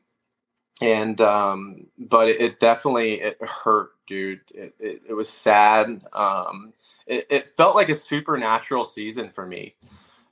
and 0.82 1.20
um, 1.22 1.88
but 1.98 2.30
it, 2.30 2.42
it, 2.42 2.60
definitely 2.60 3.22
it 3.22 3.42
hurt, 3.42 3.92
dude. 4.08 4.42
It, 4.54 4.74
it, 4.80 5.02
it 5.10 5.14
was 5.14 5.30
sad. 5.30 6.02
Um, 6.14 6.74
it, 7.06 7.28
it 7.30 7.50
felt 7.50 7.76
like 7.76 7.90
a 7.90 7.94
supernatural 7.94 8.86
season 8.86 9.30
for 9.30 9.46
me. 9.46 9.76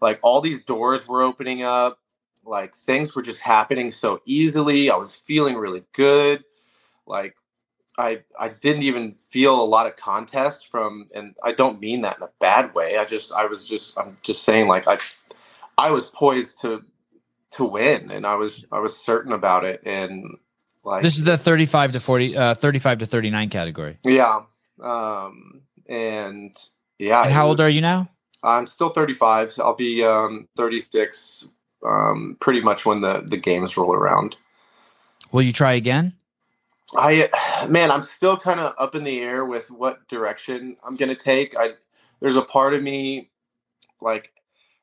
Like 0.01 0.19
all 0.21 0.41
these 0.41 0.63
doors 0.63 1.07
were 1.07 1.23
opening 1.23 1.63
up, 1.63 1.99
like 2.45 2.75
things 2.75 3.15
were 3.15 3.21
just 3.21 3.41
happening 3.41 3.91
so 3.91 4.21
easily. 4.25 4.89
I 4.89 4.95
was 4.95 5.15
feeling 5.15 5.55
really 5.55 5.83
good. 5.93 6.43
Like 7.05 7.35
I 7.97 8.21
I 8.39 8.49
didn't 8.49 8.83
even 8.83 9.13
feel 9.13 9.61
a 9.61 9.65
lot 9.65 9.87
of 9.87 9.95
contest 9.95 10.69
from, 10.69 11.07
and 11.15 11.35
I 11.43 11.51
don't 11.51 11.79
mean 11.79 12.01
that 12.01 12.17
in 12.17 12.23
a 12.23 12.29
bad 12.39 12.73
way. 12.73 12.97
I 12.97 13.05
just 13.05 13.31
I 13.33 13.45
was 13.47 13.65
just 13.65 13.97
I'm 13.97 14.17
just 14.21 14.43
saying 14.43 14.67
like 14.67 14.87
I 14.87 14.97
I 15.77 15.91
was 15.91 16.09
poised 16.11 16.61
to 16.61 16.83
to 17.51 17.63
win, 17.63 18.11
and 18.11 18.25
I 18.25 18.35
was 18.35 18.65
I 18.71 18.79
was 18.79 18.97
certain 18.97 19.31
about 19.31 19.65
it, 19.65 19.81
and 19.85 20.37
like 20.83 21.03
this 21.03 21.17
is 21.17 21.23
the 21.23 21.37
35 21.37 21.93
to 21.93 21.99
40 21.99 22.37
uh 22.37 22.53
35 22.55 22.99
to 22.99 23.05
39 23.05 23.49
category. 23.49 23.97
Yeah 24.03 24.41
um 24.83 25.61
and 25.87 26.55
yeah 26.99 27.23
and 27.23 27.33
how 27.33 27.47
was, 27.47 27.59
old 27.59 27.65
are 27.65 27.69
you 27.69 27.81
now? 27.81 28.09
I'm 28.43 28.67
still 28.67 28.89
35 28.89 29.51
so 29.51 29.63
i'll 29.63 29.75
be 29.75 30.03
um 30.03 30.47
36 30.55 31.49
um 31.85 32.37
pretty 32.39 32.61
much 32.61 32.85
when 32.85 33.01
the 33.01 33.21
the 33.25 33.37
games 33.37 33.77
roll 33.77 33.93
around. 33.93 34.37
Will 35.31 35.41
you 35.41 35.53
try 35.53 35.73
again? 35.73 36.13
I 36.95 37.29
man 37.67 37.91
i'm 37.91 38.03
still 38.03 38.37
kind 38.37 38.59
of 38.59 38.73
up 38.77 38.95
in 38.95 39.03
the 39.03 39.19
air 39.19 39.43
with 39.45 39.69
what 39.71 40.07
direction 40.07 40.77
i'm 40.83 40.95
gonna 40.95 41.15
take. 41.15 41.55
I 41.57 41.71
there's 42.19 42.37
a 42.37 42.41
part 42.41 42.73
of 42.73 42.81
me 42.81 43.29
like 44.01 44.31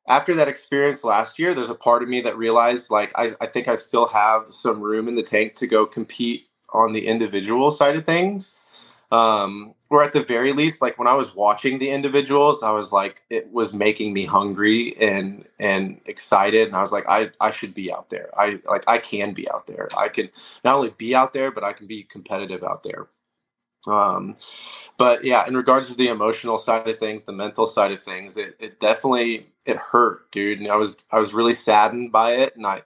after 0.09 0.34
that 0.36 0.48
experience 0.48 1.05
last 1.05 1.38
year, 1.38 1.55
there's 1.55 1.70
a 1.70 1.76
part 1.76 2.02
of 2.02 2.11
me 2.11 2.22
that 2.22 2.38
realized 2.38 2.90
like 2.90 3.12
I, 3.16 3.30
I 3.40 3.46
think 3.46 3.68
I 3.68 3.76
still 3.76 4.09
have 4.09 4.52
some 4.52 4.82
room 4.82 5.09
in 5.09 5.16
the 5.16 5.24
tank 5.24 5.57
to 5.57 5.68
go 5.68 5.86
compete 5.86 6.48
on 6.72 6.92
the 6.92 7.07
individual 7.09 7.70
side 7.72 7.96
of 7.96 8.07
things. 8.07 8.57
Um, 9.12 9.74
or 9.90 10.05
at 10.05 10.12
the 10.12 10.24
very 10.24 10.52
least, 10.52 10.82
like 10.82 10.98
when 10.98 11.09
I 11.09 11.14
was 11.14 11.34
watching 11.34 11.78
the 11.78 11.90
individuals, 11.90 12.62
I 12.62 12.72
was 12.72 12.92
like, 12.92 13.22
it 13.30 13.52
was 13.52 13.74
making 13.74 14.12
me 14.12 14.24
hungry 14.26 14.96
and 15.00 15.46
and 15.61 16.00
excited, 16.07 16.68
and 16.68 16.76
I 16.76 16.82
was 16.82 16.92
like, 16.92 17.07
I 17.09 17.30
I 17.40 17.50
should 17.52 17.74
be 17.74 17.92
out 17.92 18.11
there. 18.11 18.30
I 18.38 18.61
like 18.66 18.84
I 18.88 18.98
can 18.98 19.34
be 19.34 19.50
out 19.50 19.66
there. 19.68 19.88
I 19.98 20.09
can 20.11 20.30
not 20.64 20.76
only 20.76 20.90
be 20.98 21.14
out 21.14 21.32
there, 21.34 21.52
but 21.52 21.64
I 21.64 21.72
can 21.74 21.86
be 21.88 22.05
competitive 22.05 22.64
out 22.64 22.82
there. 22.84 23.09
Um, 23.87 24.37
but 24.99 25.24
yeah, 25.24 25.47
in 25.47 25.57
regards 25.57 25.89
to 25.89 25.95
the 25.95 26.09
emotional 26.09 26.59
side 26.59 26.89
of 26.89 26.99
things, 26.99 27.24
the 27.24 27.32
mental 27.32 27.66
side 27.66 27.93
of 27.93 28.03
things, 28.03 28.37
it, 28.37 28.57
it 28.61 28.80
definitely 28.80 29.49
it 29.66 29.76
hurt, 29.76 30.30
dude. 30.32 30.61
And 30.61 30.70
I 30.70 30.76
was 30.76 30.97
I 31.11 31.18
was 31.18 31.35
really 31.35 31.55
saddened 31.55 32.12
by 32.12 32.32
it, 32.35 32.57
and 32.57 32.66
I 32.66 32.82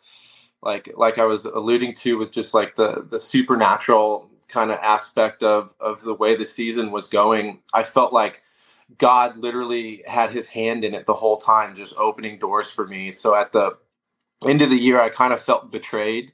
like 0.63 0.91
like 0.97 1.19
I 1.19 1.25
was 1.25 1.45
alluding 1.45 1.95
to 1.97 2.19
with 2.19 2.33
just 2.33 2.55
like 2.55 2.77
the 2.77 3.07
the 3.11 3.19
supernatural 3.19 4.31
kind 4.49 4.71
of 4.71 4.79
aspect 4.79 5.43
of 5.43 5.75
of 5.81 6.01
the 6.03 6.15
way 6.15 6.37
the 6.37 6.45
season 6.45 6.91
was 6.91 7.09
going. 7.09 7.61
I 7.75 7.83
felt 7.85 8.13
like 8.13 8.43
God 8.99 9.37
literally 9.37 10.03
had 10.07 10.33
His 10.33 10.47
hand 10.47 10.85
in 10.85 10.95
it 10.95 11.07
the 11.07 11.15
whole 11.15 11.37
time, 11.37 11.75
just 11.75 11.97
opening 11.99 12.39
doors 12.39 12.71
for 12.71 12.87
me. 12.87 13.11
So 13.11 13.35
at 13.35 13.53
the 13.53 13.77
end 14.47 14.63
of 14.63 14.71
the 14.71 14.79
year, 14.79 15.01
I 15.01 15.11
kind 15.11 15.33
of 15.33 15.43
felt 15.43 15.71
betrayed, 15.71 16.33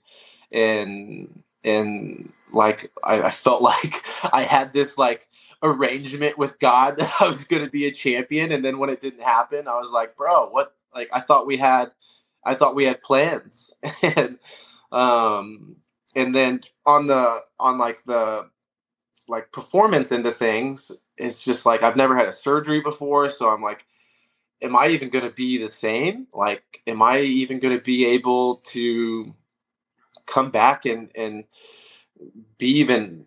and 0.52 1.42
and 1.64 2.32
like 2.52 2.92
I, 3.02 3.22
I 3.22 3.30
felt 3.30 3.62
like 3.74 4.02
I 4.32 4.42
had 4.44 4.72
this 4.72 4.98
like 4.98 5.28
arrangement 5.62 6.38
with 6.38 6.58
God 6.58 6.96
that 6.98 7.12
I 7.20 7.28
was 7.28 7.44
going 7.44 7.64
to 7.64 7.70
be 7.70 7.86
a 7.86 7.92
champion, 7.92 8.52
and 8.52 8.64
then 8.64 8.78
when 8.78 8.90
it 8.90 9.00
didn't 9.00 9.22
happen, 9.22 9.68
I 9.68 9.78
was 9.78 9.92
like, 9.92 10.16
bro, 10.16 10.48
what? 10.50 10.74
Like 10.94 11.08
I 11.12 11.20
thought 11.20 11.46
we 11.46 11.56
had, 11.56 11.92
I 12.44 12.54
thought 12.54 12.74
we 12.76 12.84
had 12.84 13.02
plans, 13.02 13.72
and 14.02 14.38
um, 14.92 15.76
and 16.14 16.34
then 16.34 16.60
on 16.86 17.06
the 17.06 17.40
on 17.58 17.78
like 17.78 18.04
the 18.04 18.48
like 19.28 19.52
performance 19.52 20.12
into 20.12 20.32
things, 20.32 20.92
it's 21.16 21.44
just 21.44 21.66
like 21.66 21.82
I've 21.82 21.96
never 21.96 22.16
had 22.16 22.28
a 22.28 22.32
surgery 22.32 22.80
before, 22.80 23.30
so 23.30 23.50
I'm 23.50 23.62
like, 23.62 23.86
am 24.62 24.76
I 24.76 24.88
even 24.88 25.10
going 25.10 25.24
to 25.24 25.30
be 25.30 25.58
the 25.58 25.68
same? 25.68 26.26
Like, 26.32 26.82
am 26.86 27.02
I 27.02 27.20
even 27.20 27.58
going 27.60 27.76
to 27.76 27.82
be 27.82 28.06
able 28.06 28.56
to 28.68 29.34
come 30.26 30.50
back 30.50 30.86
and 30.86 31.10
and 31.14 31.44
be 32.58 32.68
even 32.68 33.26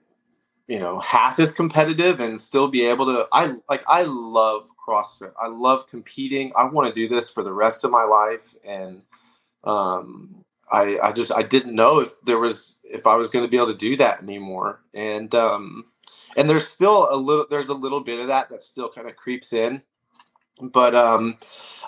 you 0.67 0.79
know 0.79 0.99
half 0.99 1.39
as 1.39 1.51
competitive 1.51 2.19
and 2.19 2.39
still 2.39 2.67
be 2.67 2.83
able 2.83 3.05
to 3.05 3.27
i 3.31 3.53
like 3.69 3.83
i 3.88 4.03
love 4.03 4.69
crossfit. 4.88 5.33
I 5.41 5.47
love 5.47 5.88
competing. 5.88 6.51
I 6.55 6.65
want 6.65 6.88
to 6.88 6.93
do 6.93 7.13
this 7.13 7.29
for 7.29 7.43
the 7.43 7.53
rest 7.53 7.83
of 7.83 7.91
my 7.91 8.03
life. 8.03 8.55
And 8.63 9.01
um 9.63 10.43
i 10.71 10.97
i 11.01 11.11
just 11.11 11.31
i 11.31 11.41
didn't 11.41 11.75
know 11.75 11.99
if 11.99 12.19
there 12.21 12.39
was 12.39 12.77
if 12.83 13.07
i 13.07 13.15
was 13.15 13.29
going 13.29 13.43
to 13.43 13.49
be 13.49 13.57
able 13.57 13.67
to 13.67 13.75
do 13.75 13.97
that 13.97 14.21
anymore. 14.21 14.81
And 14.93 15.33
um 15.35 15.85
and 16.35 16.49
there's 16.49 16.67
still 16.67 17.07
a 17.11 17.17
little 17.17 17.45
there's 17.49 17.67
a 17.67 17.73
little 17.73 18.01
bit 18.01 18.19
of 18.19 18.27
that 18.27 18.49
that 18.49 18.61
still 18.61 18.89
kind 18.89 19.09
of 19.09 19.15
creeps 19.15 19.53
in. 19.53 19.81
But 20.61 20.95
um 20.95 21.38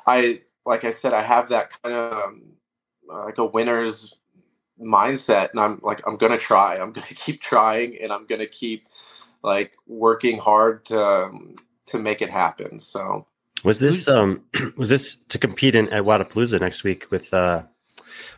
i 0.06 0.42
like 0.66 0.84
i 0.84 0.92
said 0.92 1.14
i 1.14 1.24
have 1.24 1.50
that 1.50 1.82
kind 1.82 1.96
of 1.96 2.24
um, 2.24 2.44
like 3.08 3.38
a 3.38 3.46
winner's 3.46 4.14
mindset 4.82 5.52
and 5.52 5.60
i'm 5.60 5.80
like 5.84 6.02
i'm 6.08 6.18
gonna 6.18 6.38
try. 6.38 6.78
I'm 6.78 6.92
gonna 6.92 7.08
keep 7.16 7.42
trying 7.42 7.98
and 8.02 8.12
i'm 8.12 8.26
gonna 8.26 8.48
keep 8.48 8.88
like 9.44 9.74
working 9.88 10.38
hard 10.38 10.86
to 10.86 11.04
um, 11.04 11.56
to 11.88 12.00
make 12.00 12.22
it 12.22 12.30
happen 12.30 12.80
so. 12.80 13.26
Was 13.64 13.80
this 13.80 14.08
um 14.08 14.44
was 14.78 14.90
this 14.90 15.18
to 15.30 15.38
compete 15.38 15.76
in 15.76 15.90
at 15.90 16.04
Wodapalooza 16.04 16.60
next 16.60 16.84
week 16.84 17.12
with 17.12 17.34
uh 17.34 17.64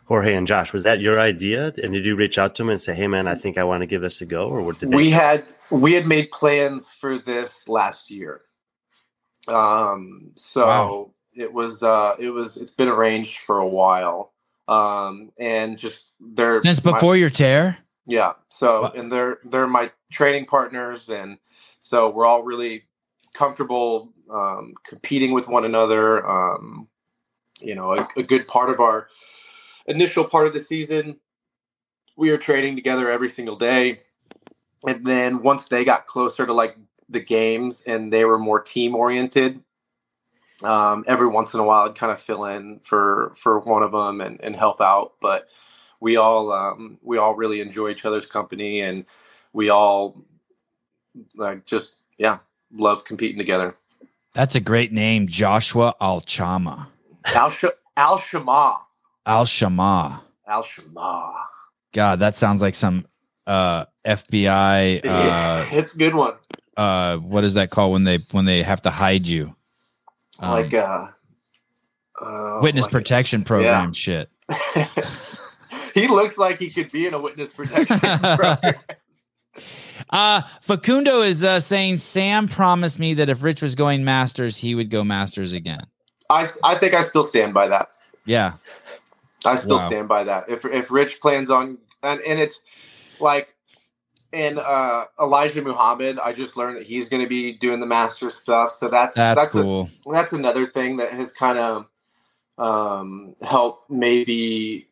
Jorge 0.06 0.34
and 0.34 0.46
Josh? 0.46 0.72
Was 0.72 0.82
that 0.82 1.00
your 1.00 1.20
idea? 1.20 1.72
And 1.82 1.92
did 1.92 2.04
you 2.04 2.16
reach 2.16 2.38
out 2.38 2.54
to 2.56 2.62
him 2.62 2.70
and 2.70 2.80
say 2.80 2.94
hey 2.94 3.06
man 3.06 3.28
I 3.28 3.34
think 3.34 3.56
I 3.58 3.64
want 3.64 3.82
to 3.82 3.86
give 3.86 4.02
this 4.02 4.20
a 4.20 4.26
go 4.26 4.48
or 4.48 4.62
what 4.62 4.78
did 4.78 4.92
we 4.92 5.10
had 5.10 5.44
we 5.70 5.92
had 5.92 6.06
made 6.06 6.30
plans 6.32 6.88
for 6.90 7.18
this 7.18 7.68
last 7.68 8.10
year. 8.10 8.42
Um 9.46 10.32
so 10.34 10.66
wow. 10.66 11.10
it 11.34 11.52
was 11.52 11.82
uh 11.82 12.16
it 12.18 12.30
was 12.30 12.56
it's 12.56 12.72
been 12.72 12.88
arranged 12.88 13.38
for 13.38 13.58
a 13.58 13.68
while 13.68 14.32
um, 14.68 15.30
and 15.38 15.78
just 15.78 16.12
they're 16.20 16.62
since 16.62 16.80
before 16.80 17.12
my, 17.12 17.18
your 17.18 17.30
tear. 17.30 17.78
Yeah. 18.06 18.32
So 18.48 18.84
and 18.84 19.10
they're 19.10 19.38
they're 19.44 19.66
my 19.66 19.90
training 20.10 20.46
partners, 20.46 21.08
and 21.08 21.38
so 21.78 22.10
we're 22.10 22.26
all 22.26 22.42
really 22.42 22.84
comfortable 23.34 24.12
um, 24.30 24.74
competing 24.84 25.32
with 25.32 25.48
one 25.48 25.64
another. 25.64 26.28
Um, 26.28 26.88
you 27.60 27.74
know, 27.74 27.94
a, 27.94 28.08
a 28.16 28.22
good 28.22 28.48
part 28.48 28.70
of 28.70 28.80
our 28.80 29.08
initial 29.86 30.24
part 30.24 30.46
of 30.46 30.52
the 30.52 30.58
season, 30.58 31.18
we 32.16 32.30
were 32.30 32.38
training 32.38 32.76
together 32.76 33.10
every 33.10 33.28
single 33.28 33.56
day, 33.56 33.98
and 34.86 35.04
then 35.04 35.42
once 35.42 35.64
they 35.64 35.84
got 35.84 36.06
closer 36.06 36.46
to 36.46 36.52
like 36.52 36.76
the 37.08 37.20
games 37.20 37.82
and 37.86 38.12
they 38.12 38.24
were 38.24 38.38
more 38.38 38.60
team 38.60 38.94
oriented 38.94 39.62
um, 40.62 41.04
every 41.06 41.28
once 41.28 41.54
in 41.54 41.60
a 41.60 41.64
while, 41.64 41.88
I'd 41.88 41.94
kind 41.94 42.12
of 42.12 42.20
fill 42.20 42.44
in 42.44 42.80
for 42.80 43.32
for 43.34 43.60
one 43.60 43.82
of 43.82 43.92
them 43.92 44.20
and, 44.20 44.40
and 44.42 44.54
help 44.54 44.80
out. 44.80 45.14
But 45.20 45.48
we 46.00 46.16
all 46.16 46.52
um, 46.52 46.98
we 47.02 47.18
all 47.18 47.34
really 47.34 47.60
enjoy 47.60 47.90
each 47.90 48.04
other's 48.04 48.26
company, 48.26 48.80
and 48.80 49.04
we 49.52 49.70
all 49.70 50.24
like 51.36 51.66
just 51.66 51.94
yeah 52.18 52.38
love 52.72 53.04
competing 53.04 53.38
together. 53.38 53.76
That's 54.34 54.54
a 54.54 54.60
great 54.60 54.92
name, 54.92 55.28
Joshua 55.28 55.94
Alchama. 56.00 56.88
Al 57.26 57.52
Al 57.96 58.16
Shama. 58.16 58.78
Al 59.26 59.44
Shama. 59.44 60.22
Al 60.46 60.62
Shama. 60.62 61.46
God, 61.92 62.20
that 62.20 62.34
sounds 62.34 62.62
like 62.62 62.74
some 62.74 63.06
uh 63.46 63.84
FBI. 64.04 65.04
Uh, 65.04 65.66
it's 65.72 65.94
a 65.94 65.98
good 65.98 66.14
one. 66.14 66.34
Uh, 66.76 67.18
what 67.18 67.44
is 67.44 67.54
that 67.54 67.70
called 67.70 67.92
when 67.92 68.04
they 68.04 68.18
when 68.30 68.44
they 68.44 68.62
have 68.62 68.82
to 68.82 68.90
hide 68.90 69.26
you? 69.26 69.54
Um, 70.42 70.50
like 70.50 70.74
uh, 70.74 71.06
uh 72.20 72.60
witness 72.62 72.84
like, 72.86 72.92
protection 72.92 73.44
program 73.44 73.86
yeah. 73.86 73.90
shit. 73.92 74.30
he 75.94 76.08
looks 76.08 76.38
like 76.38 76.58
he 76.58 76.70
could 76.70 76.90
be 76.90 77.06
in 77.06 77.14
a 77.14 77.20
witness 77.20 77.50
protection 77.50 77.98
program. 78.36 78.74
Uh, 80.10 80.42
Facundo 80.60 81.20
is 81.20 81.44
uh, 81.44 81.60
saying 81.60 81.98
Sam 81.98 82.48
promised 82.48 82.98
me 82.98 83.14
that 83.14 83.28
if 83.28 83.42
Rich 83.42 83.62
was 83.62 83.74
going 83.74 84.04
Masters, 84.04 84.56
he 84.56 84.74
would 84.74 84.90
go 84.90 85.04
Masters 85.04 85.52
again. 85.52 85.86
I, 86.28 86.46
I 86.64 86.76
think 86.76 86.94
I 86.94 87.02
still 87.02 87.24
stand 87.24 87.54
by 87.54 87.68
that. 87.68 87.90
Yeah, 88.24 88.54
I 89.44 89.56
still 89.56 89.76
wow. 89.76 89.86
stand 89.86 90.08
by 90.08 90.24
that. 90.24 90.48
If 90.48 90.64
if 90.64 90.90
Rich 90.90 91.20
plans 91.20 91.50
on 91.50 91.78
and 92.02 92.20
and 92.22 92.38
it's 92.38 92.60
like 93.20 93.54
and 94.32 94.58
uh, 94.58 95.06
Elijah 95.20 95.62
Muhammad, 95.62 96.18
I 96.18 96.32
just 96.32 96.56
learned 96.56 96.78
that 96.78 96.86
he's 96.86 97.08
going 97.08 97.22
to 97.22 97.28
be 97.28 97.52
doing 97.52 97.80
the 97.80 97.86
master 97.86 98.30
stuff. 98.30 98.72
So 98.72 98.88
that's 98.88 99.16
that's, 99.16 99.40
that's 99.40 99.52
cool. 99.52 99.90
A, 100.06 100.12
that's 100.12 100.32
another 100.32 100.66
thing 100.66 100.96
that 100.96 101.12
has 101.12 101.32
kind 101.32 101.58
of 101.58 101.86
um, 102.58 103.34
helped 103.42 103.90
maybe 103.90 104.88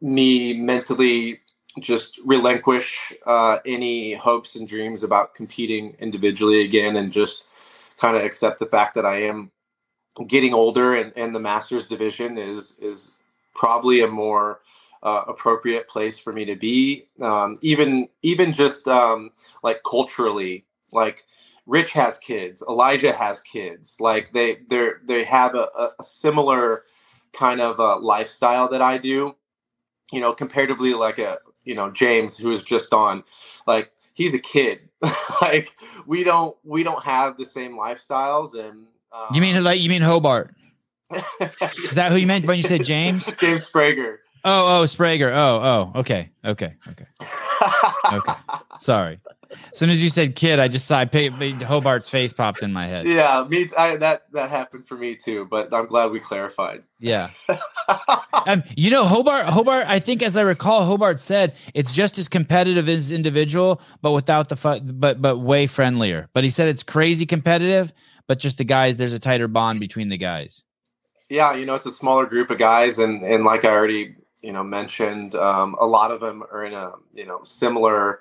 me 0.00 0.54
mentally 0.54 1.40
just 1.80 2.18
relinquish 2.24 3.12
uh, 3.26 3.58
any 3.64 4.14
hopes 4.14 4.56
and 4.56 4.66
dreams 4.66 5.02
about 5.02 5.34
competing 5.34 5.96
individually 6.00 6.64
again, 6.64 6.96
and 6.96 7.12
just 7.12 7.44
kind 7.98 8.16
of 8.16 8.22
accept 8.22 8.58
the 8.58 8.66
fact 8.66 8.94
that 8.94 9.06
I 9.06 9.22
am 9.22 9.50
getting 10.26 10.54
older, 10.54 10.94
and, 10.94 11.12
and 11.16 11.34
the 11.34 11.40
masters 11.40 11.88
division 11.88 12.38
is 12.38 12.78
is 12.80 13.12
probably 13.54 14.02
a 14.02 14.08
more 14.08 14.60
uh, 15.02 15.24
appropriate 15.26 15.88
place 15.88 16.18
for 16.18 16.32
me 16.32 16.44
to 16.44 16.56
be. 16.56 17.08
Um, 17.20 17.58
even 17.62 18.08
even 18.22 18.52
just 18.52 18.88
um, 18.88 19.30
like 19.62 19.82
culturally, 19.88 20.64
like 20.92 21.24
Rich 21.66 21.90
has 21.92 22.18
kids, 22.18 22.62
Elijah 22.68 23.12
has 23.12 23.40
kids. 23.40 23.96
Like 24.00 24.32
they 24.32 24.58
they 24.68 24.88
they 25.04 25.24
have 25.24 25.54
a, 25.54 25.68
a 25.98 26.02
similar 26.02 26.84
kind 27.32 27.60
of 27.60 27.78
uh, 27.78 27.98
lifestyle 28.00 28.68
that 28.68 28.82
I 28.82 28.98
do. 28.98 29.34
You 30.12 30.20
know, 30.20 30.32
comparatively, 30.32 30.94
like 30.94 31.18
a 31.18 31.38
you 31.64 31.74
know 31.74 31.90
James 31.90 32.38
who 32.38 32.52
is 32.52 32.62
just 32.62 32.92
on, 32.92 33.24
like 33.66 33.92
he's 34.14 34.34
a 34.34 34.38
kid. 34.38 34.88
like 35.42 35.74
we 36.06 36.24
don't 36.24 36.56
we 36.64 36.82
don't 36.82 37.04
have 37.04 37.36
the 37.36 37.44
same 37.44 37.78
lifestyles 37.78 38.58
and. 38.58 38.86
Um, 39.10 39.34
you 39.34 39.40
mean 39.40 39.62
like 39.62 39.80
you 39.80 39.88
mean 39.88 40.02
Hobart? 40.02 40.54
Is 41.10 41.92
that 41.92 42.12
who 42.12 42.18
you 42.18 42.26
meant 42.26 42.44
when 42.44 42.58
you 42.58 42.62
said 42.62 42.84
James? 42.84 43.24
James 43.40 43.66
Sprager. 43.66 44.18
Oh, 44.44 44.80
oh, 44.80 44.84
Sprager. 44.84 45.30
Oh, 45.34 45.92
oh, 45.94 46.00
okay, 46.00 46.30
okay, 46.44 46.74
okay, 46.88 47.06
okay. 48.12 48.32
Sorry. 48.78 49.20
As 49.50 49.78
soon 49.78 49.90
as 49.90 50.02
you 50.02 50.10
said 50.10 50.36
kid, 50.36 50.58
I 50.58 50.68
just 50.68 50.86
saw 50.86 50.98
I 50.98 51.06
paid, 51.06 51.32
Hobart's 51.62 52.10
face 52.10 52.32
popped 52.32 52.62
in 52.62 52.72
my 52.72 52.86
head. 52.86 53.06
Yeah, 53.06 53.46
me. 53.48 53.66
I, 53.78 53.96
that 53.96 54.30
that 54.32 54.50
happened 54.50 54.86
for 54.86 54.96
me 54.96 55.14
too, 55.16 55.46
but 55.50 55.72
I'm 55.72 55.86
glad 55.86 56.10
we 56.10 56.20
clarified. 56.20 56.84
Yeah. 57.00 57.30
um, 58.46 58.62
you 58.76 58.90
know, 58.90 59.04
Hobart. 59.04 59.46
Hobart. 59.46 59.86
I 59.88 60.00
think, 60.00 60.22
as 60.22 60.36
I 60.36 60.42
recall, 60.42 60.84
Hobart 60.84 61.18
said 61.18 61.54
it's 61.74 61.94
just 61.94 62.18
as 62.18 62.28
competitive 62.28 62.88
as 62.88 63.10
individual, 63.10 63.80
but 64.02 64.12
without 64.12 64.50
the 64.50 64.56
fu- 64.56 64.80
but 64.80 65.22
but 65.22 65.38
way 65.38 65.66
friendlier. 65.66 66.28
But 66.34 66.44
he 66.44 66.50
said 66.50 66.68
it's 66.68 66.82
crazy 66.82 67.24
competitive, 67.24 67.92
but 68.26 68.38
just 68.38 68.58
the 68.58 68.64
guys. 68.64 68.96
There's 68.96 69.14
a 69.14 69.18
tighter 69.18 69.48
bond 69.48 69.80
between 69.80 70.10
the 70.10 70.18
guys. 70.18 70.62
Yeah, 71.30 71.54
you 71.54 71.64
know, 71.64 71.74
it's 71.74 71.86
a 71.86 71.92
smaller 71.92 72.26
group 72.26 72.50
of 72.50 72.58
guys, 72.58 72.98
and 72.98 73.22
and 73.22 73.44
like 73.44 73.64
I 73.64 73.70
already 73.70 74.16
you 74.42 74.52
know 74.52 74.64
mentioned, 74.64 75.34
um, 75.34 75.76
a 75.80 75.86
lot 75.86 76.10
of 76.10 76.20
them 76.20 76.42
are 76.52 76.64
in 76.64 76.74
a 76.74 76.92
you 77.14 77.26
know 77.26 77.42
similar 77.44 78.20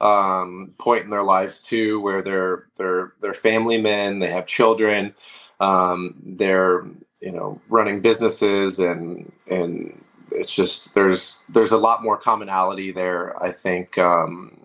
um, 0.00 0.74
point 0.78 1.04
in 1.04 1.10
their 1.10 1.22
lives 1.22 1.60
too, 1.60 2.00
where 2.00 2.22
they're 2.22 2.66
they're 2.76 3.12
they're 3.20 3.34
family 3.34 3.80
men, 3.80 4.18
they 4.18 4.30
have 4.30 4.46
children, 4.46 5.14
um, 5.60 6.14
they're 6.24 6.84
you 7.20 7.32
know 7.32 7.60
running 7.68 8.00
businesses, 8.00 8.78
and 8.78 9.32
and 9.50 10.04
it's 10.32 10.54
just 10.54 10.94
there's 10.94 11.40
there's 11.48 11.72
a 11.72 11.78
lot 11.78 12.02
more 12.02 12.16
commonality 12.16 12.92
there. 12.92 13.40
I 13.42 13.52
think 13.52 13.98
um, 13.98 14.60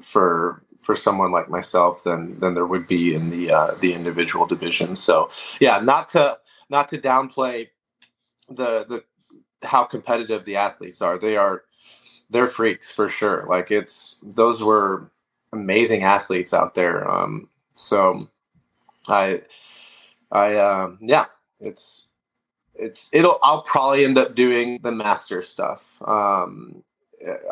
for 0.00 0.62
for 0.80 0.94
someone 0.96 1.32
like 1.32 1.48
myself 1.48 2.04
than 2.04 2.38
than 2.40 2.54
there 2.54 2.66
would 2.66 2.86
be 2.86 3.14
in 3.14 3.30
the 3.30 3.50
uh, 3.50 3.74
the 3.80 3.92
individual 3.92 4.46
division. 4.46 4.96
So 4.96 5.28
yeah, 5.60 5.80
not 5.80 6.08
to 6.10 6.38
not 6.70 6.88
to 6.90 6.98
downplay 6.98 7.68
the 8.48 8.84
the 8.88 9.04
how 9.62 9.84
competitive 9.84 10.44
the 10.44 10.56
athletes 10.56 11.02
are. 11.02 11.18
They 11.18 11.36
are 11.36 11.62
they're 12.30 12.46
freaks 12.46 12.90
for 12.90 13.08
sure. 13.08 13.46
Like 13.48 13.70
it's 13.70 14.16
those 14.22 14.62
were 14.62 15.10
amazing 15.52 16.02
athletes 16.02 16.52
out 16.52 16.74
there. 16.74 17.08
Um, 17.08 17.48
so 17.74 18.28
I, 19.08 19.42
I, 20.30 20.56
um, 20.56 20.98
yeah, 21.00 21.26
it's, 21.60 22.08
it's, 22.74 23.08
it'll, 23.12 23.38
I'll 23.42 23.62
probably 23.62 24.04
end 24.04 24.18
up 24.18 24.34
doing 24.34 24.80
the 24.82 24.92
master 24.92 25.42
stuff. 25.42 26.00
Um, 26.06 26.82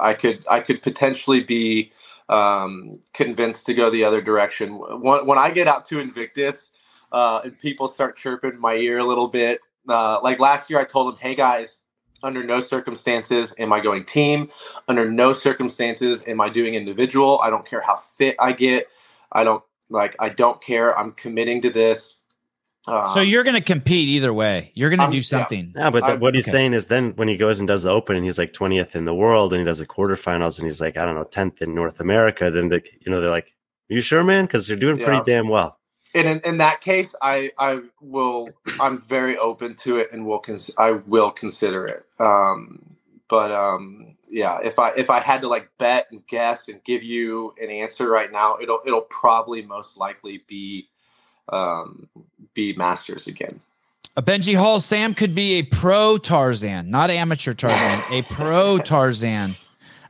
I 0.01 0.15
could, 0.15 0.45
I 0.51 0.61
could 0.61 0.83
potentially 0.83 1.41
be, 1.41 1.93
um, 2.29 3.01
convinced 3.13 3.67
to 3.67 3.75
go 3.75 3.91
the 3.91 4.05
other 4.05 4.21
direction. 4.21 4.79
When, 4.79 5.27
when 5.27 5.39
I 5.39 5.51
get 5.51 5.69
out 5.69 5.85
to 5.87 6.01
Invictus, 6.01 6.71
uh, 7.13 7.43
and 7.45 7.59
people 7.59 7.87
start 7.87 8.17
chirping 8.17 8.59
my 8.59 8.75
ear 8.75 8.99
a 8.99 9.05
little 9.05 9.29
bit, 9.29 9.61
uh, 9.89 10.21
like 10.23 10.41
last 10.41 10.69
year 10.69 10.81
I 10.81 10.85
told 10.85 11.13
them, 11.13 11.21
Hey 11.21 11.35
guys, 11.35 11.79
under 12.23 12.43
no 12.43 12.61
circumstances 12.61 13.55
am 13.59 13.73
I 13.73 13.81
going 13.81 14.05
team. 14.05 14.49
Under 14.89 15.11
no 15.11 15.33
circumstances 15.33 16.27
am 16.27 16.41
I 16.41 16.49
doing 16.49 16.75
individual. 16.75 17.41
I 17.43 17.51
don't 17.51 17.67
care 17.67 17.81
how 17.81 17.97
fit 17.97 18.37
I 18.39 18.53
get. 18.53 18.89
I 19.33 19.45
don't 19.45 19.63
like. 19.91 20.17
I 20.21 20.31
don't 20.31 20.61
care. 20.61 20.97
I'm 20.99 21.13
committing 21.13 21.61
to 21.63 21.71
this. 21.71 22.17
Um, 22.87 23.09
so 23.15 23.21
you're 23.21 23.45
going 23.45 23.57
to 23.57 23.63
compete 23.63 24.09
either 24.09 24.33
way. 24.33 24.71
You're 24.75 24.91
going 24.91 25.01
to 25.01 25.15
do 25.15 25.23
something. 25.23 25.73
Yeah, 25.75 25.85
yeah 25.85 25.91
but 25.91 26.07
the, 26.07 26.17
what 26.19 26.35
he's 26.35 26.47
okay. 26.47 26.53
saying 26.53 26.75
is 26.75 26.89
then 26.89 27.13
when 27.17 27.29
he 27.29 27.37
goes 27.37 27.59
and 27.59 27.67
does 27.67 27.85
the 27.85 27.91
Open 27.91 28.15
and 28.15 28.25
he's 28.25 28.39
like 28.39 28.53
20th 28.53 28.95
in 28.95 29.07
the 29.07 29.15
world 29.15 29.53
and 29.53 29.61
he 29.61 29.65
does 29.65 29.79
the 29.79 29.87
quarterfinals 29.87 30.59
and 30.59 30.67
he's 30.67 30.81
like 30.81 30.99
I 30.99 31.07
don't 31.07 31.15
know 31.15 31.25
10th 31.25 31.63
in 31.63 31.75
North 31.75 32.01
America, 32.01 32.51
then 32.51 32.69
the 32.69 32.83
you 33.01 33.11
know 33.11 33.21
they're 33.21 33.31
like, 33.31 33.55
"You 33.89 34.01
sure, 34.03 34.23
man? 34.23 34.45
Because 34.45 34.69
you're 34.69 34.79
doing 34.79 34.99
pretty 34.99 35.23
damn 35.25 35.49
well." 35.49 35.79
In, 36.15 36.41
in 36.45 36.59
that 36.59 36.81
case, 36.81 37.15
I 37.21 37.51
I 37.59 37.81
will 38.01 38.51
I'm 38.81 39.01
very 39.01 39.37
open 39.37 39.75
to 39.77 39.99
it 39.99 40.13
and 40.13 40.25
will 40.27 40.39
cons- 40.39 40.71
I 40.79 40.93
will 40.93 41.31
consider 41.31 41.85
it. 41.87 42.07
Um, 42.19 42.97
but 43.29 43.51
um, 43.51 44.17
yeah, 44.31 44.59
if 44.63 44.79
I 44.79 44.91
if 44.91 45.11
I 45.11 45.21
had 45.21 45.41
to 45.43 45.49
like 45.49 45.71
bet 45.79 46.07
and 46.11 46.27
guess 46.27 46.69
and 46.69 46.83
give 46.85 47.03
you 47.03 47.55
an 47.61 47.71
answer 47.71 48.09
right 48.09 48.31
now, 48.31 48.59
it'll 48.61 48.81
it'll 48.87 49.03
probably 49.03 49.63
most 49.63 49.97
likely 49.99 50.43
be 50.47 50.89
um, 51.49 52.09
be 52.55 52.75
Masters 52.75 53.27
again. 53.27 53.61
A 54.17 54.23
Benji 54.23 54.55
Hall, 54.55 54.79
Sam 54.79 55.13
could 55.13 55.35
be 55.35 55.55
a 55.55 55.63
pro 55.65 56.19
Tarzan, 56.19 56.89
not 56.89 57.11
amateur 57.11 57.53
Tarzan, 57.53 58.01
a 58.13 58.23
pro 58.23 58.79
Tarzan, 58.79 59.57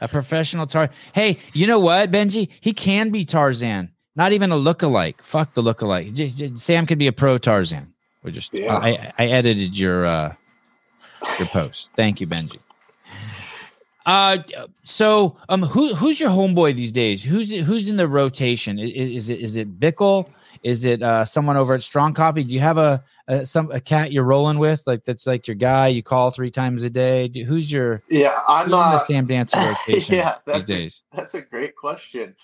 a 0.02 0.08
professional 0.08 0.66
Tar. 0.66 0.90
Hey, 1.14 1.38
you 1.54 1.66
know 1.66 1.80
what, 1.80 2.10
Benji? 2.10 2.50
He 2.60 2.74
can 2.74 3.08
be 3.10 3.24
Tarzan. 3.24 3.93
Not 4.16 4.32
even 4.32 4.52
a 4.52 4.56
look-alike. 4.56 5.22
Fuck 5.22 5.54
the 5.54 5.62
look-alike. 5.62 6.08
Sam 6.54 6.86
could 6.86 6.98
be 6.98 7.08
a 7.08 7.12
pro 7.12 7.38
Tarzan. 7.38 7.92
We 8.22 8.32
just 8.32 8.54
yeah. 8.54 8.76
I, 8.76 9.12
I 9.18 9.26
edited 9.26 9.78
your 9.78 10.06
uh 10.06 10.34
your 11.38 11.48
post. 11.48 11.90
Thank 11.94 12.20
you, 12.20 12.26
Benji. 12.26 12.58
Uh, 14.06 14.38
so 14.82 15.36
um, 15.48 15.62
who 15.62 15.94
who's 15.94 16.20
your 16.20 16.30
homeboy 16.30 16.76
these 16.76 16.92
days? 16.92 17.22
Who's 17.22 17.52
who's 17.52 17.88
in 17.88 17.96
the 17.96 18.06
rotation? 18.06 18.78
Is, 18.78 18.90
is 18.90 19.30
it 19.30 19.40
is 19.40 19.56
it 19.56 19.80
Bickle? 19.80 20.30
Is 20.62 20.84
it 20.84 21.02
uh 21.02 21.24
someone 21.24 21.56
over 21.56 21.74
at 21.74 21.82
Strong 21.82 22.14
Coffee? 22.14 22.42
Do 22.42 22.52
you 22.52 22.60
have 22.60 22.76
a, 22.76 23.02
a 23.28 23.46
some 23.46 23.70
a 23.70 23.80
cat 23.80 24.12
you're 24.12 24.24
rolling 24.24 24.58
with? 24.58 24.82
Like 24.86 25.04
that's 25.04 25.26
like 25.26 25.46
your 25.46 25.54
guy 25.54 25.88
you 25.88 26.02
call 26.02 26.30
three 26.30 26.50
times 26.50 26.82
a 26.82 26.90
day. 26.90 27.30
who's 27.46 27.72
your 27.72 28.02
yeah? 28.10 28.38
I'm 28.46 28.68
not 28.68 28.92
the 28.92 28.98
Sam 28.98 29.26
Dancer 29.26 29.58
rotation 29.88 30.16
yeah, 30.16 30.36
these 30.46 30.64
days. 30.64 31.02
A, 31.12 31.16
that's 31.16 31.34
a 31.34 31.40
great 31.40 31.74
question. 31.74 32.36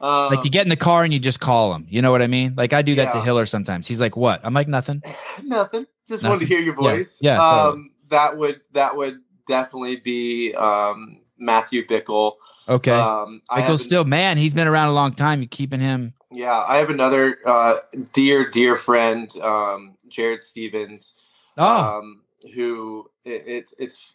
Like 0.00 0.44
you 0.44 0.50
get 0.50 0.64
in 0.64 0.68
the 0.68 0.76
car 0.76 1.04
and 1.04 1.12
you 1.12 1.18
just 1.18 1.40
call 1.40 1.74
him. 1.74 1.86
You 1.88 2.02
know 2.02 2.10
what 2.10 2.22
I 2.22 2.26
mean? 2.26 2.54
Like 2.56 2.72
I 2.72 2.82
do 2.82 2.94
that 2.96 3.06
yeah. 3.06 3.12
to 3.12 3.20
Hiller 3.20 3.46
sometimes. 3.46 3.88
He's 3.88 4.00
like, 4.00 4.16
"What?" 4.16 4.40
I'm 4.44 4.54
like, 4.54 4.68
"Nothing." 4.68 5.02
Nothing. 5.42 5.86
Just 6.06 6.22
nothing. 6.22 6.30
wanted 6.30 6.46
to 6.48 6.54
hear 6.54 6.60
your 6.60 6.74
voice. 6.74 7.18
Yeah. 7.20 7.34
yeah 7.34 7.38
totally. 7.38 7.72
um, 7.72 7.90
that 8.08 8.38
would 8.38 8.60
that 8.72 8.96
would 8.96 9.20
definitely 9.46 9.96
be 9.96 10.54
um, 10.54 11.20
Matthew 11.38 11.86
Bickle. 11.86 12.34
Okay. 12.68 12.92
Um, 12.92 13.42
Bickle's 13.50 13.82
still 13.82 14.04
man. 14.04 14.38
He's 14.38 14.54
been 14.54 14.68
around 14.68 14.88
a 14.88 14.94
long 14.94 15.14
time. 15.14 15.42
You 15.42 15.48
keeping 15.48 15.80
him? 15.80 16.14
Yeah, 16.30 16.64
I 16.66 16.78
have 16.78 16.90
another 16.90 17.38
uh, 17.46 17.78
dear 18.12 18.48
dear 18.50 18.76
friend, 18.76 19.34
um, 19.38 19.96
Jared 20.08 20.40
Stevens. 20.40 21.14
Oh. 21.56 21.98
Um, 21.98 22.22
who 22.54 23.10
it, 23.24 23.42
it's 23.46 23.74
it's 23.78 24.12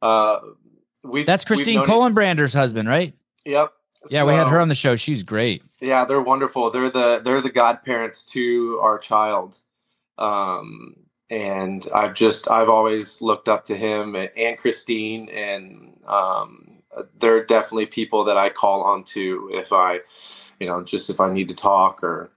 uh 0.00 0.38
we 1.04 1.24
that's 1.24 1.44
Christine 1.44 1.80
Kolenbrander's 1.80 2.54
husband, 2.54 2.88
right? 2.88 3.14
Yep. 3.44 3.72
Yeah, 4.08 4.22
so, 4.22 4.26
we 4.26 4.34
had 4.34 4.48
her 4.48 4.60
on 4.60 4.68
the 4.68 4.74
show. 4.74 4.96
She's 4.96 5.22
great. 5.22 5.62
Yeah, 5.80 6.04
they're 6.04 6.20
wonderful. 6.20 6.70
They're 6.70 6.90
the 6.90 7.20
they're 7.22 7.40
the 7.40 7.50
godparents 7.50 8.24
to 8.26 8.78
our 8.80 8.98
child. 8.98 9.58
Um, 10.16 10.96
and 11.30 11.86
I've 11.94 12.14
just 12.14 12.50
I've 12.50 12.68
always 12.68 13.20
looked 13.20 13.48
up 13.48 13.66
to 13.66 13.76
him 13.76 14.14
and 14.14 14.58
Christine, 14.58 15.28
and 15.28 15.96
um, 16.06 16.78
they're 17.18 17.44
definitely 17.44 17.86
people 17.86 18.24
that 18.24 18.36
I 18.36 18.48
call 18.50 18.82
on 18.82 19.04
to 19.04 19.50
if 19.52 19.72
I, 19.72 20.00
you 20.58 20.66
know, 20.66 20.82
just 20.82 21.10
if 21.10 21.20
I 21.20 21.32
need 21.32 21.48
to 21.48 21.54
talk 21.54 22.02
or 22.02 22.30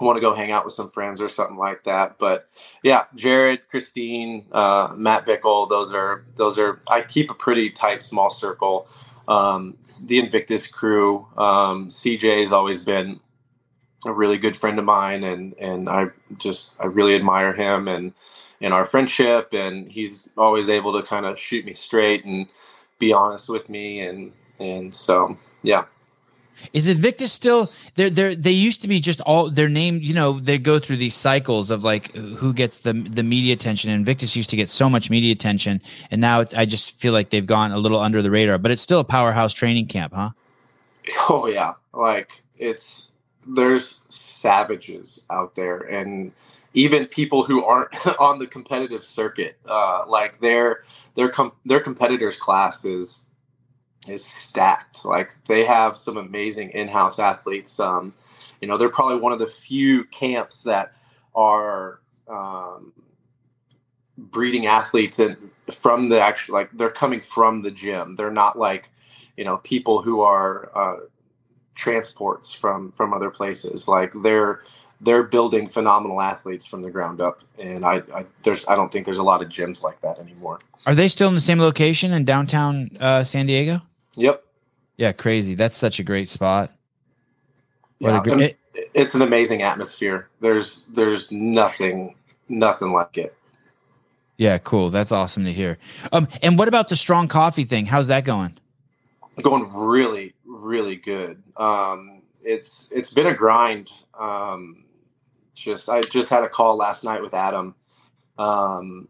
want 0.00 0.16
to 0.16 0.20
go 0.20 0.34
hang 0.34 0.50
out 0.50 0.64
with 0.64 0.74
some 0.74 0.90
friends 0.90 1.20
or 1.20 1.28
something 1.28 1.56
like 1.56 1.84
that. 1.84 2.18
But 2.18 2.48
yeah, 2.82 3.04
Jared, 3.14 3.68
Christine, 3.68 4.46
uh, 4.52 4.92
Matt 4.96 5.26
Bickle, 5.26 5.68
those 5.68 5.94
are 5.94 6.24
those 6.36 6.58
are 6.58 6.80
I 6.88 7.02
keep 7.02 7.30
a 7.30 7.34
pretty 7.34 7.70
tight 7.70 8.02
small 8.02 8.30
circle 8.30 8.88
um, 9.28 9.76
the 10.04 10.18
Invictus 10.18 10.66
crew. 10.66 11.26
Um, 11.36 11.88
CJ 11.88 12.40
has 12.40 12.52
always 12.52 12.84
been 12.84 13.20
a 14.06 14.12
really 14.12 14.38
good 14.38 14.56
friend 14.56 14.78
of 14.78 14.84
mine, 14.84 15.24
and 15.24 15.54
and 15.58 15.88
I 15.88 16.06
just 16.38 16.72
I 16.80 16.86
really 16.86 17.14
admire 17.14 17.52
him 17.52 17.88
and 17.88 18.12
and 18.60 18.72
our 18.72 18.84
friendship. 18.84 19.52
And 19.52 19.90
he's 19.90 20.28
always 20.36 20.70
able 20.70 20.92
to 21.00 21.06
kind 21.06 21.26
of 21.26 21.38
shoot 21.38 21.64
me 21.64 21.74
straight 21.74 22.24
and 22.24 22.46
be 22.98 23.12
honest 23.12 23.48
with 23.48 23.68
me, 23.68 24.00
and 24.00 24.32
and 24.58 24.94
so 24.94 25.36
yeah. 25.62 25.84
Is 26.72 26.88
it 26.88 26.96
Invictus 26.96 27.32
still 27.32 27.70
there? 27.94 28.10
There, 28.10 28.34
they 28.34 28.50
used 28.50 28.82
to 28.82 28.88
be 28.88 29.00
just 29.00 29.20
all 29.22 29.50
their 29.50 29.68
name. 29.68 30.00
You 30.02 30.14
know, 30.14 30.38
they 30.40 30.58
go 30.58 30.78
through 30.78 30.96
these 30.96 31.14
cycles 31.14 31.70
of 31.70 31.84
like 31.84 32.14
who 32.14 32.52
gets 32.52 32.80
the 32.80 32.92
the 32.92 33.22
media 33.22 33.52
attention. 33.52 33.90
And 33.90 33.98
Invictus 34.00 34.36
used 34.36 34.50
to 34.50 34.56
get 34.56 34.68
so 34.68 34.88
much 34.88 35.10
media 35.10 35.32
attention, 35.32 35.82
and 36.10 36.20
now 36.20 36.44
I 36.56 36.64
just 36.64 36.98
feel 36.98 37.12
like 37.12 37.30
they've 37.30 37.46
gone 37.46 37.72
a 37.72 37.78
little 37.78 38.00
under 38.00 38.22
the 38.22 38.30
radar. 38.30 38.58
But 38.58 38.70
it's 38.70 38.82
still 38.82 39.00
a 39.00 39.04
powerhouse 39.04 39.52
training 39.52 39.86
camp, 39.86 40.14
huh? 40.14 40.30
Oh 41.28 41.46
yeah, 41.46 41.74
like 41.92 42.42
it's 42.56 43.08
there's 43.46 44.00
savages 44.08 45.24
out 45.30 45.54
there, 45.54 45.78
and 45.78 46.32
even 46.74 47.06
people 47.06 47.42
who 47.42 47.64
aren't 47.64 47.94
on 48.20 48.38
the 48.38 48.46
competitive 48.46 49.04
circuit. 49.04 49.58
Uh, 49.66 50.04
like 50.06 50.40
their 50.40 50.82
their 51.14 51.28
com- 51.28 51.52
their 51.64 51.80
competitors 51.80 52.36
class 52.36 52.84
is 52.84 53.25
is 54.08 54.24
stacked. 54.24 55.04
Like 55.04 55.32
they 55.46 55.64
have 55.64 55.96
some 55.96 56.16
amazing 56.16 56.70
in-house 56.70 57.18
athletes. 57.18 57.78
Um, 57.78 58.14
you 58.60 58.68
know, 58.68 58.78
they're 58.78 58.88
probably 58.88 59.18
one 59.18 59.32
of 59.32 59.38
the 59.38 59.46
few 59.46 60.04
camps 60.04 60.62
that 60.64 60.92
are 61.34 62.00
um, 62.28 62.92
breeding 64.16 64.66
athletes 64.66 65.18
and 65.18 65.36
from 65.72 66.08
the 66.08 66.20
actual 66.20 66.54
like 66.54 66.70
they're 66.72 66.90
coming 66.90 67.20
from 67.20 67.62
the 67.62 67.70
gym. 67.70 68.16
They're 68.16 68.30
not 68.30 68.58
like 68.58 68.90
you 69.36 69.44
know 69.44 69.58
people 69.58 70.02
who 70.02 70.20
are 70.20 70.70
uh, 70.74 71.00
transports 71.74 72.52
from 72.52 72.92
from 72.92 73.12
other 73.12 73.30
places. 73.30 73.88
Like 73.88 74.12
they're 74.22 74.60
they're 75.00 75.22
building 75.22 75.68
phenomenal 75.68 76.20
athletes 76.20 76.64
from 76.64 76.82
the 76.82 76.90
ground 76.90 77.20
up, 77.20 77.40
and 77.58 77.84
I, 77.84 78.02
I 78.14 78.24
there's 78.42 78.64
I 78.66 78.74
don't 78.74 78.90
think 78.90 79.04
there's 79.04 79.18
a 79.18 79.22
lot 79.22 79.42
of 79.42 79.48
gyms 79.48 79.82
like 79.82 80.00
that 80.00 80.18
anymore. 80.18 80.60
Are 80.86 80.94
they 80.94 81.08
still 81.08 81.28
in 81.28 81.34
the 81.34 81.40
same 81.40 81.60
location 81.60 82.12
in 82.12 82.24
downtown 82.24 82.90
uh, 82.98 83.24
San 83.24 83.46
Diego? 83.46 83.82
Yep. 84.16 84.44
Yeah, 84.96 85.12
crazy. 85.12 85.54
That's 85.54 85.76
such 85.76 85.98
a 86.00 86.04
great 86.04 86.28
spot. 86.28 86.72
What 88.00 88.12
Yeah, 88.12 88.18
great, 88.20 88.56
it- 88.74 88.90
it's 88.94 89.14
an 89.14 89.22
amazing 89.22 89.62
atmosphere. 89.62 90.28
There's 90.40 90.84
there's 90.92 91.32
nothing 91.32 92.16
nothing 92.48 92.92
like 92.92 93.18
it. 93.18 93.36
yeah, 94.38 94.58
cool. 94.58 94.90
That's 94.90 95.12
awesome 95.12 95.44
to 95.46 95.52
hear. 95.52 95.78
Um, 96.12 96.28
and 96.42 96.58
what 96.58 96.68
about 96.68 96.88
the 96.88 96.96
strong 96.96 97.28
coffee 97.28 97.64
thing? 97.64 97.86
How's 97.86 98.08
that 98.08 98.24
going? 98.24 98.58
going 99.42 99.70
really 99.74 100.34
really 100.46 100.96
good 100.96 101.42
um 101.56 102.22
it's 102.42 102.88
it's 102.90 103.10
been 103.10 103.26
a 103.26 103.34
grind 103.34 103.90
um 104.18 104.84
just 105.54 105.88
i 105.88 106.00
just 106.02 106.30
had 106.30 106.44
a 106.44 106.48
call 106.48 106.76
last 106.76 107.04
night 107.04 107.22
with 107.22 107.34
adam 107.34 107.74
um 108.38 109.08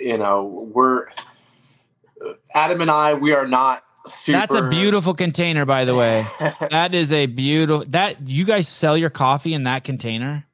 you 0.00 0.18
know 0.18 0.68
we're 0.72 1.06
adam 2.54 2.82
and 2.82 2.90
i 2.90 3.14
we 3.14 3.32
are 3.32 3.46
not 3.48 3.83
super 4.06 4.38
That's 4.38 4.54
a 4.54 4.68
beautiful 4.68 5.14
container, 5.14 5.64
by 5.64 5.84
the 5.84 5.94
way. 5.94 6.26
That 6.70 6.94
is 6.94 7.12
a 7.12 7.26
beautiful. 7.26 7.84
That 7.88 8.26
you 8.28 8.44
guys 8.44 8.68
sell 8.68 8.96
your 8.96 9.10
coffee 9.10 9.54
in 9.54 9.64
that 9.64 9.84
container? 9.84 10.46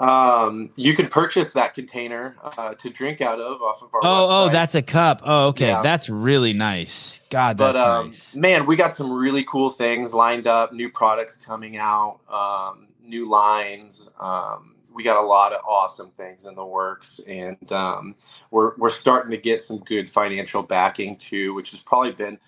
um 0.00 0.70
you 0.76 0.94
can 0.94 1.08
purchase 1.08 1.54
that 1.54 1.74
container 1.74 2.36
uh 2.40 2.72
to 2.74 2.88
drink 2.88 3.20
out 3.20 3.40
of 3.40 3.60
off 3.60 3.82
of 3.82 3.92
our 3.92 4.00
Oh, 4.04 4.26
oh, 4.30 4.48
that's 4.48 4.76
a 4.76 4.82
cup. 4.82 5.22
Oh, 5.24 5.48
okay. 5.48 5.68
Yeah. 5.68 5.82
That's 5.82 6.08
really 6.08 6.52
nice. 6.52 7.20
God, 7.30 7.56
but 7.56 7.72
that's 7.72 7.84
um, 7.84 8.06
nice. 8.06 8.36
man, 8.36 8.66
we 8.66 8.76
got 8.76 8.92
some 8.92 9.12
really 9.12 9.42
cool 9.44 9.70
things 9.70 10.14
lined 10.14 10.46
up. 10.46 10.72
New 10.72 10.88
products 10.88 11.36
coming 11.36 11.76
out, 11.76 12.20
um, 12.30 12.86
new 13.02 13.28
lines. 13.28 14.08
Um, 14.20 14.76
we 14.94 15.02
got 15.02 15.16
a 15.16 15.26
lot 15.26 15.52
of 15.52 15.62
awesome 15.66 16.10
things 16.16 16.44
in 16.44 16.54
the 16.54 16.64
works, 16.64 17.20
and 17.26 17.70
um, 17.72 18.14
we're 18.50 18.76
we're 18.76 18.90
starting 18.90 19.32
to 19.32 19.36
get 19.36 19.62
some 19.62 19.78
good 19.78 20.08
financial 20.08 20.62
backing 20.62 21.16
too, 21.16 21.54
which 21.54 21.72
has 21.72 21.80
probably 21.80 22.12
been 22.12 22.38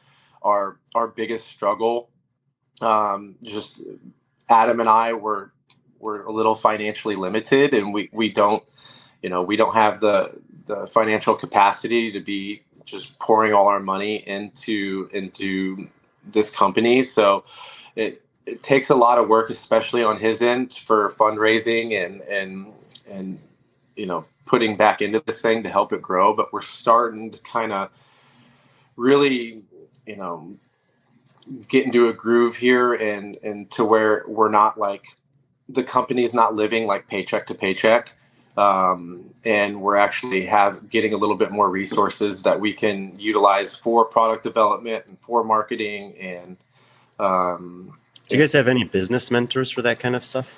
our 0.42 0.78
our 0.94 1.08
biggest 1.08 1.46
struggle. 1.46 2.10
Um, 2.80 3.36
just 3.42 3.82
Adam 4.48 4.80
and 4.80 4.88
I 4.88 5.12
were 5.12 5.52
were 5.98 6.24
a 6.24 6.32
little 6.32 6.54
financially 6.54 7.16
limited, 7.16 7.74
and 7.74 7.92
we 7.92 8.08
we 8.12 8.30
don't 8.30 8.62
you 9.22 9.28
know 9.30 9.42
we 9.42 9.56
don't 9.56 9.74
have 9.74 10.00
the 10.00 10.40
the 10.66 10.86
financial 10.86 11.34
capacity 11.34 12.12
to 12.12 12.20
be 12.20 12.62
just 12.84 13.18
pouring 13.18 13.52
all 13.52 13.68
our 13.68 13.80
money 13.80 14.16
into 14.26 15.08
into 15.12 15.88
this 16.24 16.50
company 16.50 17.02
so 17.02 17.44
it 17.96 18.22
it 18.46 18.62
takes 18.62 18.90
a 18.90 18.94
lot 18.94 19.18
of 19.18 19.28
work 19.28 19.50
especially 19.50 20.02
on 20.02 20.18
his 20.18 20.40
end 20.42 20.72
for 20.72 21.10
fundraising 21.10 22.04
and 22.04 22.20
and 22.22 22.72
and 23.08 23.38
you 23.96 24.06
know 24.06 24.24
putting 24.46 24.76
back 24.76 25.00
into 25.02 25.22
this 25.26 25.42
thing 25.42 25.62
to 25.62 25.68
help 25.68 25.92
it 25.92 26.02
grow 26.02 26.34
but 26.34 26.52
we're 26.52 26.60
starting 26.60 27.30
to 27.30 27.38
kind 27.38 27.72
of 27.72 27.90
really 28.96 29.62
you 30.10 30.16
know 30.16 30.56
get 31.68 31.86
into 31.86 32.08
a 32.08 32.12
groove 32.12 32.56
here 32.56 32.94
and 32.94 33.36
and 33.42 33.70
to 33.70 33.84
where 33.84 34.24
we're 34.26 34.50
not 34.50 34.78
like 34.78 35.04
the 35.68 35.82
company's 35.84 36.34
not 36.34 36.54
living 36.54 36.86
like 36.86 37.06
paycheck 37.06 37.46
to 37.46 37.54
paycheck 37.54 38.14
um, 38.56 39.30
and 39.44 39.80
we're 39.80 39.96
actually 39.96 40.44
have 40.46 40.90
getting 40.90 41.14
a 41.14 41.16
little 41.16 41.36
bit 41.36 41.50
more 41.52 41.70
resources 41.70 42.42
that 42.42 42.60
we 42.60 42.72
can 42.74 43.14
utilize 43.18 43.76
for 43.76 44.04
product 44.04 44.42
development 44.42 45.04
and 45.06 45.16
for 45.20 45.44
marketing 45.44 46.14
and 46.18 46.56
um, 47.20 47.94
Do 48.28 48.36
you 48.36 48.42
guys 48.42 48.52
have 48.52 48.68
any 48.68 48.84
business 48.84 49.30
mentors 49.30 49.70
for 49.70 49.82
that 49.82 50.00
kind 50.00 50.16
of 50.16 50.24
stuff? 50.24 50.52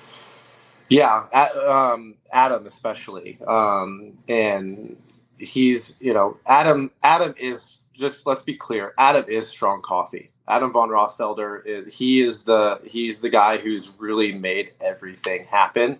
yeah 0.89 1.25
A- 1.33 1.73
um, 1.73 2.17
adam 2.33 2.67
especially 2.67 3.39
um, 3.47 4.15
and 4.29 4.97
he's 5.39 5.97
you 6.01 6.15
know 6.15 6.39
adam 6.47 6.91
adam 7.03 7.35
is 7.39 7.79
just 7.93 8.27
let's 8.27 8.43
be 8.43 8.55
clear 8.55 8.95
adam 8.99 9.25
is 9.29 9.49
strong 9.49 9.81
coffee 9.83 10.31
adam 10.49 10.73
von 10.73 10.89
rothfelder 10.89 11.91
he 11.93 12.21
is 12.21 12.45
the 12.45 12.81
he's 12.85 13.21
the 13.21 13.31
guy 13.31 13.57
who's 13.57 13.91
really 13.99 14.33
made 14.33 14.73
everything 14.81 15.45
happen 15.45 15.99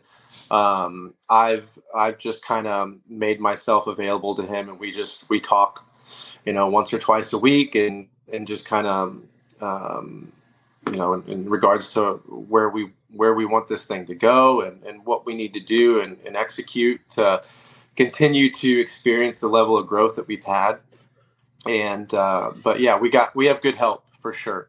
um, 0.53 1.15
I've 1.31 1.79
I've 1.95 2.19
just 2.19 2.45
kind 2.45 2.67
of 2.67 2.95
made 3.09 3.41
myself 3.41 3.87
available 3.87 4.35
to 4.35 4.43
him, 4.43 4.69
and 4.69 4.79
we 4.79 4.91
just 4.93 5.29
we 5.31 5.41
talk, 5.41 5.85
you 6.45 6.53
know, 6.53 6.69
once 6.69 6.93
or 6.93 6.99
twice 6.99 7.33
a 7.33 7.39
week, 7.39 7.75
and 7.75 8.09
and 8.31 8.47
just 8.47 8.67
kind 8.67 8.87
of, 8.87 9.17
um, 9.63 10.31
you 10.91 10.97
know, 10.97 11.15
in, 11.15 11.25
in 11.27 11.49
regards 11.49 11.95
to 11.95 12.15
where 12.29 12.69
we 12.69 12.91
where 13.15 13.33
we 13.33 13.47
want 13.47 13.69
this 13.69 13.87
thing 13.87 14.05
to 14.07 14.15
go, 14.15 14.61
and 14.61 14.83
and 14.85 15.07
what 15.07 15.25
we 15.25 15.35
need 15.35 15.55
to 15.55 15.61
do 15.61 16.01
and, 16.01 16.19
and 16.27 16.37
execute 16.37 17.01
to 17.11 17.43
continue 17.97 18.51
to 18.53 18.81
experience 18.81 19.41
the 19.41 19.49
level 19.49 19.79
of 19.79 19.87
growth 19.87 20.17
that 20.17 20.29
we've 20.29 20.45
had. 20.45 20.79
And 21.67 22.13
uh, 22.13 22.53
but 22.63 22.81
yeah, 22.81 22.99
we 22.99 23.11
got 23.11 23.35
we 23.37 23.47
have 23.47 23.61
good 23.61 23.77
help 23.77 24.05
for 24.21 24.33
sure. 24.33 24.69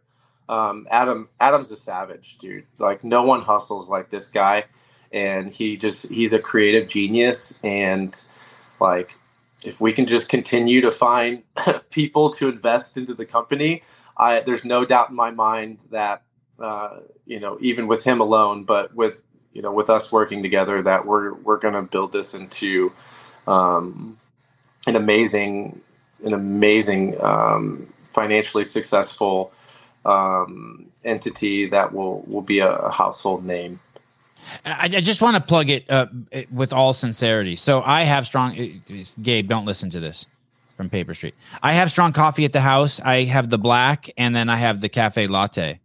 Um, 0.49 0.85
Adam 0.91 1.29
Adam's 1.39 1.71
a 1.71 1.75
savage, 1.75 2.37
dude. 2.37 2.65
Like 2.79 3.03
no 3.03 3.23
one 3.23 3.41
hustles 3.41 3.89
like 3.89 4.09
this 4.09 4.27
guy 4.29 4.65
and 5.13 5.53
he 5.53 5.77
just 5.77 6.09
he's 6.09 6.33
a 6.33 6.39
creative 6.39 6.87
genius 6.89 7.59
and 7.63 8.23
like 8.81 9.17
if 9.63 9.79
we 9.79 9.93
can 9.93 10.05
just 10.05 10.27
continue 10.27 10.81
to 10.81 10.91
find 10.91 11.43
people 11.91 12.31
to 12.31 12.49
invest 12.49 12.97
into 12.97 13.13
the 13.13 13.25
company 13.25 13.81
i 14.17 14.39
there's 14.41 14.65
no 14.65 14.83
doubt 14.83 15.09
in 15.09 15.15
my 15.15 15.31
mind 15.31 15.79
that 15.91 16.23
uh, 16.59 16.97
you 17.25 17.39
know 17.39 17.57
even 17.61 17.87
with 17.87 18.03
him 18.03 18.19
alone 18.19 18.63
but 18.63 18.93
with 18.95 19.21
you 19.53 19.61
know 19.61 19.71
with 19.71 19.89
us 19.89 20.11
working 20.11 20.41
together 20.41 20.81
that 20.81 21.05
we're 21.05 21.33
we're 21.35 21.57
going 21.57 21.73
to 21.73 21.81
build 21.81 22.11
this 22.11 22.33
into 22.33 22.91
um, 23.47 24.17
an 24.87 24.95
amazing 24.95 25.81
an 26.23 26.33
amazing 26.33 27.21
um, 27.21 27.87
financially 28.05 28.63
successful 28.63 29.51
um, 30.05 30.85
entity 31.03 31.67
that 31.67 31.93
will 31.93 32.21
will 32.27 32.41
be 32.41 32.59
a 32.59 32.89
household 32.89 33.45
name 33.45 33.79
I, 34.65 34.83
I 34.83 35.01
just 35.01 35.21
want 35.21 35.35
to 35.35 35.41
plug 35.41 35.69
it 35.69 35.89
uh, 35.89 36.07
with 36.51 36.73
all 36.73 36.93
sincerity. 36.93 37.55
So 37.55 37.81
I 37.83 38.03
have 38.03 38.25
strong. 38.25 38.59
uh, 38.59 38.93
Gabe, 39.21 39.47
don't 39.47 39.65
listen 39.65 39.89
to 39.91 39.99
this 39.99 40.25
from 40.75 40.89
Paper 40.89 41.13
Street. 41.13 41.35
I 41.61 41.73
have 41.73 41.91
strong 41.91 42.13
coffee 42.13 42.45
at 42.45 42.53
the 42.53 42.61
house. 42.61 42.99
I 42.99 43.23
have 43.23 43.49
the 43.49 43.57
black, 43.57 44.09
and 44.17 44.35
then 44.35 44.49
I 44.49 44.57
have 44.57 44.81
the 44.81 44.89
cafe 44.89 45.27
latte. 45.27 45.79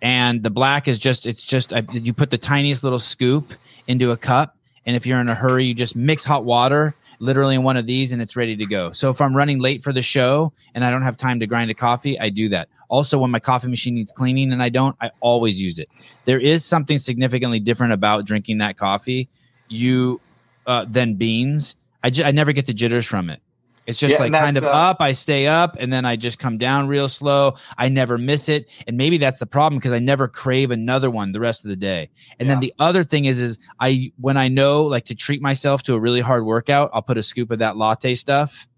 And 0.00 0.42
the 0.42 0.50
black 0.50 0.88
is 0.88 0.98
just 0.98 1.26
it's 1.26 1.42
just 1.42 1.72
you 1.92 2.12
put 2.12 2.30
the 2.30 2.38
tiniest 2.38 2.84
little 2.84 3.00
scoop 3.00 3.52
into 3.86 4.12
a 4.12 4.16
cup, 4.16 4.56
and 4.86 4.94
if 4.96 5.06
you're 5.06 5.20
in 5.20 5.28
a 5.28 5.34
hurry, 5.34 5.64
you 5.64 5.74
just 5.74 5.96
mix 5.96 6.24
hot 6.24 6.44
water 6.44 6.94
literally 7.18 7.54
in 7.56 7.62
one 7.62 7.76
of 7.76 7.86
these, 7.86 8.12
and 8.12 8.22
it's 8.22 8.36
ready 8.36 8.56
to 8.56 8.66
go. 8.66 8.92
So 8.92 9.10
if 9.10 9.20
I'm 9.20 9.36
running 9.36 9.58
late 9.58 9.82
for 9.82 9.92
the 9.92 10.02
show 10.02 10.52
and 10.74 10.84
I 10.84 10.90
don't 10.90 11.02
have 11.02 11.16
time 11.16 11.40
to 11.40 11.46
grind 11.46 11.70
a 11.70 11.74
coffee, 11.74 12.18
I 12.18 12.28
do 12.28 12.48
that. 12.50 12.68
Also, 12.88 13.18
when 13.18 13.30
my 13.30 13.40
coffee 13.40 13.68
machine 13.68 13.94
needs 13.94 14.12
cleaning 14.12 14.52
and 14.52 14.62
I 14.62 14.68
don't, 14.68 14.96
I 15.00 15.10
always 15.20 15.60
use 15.60 15.78
it 15.78 15.88
there 16.24 16.38
is 16.38 16.62
something 16.64 16.98
significantly 16.98 17.58
different 17.58 17.92
about 17.92 18.26
drinking 18.26 18.58
that 18.58 18.76
coffee 18.76 19.28
you 19.68 20.20
uh, 20.66 20.84
than 20.88 21.14
beans 21.14 21.76
I, 22.04 22.12
I 22.22 22.32
never 22.32 22.52
get 22.52 22.66
the 22.66 22.74
jitters 22.74 23.06
from 23.06 23.30
it 23.30 23.40
it's 23.88 23.98
just 23.98 24.12
Yeah, 24.12 24.20
like 24.20 24.32
kind 24.32 24.56
of 24.56 24.62
uh, 24.64 24.68
up 24.68 24.98
i 25.00 25.10
stay 25.10 25.46
up 25.48 25.76
and 25.80 25.92
then 25.92 26.04
i 26.04 26.14
just 26.14 26.38
come 26.38 26.58
down 26.58 26.86
real 26.86 27.08
slow. 27.08 27.54
I 27.76 27.88
never 27.88 28.18
miss 28.18 28.48
it 28.48 28.70
and 28.86 28.96
maybe 28.96 29.18
that's 29.18 29.38
the 29.38 29.46
problem 29.46 29.78
because 29.80 29.90
i 29.92 29.98
never 29.98 30.28
crave 30.28 30.70
another 30.70 31.10
one 31.10 31.32
the 31.32 31.40
rest 31.40 31.64
of 31.64 31.70
the 31.70 31.76
day. 31.76 32.10
And 32.38 32.48
then 32.48 32.60
the 32.60 32.72
other 32.78 33.02
thing 33.02 33.24
is 33.24 33.38
is 33.40 33.58
i 33.80 34.12
when 34.20 34.36
i 34.36 34.46
know 34.46 34.84
like 34.84 35.06
to 35.06 35.14
treat 35.16 35.42
myself 35.42 35.82
to 35.84 35.94
a 35.94 35.98
really 36.00 36.20
hard 36.20 36.44
workout 36.44 36.90
i'll 36.92 37.02
put 37.02 37.18
a 37.18 37.22
scoop 37.22 37.50
of 37.50 37.58
that 37.58 37.76
latte 37.76 38.14
stuff 38.14 38.68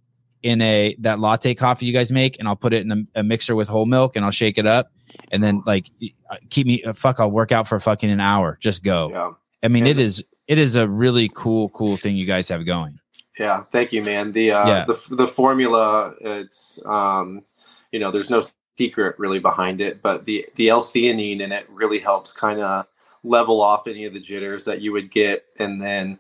in 0.43 0.63
a 0.63 0.95
that 1.01 1.19
latte 1.19 1.55
coffee 1.55 1.85
you 1.87 1.93
guys 1.93 2.11
make 2.13 2.39
and 2.39 2.47
i'll 2.49 2.57
put 2.57 2.73
it 2.73 2.81
in 2.83 2.93
a, 2.93 3.21
a 3.21 3.23
mixer 3.23 3.55
with 3.55 3.69
whole 3.69 3.85
milk 3.87 4.17
and 4.17 4.25
i'll 4.25 4.31
shake 4.31 4.57
it 4.59 4.67
up. 4.67 4.93
And 5.33 5.43
then 5.43 5.61
like 5.67 5.91
uh, 6.31 6.37
keep 6.51 6.67
me 6.69 6.85
uh, 6.85 6.93
fuck 6.93 7.19
i'll 7.19 7.33
work 7.33 7.51
out 7.51 7.67
for 7.67 7.81
fucking 7.81 8.11
an 8.11 8.21
hour. 8.21 8.57
Just 8.61 8.85
go. 8.85 9.11
Yeah. 9.11 9.33
I 9.65 9.69
mean 9.69 9.83
And- 9.89 9.99
it 9.99 10.03
is 10.03 10.25
it 10.47 10.57
is 10.57 10.77
a 10.77 10.89
really 10.89 11.29
cool 11.35 11.69
cool 11.71 11.97
thing 11.97 12.17
you 12.17 12.27
guys 12.27 12.49
have 12.49 12.65
going 12.65 13.00
Yeah, 13.41 13.63
thank 13.65 13.93
you, 13.95 14.03
man. 14.03 14.33
The 14.33 14.53
uh, 14.53 14.69
Yeah. 14.69 14.85
the 14.85 15.17
the 15.17 15.27
formula, 15.27 16.13
it's 16.21 16.79
um, 16.85 17.43
you 17.91 17.99
know, 17.99 18.11
there's 18.11 18.31
no 18.31 18.43
secret 18.77 19.19
really 19.19 19.39
behind 19.39 19.81
it, 19.81 20.03
but 20.03 20.27
the 20.27 20.47
the 20.57 20.69
L-theanine 20.69 21.41
in 21.41 21.51
it 21.53 21.67
really 21.71 22.01
helps 22.01 22.35
kind 22.35 22.61
of 22.61 22.87
level 23.25 23.63
off 23.63 23.87
any 23.87 24.05
of 24.05 24.13
the 24.13 24.21
jitters 24.21 24.65
that 24.67 24.83
you 24.83 24.93
would 24.93 25.11
get, 25.11 25.47
and 25.59 25.83
then 25.83 26.19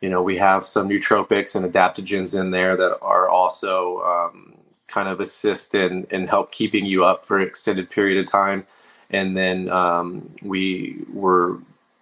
you 0.00 0.08
know, 0.08 0.22
we 0.22 0.38
have 0.38 0.64
some 0.64 0.88
nootropics 0.88 1.54
and 1.56 1.70
adaptogens 1.70 2.38
in 2.38 2.52
there 2.52 2.76
that 2.76 2.98
are 3.02 3.28
also 3.28 4.00
um, 4.02 4.54
kind 4.88 5.08
of 5.08 5.20
assist 5.20 5.74
and, 5.74 6.06
and 6.10 6.30
help 6.30 6.52
keeping 6.52 6.86
you 6.86 7.04
up 7.04 7.26
for 7.26 7.38
an 7.38 7.46
extended 7.46 7.90
period 7.90 8.16
of 8.18 8.24
time. 8.30 8.66
And 9.10 9.36
then 9.36 9.68
um, 9.68 10.30
we 10.40 11.04
were 11.12 11.58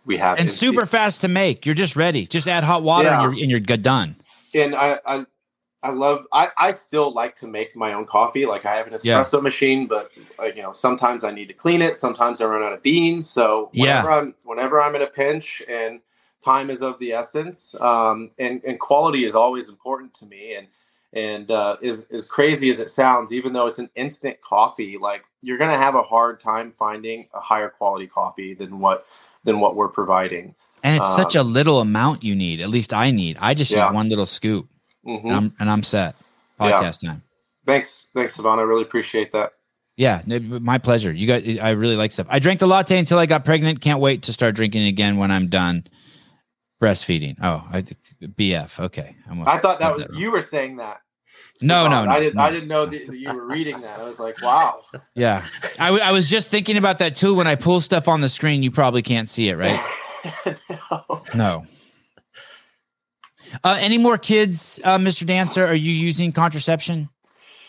we 0.07 0.19
have 0.19 0.39
and 0.39 0.49
NC 0.49 0.53
super 0.53 0.87
fast 0.87 1.23
to 1.23 1.29
make. 1.29 1.67
You're 1.67 1.75
just 1.75 1.97
ready. 1.97 2.27
Just 2.27 2.47
add 2.47 2.65
hot 2.65 2.83
water 2.85 3.09
Yeah. 3.09 3.15
and 3.15 3.23
you're 3.35 3.43
and 3.43 3.51
you're 3.51 3.61
good 3.61 3.83
done. 3.83 4.17
And 4.61 4.75
I, 4.75 4.99
I 5.07 5.27
I 5.83 5.91
love 5.93 6.27
I, 6.35 6.49
I 6.59 6.73
still 6.73 7.13
like 7.13 7.37
to 7.39 7.49
make 7.49 7.77
my 7.77 7.95
own 7.95 8.07
coffee. 8.07 8.47
Like 8.47 8.67
I 8.67 8.77
have 8.77 8.89
an 8.89 8.95
Yeah. 9.03 9.21
espresso 9.21 9.43
machine, 9.43 9.87
but 9.89 10.11
like, 10.39 10.57
you 10.57 10.63
know, 10.63 10.73
sometimes 10.73 11.25
I 11.25 11.33
need 11.33 11.49
to 11.49 11.55
clean 11.55 11.83
it. 11.83 11.97
Sometimes 11.97 12.43
I 12.43 12.47
run 12.47 12.63
out 12.65 12.75
of 12.75 12.83
beans. 12.83 13.31
So 13.31 13.71
Yeah. 13.73 14.03
whenever 14.03 14.13
I'm 14.13 14.37
whenever 14.45 14.83
I'm 14.83 14.97
in 14.97 15.03
a 15.03 15.09
pinch 15.09 15.63
and 15.69 16.01
time 16.45 16.71
is 16.71 16.83
of 16.83 16.99
the 17.01 17.13
essence, 17.15 17.77
um, 17.81 18.31
and, 18.41 18.63
and 18.65 18.81
quality 18.81 19.25
is 19.25 19.35
always 19.37 19.71
important 19.71 20.15
to 20.17 20.27
me. 20.27 20.57
And 20.57 20.69
and 21.15 21.51
uh, 21.53 21.79
as 21.83 22.07
as 22.13 22.27
crazy 22.27 22.71
as 22.71 22.81
it 22.81 22.91
sounds, 22.91 23.33
even 23.33 23.55
though 23.55 23.69
it's 23.69 23.81
an 23.81 23.91
instant 23.97 24.41
coffee, 24.43 24.99
like 25.01 25.25
you're 25.43 25.59
gonna 25.59 25.79
have 25.79 25.97
a 25.97 26.05
hard 26.05 26.41
time 26.41 26.73
finding 26.73 27.27
a 27.35 27.41
higher 27.41 27.71
quality 27.71 28.09
coffee 28.09 28.55
than 28.55 28.81
what 28.81 29.07
than 29.45 29.61
what 29.61 29.77
we're 29.77 29.89
providing. 29.89 30.55
And 30.83 30.97
it's 30.97 31.15
such 31.15 31.35
a 31.35 31.41
Um, 31.41 31.53
little 31.53 31.81
amount 31.81 32.23
you 32.23 32.35
need. 32.35 32.61
At 32.61 32.69
least 32.71 32.93
I 32.95 33.11
need. 33.11 33.37
I 33.41 33.55
just 33.55 33.71
Yeah. 33.71 33.87
use 33.87 33.95
one 33.95 34.09
little 34.09 34.27
scoop 34.27 34.69
Mhm. 35.07 35.25
and 35.25 35.33
I'm 35.35 35.53
and 35.61 35.71
I'm 35.71 35.83
set. 35.83 36.17
Yeah. 36.61 36.71
Podcast 36.73 37.05
time. 37.05 37.23
Thanks, 37.67 38.07
thanks, 38.15 38.35
Savannah. 38.35 38.63
I 38.63 38.65
really 38.65 38.83
appreciate 38.83 39.33
that. 39.33 39.53
Yeah, 39.97 40.23
my 40.27 40.79
pleasure. 40.79 41.13
You 41.13 41.27
got 41.27 41.43
I 41.63 41.71
really 41.71 41.97
like 41.97 42.13
stuff. 42.13 42.27
I 42.31 42.39
drank 42.39 42.61
the 42.61 42.67
latte 42.69 42.99
until 42.99 43.19
I 43.19 43.27
got 43.27 43.45
pregnant. 43.45 43.81
Can't 43.81 43.99
wait 44.01 44.23
to 44.23 44.33
start 44.33 44.55
drinking 44.55 44.87
again 44.87 45.17
when 45.17 45.31
I'm 45.33 45.49
done 45.49 45.85
breastfeeding. 46.83 47.37
Oh, 47.43 47.65
I 47.73 47.83
BF. 47.83 48.79
Okay. 48.81 49.17
I 49.47 49.59
thought 49.59 49.81
that 49.81 49.97
was 49.97 50.07
wrong. 50.09 50.19
you 50.21 50.31
were 50.31 50.41
saying 50.41 50.77
that. 50.77 51.01
No, 51.61 51.89
no, 51.89 51.97
Savannah. 52.03 52.11
I 52.13 52.21
didn't. 52.21 52.37
no. 52.37 52.43
I 52.43 52.51
didn't 52.53 52.69
know 52.69 52.87
that, 52.87 53.07
that 53.09 53.17
you 53.19 53.33
were 53.35 53.47
reading 53.47 53.81
that. 53.81 53.99
I 53.99 54.05
was 54.05 54.21
like, 54.21 54.41
wow. 54.41 54.83
Yeah. 55.17 55.45
I, 55.81 55.87
w- 55.87 56.05
I 56.05 56.13
was 56.13 56.31
just 56.31 56.49
thinking 56.51 56.77
about 56.77 56.99
that 56.99 57.17
too. 57.17 57.35
When 57.35 57.49
I 57.49 57.57
pull 57.57 57.81
stuff 57.81 58.07
on 58.07 58.21
the 58.21 58.29
screen, 58.29 58.63
you 58.63 58.71
probably 58.71 59.03
can't 59.03 59.29
see 59.29 59.49
it, 59.49 59.57
right? 59.57 59.81
No. 60.79 61.23
No. 61.35 61.67
Uh, 63.65 63.79
any 63.81 63.97
more 63.97 64.19
kids, 64.19 64.79
uh, 64.85 64.99
Mr. 64.99 65.27
Dancer? 65.27 65.65
Are 65.65 65.75
you 65.75 65.93
using 65.93 66.33
contraception? 66.33 67.09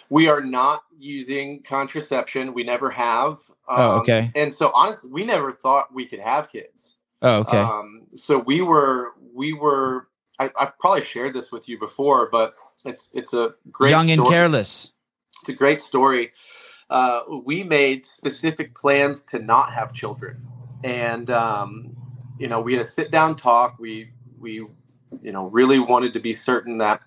We 0.09 0.27
are 0.27 0.41
not 0.41 0.83
using 0.97 1.61
contraception. 1.63 2.53
We 2.53 2.63
never 2.63 2.89
have. 2.89 3.33
Um, 3.67 3.77
Oh, 3.77 3.91
okay. 3.99 4.31
And 4.35 4.53
so, 4.53 4.71
honestly, 4.73 5.09
we 5.11 5.23
never 5.23 5.51
thought 5.51 5.93
we 5.93 6.05
could 6.05 6.19
have 6.19 6.49
kids. 6.49 6.95
Oh, 7.21 7.39
okay. 7.39 7.59
Um, 7.59 8.07
so 8.15 8.39
we 8.39 8.61
were, 8.61 9.11
we 9.33 9.53
were. 9.53 10.07
I, 10.39 10.49
I've 10.59 10.77
probably 10.79 11.03
shared 11.03 11.33
this 11.33 11.51
with 11.51 11.69
you 11.69 11.77
before, 11.79 12.29
but 12.31 12.55
it's 12.85 13.11
it's 13.13 13.33
a 13.33 13.53
great 13.71 13.91
Young 13.91 14.09
and 14.09 14.25
careless. 14.25 14.91
It's 15.41 15.49
a 15.49 15.53
great 15.53 15.81
story. 15.81 16.31
Uh, 16.89 17.21
we 17.45 17.63
made 17.63 18.05
specific 18.05 18.73
plans 18.73 19.21
to 19.23 19.39
not 19.39 19.71
have 19.73 19.93
children, 19.93 20.47
and 20.83 21.29
um, 21.29 21.95
you 22.39 22.47
know, 22.47 22.61
we 22.61 22.73
had 22.73 22.81
a 22.81 22.85
sit 22.85 23.11
down 23.11 23.35
talk. 23.35 23.77
We 23.77 24.11
we 24.39 24.65
you 25.21 25.31
know 25.31 25.47
really 25.47 25.79
wanted 25.79 26.13
to 26.13 26.19
be 26.19 26.33
certain 26.33 26.77
that 26.79 27.01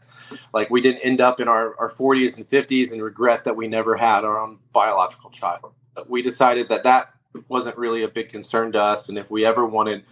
like 0.53 0.71
we 0.71 0.81
didn't 0.81 1.01
end 1.01 1.21
up 1.21 1.41
in 1.41 1.49
our, 1.49 1.75
our 1.79 1.91
40s 1.91 2.37
and 2.37 2.49
50s 2.49 2.93
and 2.93 3.03
regret 3.03 3.45
that 3.45 3.57
we 3.57 3.67
never 3.67 3.97
had 3.97 4.25
our 4.25 4.39
own 4.39 4.59
biological 4.73 5.31
child. 5.31 5.73
But 5.95 6.09
we 6.09 6.23
decided 6.23 6.69
that 6.69 6.85
that 6.85 7.13
wasn't 7.49 7.77
really 7.79 8.03
a 8.03 8.09
big 8.09 8.29
concern 8.29 8.73
to 8.73 8.81
us, 8.81 9.09
and 9.09 9.17
if 9.17 9.31
we 9.31 9.45
ever 9.45 9.65
wanted 9.65 10.05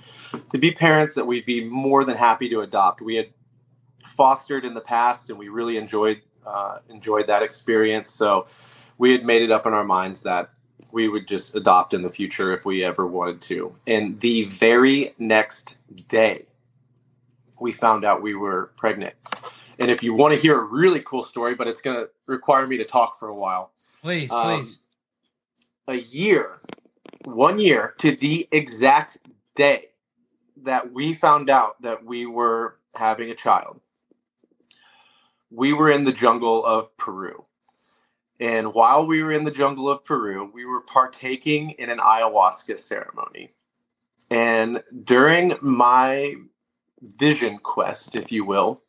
to 0.48 0.58
be 0.58 0.70
parents, 0.70 1.14
that 1.14 1.26
we'd 1.26 1.44
be 1.44 1.62
more 1.62 2.04
than 2.04 2.16
happy 2.16 2.48
to 2.48 2.60
adopt. 2.60 3.02
We 3.02 3.16
had 3.16 3.28
fostered 4.06 4.64
in 4.64 4.72
the 4.72 4.80
past, 4.80 5.28
and 5.28 5.38
we 5.38 5.48
really 5.48 5.76
enjoyed 5.76 6.22
uh, 6.46 6.78
enjoyed 6.88 7.26
that 7.26 7.42
experience. 7.42 8.10
So 8.10 8.46
we 8.96 9.12
had 9.12 9.24
made 9.24 9.42
it 9.42 9.50
up 9.50 9.66
in 9.66 9.74
our 9.74 9.84
minds 9.84 10.22
that 10.22 10.50
we 10.92 11.08
would 11.08 11.26
just 11.26 11.54
adopt 11.54 11.94
in 11.94 12.02
the 12.02 12.10
future 12.10 12.52
if 12.52 12.64
we 12.64 12.84
ever 12.84 13.06
wanted 13.06 13.40
to. 13.42 13.74
And 13.86 14.18
the 14.20 14.44
very 14.44 15.14
next 15.18 15.76
day, 16.08 16.46
we 17.58 17.72
found 17.72 18.04
out 18.04 18.22
we 18.22 18.34
were 18.34 18.72
pregnant. 18.76 19.14
And 19.78 19.90
if 19.90 20.02
you 20.02 20.14
want 20.14 20.34
to 20.34 20.40
hear 20.40 20.60
a 20.60 20.64
really 20.64 21.00
cool 21.00 21.22
story, 21.22 21.54
but 21.54 21.66
it's 21.66 21.80
going 21.80 21.96
to 21.96 22.10
require 22.26 22.66
me 22.66 22.76
to 22.78 22.84
talk 22.84 23.18
for 23.18 23.28
a 23.28 23.34
while. 23.34 23.72
Please, 24.02 24.30
Um, 25.86 25.96
a 25.96 25.96
year, 25.96 26.60
one 27.24 27.58
year 27.58 27.94
to 27.98 28.12
the 28.12 28.48
exact 28.52 29.18
day 29.54 29.86
that 30.62 30.92
we 30.92 31.14
found 31.14 31.50
out 31.50 31.80
that 31.82 32.04
we 32.04 32.26
were 32.26 32.76
having 32.94 33.30
a 33.30 33.34
child, 33.34 33.80
we 35.50 35.72
were 35.72 35.90
in 35.90 36.04
the 36.04 36.12
jungle 36.12 36.64
of 36.64 36.96
Peru. 36.96 37.44
And 38.40 38.74
while 38.74 39.06
we 39.06 39.22
were 39.22 39.32
in 39.32 39.44
the 39.44 39.52
jungle 39.52 39.88
of 39.90 40.04
Peru, 40.04 40.50
we 40.52 40.64
were 40.64 40.80
partaking 40.80 41.72
in 41.72 41.90
an 41.90 41.98
ayahuasca 41.98 42.80
ceremony. 42.80 43.50
And 44.30 44.82
during 45.04 45.54
my 45.60 46.34
vision 47.02 47.58
quest, 47.58 48.16
if 48.16 48.32
you 48.32 48.44
will, 48.44 48.82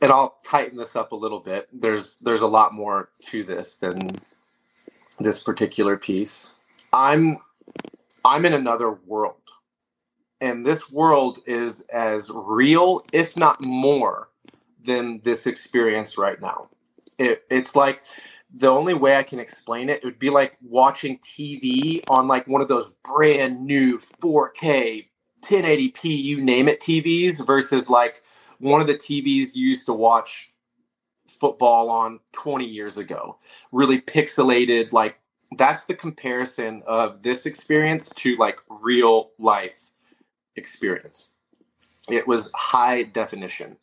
and 0.00 0.10
I'll 0.10 0.38
tighten 0.44 0.78
this 0.78 0.96
up 0.96 1.12
a 1.12 1.16
little 1.16 1.40
bit. 1.40 1.68
There's 1.72 2.16
there's 2.16 2.42
a 2.42 2.48
lot 2.48 2.74
more 2.74 3.10
to 3.26 3.44
this 3.44 3.76
than 3.76 4.20
this 5.18 5.42
particular 5.42 5.96
piece. 5.98 6.54
I'm 6.92 7.38
I'm 8.24 8.46
in 8.46 8.54
another 8.54 8.92
world. 8.92 9.36
And 10.40 10.64
this 10.64 10.90
world 10.90 11.40
is 11.46 11.82
as 11.92 12.30
real, 12.34 13.04
if 13.12 13.36
not 13.36 13.60
more, 13.60 14.30
than 14.82 15.20
this 15.22 15.46
experience 15.46 16.16
right 16.18 16.40
now. 16.40 16.70
It, 17.20 17.44
it's 17.50 17.76
like 17.76 18.02
the 18.54 18.68
only 18.68 18.94
way 18.94 19.16
I 19.16 19.22
can 19.22 19.38
explain 19.38 19.90
it, 19.90 19.98
it 19.98 20.04
would 20.04 20.18
be 20.18 20.30
like 20.30 20.56
watching 20.62 21.18
TV 21.18 22.02
on 22.08 22.26
like 22.26 22.48
one 22.48 22.62
of 22.62 22.68
those 22.68 22.94
brand 23.04 23.60
new 23.60 23.98
4K, 23.98 25.06
1080p, 25.44 26.04
you 26.04 26.40
name 26.40 26.66
it 26.66 26.80
TVs 26.80 27.46
versus 27.46 27.90
like 27.90 28.22
one 28.58 28.80
of 28.80 28.86
the 28.86 28.94
TVs 28.94 29.54
you 29.54 29.68
used 29.68 29.84
to 29.86 29.92
watch 29.92 30.50
football 31.28 31.90
on 31.90 32.20
20 32.32 32.64
years 32.64 32.96
ago. 32.96 33.38
Really 33.70 34.00
pixelated, 34.00 34.94
like 34.94 35.16
that's 35.58 35.84
the 35.84 35.94
comparison 35.94 36.82
of 36.86 37.22
this 37.22 37.44
experience 37.44 38.08
to 38.10 38.34
like 38.36 38.58
real 38.70 39.32
life 39.38 39.90
experience. 40.56 41.28
It 42.08 42.26
was 42.26 42.50
high 42.54 43.02
definition. 43.02 43.76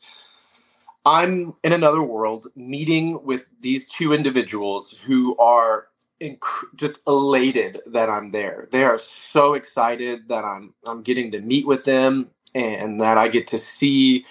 I'm 1.08 1.56
in 1.64 1.74
another 1.74 2.04
world 2.04 2.50
meeting 2.58 3.24
with 3.26 3.48
these 3.62 3.90
two 3.90 4.14
individuals 4.14 5.00
who 5.08 5.38
are 5.38 5.88
inc- 6.22 6.42
just 6.76 7.00
elated 7.08 7.82
that 7.88 8.10
I'm 8.12 8.32
there. 8.32 8.70
They 8.72 8.86
are 8.86 9.00
so 9.00 9.56
excited 9.56 10.30
that 10.30 10.46
I'm 10.46 10.76
I'm 10.86 11.04
getting 11.04 11.32
to 11.34 11.42
meet 11.42 11.68
with 11.68 11.86
them 11.86 12.32
and 12.56 13.02
that 13.02 13.18
I 13.18 13.30
get 13.30 13.48
to 13.50 13.60
see 13.60 14.26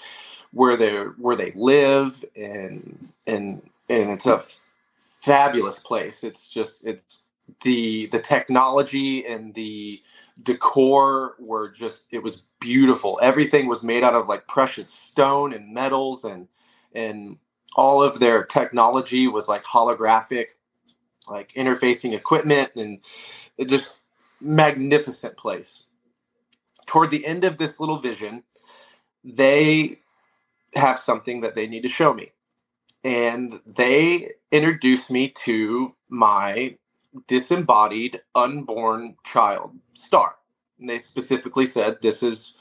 where 0.52 0.76
they 0.76 0.92
where 1.18 1.36
they 1.36 1.52
live 1.56 2.24
and 2.36 3.10
and 3.26 3.62
and 3.90 4.10
it's 4.10 4.26
a 4.26 4.36
f- 4.36 4.60
fabulous 5.02 5.80
place. 5.80 6.24
It's 6.24 6.50
just 6.50 6.86
it's 6.86 7.22
the 7.62 8.08
the 8.08 8.20
technology 8.20 9.26
and 9.26 9.54
the 9.54 10.02
decor 10.44 11.36
were 11.40 11.70
just 11.70 12.06
it 12.12 12.22
was 12.22 12.44
beautiful. 12.60 13.18
Everything 13.22 13.68
was 13.68 13.82
made 13.82 14.04
out 14.04 14.14
of 14.14 14.28
like 14.28 14.46
precious 14.48 14.88
stone 14.90 15.54
and 15.54 15.74
metals 15.74 16.24
and 16.24 16.48
and 16.96 17.38
all 17.76 18.02
of 18.02 18.20
their 18.20 18.44
technology 18.44 19.28
was 19.28 19.48
like 19.48 19.64
holographic 19.64 20.46
like 21.28 21.52
interfacing 21.54 22.14
equipment 22.14 22.72
and 22.76 23.00
just 23.68 23.98
magnificent 24.40 25.36
place. 25.36 25.86
Toward 26.86 27.10
the 27.10 27.26
end 27.26 27.44
of 27.44 27.58
this 27.58 27.80
little 27.80 28.00
vision, 28.00 28.44
they 29.24 30.00
have 30.74 30.98
something 31.00 31.42
that 31.42 31.54
they 31.54 31.66
need 31.66 31.82
to 31.82 31.90
show 31.90 32.14
me. 32.14 32.32
And 33.04 33.60
they 33.66 34.32
introduce 34.52 35.10
me 35.10 35.30
to 35.44 35.94
my 36.08 36.76
disembodied 37.28 38.22
unborn 38.34 39.16
child, 39.24 39.76
Star. 39.94 40.36
And 40.80 40.88
they 40.88 40.98
specifically 40.98 41.66
said, 41.66 41.98
This 42.02 42.22
is 42.22 42.54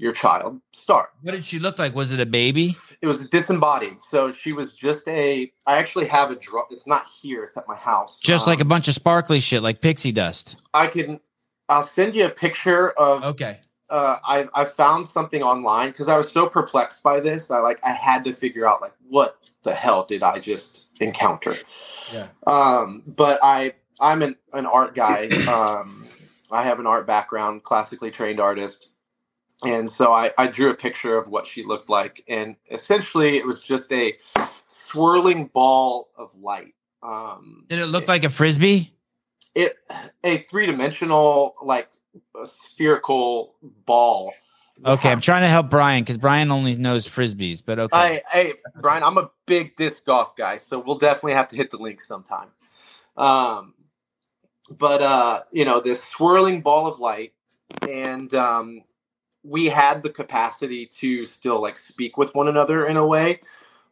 your 0.00 0.12
child, 0.12 0.60
start. 0.72 1.10
What 1.22 1.32
did 1.32 1.44
she 1.44 1.58
look 1.58 1.78
like? 1.78 1.94
Was 1.94 2.10
it 2.10 2.20
a 2.20 2.26
baby? 2.26 2.74
It 3.02 3.06
was 3.06 3.28
disembodied. 3.28 4.00
So 4.00 4.30
she 4.30 4.52
was 4.52 4.72
just 4.72 5.06
a. 5.08 5.52
I 5.66 5.76
actually 5.76 6.06
have 6.08 6.30
a 6.30 6.36
draw. 6.36 6.62
It's 6.70 6.86
not 6.86 7.06
here, 7.08 7.44
it's 7.44 7.56
at 7.56 7.68
my 7.68 7.76
house. 7.76 8.18
Just 8.20 8.46
like 8.46 8.58
a 8.60 8.62
Um, 8.62 8.68
bunch 8.68 8.88
of 8.88 8.94
sparkly 8.94 9.40
shit, 9.40 9.62
like 9.62 9.80
pixie 9.82 10.12
dust. 10.12 10.62
I 10.74 10.86
can. 10.86 11.20
I'll 11.68 11.82
send 11.82 12.14
you 12.14 12.24
a 12.26 12.30
picture 12.30 12.90
of 12.92 13.22
Okay. 13.24 13.60
uh, 13.90 14.16
I 14.26 14.48
I 14.54 14.64
found 14.64 15.06
something 15.08 15.42
online 15.42 15.90
because 15.90 16.08
I 16.08 16.16
was 16.16 16.30
so 16.32 16.48
perplexed 16.48 17.02
by 17.02 17.20
this. 17.20 17.50
I 17.50 17.58
like 17.58 17.78
I 17.84 17.92
had 17.92 18.24
to 18.24 18.32
figure 18.32 18.66
out 18.66 18.80
like 18.80 18.94
what 19.08 19.36
the 19.62 19.74
hell 19.74 20.04
did 20.04 20.22
I 20.22 20.38
just 20.38 20.86
encounter? 21.00 21.54
Yeah. 22.12 22.28
Um, 22.46 23.02
but 23.06 23.38
I 23.42 23.74
I'm 24.00 24.22
an, 24.22 24.36
an 24.54 24.64
art 24.64 24.94
guy. 24.94 25.28
Um, 25.46 26.06
I 26.50 26.62
have 26.64 26.80
an 26.80 26.86
art 26.86 27.06
background, 27.06 27.62
classically 27.64 28.10
trained 28.10 28.40
artist, 28.40 28.88
and 29.64 29.88
so 29.88 30.12
I, 30.12 30.32
I 30.38 30.46
drew 30.46 30.70
a 30.70 30.74
picture 30.74 31.16
of 31.18 31.28
what 31.28 31.46
she 31.46 31.64
looked 31.64 31.88
like, 31.88 32.24
and 32.28 32.56
essentially 32.70 33.36
it 33.36 33.46
was 33.46 33.62
just 33.62 33.92
a 33.92 34.16
swirling 34.68 35.46
ball 35.46 36.08
of 36.16 36.34
light. 36.40 36.74
Um, 37.02 37.64
Did 37.68 37.78
it 37.78 37.86
look 37.86 38.08
like 38.08 38.24
a 38.24 38.30
frisbee? 38.30 38.92
it 39.54 39.78
a 40.24 40.38
three 40.38 40.66
dimensional 40.66 41.54
like 41.62 41.90
a 42.40 42.46
spherical 42.46 43.54
ball. 43.62 44.32
Okay, 44.84 45.12
I'm 45.12 45.20
trying 45.20 45.42
to 45.42 45.48
help 45.48 45.68
Brian 45.68 46.02
because 46.02 46.16
Brian 46.16 46.50
only 46.50 46.74
knows 46.74 47.06
frisbees, 47.06 47.62
but 47.64 47.78
okay. 47.78 48.22
Hey, 48.32 48.54
Brian, 48.80 49.02
I'm 49.02 49.18
a 49.18 49.30
big 49.44 49.76
disc 49.76 50.06
golf 50.06 50.34
guy, 50.36 50.56
so 50.56 50.78
we'll 50.78 50.96
definitely 50.96 51.34
have 51.34 51.48
to 51.48 51.56
hit 51.56 51.70
the 51.70 51.76
link 51.76 52.00
sometime. 52.00 52.48
Um, 53.16 53.74
but 54.70 55.02
uh, 55.02 55.42
you 55.52 55.66
know, 55.66 55.80
this 55.80 56.02
swirling 56.02 56.62
ball 56.62 56.86
of 56.86 56.98
light, 56.98 57.34
and 57.86 58.32
um, 58.34 58.82
we 59.42 59.66
had 59.66 60.02
the 60.02 60.10
capacity 60.10 60.86
to 60.86 61.24
still 61.24 61.60
like 61.60 61.78
speak 61.78 62.16
with 62.16 62.34
one 62.34 62.48
another 62.48 62.86
in 62.86 62.96
a 62.96 63.06
way. 63.06 63.40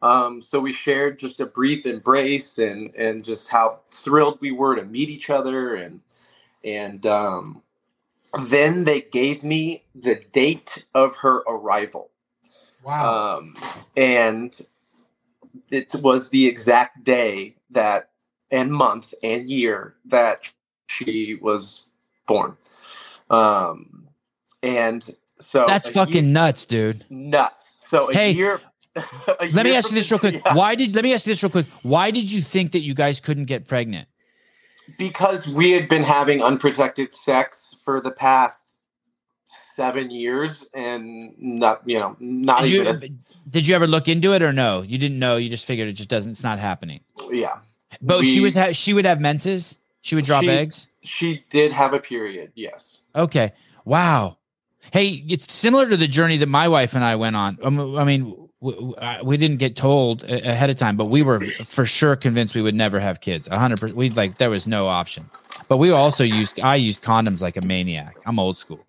Um, 0.01 0.41
so 0.41 0.59
we 0.59 0.71
shared 0.71 1.19
just 1.19 1.41
a 1.41 1.45
brief 1.45 1.85
embrace 1.85 2.57
and 2.57 2.93
and 2.95 3.23
just 3.23 3.49
how 3.49 3.79
thrilled 3.91 4.39
we 4.41 4.51
were 4.51 4.75
to 4.75 4.85
meet 4.85 5.09
each 5.09 5.29
other 5.29 5.75
and 5.75 6.01
and 6.63 7.05
um, 7.05 7.61
then 8.43 8.83
they 8.83 9.01
gave 9.01 9.43
me 9.43 9.83
the 9.95 10.15
date 10.31 10.85
of 10.93 11.15
her 11.17 11.37
arrival. 11.47 12.11
wow. 12.83 13.37
Um, 13.37 13.57
and 13.97 14.57
it 15.71 15.93
was 16.01 16.29
the 16.29 16.47
exact 16.47 17.03
day 17.03 17.55
that 17.71 18.09
and 18.51 18.71
month 18.71 19.13
and 19.23 19.49
year 19.49 19.95
that 20.05 20.51
she 20.87 21.37
was 21.41 21.85
born. 22.27 22.57
Um, 23.29 24.07
and 24.63 25.07
so 25.39 25.65
That's 25.67 25.89
fucking 25.89 26.25
year- 26.25 26.33
nuts, 26.33 26.65
dude. 26.65 27.05
nuts. 27.09 27.75
So 27.79 28.09
a 28.09 28.13
Hey, 28.13 28.31
year. 28.31 28.61
Let 29.53 29.65
me 29.65 29.75
ask 29.75 29.89
you 29.89 29.95
this 29.95 30.09
real 30.11 30.19
quick. 30.19 30.41
yeah. 30.45 30.53
Why 30.55 30.75
did 30.75 30.93
let 30.95 31.03
me 31.03 31.13
ask 31.13 31.25
you 31.25 31.31
this 31.31 31.41
real 31.43 31.49
quick? 31.51 31.67
Why 31.83 32.11
did 32.11 32.29
you 32.31 32.41
think 32.41 32.71
that 32.73 32.81
you 32.81 32.93
guys 32.93 33.19
couldn't 33.19 33.45
get 33.45 33.67
pregnant? 33.67 34.07
because 34.97 35.47
we 35.47 35.69
had 35.69 35.87
been 35.87 36.01
having 36.03 36.41
unprotected 36.41 37.13
sex 37.13 37.75
for 37.85 38.01
the 38.01 38.09
past 38.09 38.73
seven 39.75 40.09
years 40.09 40.67
and 40.73 41.31
not 41.37 41.81
you 41.85 41.99
know 41.99 42.15
not 42.19 42.63
Did 42.63 42.71
even 42.71 42.83
you, 42.85 42.89
as, 42.89 42.99
did 43.49 43.67
you 43.67 43.75
ever 43.75 43.85
look 43.85 44.07
into 44.07 44.33
it 44.33 44.41
or 44.41 44.51
no? 44.51 44.81
You 44.81 44.97
didn't 44.97 45.19
know. 45.19 45.37
You 45.37 45.47
just 45.49 45.65
figured 45.65 45.87
it 45.87 45.93
just 45.93 46.09
doesn't. 46.09 46.31
It's 46.31 46.43
not 46.43 46.57
happening. 46.57 47.01
yeah 47.31 47.59
But 48.01 48.25
she 48.25 48.39
was. 48.39 48.55
Ha- 48.55 48.71
she 48.73 48.93
would 48.93 49.05
have 49.05 49.21
menses. 49.21 49.77
She 50.01 50.15
would 50.15 50.25
drop 50.25 50.43
She- 50.43 50.49
eggs. 50.49 50.87
she 51.03 51.43
did 51.51 51.71
have 51.71 51.93
a 51.93 51.99
period 51.99 52.51
yes 52.55 53.01
Okay. 53.15 53.53
Wow. 53.85 54.37
Hey, 54.91 55.23
it's 55.27 55.51
similar 55.51 55.87
to 55.89 55.97
the 55.97 56.07
journey 56.07 56.37
that 56.37 56.49
my 56.49 56.67
wife 56.67 56.93
and 56.95 57.03
I 57.03 57.15
went 57.15 57.35
on. 57.35 57.57
Um, 57.61 57.95
I 57.97 58.03
mean, 58.03 58.23
w- 58.61 58.75
w- 58.79 58.95
I- 58.99 59.21
we 59.21 59.37
didn't 59.37 59.57
get 59.57 59.75
told 59.75 60.23
ahead 60.23 60.69
of 60.69 60.77
time, 60.77 60.97
but 60.97 61.05
we 61.05 61.21
were 61.23 61.39
for 61.65 61.85
sure 61.85 62.15
convinced 62.15 62.55
we 62.55 62.61
would 62.61 62.75
never 62.75 62.99
have 62.99 63.21
kids. 63.21 63.47
A 63.47 63.59
hundred 63.59 63.79
percent. 63.79 63.97
We 63.97 64.09
like 64.09 64.37
there 64.37 64.49
was 64.49 64.67
no 64.67 64.87
option. 64.87 65.29
But 65.67 65.77
we 65.77 65.91
also 65.91 66.23
used. 66.23 66.59
I 66.59 66.75
used 66.75 67.03
condoms 67.03 67.41
like 67.41 67.57
a 67.57 67.61
maniac. 67.61 68.15
I'm 68.25 68.39
old 68.39 68.57
school. 68.57 68.83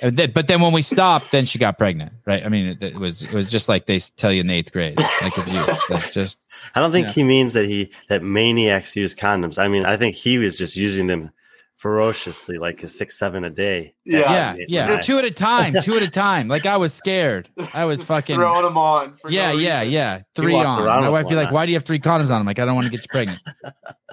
But 0.00 0.46
then 0.46 0.60
when 0.60 0.72
we 0.72 0.82
stopped, 0.82 1.32
then 1.32 1.44
she 1.44 1.58
got 1.58 1.76
pregnant, 1.76 2.12
right? 2.24 2.44
I 2.46 2.48
mean, 2.48 2.78
it, 2.80 2.94
was 2.94 3.24
it 3.24 3.32
was 3.32 3.50
just 3.50 3.68
like 3.68 3.86
they 3.86 3.98
tell 3.98 4.30
you 4.32 4.40
in 4.42 4.46
the 4.46 4.54
eighth 4.54 4.72
grade, 4.72 4.96
like 5.22 5.36
if 5.36 5.48
you 5.48 5.94
like 5.94 6.12
just 6.12 6.40
I 6.76 6.80
don't 6.80 6.92
think 6.92 7.08
Yeah. 7.08 7.12
he 7.14 7.22
means 7.24 7.52
that 7.54 7.64
he 7.66 7.90
that 8.08 8.22
maniacs 8.22 8.94
use 8.94 9.14
condoms. 9.14 9.58
I 9.58 9.66
mean, 9.66 9.84
I 9.86 9.96
think 9.96 10.14
he 10.14 10.38
was 10.38 10.56
just 10.56 10.76
using 10.76 11.08
them 11.08 11.30
ferociously, 11.78 12.58
like 12.58 12.82
a 12.82 12.88
six, 12.88 13.18
seven 13.18 13.44
a 13.44 13.50
day. 13.50 13.94
yeah, 14.04 14.54
Yeah, 14.56 14.64
yeah, 14.68 14.90
right. 14.90 15.02
two 15.02 15.18
at 15.18 15.24
a 15.24 15.30
time, 15.30 15.74
two 15.82 15.96
at 15.96 16.02
a 16.02 16.10
time. 16.10 16.48
Like 16.48 16.66
I 16.66 16.76
was 16.76 16.92
scared. 16.92 17.48
I 17.72 17.84
was 17.86 18.02
fucking 18.02 18.36
throwing 18.36 18.64
them 18.64 18.76
on 18.76 19.14
for 19.14 19.30
yeah, 19.30 19.52
no 19.52 19.58
yeah, 19.58 19.82
yeah. 19.82 20.22
Three 20.34 20.54
on. 20.54 20.84
My 20.84 21.08
wife 21.08 21.28
be 21.28 21.34
like, 21.36 21.52
"Why 21.52 21.64
do 21.64 21.72
you 21.72 21.76
have 21.76 21.84
three 21.84 22.00
condoms 22.00 22.30
on?" 22.30 22.40
I'm 22.40 22.46
like, 22.46 22.58
"I 22.58 22.64
don't 22.64 22.74
want 22.74 22.86
to 22.86 22.90
get 22.90 23.00
you 23.00 23.08
pregnant." 23.08 23.40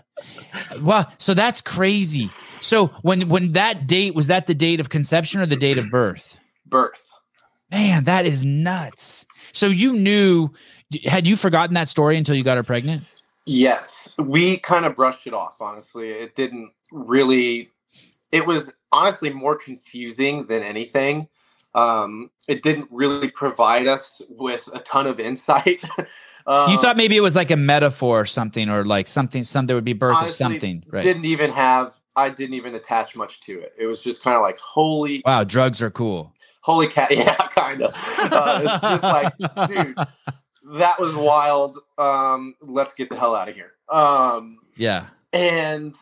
well, 0.81 1.11
so 1.17 1.33
that's 1.33 1.61
crazy. 1.61 2.29
So 2.61 2.87
when 3.01 3.27
when 3.29 3.53
that 3.53 3.87
date 3.87 4.15
was 4.15 4.27
that 4.27 4.47
the 4.47 4.55
date 4.55 4.79
of 4.79 4.89
conception 4.89 5.41
or 5.41 5.45
the 5.45 5.55
date 5.55 5.77
of 5.77 5.89
birth? 5.89 6.39
birth 6.67 7.11
Man, 7.71 8.03
that 8.05 8.25
is 8.25 8.45
nuts. 8.45 9.25
So 9.51 9.67
you 9.67 9.93
knew 9.93 10.49
had 11.05 11.27
you 11.27 11.35
forgotten 11.35 11.73
that 11.73 11.89
story 11.89 12.15
until 12.15 12.35
you 12.35 12.43
got 12.43 12.57
her 12.57 12.63
pregnant? 12.63 13.03
Yes, 13.47 14.15
we 14.17 14.57
kind 14.57 14.85
of 14.85 14.95
brushed 14.95 15.27
it 15.27 15.33
off. 15.33 15.55
Honestly, 15.59 16.09
it 16.09 16.35
didn't 16.35 16.71
really. 16.95 17.69
It 18.31 18.45
was 18.45 18.73
honestly 18.91 19.29
more 19.29 19.55
confusing 19.55 20.45
than 20.47 20.63
anything. 20.63 21.27
Um, 21.73 22.31
it 22.47 22.63
didn't 22.63 22.87
really 22.89 23.29
provide 23.29 23.87
us 23.87 24.21
with 24.29 24.69
a 24.73 24.79
ton 24.79 25.07
of 25.07 25.19
insight. 25.19 25.83
um, 26.47 26.71
you 26.71 26.77
thought 26.77 26.95
maybe 26.97 27.17
it 27.17 27.21
was 27.21 27.35
like 27.35 27.51
a 27.51 27.57
metaphor 27.57 28.21
or 28.21 28.25
something, 28.25 28.69
or 28.69 28.85
like 28.85 29.07
something, 29.07 29.43
some 29.43 29.67
there 29.67 29.75
would 29.75 29.83
be 29.85 29.93
birth 29.93 30.15
honestly, 30.17 30.27
of 30.29 30.51
something, 30.51 30.83
right? 30.87 31.03
Didn't 31.03 31.25
even 31.25 31.51
have. 31.51 31.99
I 32.15 32.29
didn't 32.29 32.53
even 32.55 32.75
attach 32.75 33.15
much 33.17 33.41
to 33.41 33.59
it. 33.59 33.73
It 33.77 33.87
was 33.87 34.01
just 34.01 34.23
kind 34.23 34.37
of 34.37 34.41
like 34.41 34.57
holy, 34.57 35.21
wow, 35.25 35.43
drugs 35.43 35.81
are 35.81 35.91
cool. 35.91 36.33
holy 36.61 36.87
cat. 36.87 37.11
Yeah, 37.15 37.35
kind 37.35 37.81
of. 37.83 37.93
Uh, 38.19 38.61
it's 38.63 38.79
just 38.81 39.03
like, 39.03 39.33
dude, 39.67 39.97
that 40.79 40.97
was 40.97 41.13
wild. 41.13 41.77
Um, 41.97 42.55
let's 42.61 42.93
get 42.93 43.09
the 43.09 43.17
hell 43.17 43.35
out 43.35 43.49
of 43.49 43.55
here. 43.55 43.73
Um, 43.89 44.59
Yeah. 44.77 45.07
and 45.33 45.93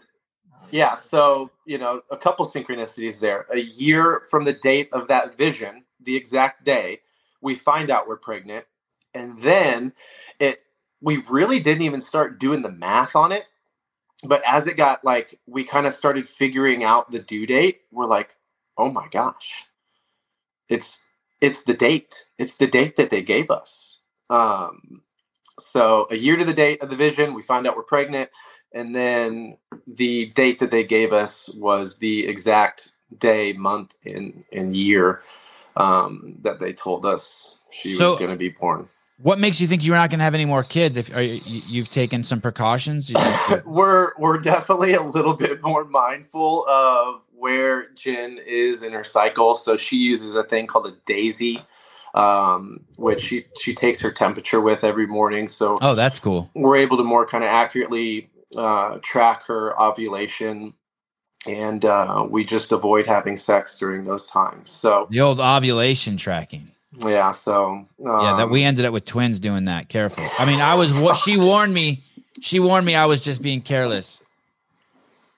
yeah 0.71 0.95
so 0.95 1.49
you 1.65 1.77
know 1.77 2.01
a 2.11 2.17
couple 2.17 2.45
synchronicities 2.45 3.19
there. 3.19 3.45
A 3.51 3.59
year 3.59 4.23
from 4.29 4.43
the 4.43 4.53
date 4.53 4.89
of 4.91 5.07
that 5.07 5.37
vision 5.37 5.83
the 6.01 6.15
exact 6.15 6.63
day 6.63 6.99
we 7.41 7.55
find 7.55 7.89
out 7.89 8.07
we're 8.07 8.17
pregnant 8.17 8.65
and 9.13 9.39
then 9.39 9.93
it 10.39 10.59
we 11.01 11.17
really 11.29 11.59
didn't 11.59 11.83
even 11.83 12.01
start 12.01 12.39
doing 12.39 12.61
the 12.61 12.71
math 12.71 13.15
on 13.15 13.31
it 13.31 13.45
but 14.23 14.41
as 14.47 14.67
it 14.67 14.77
got 14.77 15.03
like 15.03 15.39
we 15.47 15.63
kind 15.63 15.85
of 15.85 15.93
started 15.93 16.27
figuring 16.27 16.83
out 16.83 17.11
the 17.11 17.19
due 17.19 17.45
date 17.45 17.81
we're 17.91 18.05
like 18.05 18.35
oh 18.77 18.91
my 18.91 19.07
gosh. 19.09 19.65
It's 20.69 21.03
it's 21.41 21.63
the 21.63 21.73
date. 21.73 22.25
It's 22.37 22.57
the 22.57 22.67
date 22.67 22.95
that 22.95 23.09
they 23.09 23.21
gave 23.21 23.51
us. 23.51 23.99
Um 24.29 25.01
so 25.59 26.07
a 26.09 26.15
year 26.15 26.35
to 26.35 26.45
the 26.45 26.53
date 26.53 26.81
of 26.81 26.89
the 26.89 26.95
vision 26.95 27.33
we 27.33 27.43
find 27.43 27.67
out 27.67 27.77
we're 27.77 27.83
pregnant 27.83 28.29
and 28.73 28.95
then 28.95 29.57
the 29.87 30.27
date 30.27 30.59
that 30.59 30.71
they 30.71 30.83
gave 30.83 31.13
us 31.13 31.49
was 31.49 31.97
the 31.99 32.25
exact 32.27 32.93
day 33.19 33.53
month 33.53 33.95
and, 34.05 34.43
and 34.51 34.75
year 34.75 35.21
um, 35.77 36.35
that 36.41 36.59
they 36.59 36.73
told 36.73 37.05
us 37.05 37.57
she 37.69 37.95
So- 37.95 38.11
was 38.11 38.19
going 38.19 38.31
to 38.31 38.37
be 38.37 38.49
born 38.49 38.87
What 39.21 39.39
makes 39.39 39.61
you 39.61 39.67
think 39.67 39.85
you're 39.85 39.95
not 39.95 40.09
going 40.09 40.19
to 40.19 40.23
have 40.25 40.33
any 40.35 40.45
more 40.45 40.63
kids? 40.63 40.97
If 40.97 41.15
are 41.15 41.21
you, 41.21 41.39
you've 41.67 41.91
taken 41.91 42.23
some 42.23 42.41
precautions, 42.41 43.11
we're 43.65 44.11
we're 44.17 44.39
definitely 44.39 44.93
a 44.93 45.01
little 45.01 45.35
bit 45.35 45.61
more 45.63 45.85
mindful 45.85 46.65
of 46.67 47.21
where 47.35 47.89
Jen 47.91 48.39
is 48.45 48.83
in 48.83 48.91
her 48.93 49.03
cycle. 49.03 49.53
So 49.55 49.77
she 49.77 49.97
uses 49.97 50.35
a 50.35 50.43
thing 50.43 50.65
called 50.67 50.87
a 50.87 50.93
Daysy, 51.11 51.61
um, 52.15 52.81
which 52.97 53.21
she 53.21 53.45
she 53.61 53.73
takes 53.75 53.99
her 54.01 54.11
temperature 54.11 54.59
with 54.59 54.83
every 54.83 55.07
morning. 55.07 55.47
So 55.47 55.77
oh, 55.81 55.93
that's 55.95 56.19
cool. 56.19 56.49
we're 56.53 56.77
able 56.77 56.97
to 56.97 57.03
more 57.03 57.25
kind 57.25 57.43
of 57.43 57.49
accurately 57.49 58.29
uh, 58.57 58.99
track 59.01 59.45
her 59.45 59.79
ovulation, 59.81 60.73
and 61.45 61.83
uh, 61.85 62.25
we 62.29 62.43
just 62.45 62.71
avoid 62.71 63.07
having 63.07 63.37
sex 63.37 63.77
during 63.77 64.03
those 64.03 64.25
times. 64.27 64.71
So 64.71 65.07
The 65.09 65.21
old 65.21 65.39
ovulation 65.39 66.17
tracking. 66.17 66.71
yeah, 67.05 67.31
so 67.31 67.65
um, 67.71 67.87
Yeah, 67.99 68.37
that 68.37 68.49
we 68.49 68.63
ended 68.63 68.85
up 68.85 68.93
with 68.93 69.05
twins 69.05 69.39
doing 69.39 69.65
that. 69.65 69.89
Careful. 69.89 70.25
I 70.39 70.45
mean, 70.45 70.61
I 70.61 70.75
was 70.75 70.93
what 70.93 71.17
she 71.17 71.37
warned 71.37 71.73
me. 71.73 72.03
She 72.41 72.59
warned 72.59 72.85
me 72.85 72.95
I 72.95 73.05
was 73.05 73.21
just 73.21 73.41
being 73.41 73.61
careless. 73.61 74.21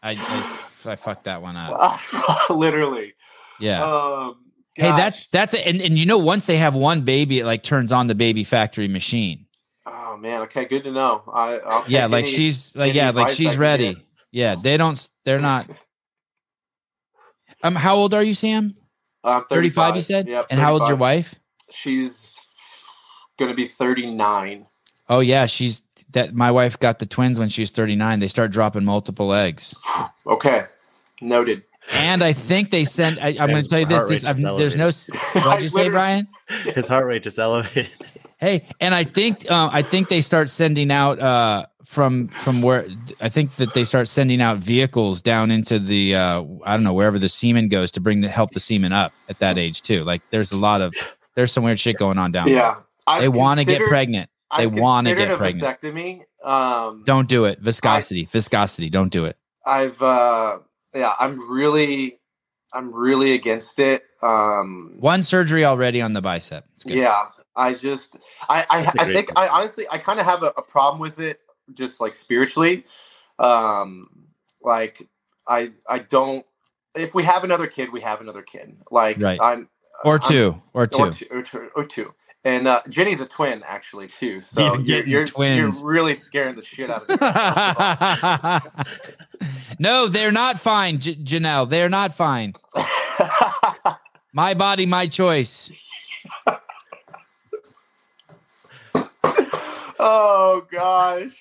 I 0.04 0.12
I, 0.12 0.92
I 0.92 0.96
fucked 0.96 1.26
that 1.26 1.42
one 1.42 1.58
up. 1.58 2.00
literally. 2.50 3.14
Yeah. 3.60 3.84
Um, 3.84 4.38
hey, 4.76 4.90
that's 4.92 5.28
that's 5.28 5.54
it. 5.54 5.66
And 5.66 5.82
and 5.82 5.98
you 5.98 6.06
know, 6.06 6.18
once 6.18 6.46
they 6.46 6.58
have 6.58 6.76
one 6.76 7.02
baby, 7.02 7.40
it 7.40 7.46
like 7.46 7.64
turns 7.64 7.92
on 7.92 8.08
the 8.08 8.16
baby 8.16 8.44
factory 8.44 8.88
machine. 8.88 9.45
Oh 9.86 10.18
man. 10.18 10.42
Okay, 10.44 10.66
good 10.66 10.84
to 10.84 10.92
know. 10.92 11.24
I 11.32 11.60
I'll 11.60 11.84
Yeah, 11.88 12.06
like 12.08 12.26
any- 12.26 12.34
she's 12.36 12.76
like 12.76 12.94
yeah, 12.94 13.12
like 13.12 13.30
she's 13.30 13.58
ready. 13.58 13.96
get. 13.96 14.04
Yeah, 14.32 14.56
they 14.62 14.78
don't. 14.78 15.10
They're 15.24 15.40
not. 15.40 15.70
Um, 17.64 17.76
how 17.76 17.96
old 17.96 18.14
are 18.14 18.24
you, 18.24 18.34
Sam? 18.34 18.76
Um, 19.24 19.46
Thirty-five. 19.50 19.96
You 19.96 20.02
said. 20.02 20.28
Yep, 20.28 20.48
and 20.50 20.60
how 20.60 20.74
old's 20.74 20.88
your 20.88 20.98
wife? 20.98 21.36
She's 21.72 22.34
gonna 23.40 23.54
be 23.54 23.66
thirty 23.66 24.12
nine. 24.12 24.68
Oh 25.10 25.20
yeah, 25.20 25.46
she's 25.46 25.84
that. 26.12 26.34
My 26.36 26.52
wife 26.52 26.78
got 26.80 27.00
the 27.00 27.06
twins 27.06 27.40
when 27.40 27.50
she 27.50 27.62
was 27.62 27.72
thirty-nine. 27.72 28.20
They 28.20 28.28
start 28.28 28.52
dropping 28.52 28.86
multiple 28.86 29.34
eggs. 29.34 29.76
Okay, 30.28 30.66
noted. 31.22 31.62
And 31.94 32.24
I 32.24 32.34
think 32.34 32.72
they 32.72 32.84
sent 32.84 33.20
I, 33.24 33.36
I'm 33.40 33.52
going 33.52 33.62
to 33.62 33.70
tell 33.70 33.80
you 33.80 33.86
this. 33.86 34.04
This 34.06 34.26
I've, 34.26 34.42
there's 34.42 34.76
no. 34.76 34.90
What'd 35.34 35.62
you 35.62 35.70
say, 35.70 35.90
Brian? 35.90 36.28
His 36.74 36.88
heart 36.88 37.06
rate 37.06 37.22
just 37.22 37.38
elevated. 37.38 37.92
Hey, 38.40 38.68
and 38.80 38.94
I 38.94 39.04
think 39.04 39.50
uh, 39.50 39.70
I 39.72 39.82
think 39.82 40.10
they 40.10 40.22
start 40.22 40.50
sending 40.50 40.92
out 40.92 41.20
uh, 41.20 41.66
from 41.86 42.28
from 42.28 42.62
where 42.62 42.86
I 43.22 43.30
think 43.30 43.56
that 43.56 43.74
they 43.74 43.86
start 43.86 44.08
sending 44.08 44.42
out 44.42 44.58
vehicles 44.58 45.22
down 45.22 45.52
into 45.52 45.80
the 45.80 46.16
uh, 46.16 46.44
I 46.66 46.76
don't 46.76 46.84
know 46.84 46.94
wherever 46.94 47.18
the 47.18 47.30
semen 47.30 47.70
goes 47.70 47.92
to 47.92 48.02
bring 48.02 48.22
the 48.22 48.30
help 48.30 48.52
the 48.52 48.60
semen 48.60 48.92
up 48.92 49.14
at 49.30 49.40
that 49.40 49.58
age 49.58 49.82
too. 49.82 50.04
Like 50.04 50.22
there's 50.32 50.52
a 50.52 50.58
lot 50.58 50.82
of 50.82 50.94
there's 51.36 51.52
some 51.52 51.64
weird 51.64 51.80
shit 51.80 51.98
going 51.98 52.18
on 52.18 52.32
down 52.32 52.48
there. 52.48 52.56
Yeah, 52.56 52.76
I've 53.08 53.22
They 53.22 53.30
want 53.30 53.60
to 53.60 53.66
get 53.66 53.82
pregnant. 53.88 54.30
They 54.58 54.68
wanna 54.68 55.16
get 55.16 55.32
a 55.32 55.38
pregnant. 55.38 55.80
Vasectomy. 55.82 56.22
Um, 56.44 57.04
Don't 57.06 57.28
do 57.28 57.46
it. 57.46 57.60
Viscosity. 57.60 58.26
Viscosity. 58.26 58.90
Don't 58.90 59.10
do 59.10 59.26
it. 59.26 59.38
I've 59.66 60.02
uh, 60.02 60.60
yeah, 60.94 61.14
I'm 61.20 61.52
really, 61.52 62.20
I'm 62.74 62.94
really 62.94 63.34
against 63.34 63.80
it. 63.80 64.04
Um, 64.22 64.96
One 65.00 65.24
surgery 65.24 65.66
already 65.66 66.02
on 66.02 66.14
the 66.14 66.22
bicep. 66.22 66.66
Yeah, 66.86 67.26
I 67.56 67.74
just, 67.74 68.18
I, 68.50 68.66
I, 68.70 68.92
I 69.00 69.14
think, 69.14 69.32
I 69.36 69.48
honestly, 69.48 69.86
I 69.90 69.98
kind 69.98 70.20
of 70.20 70.26
have 70.26 70.44
a, 70.44 70.54
a 70.58 70.62
problem 70.62 71.00
with 71.00 71.20
it, 71.20 71.40
just 71.74 72.02
like 72.02 72.14
spiritually. 72.14 72.86
Um, 73.40 74.10
like, 74.62 75.08
I, 75.48 75.72
I 75.90 76.00
don't. 76.00 76.46
If 76.96 77.14
we 77.14 77.24
have 77.24 77.44
another 77.44 77.68
kid, 77.68 77.92
we 77.92 78.02
have 78.02 78.22
another 78.22 78.42
kid. 78.42 78.78
Like, 78.92 79.22
Right. 79.22 79.40
I'm 79.42 79.68
Or 80.04 80.20
I'm- 80.22 80.30
two. 80.32 80.62
Or 80.74 80.88
two. 80.88 81.04
or 81.04 81.12
two, 81.12 81.26
or 81.32 81.42
two, 81.44 81.70
or 81.76 81.86
two. 81.86 82.14
And 82.44 82.68
uh, 82.68 82.82
Jenny's 82.90 83.22
a 83.22 83.26
twin, 83.26 83.64
actually, 83.66 84.08
too. 84.08 84.40
So 84.56 84.76
You're 84.80 85.04
you're, 85.06 85.26
you're 85.38 85.72
really 85.84 86.14
scaring 86.14 86.54
the 86.56 86.62
shit 86.62 86.90
out 86.92 87.10
of 87.10 87.10
me. 87.10 87.16
no, 89.80 90.08
they're 90.08 90.32
not 90.32 90.60
fine, 90.60 91.00
J- 91.00 91.16
Janelle. 91.16 91.68
They're 91.68 91.90
not 91.90 92.16
fine. 92.16 92.54
My 94.34 94.54
body, 94.54 94.86
my 94.86 95.08
choice. 95.08 95.72
Oh 100.00 100.66
gosh. 100.72 101.36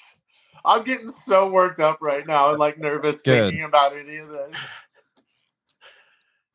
I'm 0.65 0.83
getting 0.83 1.09
so 1.09 1.49
worked 1.49 1.79
up 1.79 1.99
right 2.01 2.27
now 2.27 2.51
and 2.51 2.59
like 2.59 2.79
nervous 2.79 3.21
Good. 3.21 3.51
thinking 3.51 3.65
about 3.65 3.97
any 3.97 4.17
of 4.17 4.31
this. 4.31 4.57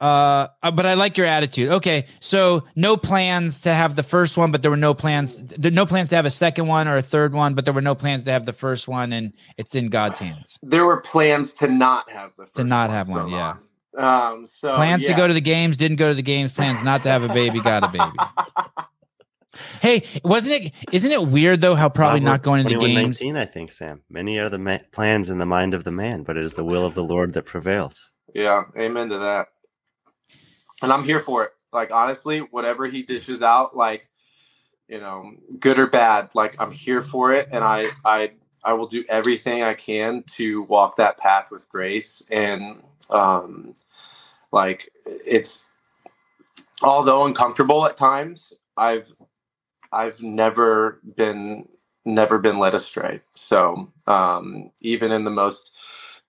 Uh, 0.01 0.47
uh, 0.63 0.71
but 0.71 0.85
I 0.85 0.93
like 0.93 1.17
your 1.17 1.27
attitude. 1.27 1.69
Okay, 1.69 2.05
so 2.21 2.63
no 2.75 2.95
plans 2.95 3.59
to 3.61 3.73
have 3.73 3.97
the 3.97 4.03
first 4.03 4.37
one, 4.37 4.49
but 4.51 4.61
there 4.61 4.71
were 4.71 4.77
no 4.77 4.93
plans. 4.93 5.35
There 5.35 5.71
no 5.71 5.85
plans 5.85 6.07
to 6.09 6.15
have 6.15 6.25
a 6.25 6.31
second 6.31 6.67
one 6.67 6.87
or 6.87 6.95
a 6.95 7.01
third 7.01 7.33
one, 7.33 7.53
but 7.53 7.65
there 7.65 7.73
were 7.73 7.81
no 7.81 7.95
plans 7.95 8.23
to 8.23 8.31
have 8.31 8.45
the 8.45 8.53
first 8.53 8.87
one, 8.87 9.11
and 9.11 9.33
it's 9.57 9.75
in 9.75 9.89
God's 9.89 10.17
hands. 10.17 10.57
There 10.63 10.85
were 10.85 11.01
plans 11.01 11.51
to 11.55 11.67
not 11.67 12.09
have 12.09 12.31
the 12.37 12.45
first 12.45 12.65
not 12.65 12.89
have 12.91 13.09
one, 13.09 13.29
so 13.29 13.35
yeah. 13.35 13.55
Um 13.97 14.45
so 14.45 14.75
Plans 14.75 15.05
to 15.05 15.13
go 15.13 15.27
to 15.27 15.33
the 15.33 15.41
games, 15.41 15.75
didn't 15.75 15.97
go 15.97 16.09
to 16.09 16.15
the 16.15 16.21
games. 16.21 16.53
Plans 16.53 16.81
not 16.83 17.03
to 17.03 17.09
have 17.09 17.23
a 17.23 17.33
baby, 17.33 17.59
got 17.59 17.83
a 17.83 17.87
baby. 17.89 18.85
Hey, 19.81 20.03
wasn't 20.23 20.65
it? 20.65 20.73
Isn't 20.91 21.11
it 21.11 21.27
weird 21.27 21.61
though? 21.61 21.75
How 21.75 21.89
probably 21.89 22.19
not 22.19 22.41
going 22.41 22.67
to 22.67 22.73
the 22.73 22.79
games. 22.79 23.19
21-19, 23.19 23.37
I 23.37 23.45
think, 23.45 23.71
Sam. 23.71 24.01
Many 24.09 24.37
are 24.39 24.49
the 24.49 24.57
ma- 24.57 24.79
plans 24.91 25.29
in 25.29 25.37
the 25.37 25.45
mind 25.45 25.73
of 25.73 25.83
the 25.83 25.91
man, 25.91 26.23
but 26.23 26.37
it 26.37 26.43
is 26.43 26.53
the 26.53 26.63
will 26.63 26.85
of 26.85 26.95
the 26.95 27.03
Lord 27.03 27.33
that 27.33 27.45
prevails. 27.45 28.09
Yeah, 28.33 28.63
amen 28.77 29.09
to 29.09 29.17
that. 29.19 29.47
And 30.81 30.93
I'm 30.93 31.03
here 31.03 31.19
for 31.19 31.43
it. 31.43 31.51
Like 31.71 31.91
honestly, 31.91 32.39
whatever 32.39 32.87
he 32.87 33.03
dishes 33.03 33.43
out, 33.43 33.75
like 33.75 34.09
you 34.87 34.99
know, 34.99 35.33
good 35.59 35.77
or 35.77 35.87
bad, 35.87 36.29
like 36.33 36.55
I'm 36.59 36.71
here 36.71 37.01
for 37.01 37.31
it, 37.31 37.47
and 37.51 37.63
I 37.63 37.85
I 38.03 38.31
I 38.63 38.73
will 38.73 38.87
do 38.87 39.03
everything 39.07 39.63
I 39.63 39.73
can 39.73 40.23
to 40.35 40.63
walk 40.63 40.95
that 40.97 41.17
path 41.17 41.51
with 41.51 41.69
grace. 41.69 42.23
And 42.29 42.81
um, 43.09 43.75
like 44.51 44.91
it's 45.05 45.67
although 46.81 47.25
uncomfortable 47.25 47.85
at 47.85 47.97
times, 47.97 48.53
I've 48.77 49.13
I've 49.91 50.21
never 50.21 50.99
been 51.15 51.67
never 52.05 52.37
been 52.39 52.59
led 52.59 52.73
astray. 52.73 53.21
So 53.35 53.91
um, 54.07 54.71
even 54.81 55.11
in 55.11 55.23
the 55.23 55.31
most 55.31 55.71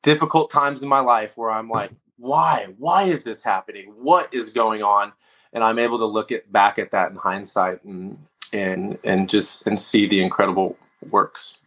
difficult 0.02 0.50
times 0.50 0.82
in 0.82 0.88
my 0.88 1.00
life 1.00 1.36
where 1.36 1.50
I'm 1.50 1.68
like, 1.68 1.90
why? 2.16 2.68
Why 2.78 3.04
is 3.04 3.24
this 3.24 3.42
happening? 3.42 3.94
What 3.96 4.32
is 4.32 4.50
going 4.50 4.82
on? 4.82 5.12
And 5.52 5.64
I'm 5.64 5.78
able 5.78 5.98
to 5.98 6.06
look 6.06 6.30
at 6.32 6.50
back 6.52 6.78
at 6.78 6.90
that 6.90 7.10
in 7.10 7.16
hindsight 7.16 7.82
and 7.84 8.18
and 8.52 8.98
and 9.04 9.28
just 9.28 9.66
and 9.66 9.78
see 9.78 10.06
the 10.06 10.22
incredible 10.22 10.76
works. 11.10 11.58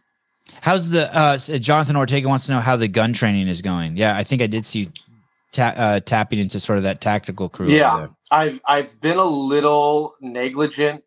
How's 0.60 0.90
the 0.90 1.14
uh, 1.16 1.36
Jonathan 1.38 1.96
Ortega 1.96 2.28
wants 2.28 2.46
to 2.46 2.52
know 2.52 2.60
how 2.60 2.76
the 2.76 2.88
gun 2.88 3.12
training 3.12 3.48
is 3.48 3.62
going? 3.62 3.96
Yeah, 3.96 4.16
I 4.16 4.22
think 4.22 4.42
I 4.42 4.46
did 4.46 4.64
see 4.64 4.90
ta- 5.52 5.74
uh, 5.76 6.00
tapping 6.00 6.38
into 6.38 6.60
sort 6.60 6.76
of 6.76 6.84
that 6.84 7.00
tactical 7.00 7.48
crew. 7.48 7.68
Yeah. 7.68 8.08
I've 8.30 8.60
I've 8.66 9.00
been 9.00 9.16
a 9.16 9.24
little 9.24 10.14
negligent 10.20 11.04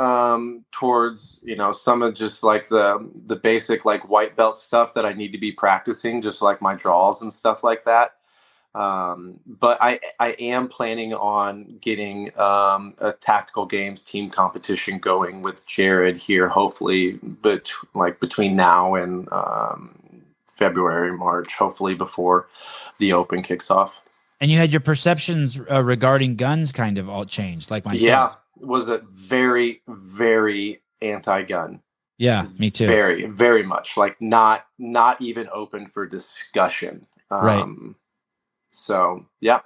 um, 0.00 0.64
towards 0.72 1.40
you 1.42 1.54
know 1.54 1.72
some 1.72 2.00
of 2.00 2.14
just 2.14 2.42
like 2.42 2.68
the 2.68 3.06
the 3.26 3.36
basic 3.36 3.84
like 3.84 4.08
white 4.08 4.34
belt 4.34 4.56
stuff 4.56 4.94
that 4.94 5.04
I 5.04 5.12
need 5.12 5.32
to 5.32 5.38
be 5.38 5.52
practicing, 5.52 6.22
just 6.22 6.40
like 6.40 6.62
my 6.62 6.74
draws 6.74 7.20
and 7.20 7.30
stuff 7.30 7.62
like 7.62 7.84
that. 7.84 8.12
Um, 8.74 9.40
but 9.46 9.76
I 9.82 10.00
I 10.18 10.30
am 10.38 10.68
planning 10.68 11.12
on 11.12 11.76
getting 11.82 12.36
um, 12.38 12.94
a 13.02 13.12
tactical 13.12 13.66
games 13.66 14.00
team 14.00 14.30
competition 14.30 14.98
going 14.98 15.42
with 15.42 15.66
Jared 15.66 16.16
here, 16.16 16.48
hopefully, 16.48 17.18
but 17.22 17.70
like 17.94 18.20
between 18.20 18.56
now 18.56 18.94
and 18.94 19.30
um, 19.30 20.22
February 20.50 21.12
March, 21.12 21.52
hopefully 21.52 21.94
before 21.94 22.48
the 22.96 23.12
Open 23.12 23.42
kicks 23.42 23.70
off. 23.70 24.02
And 24.40 24.50
you 24.50 24.56
had 24.56 24.72
your 24.72 24.80
perceptions 24.80 25.60
uh, 25.70 25.82
regarding 25.82 26.36
guns 26.36 26.72
kind 26.72 26.96
of 26.96 27.10
all 27.10 27.26
changed, 27.26 27.70
like 27.70 27.84
myself. 27.84 28.02
Yeah, 28.02 28.34
was 28.60 28.88
a 28.88 28.98
very, 29.10 29.82
very 29.88 30.82
anti-gun. 31.02 31.80
Yeah, 32.18 32.46
me 32.58 32.70
too. 32.70 32.86
Very, 32.86 33.26
very 33.26 33.62
much 33.62 33.96
like 33.96 34.20
not 34.20 34.66
not 34.78 35.20
even 35.22 35.48
open 35.52 35.86
for 35.86 36.06
discussion. 36.06 37.06
Um, 37.30 37.40
Right. 37.44 37.96
So 38.72 39.26
yeah, 39.40 39.60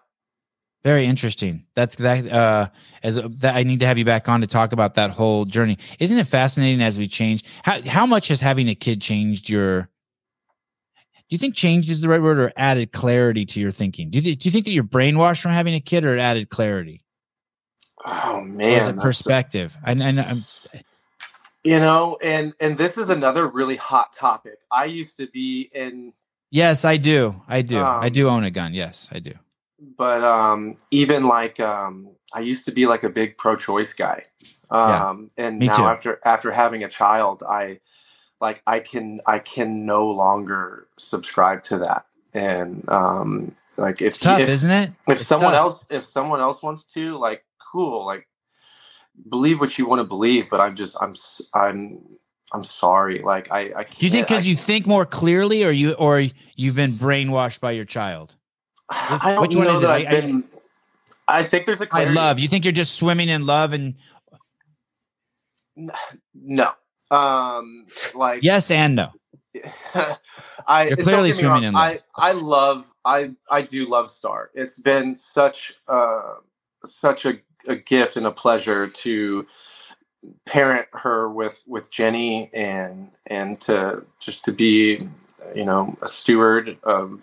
Very 0.84 1.06
interesting. 1.06 1.64
That's 1.74 1.96
that. 1.96 2.30
Uh, 2.30 2.68
as 3.02 3.16
that, 3.16 3.56
I 3.56 3.62
need 3.62 3.80
to 3.80 3.86
have 3.86 3.98
you 3.98 4.04
back 4.04 4.28
on 4.28 4.42
to 4.42 4.46
talk 4.46 4.72
about 4.72 4.94
that 4.94 5.10
whole 5.10 5.46
journey. 5.46 5.78
Isn't 5.98 6.18
it 6.18 6.26
fascinating 6.26 6.82
as 6.82 6.98
we 6.98 7.08
change? 7.08 7.44
How 7.64 7.82
how 7.82 8.06
much 8.06 8.28
has 8.28 8.40
having 8.40 8.68
a 8.68 8.74
kid 8.74 9.00
changed 9.00 9.48
your? 9.48 9.82
Do 11.28 11.34
you 11.34 11.38
think 11.38 11.54
changed 11.54 11.90
is 11.90 12.02
the 12.02 12.08
right 12.08 12.20
word, 12.22 12.38
or 12.38 12.52
added 12.56 12.92
clarity 12.92 13.46
to 13.46 13.60
your 13.60 13.72
thinking? 13.72 14.10
Do 14.10 14.18
you 14.18 14.36
do 14.36 14.46
you 14.46 14.52
think 14.52 14.66
that 14.66 14.72
you're 14.72 14.84
brainwashed 14.84 15.40
from 15.40 15.52
having 15.52 15.74
a 15.74 15.80
kid, 15.80 16.04
or 16.04 16.18
added 16.18 16.50
clarity, 16.50 17.00
oh 18.04 18.42
man, 18.42 18.96
perspective? 18.98 19.76
And 19.84 20.02
and 20.02 20.20
I'm, 20.20 20.44
you 21.64 21.80
know, 21.80 22.18
and 22.22 22.54
and 22.60 22.78
this 22.78 22.98
is 22.98 23.10
another 23.10 23.48
really 23.48 23.76
hot 23.76 24.12
topic. 24.14 24.58
I 24.70 24.86
used 24.86 25.16
to 25.18 25.26
be 25.28 25.70
in 25.74 26.12
yes, 26.50 26.84
I 26.84 26.98
do, 26.98 27.42
I 27.48 27.62
do, 27.62 27.94
I 28.00 28.08
Um, 28.08 28.10
do 28.10 28.28
own 28.28 28.44
a 28.44 28.50
gun. 28.52 28.74
Yes, 28.74 29.08
I 29.12 29.20
do. 29.20 29.32
but 29.96 30.24
um 30.24 30.76
even 30.90 31.24
like 31.24 31.60
um 31.60 32.10
i 32.34 32.40
used 32.40 32.64
to 32.66 32.72
be 32.72 32.86
like 32.86 33.04
a 33.04 33.10
big 33.10 33.38
pro-choice 33.38 33.92
guy 33.94 34.22
Yeah, 34.84 35.06
um 35.10 35.30
and 35.38 35.60
me 35.60 35.66
now 35.66 35.70
too. 35.70 35.88
after 35.88 36.20
after 36.24 36.52
having 36.52 36.84
a 36.84 36.88
child 36.88 37.42
i 37.48 37.78
like 38.40 38.62
i 38.66 38.80
can 38.80 39.20
i 39.26 39.38
can 39.38 39.86
no 39.86 40.08
longer 40.10 40.88
subscribe 40.98 41.64
to 41.64 41.78
that 41.78 42.06
and 42.34 42.88
um 42.90 43.54
like 43.78 44.02
if 44.02 44.08
It's 44.08 44.18
tough, 44.18 44.48
if, 44.48 44.48
isn't 44.48 44.70
it? 44.70 44.92
if 45.08 45.20
It's 45.20 45.22
someone 45.22 45.54
tough. 45.54 45.54
else 45.54 45.86
if 45.90 46.06
someone 46.06 46.40
else 46.40 46.62
wants 46.62 46.84
to 46.84 47.18
like 47.18 47.44
cool 47.74 48.06
like 48.06 48.28
believe 49.28 49.60
what 49.60 49.76
you 49.78 49.84
want 49.86 49.98
to 50.00 50.04
believe 50.04 50.48
but 50.48 50.60
i'm 50.60 50.74
just 50.76 50.96
i'm 51.02 51.12
i'm 51.54 52.00
i'm 52.52 52.62
sorry 52.62 53.18
like 53.22 53.50
i 53.50 53.60
i 53.80 53.82
can't 53.84 53.98
Do 53.98 54.06
you 54.06 54.12
think 54.12 54.28
because 54.28 54.46
you 54.46 54.54
think 54.56 54.86
more 54.86 55.04
clearly, 55.04 55.64
or 55.64 55.70
you 55.72 55.92
or 55.94 56.22
you've 56.56 56.76
been 56.76 56.92
brainwashed 56.92 57.58
by 57.60 57.72
your 57.72 57.84
child? 57.84 58.36
I 58.88 59.32
don't 59.34 59.42
which 59.42 59.56
one 59.56 59.66
know 59.66 59.76
is 59.76 59.82
it? 59.82 59.90
I- 59.90 59.96
I've 59.96 60.06
I- 60.06 60.20
been. 60.20 60.44
I, 61.26 61.42
think 61.42 61.64
there's 61.66 61.80
a 61.80 61.84
I 61.84 61.86
clarity. 61.86 62.14
love. 62.14 62.38
You 62.38 62.48
think 62.48 62.64
you're 62.64 62.72
just 62.84 62.94
swimming 62.96 63.28
in 63.30 63.46
love 63.46 63.72
and 63.72 63.94
No. 66.34 66.72
Um 67.10 67.86
like 68.14 68.42
yes 68.42 68.70
and 68.70 68.94
no. 68.96 69.08
I 70.66 70.88
You're 70.88 70.96
clearly 70.98 71.32
swimming 71.32 71.50
wrong, 71.50 71.64
in 71.64 71.72
love. 71.74 72.00
I 72.16 72.30
I 72.30 72.32
love 72.32 72.92
I 73.04 73.32
I 73.50 73.62
do 73.62 73.88
love 73.88 74.10
Star. 74.10 74.50
It's 74.54 74.80
been 74.80 75.16
such 75.16 75.74
uh 75.88 76.34
such 76.84 77.24
a, 77.24 77.38
a 77.68 77.76
gift 77.76 78.16
and 78.16 78.26
a 78.26 78.30
pleasure 78.32 78.88
to 78.88 79.46
parent 80.44 80.88
her 80.92 81.28
with 81.28 81.64
with 81.66 81.90
Jenny 81.90 82.50
and 82.54 83.10
and 83.26 83.60
to 83.62 84.04
just 84.20 84.44
to 84.44 84.52
be 84.52 85.08
you 85.54 85.64
know 85.64 85.96
a 86.02 86.08
steward 86.08 86.78
of 86.82 87.20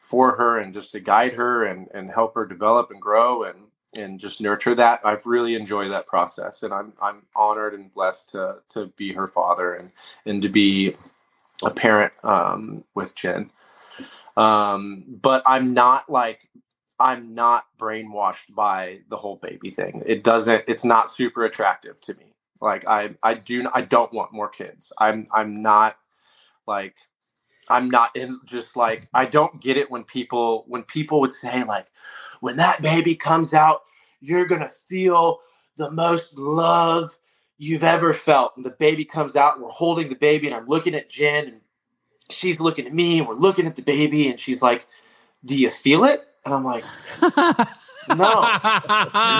for 0.00 0.36
her 0.36 0.58
and 0.58 0.74
just 0.74 0.92
to 0.92 1.00
guide 1.00 1.34
her 1.34 1.64
and 1.64 1.88
and 1.94 2.10
help 2.10 2.34
her 2.34 2.46
develop 2.46 2.90
and 2.90 3.00
grow 3.00 3.44
and 3.44 3.58
and 3.94 4.20
just 4.20 4.40
nurture 4.40 4.74
that. 4.76 5.00
I've 5.04 5.26
really 5.26 5.54
enjoyed 5.54 5.92
that 5.92 6.06
process 6.06 6.62
and 6.62 6.72
I'm 6.72 6.92
I'm 7.02 7.22
honored 7.34 7.74
and 7.74 7.92
blessed 7.92 8.30
to 8.30 8.56
to 8.70 8.86
be 8.96 9.12
her 9.12 9.26
father 9.26 9.74
and 9.74 9.90
and 10.26 10.42
to 10.42 10.48
be 10.48 10.96
a 11.62 11.70
parent 11.70 12.12
um, 12.22 12.84
with 12.94 13.14
Jen. 13.14 13.50
Um, 14.36 15.04
but 15.08 15.42
I'm 15.46 15.74
not 15.74 16.08
like 16.08 16.48
I'm 17.00 17.34
not 17.34 17.66
brainwashed 17.78 18.54
by 18.54 19.00
the 19.10 19.18
whole 19.18 19.38
baby 19.38 19.70
thing. 19.70 20.04
It 20.06 20.24
doesn't. 20.24 20.64
It's 20.68 20.84
not 20.84 21.10
super 21.10 21.44
attractive 21.46 22.00
to 22.02 22.14
me. 22.14 22.34
Like 22.62 22.86
I 22.88 23.16
I 23.24 23.34
do 23.34 23.66
I 23.74 23.82
don't 23.82 24.12
want 24.14 24.32
more 24.34 24.50
kids. 24.50 24.92
I'm 24.98 25.28
I'm 25.32 25.62
not 25.62 25.96
like 26.66 26.96
I'm 27.70 27.90
not 27.90 28.16
in 28.16 28.40
just 28.44 28.76
like 28.76 29.08
I 29.14 29.26
don't 29.26 29.60
get 29.60 29.76
it 29.76 29.90
when 29.90 30.04
people 30.04 30.64
when 30.68 30.84
people 30.84 31.20
would 31.20 31.32
say 31.32 31.64
like 31.64 31.88
when 32.40 32.58
that 32.58 32.82
baby 32.82 33.14
comes 33.16 33.54
out 33.54 33.82
you're 34.20 34.46
going 34.46 34.62
to 34.62 34.68
feel 34.68 35.40
the 35.78 35.90
most 35.90 36.36
love 36.38 37.16
you've 37.58 37.84
ever 37.84 38.12
felt 38.12 38.52
and 38.56 38.64
the 38.64 38.70
baby 38.70 39.04
comes 39.04 39.36
out 39.36 39.54
and 39.56 39.64
we're 39.64 39.70
holding 39.70 40.08
the 40.08 40.16
baby 40.16 40.46
and 40.46 40.56
I'm 40.56 40.66
looking 40.66 40.94
at 40.94 41.10
Jen 41.10 41.46
and 41.48 41.60
she's 42.30 42.60
looking 42.60 42.86
at 42.86 42.94
me 42.94 43.18
and 43.18 43.28
we're 43.28 43.34
looking 43.34 43.66
at 43.66 43.76
the 43.76 43.82
baby 43.82 44.28
and 44.28 44.40
she's 44.40 44.62
like 44.62 44.86
do 45.44 45.58
you 45.58 45.70
feel 45.70 46.04
it 46.04 46.24
and 46.44 46.54
I'm 46.54 46.64
like 46.64 46.84
no 48.16 48.48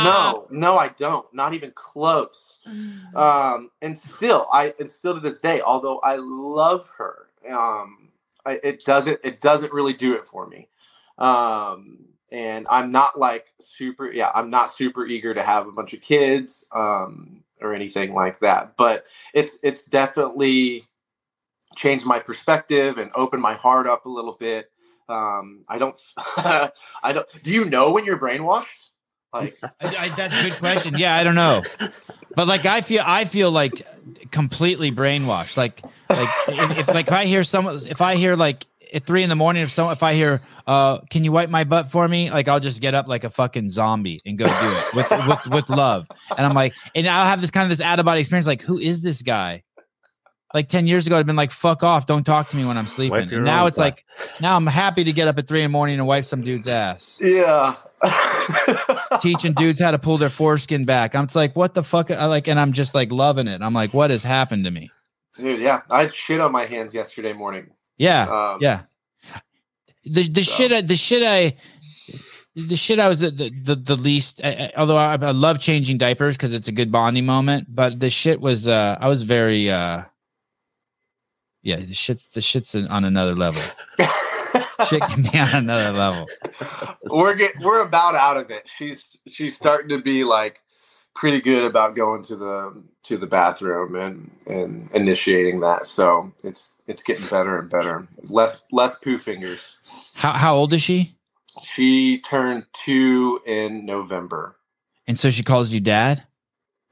no 0.05 0.47
no 0.51 0.79
I 0.79 0.89
don't. 0.97 1.33
Not 1.35 1.55
even 1.55 1.73
close. 1.75 2.59
Um 3.17 3.71
and 3.83 3.99
still 3.99 4.47
I 4.53 4.73
and 4.79 4.89
still 4.89 5.15
to 5.15 5.21
this 5.21 5.41
day 5.41 5.61
although 5.61 5.99
I 5.99 6.17
love 6.21 6.89
her 6.99 7.27
um 7.51 8.11
I, 8.47 8.61
it 8.63 8.85
doesn't 8.85 9.19
it 9.25 9.41
doesn't 9.41 9.73
really 9.73 9.95
do 9.95 10.15
it 10.15 10.29
for 10.29 10.47
me. 10.47 10.69
Um 11.19 12.07
and 12.33 12.65
i'm 12.71 12.93
not 12.93 13.19
like 13.19 13.53
super 13.59 14.09
yeah 14.13 14.31
i'm 14.37 14.51
not 14.51 14.71
super 14.73 15.05
eager 15.05 15.35
to 15.35 15.43
have 15.43 15.67
a 15.67 15.73
bunch 15.73 15.93
of 15.93 16.01
kids 16.01 16.65
um 16.71 17.43
or 17.61 17.75
anything 17.75 18.15
like 18.15 18.39
that. 18.41 18.77
But 18.77 19.05
it's 19.35 19.59
it's 19.63 19.85
definitely 19.85 20.85
changed 21.77 22.07
my 22.07 22.19
perspective 22.19 22.99
and 22.99 23.11
opened 23.15 23.43
my 23.43 23.55
heart 23.55 23.87
up 23.87 24.07
a 24.07 24.09
little 24.09 24.37
bit 24.39 24.71
um 25.11 25.65
i 25.69 25.79
don't 25.79 25.99
i 27.03 27.13
don't 27.13 27.27
do 27.43 27.51
you 27.51 27.65
know 27.65 27.91
when 27.93 28.05
you're 28.05 28.19
brainwashed? 28.19 28.67
Like 29.33 29.59
I, 29.63 29.71
I, 29.81 30.09
that's 30.17 30.39
a 30.41 30.49
good 30.49 30.59
question. 30.59 30.99
Yeah 30.99 31.15
i 31.15 31.25
don't 31.25 31.35
know. 31.35 31.63
But 32.35 32.49
like 32.49 32.67
i 32.67 32.81
feel 32.81 33.03
i 33.07 33.25
feel 33.25 33.51
like 33.51 33.83
completely 34.31 34.91
brainwashed. 34.91 35.57
Like 35.57 35.83
like 36.09 36.29
if, 36.49 36.79
if 36.79 36.89
like 36.89 37.09
if 37.09 37.13
i 37.13 37.27
hear 37.27 37.45
someone 37.45 37.81
if 37.87 38.01
i 38.01 38.17
hear 38.17 38.37
like 38.37 38.67
at 38.93 39.05
three 39.05 39.23
in 39.23 39.29
the 39.29 39.37
morning 39.37 39.63
if 39.63 39.71
someone 39.71 39.93
if 39.93 40.03
i 40.03 40.15
hear 40.15 40.41
uh 40.67 40.99
can 41.11 41.23
you 41.23 41.31
wipe 41.31 41.49
my 41.49 41.63
butt 41.63 41.93
for 41.93 42.09
me? 42.09 42.29
like 42.29 42.49
i'll 42.49 42.59
just 42.59 42.81
get 42.81 42.93
up 42.93 43.07
like 43.07 43.23
a 43.23 43.31
fucking 43.31 43.69
zombie 43.69 44.21
and 44.27 44.37
go 44.37 44.47
do 44.47 44.53
it 44.53 44.95
with 44.95 45.11
with 45.29 45.47
with 45.55 45.71
love. 45.71 46.09
And 46.37 46.45
i'm 46.45 46.55
like 46.55 46.75
and 46.95 47.07
i'll 47.07 47.27
have 47.27 47.41
this 47.41 47.53
kind 47.53 47.65
of 47.65 47.69
this 47.71 47.81
out 47.81 48.01
of 48.01 48.05
body 48.05 48.21
experience 48.21 48.49
like 48.49 48.63
who 48.63 48.79
is 48.79 49.01
this 49.01 49.23
guy 49.23 49.63
like 50.55 50.69
10 50.69 50.87
years 50.87 51.07
ago 51.07 51.17
i'd 51.19 51.27
been 51.27 51.37
like 51.37 51.51
fuck 51.51 51.83
off 51.83 52.07
don't 52.07 52.25
talk 52.25 52.49
to 52.49 52.57
me 52.57 52.65
when 52.65 52.77
i'm 52.77 52.87
sleeping 52.87 53.33
and 53.33 53.45
now 53.45 53.67
it's 53.67 53.77
butt. 53.77 53.85
like 53.85 54.05
now 54.41 54.57
i'm 54.57 54.67
happy 54.67 55.05
to 55.05 55.13
get 55.13 55.29
up 55.29 55.39
at 55.39 55.47
three 55.47 55.61
in 55.61 55.65
the 55.71 55.73
morning 55.73 55.99
and 55.99 56.07
wipe 56.07 56.25
some 56.25 56.43
dude's 56.43 56.69
ass 56.69 57.21
yeah 57.23 57.77
teaching 59.21 59.53
dudes 59.53 59.81
how 59.81 59.91
to 59.91 59.99
pull 59.99 60.17
their 60.17 60.31
foreskin 60.31 60.87
back. 60.87 61.15
I'm 61.15 61.29
like, 61.35 61.55
what 61.55 61.75
the 61.75 61.83
fuck? 61.83 62.11
I 62.11 62.25
like, 62.25 62.49
and 62.49 62.59
I'm 62.59 62.73
just 62.73 62.95
like 62.95 63.13
loving 63.13 63.47
it. 63.47 63.61
I'm 63.61 63.75
like, 63.75 63.93
what 63.93 64.09
has 64.09 64.23
happened 64.23 64.65
to 64.65 64.71
me? 64.71 64.91
dude 65.37 65.61
yeah 65.61 65.81
i 65.91 66.01
had 66.01 66.13
shit 66.15 66.41
on 66.41 66.51
my 66.51 66.67
hands 66.67 66.93
yesterday 66.93 67.33
morning 67.33 67.67
Yeah, 67.99 68.23
um 68.55 68.59
yeah. 68.61 68.83
The 70.05 70.27
the 70.29 70.43
so- 70.45 70.53
shit 70.57 70.73
I, 70.73 70.81
the 70.81 70.97
shit 70.97 71.23
I 71.23 71.55
the 72.57 72.75
shit 72.77 72.99
I 72.99 73.09
was 73.09 73.21
the 73.21 73.31
the, 73.31 73.77
the, 73.77 73.97
least. 73.97 74.41
I, 74.43 74.49
I- 74.49 74.73
although 74.77 74.97
I, 74.97 75.13
I 75.13 75.31
love 75.31 75.61
changing 75.61 75.99
diapers 75.99 76.37
because 76.37 76.53
it's 76.53 76.69
a 76.69 76.73
good 76.73 76.91
bonding 76.91 77.27
moment, 77.27 77.69
but 77.75 78.01
the 78.01 78.11
shit 78.11 78.41
was 78.41 78.67
uh 78.67 78.97
I 79.01 79.09
was 79.09 79.23
very 79.23 79.71
uh 79.71 80.03
yeah 81.63 81.77
the 81.77 81.95
shit's 81.95 82.27
the 82.29 82.41
shit's 82.41 82.75
on 82.75 83.05
another 83.05 83.35
level. 83.35 83.63
shit 84.89 85.03
can 85.03 85.23
be 85.23 85.39
on 85.39 85.55
another 85.55 85.93
level. 85.97 86.27
we're 87.05 87.35
get 87.35 87.53
we're 87.61 87.83
about 87.83 88.15
out 88.15 88.37
of 88.37 88.51
it. 88.51 88.69
She's 88.69 89.07
she's 89.29 89.57
starting 89.57 89.89
to 89.91 90.03
be 90.03 90.25
like 90.25 90.61
pretty 91.15 91.41
good 91.41 91.65
about 91.65 91.95
going 91.97 92.23
to 92.23 92.37
the 92.37 92.83
to 93.05 93.17
the 93.19 93.27
bathroom 93.27 93.95
and 93.97 94.31
and 94.47 94.89
initiating 94.95 95.61
that. 95.61 95.87
So 95.87 96.33
it's 96.45 96.77
it's 96.87 97.03
getting 97.03 97.27
better 97.27 97.59
and 97.59 97.69
better. 97.71 98.07
Less 98.29 98.63
less 98.73 98.99
poo 98.99 99.19
fingers. 99.19 99.77
How 100.15 100.33
how 100.33 100.55
old 100.57 100.73
is 100.73 100.83
she? 100.83 101.17
She 101.63 102.19
turned 102.21 102.65
two 102.73 103.41
in 103.45 103.85
November 103.85 104.57
And 105.09 105.19
so 105.19 105.31
she 105.31 105.43
calls 105.43 105.75
you 105.75 105.81
dad. 105.81 106.23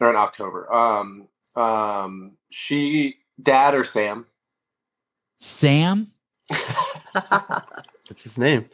or 0.00 0.10
in 0.10 0.16
October. 0.16 0.70
Um 0.72 1.28
um 1.56 2.32
she 2.50 3.16
dad 3.42 3.74
or 3.74 3.84
Sam. 3.84 4.26
Sam. 5.38 6.12
That's 6.48 8.22
his 8.22 8.38
name. 8.38 8.68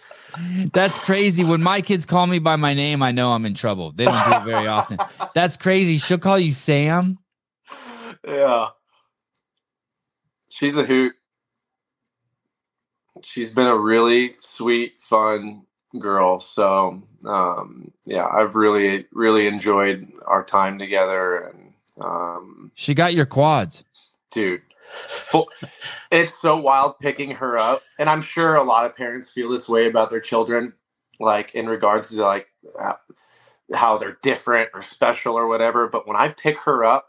That's 0.73 0.99
crazy. 0.99 1.45
When 1.45 1.63
my 1.63 1.81
kids 1.81 2.07
call 2.07 2.27
me 2.27 2.39
by 2.39 2.57
my 2.57 2.75
name, 2.75 3.03
I 3.03 3.13
know 3.13 3.33
I'm 3.33 3.47
in 3.47 3.55
trouble. 3.55 3.93
They 3.93 4.05
don't 4.05 4.25
do 4.29 4.37
it 4.37 4.45
very 4.45 4.67
often. 4.67 4.99
That's 5.35 5.57
crazy. 5.57 5.99
She'll 5.99 6.19
call 6.19 6.39
you 6.39 6.53
Sam. 6.53 7.19
yeah. 8.27 8.69
She's 10.51 10.77
a 10.79 10.85
hoot. 10.85 11.15
She's 13.23 13.55
been 13.55 13.67
a 13.67 13.77
really 13.79 14.35
sweet, 14.39 15.01
fun 15.01 15.63
girl. 15.99 16.41
So, 16.41 17.03
um, 17.27 17.91
yeah, 18.05 18.27
I've 18.27 18.55
really, 18.55 19.07
really 19.13 19.47
enjoyed 19.47 20.13
our 20.27 20.45
time 20.45 20.79
together. 20.79 21.39
And, 21.49 21.73
um, 22.01 22.71
She 22.75 22.95
got 22.95 23.15
your 23.15 23.27
quads. 23.27 23.83
dude, 24.31 24.63
it's 26.11 26.41
so 26.41 26.57
wild 26.57 26.99
picking 27.01 27.33
her 27.33 27.59
up. 27.59 27.83
And 27.99 28.09
I'm 28.11 28.23
sure 28.23 28.55
a 28.55 28.63
lot 28.63 28.87
of 28.87 28.95
parents 28.97 29.31
feel 29.31 29.49
this 29.51 29.69
way 29.69 29.87
about 29.89 30.11
their 30.11 30.21
children, 30.21 30.73
like 31.21 31.55
in 31.55 31.69
regards 31.69 32.11
to 32.11 32.23
like 32.23 32.49
how- 32.79 32.99
how 33.75 33.99
they're 33.99 34.19
different 34.23 34.71
or 34.75 34.83
special 34.83 35.35
or 35.37 35.47
whatever. 35.49 35.89
But 35.89 36.07
when 36.07 36.17
I 36.17 36.29
pick 36.29 36.61
her 36.61 36.85
up, 36.85 37.09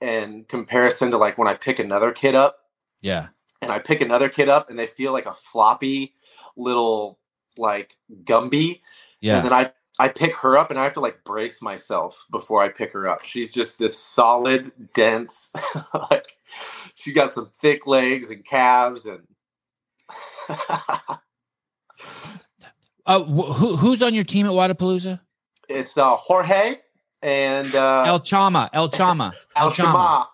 in 0.00 0.44
comparison 0.48 1.10
to 1.10 1.18
like 1.18 1.38
when 1.38 1.48
I 1.48 1.54
pick 1.54 1.78
another 1.78 2.12
kid 2.12 2.34
up, 2.34 2.58
Yeah. 3.00 3.28
and 3.62 3.72
I 3.72 3.78
pick 3.78 4.00
another 4.00 4.28
kid 4.28 4.48
up, 4.48 4.68
and 4.68 4.78
they 4.78 4.86
feel 4.86 5.12
like 5.12 5.26
a 5.26 5.32
floppy 5.32 6.14
little 6.56 7.18
like 7.56 7.96
Gumby, 8.24 8.80
Yeah. 9.20 9.36
and 9.38 9.46
then 9.46 9.52
I 9.52 9.72
I 9.98 10.08
pick 10.08 10.36
her 10.38 10.58
up, 10.58 10.70
and 10.70 10.78
I 10.78 10.84
have 10.84 10.92
to 10.94 11.00
like 11.00 11.24
brace 11.24 11.62
myself 11.62 12.26
before 12.30 12.62
I 12.62 12.68
pick 12.68 12.92
her 12.92 13.08
up. 13.08 13.24
She's 13.24 13.50
just 13.52 13.78
this 13.78 13.98
solid, 13.98 14.70
dense, 14.92 15.50
like 16.10 16.36
she 16.96 17.12
got 17.12 17.30
some 17.30 17.50
thick 17.60 17.86
legs 17.86 18.30
and 18.30 18.44
calves, 18.44 19.06
and 19.06 19.22
Uh, 23.06 23.20
wh- 23.20 23.54
who, 23.56 23.76
who's 23.76 24.02
on 24.02 24.14
your 24.14 24.24
team 24.24 24.46
at 24.46 24.52
Wodapalooza? 24.52 25.20
it's 25.68 25.96
uh, 25.96 26.16
Jorge 26.16 26.78
and 27.22 27.72
uh, 27.74 28.02
El 28.06 28.20
Chama. 28.20 28.68
El 28.72 28.88
Chama. 28.88 29.32
Al 29.56 29.70
Shama. 29.70 30.28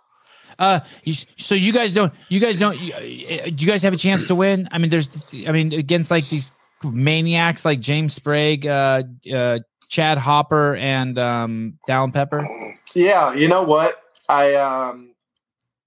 Uh, 0.58 0.80
you, 1.04 1.14
so 1.36 1.54
you 1.54 1.72
guys 1.72 1.92
don't, 1.92 2.12
you 2.28 2.40
guys 2.40 2.58
don't, 2.58 2.78
you, 2.80 2.94
uh, 2.94 3.00
do 3.46 3.54
you 3.58 3.66
guys 3.66 3.82
have 3.82 3.92
a 3.92 3.96
chance 3.98 4.24
to 4.26 4.34
win? 4.34 4.68
I 4.72 4.78
mean, 4.78 4.90
there's, 4.90 5.34
I 5.46 5.52
mean, 5.52 5.72
against 5.74 6.10
like 6.10 6.28
these 6.28 6.50
maniacs 6.84 7.64
like 7.64 7.80
James 7.80 8.14
Sprague, 8.14 8.66
uh, 8.66 9.02
uh, 9.32 9.58
Chad 9.88 10.18
Hopper, 10.18 10.76
and 10.76 11.18
um, 11.18 11.78
Dallin 11.88 12.12
Pepper. 12.12 12.46
Yeah, 12.94 13.34
you 13.34 13.48
know 13.48 13.62
what? 13.62 14.02
I 14.28 14.54
um 14.54 15.11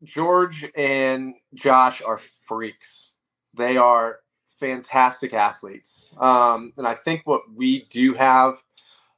George 0.05 0.69
and 0.75 1.35
Josh 1.53 2.01
are 2.01 2.17
freaks. 2.17 3.11
They 3.53 3.77
are 3.77 4.19
fantastic 4.47 5.33
athletes. 5.33 6.13
Um 6.17 6.73
and 6.77 6.87
I 6.87 6.93
think 6.93 7.21
what 7.25 7.41
we 7.53 7.85
do 7.89 8.13
have 8.13 8.63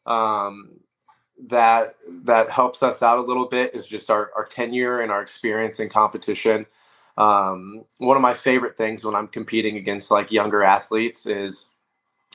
um 0.05 0.79
that 1.47 1.95
that 2.23 2.49
helps 2.49 2.81
us 2.81 3.03
out 3.03 3.19
a 3.19 3.21
little 3.21 3.45
bit 3.45 3.75
is 3.75 3.85
just 3.85 4.09
our, 4.09 4.31
our 4.35 4.45
tenure 4.45 5.01
and 5.01 5.11
our 5.11 5.21
experience 5.21 5.79
in 5.79 5.89
competition. 5.89 6.65
Um, 7.17 7.83
one 7.97 8.15
of 8.15 8.21
my 8.21 8.33
favorite 8.33 8.77
things 8.77 9.03
when 9.03 9.15
I'm 9.15 9.27
competing 9.27 9.77
against 9.77 10.11
like 10.11 10.31
younger 10.31 10.63
athletes 10.63 11.25
is 11.25 11.69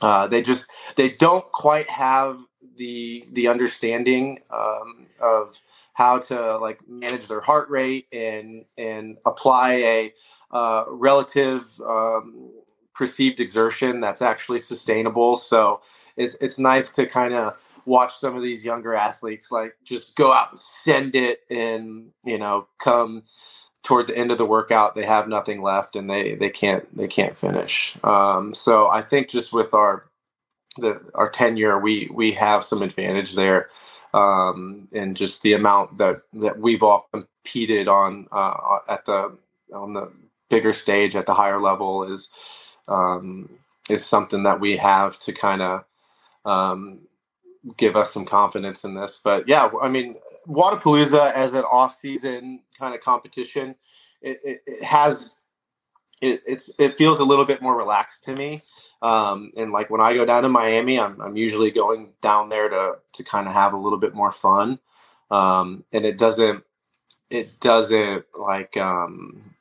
uh, 0.01 0.27
they 0.27 0.41
just 0.41 0.69
they 0.95 1.09
don't 1.09 1.49
quite 1.51 1.89
have 1.89 2.39
the 2.75 3.25
the 3.31 3.47
understanding 3.47 4.39
um, 4.51 5.07
of 5.19 5.59
how 5.93 6.17
to 6.17 6.57
like 6.57 6.79
manage 6.87 7.27
their 7.27 7.41
heart 7.41 7.69
rate 7.69 8.07
and 8.11 8.65
and 8.77 9.17
apply 9.25 9.73
a 9.73 10.13
uh, 10.51 10.85
relative 10.87 11.65
um, 11.87 12.51
perceived 12.93 13.39
exertion 13.39 13.99
that's 13.99 14.21
actually 14.21 14.59
sustainable. 14.59 15.35
So 15.35 15.81
it's 16.15 16.35
it's 16.41 16.59
nice 16.59 16.89
to 16.91 17.05
kind 17.05 17.33
of 17.33 17.57
watch 17.85 18.15
some 18.15 18.35
of 18.35 18.43
these 18.43 18.63
younger 18.63 18.95
athletes 18.95 19.51
like 19.51 19.75
just 19.83 20.15
go 20.15 20.31
out 20.31 20.51
and 20.51 20.59
send 20.59 21.15
it 21.15 21.41
and 21.49 22.11
you 22.23 22.37
know 22.37 22.67
come 22.79 23.23
toward 23.83 24.07
the 24.07 24.17
end 24.17 24.31
of 24.31 24.37
the 24.37 24.45
workout 24.45 24.95
they 24.95 25.03
have 25.03 25.27
nothing 25.27 25.61
left 25.61 25.95
and 25.95 26.09
they 26.09 26.35
they 26.35 26.49
can't 26.49 26.95
they 26.95 27.07
can't 27.07 27.37
finish 27.37 27.97
um, 28.03 28.53
so 28.53 28.89
i 28.89 29.01
think 29.01 29.27
just 29.27 29.51
with 29.51 29.73
our 29.73 30.05
the 30.77 30.99
our 31.15 31.29
tenure 31.29 31.79
we 31.79 32.09
we 32.13 32.31
have 32.31 32.63
some 32.63 32.81
advantage 32.81 33.35
there 33.35 33.69
um, 34.13 34.87
and 34.93 35.15
just 35.15 35.41
the 35.41 35.53
amount 35.53 35.97
that 35.97 36.21
that 36.33 36.59
we've 36.59 36.83
all 36.83 37.07
competed 37.11 37.87
on 37.87 38.27
uh, 38.31 38.79
at 38.87 39.05
the 39.05 39.35
on 39.73 39.93
the 39.93 40.11
bigger 40.49 40.73
stage 40.73 41.15
at 41.15 41.25
the 41.25 41.33
higher 41.33 41.59
level 41.59 42.11
is 42.11 42.29
um, 42.87 43.49
is 43.89 44.05
something 44.05 44.43
that 44.43 44.59
we 44.59 44.77
have 44.77 45.17
to 45.19 45.33
kind 45.33 45.61
of 45.61 45.85
um, 46.45 46.99
give 47.77 47.95
us 47.95 48.11
some 48.13 48.25
confidence 48.25 48.83
in 48.83 48.93
this. 48.93 49.19
But 49.23 49.47
yeah, 49.47 49.69
I 49.81 49.89
mean, 49.89 50.15
Wodapalooza 50.47 51.33
as 51.33 51.53
an 51.53 51.63
off-season 51.63 52.61
kind 52.77 52.93
of 52.93 53.01
competition, 53.01 53.75
it, 54.21 54.39
it, 54.43 54.63
it 54.65 54.83
has 54.83 55.35
it, 56.21 56.41
it's 56.45 56.73
it 56.79 56.97
feels 56.97 57.19
a 57.19 57.23
little 57.23 57.45
bit 57.45 57.61
more 57.61 57.77
relaxed 57.77 58.23
to 58.23 58.35
me. 58.35 58.61
Um, 59.03 59.51
and 59.57 59.73
like 59.73 59.91
when 59.91 60.01
I 60.01 60.15
go 60.15 60.25
down 60.25 60.43
to 60.45 60.49
Miami, 60.49 60.99
I'm, 60.99 61.21
I'm 61.21 61.37
usually 61.37 61.71
going 61.71 62.11
down 62.21 62.49
there 62.49 62.69
to 62.69 62.95
to 63.15 63.25
kind 63.25 63.47
of 63.47 63.53
have 63.55 63.73
a 63.73 63.77
little 63.79 63.99
bit 63.99 64.15
more 64.15 64.31
fun. 64.33 64.79
Um, 65.31 65.85
and 65.93 66.05
it 66.05 66.19
doesn't 66.19 66.65
it 67.29 67.59
doesn't 67.61 68.25
like 68.39 68.77
um, 68.77 69.55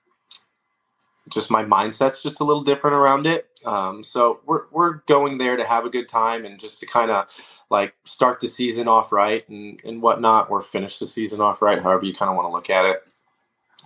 just 1.30 1.50
my 1.50 1.64
mindset's 1.64 2.22
just 2.22 2.40
a 2.40 2.44
little 2.44 2.64
different 2.64 2.96
around 2.96 3.26
it. 3.26 3.48
Um, 3.64 4.04
so 4.04 4.40
we're 4.46 4.64
we're 4.72 4.94
going 5.08 5.38
there 5.38 5.56
to 5.56 5.64
have 5.66 5.86
a 5.86 5.90
good 5.90 6.08
time 6.08 6.44
and 6.46 6.60
just 6.60 6.80
to 6.80 6.86
kind 6.86 7.10
of 7.10 7.28
like 7.70 7.94
start 8.04 8.40
the 8.40 8.48
season 8.48 8.88
off 8.88 9.12
right 9.12 9.48
and 9.48 9.80
and 9.84 10.02
whatnot, 10.02 10.50
or 10.50 10.60
finish 10.62 10.98
the 10.98 11.06
season 11.06 11.40
off 11.40 11.62
right, 11.62 11.82
however 11.82 12.06
you 12.06 12.14
kind 12.14 12.30
of 12.30 12.36
want 12.36 12.48
to 12.48 12.52
look 12.52 12.70
at 12.70 12.86
it. 12.86 13.04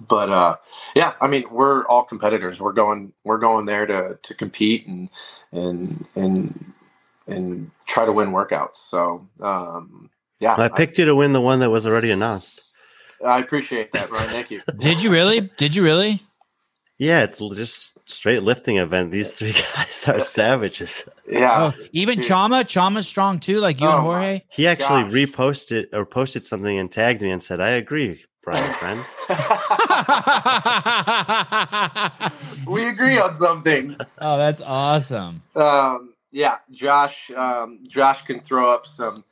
But 0.00 0.30
uh, 0.30 0.56
yeah, 0.94 1.14
I 1.20 1.26
mean, 1.26 1.44
we're 1.50 1.86
all 1.86 2.04
competitors. 2.04 2.60
We're 2.60 2.72
going 2.72 3.12
we're 3.24 3.38
going 3.38 3.66
there 3.66 3.86
to 3.86 4.18
to 4.20 4.34
compete 4.34 4.86
and 4.86 5.08
and 5.52 6.08
and 6.14 6.72
and 7.26 7.70
try 7.86 8.04
to 8.04 8.12
win 8.12 8.30
workouts. 8.30 8.76
So 8.76 9.26
um, 9.40 10.10
yeah, 10.40 10.54
I 10.56 10.68
picked 10.68 10.98
I, 10.98 11.02
you 11.02 11.06
to 11.06 11.14
win 11.14 11.32
the 11.32 11.40
one 11.40 11.60
that 11.60 11.70
was 11.70 11.86
already 11.86 12.10
announced. 12.10 12.62
I 13.24 13.38
appreciate 13.40 13.92
that, 13.92 14.10
Ryan. 14.10 14.28
Thank 14.28 14.50
you. 14.50 14.62
Did 14.78 15.02
you 15.02 15.10
really? 15.10 15.40
Did 15.56 15.74
you 15.74 15.82
really? 15.82 16.22
Yeah, 16.98 17.22
it's 17.24 17.38
just 17.54 17.98
straight 18.10 18.42
lifting 18.42 18.78
event. 18.78 19.12
These 19.12 19.34
three 19.34 19.52
guys 19.76 20.04
are 20.08 20.20
savages. 20.20 21.06
Yeah. 21.28 21.72
Oh, 21.74 21.84
even 21.92 22.18
Dude. 22.18 22.26
Chama, 22.26 22.66
Chama's 22.66 23.06
strong 23.06 23.38
too, 23.38 23.58
like 23.58 23.80
you 23.80 23.86
oh, 23.86 23.96
and 23.96 24.02
Jorge. 24.02 24.42
He 24.48 24.66
actually 24.66 25.04
gosh. 25.04 25.12
reposted 25.12 25.86
or 25.92 26.06
posted 26.06 26.44
something 26.44 26.78
and 26.78 26.90
tagged 26.90 27.20
me 27.20 27.30
and 27.30 27.42
said, 27.42 27.60
"I 27.60 27.70
agree, 27.70 28.24
Brian 28.46 28.72
friend." 28.74 29.04
we 32.66 32.88
agree 32.88 33.18
on 33.18 33.34
something. 33.34 33.96
Oh, 34.18 34.38
that's 34.38 34.62
awesome. 34.62 35.42
Um, 35.54 36.14
yeah, 36.30 36.58
Josh. 36.70 37.30
Um, 37.32 37.80
Josh 37.88 38.22
can 38.22 38.40
throw 38.40 38.72
up 38.72 38.86
some 38.86 39.24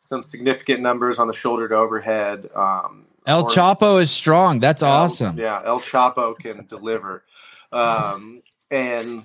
some 0.00 0.22
significant 0.22 0.80
numbers 0.80 1.18
on 1.18 1.26
the 1.26 1.32
shoulder 1.32 1.68
to 1.68 1.74
overhead. 1.74 2.48
Um, 2.54 3.06
El 3.26 3.44
or, 3.44 3.50
Chapo 3.50 4.00
is 4.00 4.10
strong. 4.10 4.60
That's 4.60 4.82
El, 4.82 4.88
awesome. 4.88 5.38
Yeah, 5.38 5.62
El 5.64 5.80
Chapo 5.80 6.36
can 6.38 6.66
deliver. 6.68 7.24
Um, 7.72 8.42
and 8.70 9.24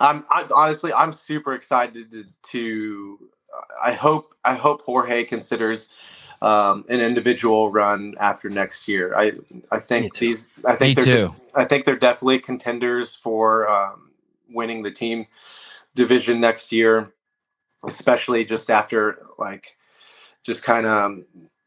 I'm 0.00 0.24
I, 0.30 0.46
honestly 0.54 0.92
I'm 0.92 1.12
super 1.12 1.54
excited 1.54 2.10
to, 2.12 2.24
to, 2.52 3.18
I 3.84 3.92
hope 3.92 4.34
I 4.44 4.54
hope 4.54 4.82
Jorge 4.82 5.24
considers 5.24 5.88
um, 6.44 6.84
an 6.90 7.00
individual 7.00 7.72
run 7.72 8.14
after 8.20 8.50
next 8.50 8.86
year. 8.86 9.14
I 9.16 9.32
I 9.72 9.78
think 9.78 10.16
these 10.18 10.50
I 10.66 10.76
think 10.76 10.98
Me 10.98 11.04
they're 11.04 11.28
too. 11.28 11.34
I 11.56 11.64
think 11.64 11.86
they're 11.86 11.96
definitely 11.96 12.38
contenders 12.38 13.14
for 13.14 13.68
um, 13.68 14.10
winning 14.50 14.82
the 14.82 14.90
team 14.90 15.26
division 15.94 16.40
next 16.40 16.70
year, 16.70 17.14
especially 17.84 18.44
just 18.44 18.70
after 18.70 19.18
like 19.38 19.76
just 20.42 20.62
kind 20.62 20.86
of 20.86 21.18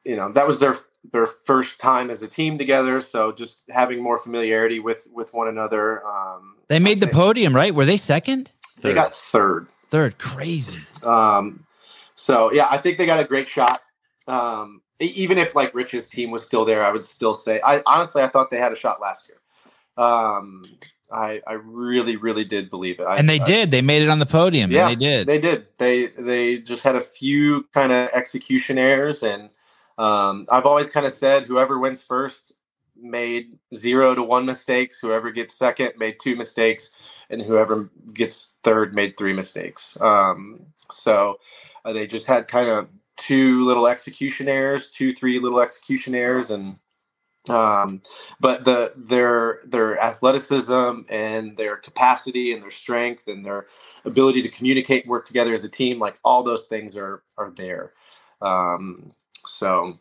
you 0.06 0.16
know 0.16 0.32
that 0.32 0.45
was 0.45 0.60
their 0.60 0.78
their 1.12 1.26
first 1.26 1.80
time 1.80 2.12
as 2.12 2.22
a 2.22 2.28
team 2.28 2.58
together 2.58 2.99
so 2.99 3.32
just 3.32 3.64
having 3.70 4.04
more 4.04 4.18
familiarity 4.18 4.80
with 4.80 5.08
with 5.12 5.34
one 5.34 5.48
another 5.48 6.06
um 6.06 6.56
they 6.68 6.80
made 6.80 6.99
the 6.99 7.08
podium 7.08 7.56
right? 7.56 7.74
Were 7.74 7.86
they 7.86 7.98
second? 7.98 8.52
They 8.82 8.94
got 8.94 9.16
third. 9.16 9.68
Third. 9.90 10.18
Crazy. 10.18 10.82
Um 11.04 11.66
so 12.16 12.52
yeah 12.52 12.68
i 12.70 12.78
think 12.78 12.98
they 12.98 13.06
got 13.06 13.20
a 13.20 13.24
great 13.24 13.48
shot 13.48 13.82
um 14.28 14.82
even 14.99 15.38
if 15.38 15.56
like 15.56 15.74
rich's 15.74 16.10
team 16.10 16.32
was 16.32 16.44
still 16.44 16.66
there 16.66 16.84
i 16.84 16.91
would 16.91 17.06
still 17.06 17.34
say 17.34 17.62
i 17.64 17.82
honestly 17.86 18.22
i 18.22 18.28
thought 18.28 18.49
they 18.49 18.58
had 18.58 18.72
a 18.72 18.76
shot 18.76 19.02
last 19.02 19.30
year 19.30 19.40
um 19.98 20.64
I, 21.12 21.41
I 21.48 21.54
really, 21.54 22.18
really 22.18 22.44
did 22.44 22.70
believe 22.70 22.99
it. 22.99 23.04
I, 23.04 23.18
and 23.18 23.30
they 23.30 23.40
I, 23.40 23.45
did. 23.45 23.72
They 23.72 23.82
made 23.82 24.02
it 24.02 24.10
on 24.10 24.20
the 24.20 24.26
podium. 24.26 24.72
Yeah, 24.72 24.90
they 24.90 24.95
did. 24.95 25.28
They 25.28 25.40
did. 25.40 25.68
They 25.78 26.08
they 26.08 26.58
just 26.60 26.84
had 26.84 26.95
a 26.95 27.02
few 27.02 27.64
kind 27.74 27.91
of 27.91 28.10
execution 28.14 28.78
errors, 28.78 29.24
and 29.24 29.49
um, 29.98 30.48
I've 30.52 30.66
always 30.66 30.90
kind 30.90 31.06
of 31.06 31.14
said 31.14 31.44
whoever 31.44 31.80
wins 31.80 32.02
first 32.02 32.52
made 32.95 33.58
zero 33.74 34.16
to 34.16 34.24
one 34.24 34.45
mistakes. 34.45 34.99
Whoever 34.99 35.32
gets 35.32 35.56
second 35.56 35.94
made 35.98 36.18
two 36.20 36.36
mistakes, 36.36 36.91
and 37.30 37.41
whoever 37.41 37.90
gets 38.14 38.52
third 38.64 38.94
made 38.94 39.18
three 39.18 39.34
mistakes. 39.34 39.99
Um, 40.02 40.66
so 40.91 41.38
uh, 41.86 41.94
they 41.94 42.06
just 42.06 42.28
had 42.28 42.49
kind 42.49 42.70
of 42.70 42.90
two 43.18 43.65
little 43.65 43.88
execution 43.88 44.48
errors, 44.48 44.91
two 44.91 45.14
three 45.14 45.39
little 45.39 45.60
execution 45.60 46.15
errors, 46.15 46.52
and 46.52 46.77
um, 47.49 48.02
but 48.39 48.65
the 48.65 48.94
their 48.95 49.61
their 49.65 49.99
athleticism 49.99 51.02
and 51.10 51.57
their 51.57 51.77
capacity 51.77 52.53
and 52.53 52.61
their 52.61 52.72
strength 52.72 53.27
and 53.27 53.45
their 53.45 53.68
ability 54.06 54.41
to 54.41 54.49
communicate 54.49 55.03
and 55.03 55.11
work 55.11 55.26
together 55.26 55.53
as 55.53 55.64
a 55.64 55.69
team 55.69 55.99
like 55.99 56.19
all 56.23 56.44
those 56.44 56.68
things 56.68 56.98
are 56.98 57.23
are 57.38 57.52
there. 57.52 57.94
Um, 58.41 59.14
so 59.45 59.98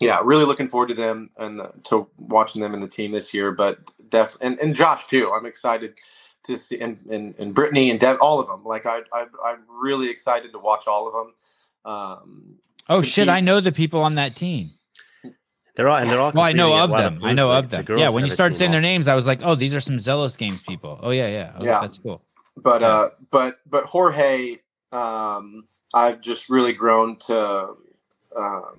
yeah 0.00 0.20
really 0.22 0.44
looking 0.44 0.68
forward 0.68 0.88
to 0.88 0.94
them 0.94 1.30
and 1.38 1.58
the, 1.58 1.72
to 1.84 2.08
watching 2.18 2.62
them 2.62 2.74
in 2.74 2.80
the 2.80 2.88
team 2.88 3.12
this 3.12 3.32
year 3.32 3.52
but 3.52 3.78
def 4.10 4.36
and, 4.40 4.58
and 4.58 4.74
josh 4.74 5.06
too 5.06 5.32
i'm 5.32 5.46
excited 5.46 5.98
to 6.44 6.56
see 6.56 6.78
and 6.80 6.98
and, 7.10 7.34
and 7.38 7.54
brittany 7.54 7.90
and 7.90 8.00
dev 8.00 8.18
all 8.20 8.38
of 8.38 8.46
them 8.46 8.62
like 8.64 8.86
I, 8.86 9.00
I 9.12 9.26
i'm 9.44 9.64
really 9.68 10.08
excited 10.08 10.52
to 10.52 10.58
watch 10.58 10.86
all 10.86 11.06
of 11.06 11.14
them 11.14 11.34
um, 11.86 12.56
oh 12.88 13.00
shit 13.00 13.28
i 13.28 13.40
know 13.40 13.60
the 13.60 13.72
people 13.72 14.02
on 14.02 14.16
that 14.16 14.34
team 14.36 14.70
they're 15.76 15.88
all 15.90 15.98
and 15.98 16.10
they're 16.10 16.18
all. 16.18 16.32
Well, 16.32 16.42
I 16.42 16.52
know 16.52 16.74
of 16.74 16.90
them. 16.90 17.20
I 17.22 17.34
know 17.34 17.52
of 17.52 17.68
them. 17.68 17.84
The 17.84 17.98
yeah, 17.98 18.08
when 18.08 18.24
you 18.24 18.30
started 18.30 18.56
saying 18.56 18.70
their 18.70 18.80
names, 18.80 19.08
I 19.08 19.14
was 19.14 19.26
like, 19.26 19.40
oh, 19.44 19.54
these 19.54 19.74
are 19.74 19.80
some 19.80 19.96
Zelos 19.96 20.36
Games 20.36 20.62
people. 20.62 20.98
Oh 21.02 21.10
yeah, 21.10 21.28
yeah, 21.28 21.52
oh, 21.58 21.64
yeah. 21.64 21.80
That's 21.82 21.98
cool. 21.98 22.22
But 22.56 22.80
yeah. 22.80 22.88
uh, 22.88 23.10
but 23.30 23.58
but 23.68 23.84
Jorge, 23.84 24.56
um, 24.92 25.64
I've 25.92 26.22
just 26.22 26.48
really 26.48 26.72
grown 26.72 27.16
to 27.26 27.74
um, 28.38 28.78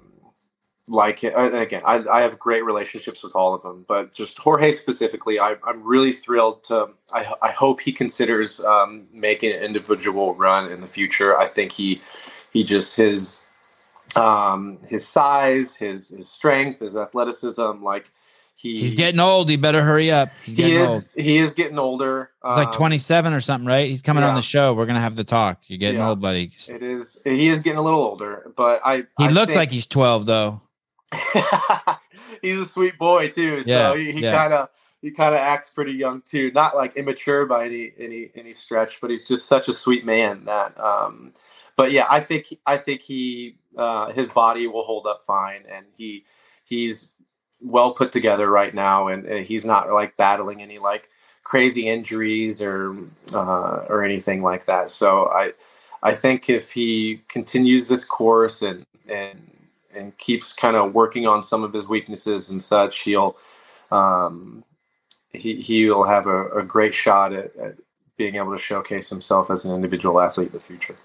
like 0.88 1.24
it. 1.24 1.36
And 1.36 1.56
again, 1.56 1.84
I, 1.86 2.04
I 2.12 2.22
have 2.22 2.40
great 2.40 2.66
relationships 2.66 3.24
with 3.24 3.36
all 3.36 3.54
of 3.54 3.62
them, 3.62 3.86
but 3.88 4.12
just 4.12 4.40
Jorge 4.40 4.72
specifically, 4.72 5.40
I, 5.40 5.56
I'm 5.64 5.84
really 5.84 6.12
thrilled 6.12 6.64
to. 6.66 6.88
I, 7.14 7.32
I 7.44 7.52
hope 7.52 7.80
he 7.80 7.92
considers 7.92 8.60
um, 8.62 9.08
making 9.14 9.52
an 9.54 9.62
individual 9.62 10.34
run 10.34 10.72
in 10.72 10.80
the 10.80 10.88
future. 10.88 11.38
I 11.38 11.46
think 11.46 11.72
he 11.72 12.02
he 12.58 12.64
just 12.64 12.96
his 12.96 13.44
um, 14.16 14.80
his 14.88 15.08
size, 15.08 15.76
his 15.76 16.10
his 16.10 16.28
strength, 16.28 16.80
his 16.80 16.98
athleticism. 16.98 17.84
Like 17.84 18.12
he 18.56 18.80
he's 18.80 18.96
getting 18.96 19.20
old. 19.20 19.48
He 19.48 19.58
better 19.58 19.84
hurry 19.84 20.12
up. 20.12 20.30
He 20.44 20.76
is. 20.76 20.88
Old. 20.88 21.10
He 21.16 21.38
is 21.38 21.52
getting 21.52 21.78
older. 21.78 22.32
He's 22.44 22.54
um, 22.54 22.66
like 22.66 22.72
27 22.72 23.32
or 23.34 23.42
something, 23.42 23.68
right? 23.68 23.88
He's 23.88 24.02
coming 24.02 24.24
yeah. 24.24 24.30
on 24.30 24.36
the 24.36 24.42
show. 24.42 24.74
We're 24.74 24.88
gonna 24.88 25.00
have 25.00 25.16
the 25.16 25.24
talk. 25.24 25.62
You're 25.68 25.78
getting 25.78 26.00
yeah. 26.00 26.10
old, 26.10 26.20
buddy. 26.20 26.52
It 26.68 26.82
is. 26.82 27.22
He 27.24 27.48
is 27.48 27.60
getting 27.60 27.78
a 27.78 27.84
little 27.84 28.04
older, 28.04 28.52
but 28.58 28.82
I. 28.84 29.06
He 29.20 29.26
I 29.26 29.28
looks 29.28 29.54
think, 29.54 29.60
like 29.60 29.72
he's 29.72 29.86
12 29.86 30.26
though. 30.26 30.62
he's 32.42 32.60
a 32.60 32.66
sweet 32.66 32.98
boy 32.98 33.30
too. 33.30 33.62
So 33.62 33.70
yeah, 33.70 33.96
he, 33.96 34.14
he 34.14 34.22
kind 34.22 34.54
of 34.54 34.70
he 35.04 35.12
kind 35.12 35.36
of 35.36 35.42
acts 35.42 35.70
pretty 35.70 35.94
young 35.94 36.24
too. 36.24 36.50
Not 36.56 36.76
like 36.76 36.96
immature 36.98 37.46
by 37.46 37.66
any 37.66 37.94
any 38.00 38.32
any 38.36 38.52
stretch, 38.52 39.00
but 39.00 39.12
he's 39.12 39.28
just 39.28 39.46
such 39.46 39.70
a 39.70 39.74
sweet 39.74 40.08
man 40.08 40.46
that. 40.46 40.76
um 40.80 41.34
But 41.78 41.92
yeah, 41.94 42.08
I 42.10 42.22
think 42.22 42.48
I 42.68 42.78
think 42.78 43.02
he 43.02 43.58
uh, 43.78 44.12
his 44.14 44.30
body 44.30 44.68
will 44.68 44.86
hold 44.86 45.08
up 45.08 45.24
fine, 45.26 45.64
and 45.72 45.88
he 45.98 46.26
he's 46.66 47.12
well 47.62 47.94
put 47.94 48.14
together 48.14 48.50
right 48.50 48.76
now, 48.76 49.10
and, 49.10 49.26
and 49.26 49.48
he's 49.48 49.66
not 49.66 49.92
like 49.92 50.18
battling 50.18 50.62
any 50.64 50.80
like 50.80 51.10
crazy 51.44 51.90
injuries 51.90 52.62
or 52.62 52.98
uh, 53.34 53.86
or 53.90 54.04
anything 54.04 54.44
like 54.44 54.68
that. 54.68 54.92
So 54.92 55.28
I 55.28 55.54
I 56.04 56.14
think 56.16 56.50
if 56.50 56.72
he 56.74 57.22
continues 57.30 57.90
this 57.90 58.06
course 58.06 58.64
and 58.64 58.86
and 59.10 59.40
and 59.96 60.18
keeps 60.20 60.54
kind 60.54 60.78
of 60.78 60.96
working 60.96 61.28
on 61.28 61.44
some 61.44 61.64
of 61.64 61.74
his 61.74 61.90
weaknesses 61.90 62.52
and 62.52 62.62
such, 62.62 63.02
he'll 63.04 63.38
um, 63.92 64.64
he 65.34 65.62
he'll 65.62 66.06
have 66.06 66.28
a, 66.28 66.50
a 66.50 66.64
great 66.64 66.94
shot 66.96 67.34
at, 67.34 67.56
at 67.58 67.76
being 68.18 68.36
able 68.36 68.52
to 68.54 68.58
showcase 68.62 69.10
himself 69.10 69.52
as 69.52 69.66
an 69.66 69.76
individual 69.76 70.22
athlete 70.22 70.48
in 70.50 70.54
the 70.54 70.60
future 70.62 70.98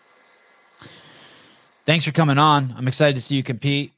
thanks 1.86 2.04
for 2.04 2.12
coming 2.12 2.38
on. 2.38 2.74
I'm 2.76 2.88
excited 2.88 3.16
to 3.16 3.22
see 3.22 3.36
you 3.36 3.42
compete. 3.42 3.92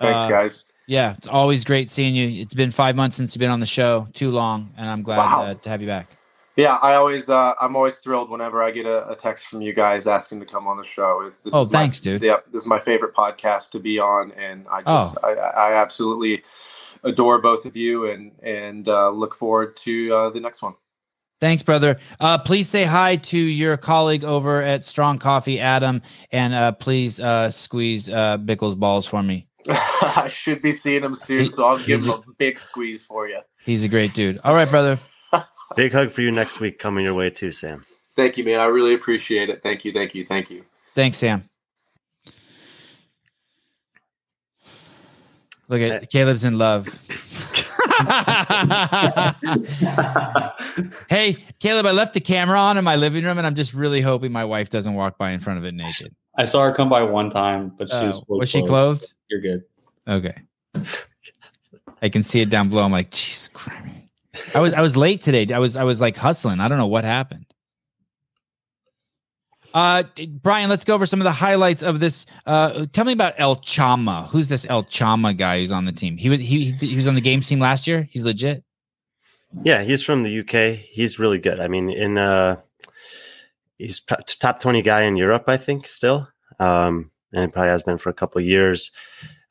Thanks, 0.00 0.22
uh, 0.22 0.28
guys. 0.28 0.64
Yeah, 0.86 1.14
it's 1.16 1.28
always 1.28 1.64
great 1.64 1.88
seeing 1.88 2.14
you. 2.14 2.42
It's 2.42 2.54
been 2.54 2.70
five 2.70 2.96
months 2.96 3.16
since 3.16 3.34
you've 3.34 3.40
been 3.40 3.50
on 3.50 3.60
the 3.60 3.66
show. 3.66 4.08
Too 4.14 4.30
long, 4.30 4.72
and 4.76 4.88
I'm 4.88 5.02
glad 5.02 5.18
wow. 5.18 5.42
uh, 5.42 5.54
to 5.54 5.68
have 5.68 5.80
you 5.80 5.86
back. 5.86 6.08
Yeah, 6.56 6.78
I 6.82 6.96
always, 6.96 7.30
uh, 7.30 7.54
I'm 7.60 7.76
always 7.76 7.94
thrilled 7.94 8.28
whenever 8.28 8.62
I 8.62 8.70
get 8.70 8.84
a, 8.84 9.08
a, 9.08 9.16
text 9.16 9.46
from 9.46 9.62
you 9.62 9.72
guys 9.72 10.06
asking 10.06 10.40
to 10.40 10.46
come 10.46 10.66
on 10.66 10.76
the 10.76 10.84
show. 10.84 11.30
This 11.42 11.54
oh, 11.54 11.64
thanks, 11.64 12.04
my, 12.04 12.12
dude. 12.12 12.22
Yep, 12.22 12.46
this 12.52 12.62
is 12.62 12.68
my 12.68 12.78
favorite 12.78 13.14
podcast 13.14 13.70
to 13.70 13.80
be 13.80 13.98
on, 13.98 14.32
and 14.32 14.66
I 14.70 14.82
just, 14.82 15.16
oh. 15.22 15.26
I, 15.26 15.32
I 15.32 15.72
absolutely 15.80 16.42
adore 17.04 17.40
both 17.40 17.64
of 17.64 17.74
you, 17.74 18.10
and 18.10 18.32
and 18.42 18.86
uh, 18.86 19.08
look 19.08 19.34
forward 19.34 19.76
to 19.76 20.14
uh, 20.14 20.30
the 20.30 20.40
next 20.40 20.62
one. 20.62 20.74
Thanks, 21.42 21.64
brother. 21.64 21.98
Uh, 22.20 22.38
please 22.38 22.68
say 22.68 22.84
hi 22.84 23.16
to 23.16 23.36
your 23.36 23.76
colleague 23.76 24.22
over 24.22 24.62
at 24.62 24.84
Strong 24.84 25.18
Coffee, 25.18 25.58
Adam, 25.58 26.00
and 26.30 26.54
uh, 26.54 26.70
please 26.70 27.18
uh, 27.18 27.50
squeeze 27.50 28.08
uh, 28.08 28.38
Bickle's 28.38 28.76
balls 28.76 29.06
for 29.06 29.24
me. 29.24 29.48
I 29.68 30.30
should 30.32 30.62
be 30.62 30.70
seeing 30.70 31.02
him 31.02 31.16
soon, 31.16 31.48
so 31.48 31.64
I'll 31.64 31.80
give 31.80 32.04
him 32.04 32.10
a, 32.10 32.12
a 32.12 32.22
big 32.38 32.60
squeeze 32.60 33.04
for 33.04 33.26
you. 33.26 33.40
He's 33.64 33.82
a 33.82 33.88
great 33.88 34.14
dude. 34.14 34.38
All 34.44 34.54
right, 34.54 34.70
brother. 34.70 35.00
Big 35.76 35.90
hug 35.90 36.12
for 36.12 36.22
you 36.22 36.30
next 36.30 36.60
week 36.60 36.78
coming 36.78 37.04
your 37.04 37.14
way 37.14 37.30
too, 37.30 37.50
Sam. 37.50 37.84
Thank 38.14 38.36
you, 38.36 38.44
man. 38.44 38.60
I 38.60 38.66
really 38.66 38.94
appreciate 38.94 39.50
it. 39.50 39.64
Thank 39.64 39.84
you. 39.84 39.92
Thank 39.92 40.14
you. 40.14 40.24
Thank 40.24 40.48
you. 40.48 40.64
Thanks, 40.94 41.18
Sam. 41.18 41.42
Look 45.66 45.80
at 45.80 46.08
Caleb's 46.08 46.44
in 46.44 46.56
love. 46.56 46.86
hey, 51.08 51.36
Caleb, 51.60 51.86
I 51.86 51.92
left 51.92 52.14
the 52.14 52.20
camera 52.20 52.58
on 52.58 52.78
in 52.78 52.84
my 52.84 52.96
living 52.96 53.24
room, 53.24 53.38
and 53.38 53.46
I'm 53.46 53.54
just 53.54 53.74
really 53.74 54.00
hoping 54.00 54.32
my 54.32 54.44
wife 54.44 54.70
doesn't 54.70 54.94
walk 54.94 55.18
by 55.18 55.30
in 55.30 55.40
front 55.40 55.58
of 55.58 55.64
it 55.64 55.74
naked. 55.74 56.14
I 56.36 56.44
saw 56.44 56.62
her 56.62 56.72
come 56.72 56.88
by 56.88 57.02
one 57.02 57.30
time, 57.30 57.72
but 57.76 57.90
she's 57.90 58.16
Oh, 58.16 58.24
was 58.28 58.48
she 58.48 58.64
clothed? 58.64 59.12
You're 59.28 59.40
good. 59.40 59.64
Okay. 60.08 60.34
I 62.00 62.08
can 62.08 62.22
see 62.22 62.40
it 62.40 62.50
down 62.50 62.68
below. 62.68 62.82
I'm 62.82 62.92
like, 62.92 63.10
Jesus 63.10 63.48
Christ. 63.48 63.88
I 64.54 64.60
was 64.60 64.72
I 64.72 64.80
was 64.80 64.96
late 64.96 65.20
today. 65.20 65.52
I 65.52 65.58
was 65.58 65.76
I 65.76 65.84
was 65.84 66.00
like 66.00 66.16
hustling. 66.16 66.58
I 66.58 66.68
don't 66.68 66.78
know 66.78 66.86
what 66.86 67.04
happened. 67.04 67.51
Uh, 69.74 70.04
Brian, 70.42 70.68
let's 70.68 70.84
go 70.84 70.94
over 70.94 71.06
some 71.06 71.20
of 71.20 71.24
the 71.24 71.32
highlights 71.32 71.82
of 71.82 72.00
this. 72.00 72.26
Uh, 72.46 72.86
tell 72.92 73.04
me 73.04 73.12
about 73.12 73.34
El 73.38 73.56
Chama. 73.56 74.28
Who's 74.28 74.48
this 74.48 74.66
El 74.68 74.84
Chama 74.84 75.36
guy 75.36 75.60
who's 75.60 75.72
on 75.72 75.84
the 75.84 75.92
team? 75.92 76.16
He 76.16 76.28
was 76.28 76.40
he 76.40 76.72
he 76.72 76.96
was 76.96 77.06
on 77.06 77.14
the 77.14 77.20
game 77.20 77.40
team 77.40 77.60
last 77.60 77.86
year. 77.86 78.08
He's 78.10 78.24
legit. 78.24 78.64
Yeah, 79.64 79.82
he's 79.82 80.02
from 80.02 80.22
the 80.22 80.40
UK. 80.40 80.78
He's 80.78 81.18
really 81.18 81.38
good. 81.38 81.60
I 81.60 81.68
mean, 81.68 81.90
in 81.90 82.18
uh, 82.18 82.56
he's 83.78 84.00
top 84.00 84.60
twenty 84.60 84.82
guy 84.82 85.02
in 85.02 85.16
Europe, 85.16 85.44
I 85.46 85.56
think, 85.56 85.86
still, 85.86 86.28
um, 86.58 87.10
and 87.32 87.52
probably 87.52 87.70
has 87.70 87.82
been 87.82 87.98
for 87.98 88.10
a 88.10 88.14
couple 88.14 88.40
years. 88.40 88.90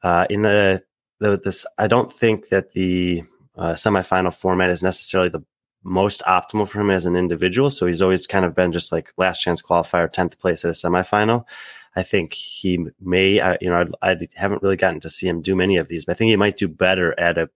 Uh, 0.04 0.26
in 0.30 0.42
the 0.42 0.84
the 1.20 1.40
this, 1.44 1.66
I 1.78 1.88
don't 1.88 2.12
think 2.12 2.50
that 2.50 2.72
the 2.72 3.24
uh, 3.56 3.74
semifinal 3.74 4.34
format 4.34 4.70
is 4.70 4.82
necessarily 4.82 5.30
the 5.30 5.44
most 5.84 6.22
optimal 6.28 6.68
for 6.68 6.80
him 6.80 6.90
as 6.92 7.06
an 7.06 7.16
individual. 7.16 7.70
So 7.70 7.88
he's 7.88 8.02
always 8.02 8.28
kind 8.28 8.46
of 8.46 8.54
been 8.56 8.72
just 8.72 8.92
like 8.92 9.12
last 9.18 9.40
chance 9.40 9.62
qualifier, 9.62 10.12
tenth 10.12 10.40
place 10.40 10.64
at 10.64 10.70
a 10.70 10.74
semifinal. 10.74 11.46
I 11.96 12.04
think 12.04 12.34
he 12.34 12.86
may, 13.02 13.42
I, 13.42 13.58
you 13.60 13.70
know, 13.70 13.86
I, 14.02 14.12
I 14.12 14.18
haven't 14.36 14.62
really 14.64 14.78
gotten 14.78 15.00
to 15.02 15.10
see 15.10 15.28
him 15.28 15.42
do 15.42 15.56
many 15.56 15.78
of 15.78 15.88
these, 15.88 16.06
but 16.06 16.14
I 16.14 16.16
think 16.16 16.30
he 16.30 16.36
might 16.38 16.58
do 16.58 16.68
better 16.68 17.20
at 17.20 17.38
a 17.38 17.50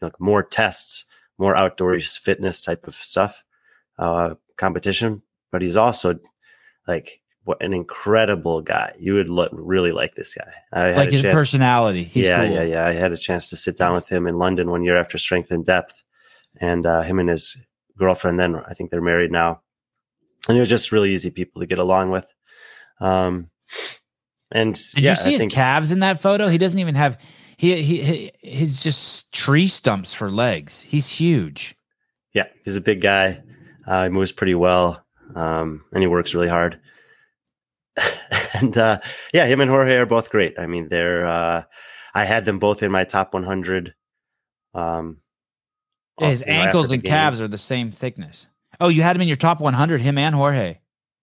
like 0.00 0.20
more 0.20 0.42
tests, 0.44 1.06
more 1.38 1.56
outdoor 1.56 1.98
fitness 2.00 2.60
type 2.62 2.86
of 2.86 2.94
stuff, 2.94 3.42
uh, 3.98 4.34
competition. 4.56 5.22
But 5.50 5.62
he's 5.62 5.76
also 5.76 6.18
like 6.86 7.20
what 7.44 7.62
an 7.62 7.72
incredible 7.72 8.60
guy. 8.60 8.92
You 8.98 9.14
would 9.14 9.28
lo- 9.30 9.48
really 9.50 9.90
like 9.90 10.14
this 10.14 10.34
guy. 10.34 10.52
I 10.72 10.80
had 10.88 10.96
Like 10.98 11.08
a 11.08 11.12
his 11.12 11.22
chance- 11.22 11.34
personality. 11.34 12.04
He's 12.04 12.28
yeah, 12.28 12.44
cool. 12.46 12.54
yeah, 12.54 12.62
yeah. 12.62 12.86
I 12.86 12.92
had 12.92 13.10
a 13.12 13.16
chance 13.16 13.48
to 13.50 13.56
sit 13.56 13.76
down 13.78 13.94
with 13.94 14.06
him 14.08 14.26
in 14.26 14.36
London 14.36 14.70
one 14.70 14.84
year 14.84 14.96
after 14.98 15.16
Strength 15.18 15.50
and 15.50 15.64
Depth, 15.64 16.02
and 16.60 16.84
uh, 16.86 17.02
him 17.02 17.18
and 17.18 17.28
his 17.28 17.56
girlfriend. 17.96 18.38
Then 18.38 18.56
I 18.56 18.74
think 18.74 18.90
they're 18.90 19.00
married 19.00 19.30
now, 19.32 19.62
and 20.48 20.56
they're 20.56 20.66
just 20.66 20.92
really 20.92 21.14
easy 21.14 21.30
people 21.30 21.60
to 21.60 21.66
get 21.66 21.78
along 21.78 22.10
with. 22.10 22.26
Um, 23.00 23.50
and 24.50 24.74
Did 24.74 25.04
yeah, 25.04 25.10
you 25.10 25.16
see 25.16 25.28
I 25.28 25.32
his 25.32 25.40
think, 25.40 25.52
calves 25.52 25.92
in 25.92 26.00
that 26.00 26.20
photo? 26.20 26.48
He 26.48 26.58
doesn't 26.58 26.80
even 26.80 26.94
have 26.94 27.20
he 27.56 27.82
he, 27.82 28.02
he 28.02 28.30
he's 28.40 28.82
just 28.82 29.32
tree 29.32 29.66
stumps 29.66 30.14
for 30.14 30.30
legs. 30.30 30.80
He's 30.80 31.08
huge. 31.08 31.74
yeah, 32.32 32.46
he's 32.64 32.76
a 32.76 32.80
big 32.80 33.00
guy. 33.00 33.42
Uh, 33.86 34.04
he 34.04 34.08
moves 34.10 34.32
pretty 34.32 34.54
well, 34.54 35.04
um, 35.34 35.84
and 35.92 36.02
he 36.02 36.06
works 36.06 36.34
really 36.34 36.48
hard. 36.48 36.80
and 38.54 38.76
uh, 38.76 39.00
yeah, 39.32 39.46
him 39.46 39.60
and 39.60 39.70
Jorge 39.70 39.96
are 39.96 40.06
both 40.06 40.30
great. 40.30 40.58
I 40.58 40.66
mean, 40.66 40.88
they're. 40.88 41.26
Uh, 41.26 41.62
I 42.14 42.24
had 42.24 42.44
them 42.44 42.58
both 42.58 42.82
in 42.82 42.90
my 42.90 43.04
top 43.04 43.34
100. 43.34 43.94
Um, 44.74 45.18
Yeah, 46.20 46.28
his 46.28 46.40
you 46.40 46.46
know, 46.46 46.52
after 46.52 46.66
ankles 46.68 46.88
the 46.88 46.94
and 46.94 47.02
games. 47.02 47.10
calves 47.10 47.42
are 47.42 47.48
the 47.48 47.58
same 47.58 47.90
thickness. 47.90 48.48
Oh, 48.80 48.88
you 48.88 49.02
had 49.02 49.16
him 49.16 49.22
in 49.22 49.28
your 49.28 49.36
top 49.36 49.60
100, 49.60 50.00
him 50.00 50.18
and 50.18 50.34
Jorge. 50.34 50.78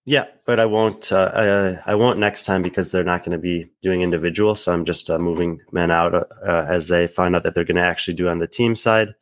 Yeah, 0.06 0.26
but 0.46 0.60
I 0.60 0.66
won't. 0.66 1.12
Uh, 1.12 1.80
I, 1.86 1.92
I 1.92 1.96
won't 1.96 2.20
next 2.20 2.46
time 2.46 2.62
because 2.62 2.92
they're 2.92 3.04
not 3.04 3.24
going 3.24 3.32
to 3.32 3.42
be 3.42 3.72
doing 3.82 4.02
individual. 4.02 4.54
So 4.54 4.72
I'm 4.72 4.86
just 4.86 5.10
uh, 5.10 5.18
moving 5.18 5.60
men 5.72 5.90
out 5.90 6.14
uh, 6.14 6.26
uh, 6.46 6.68
as 6.70 6.90
they 6.90 7.08
find 7.08 7.36
out 7.36 7.44
that 7.44 7.56
they're 7.56 7.64
going 7.64 7.78
to 7.78 7.82
actually 7.82 8.14
do 8.14 8.28
on 8.28 8.38
the 8.38 8.48
team 8.48 8.76
side. 8.76 9.16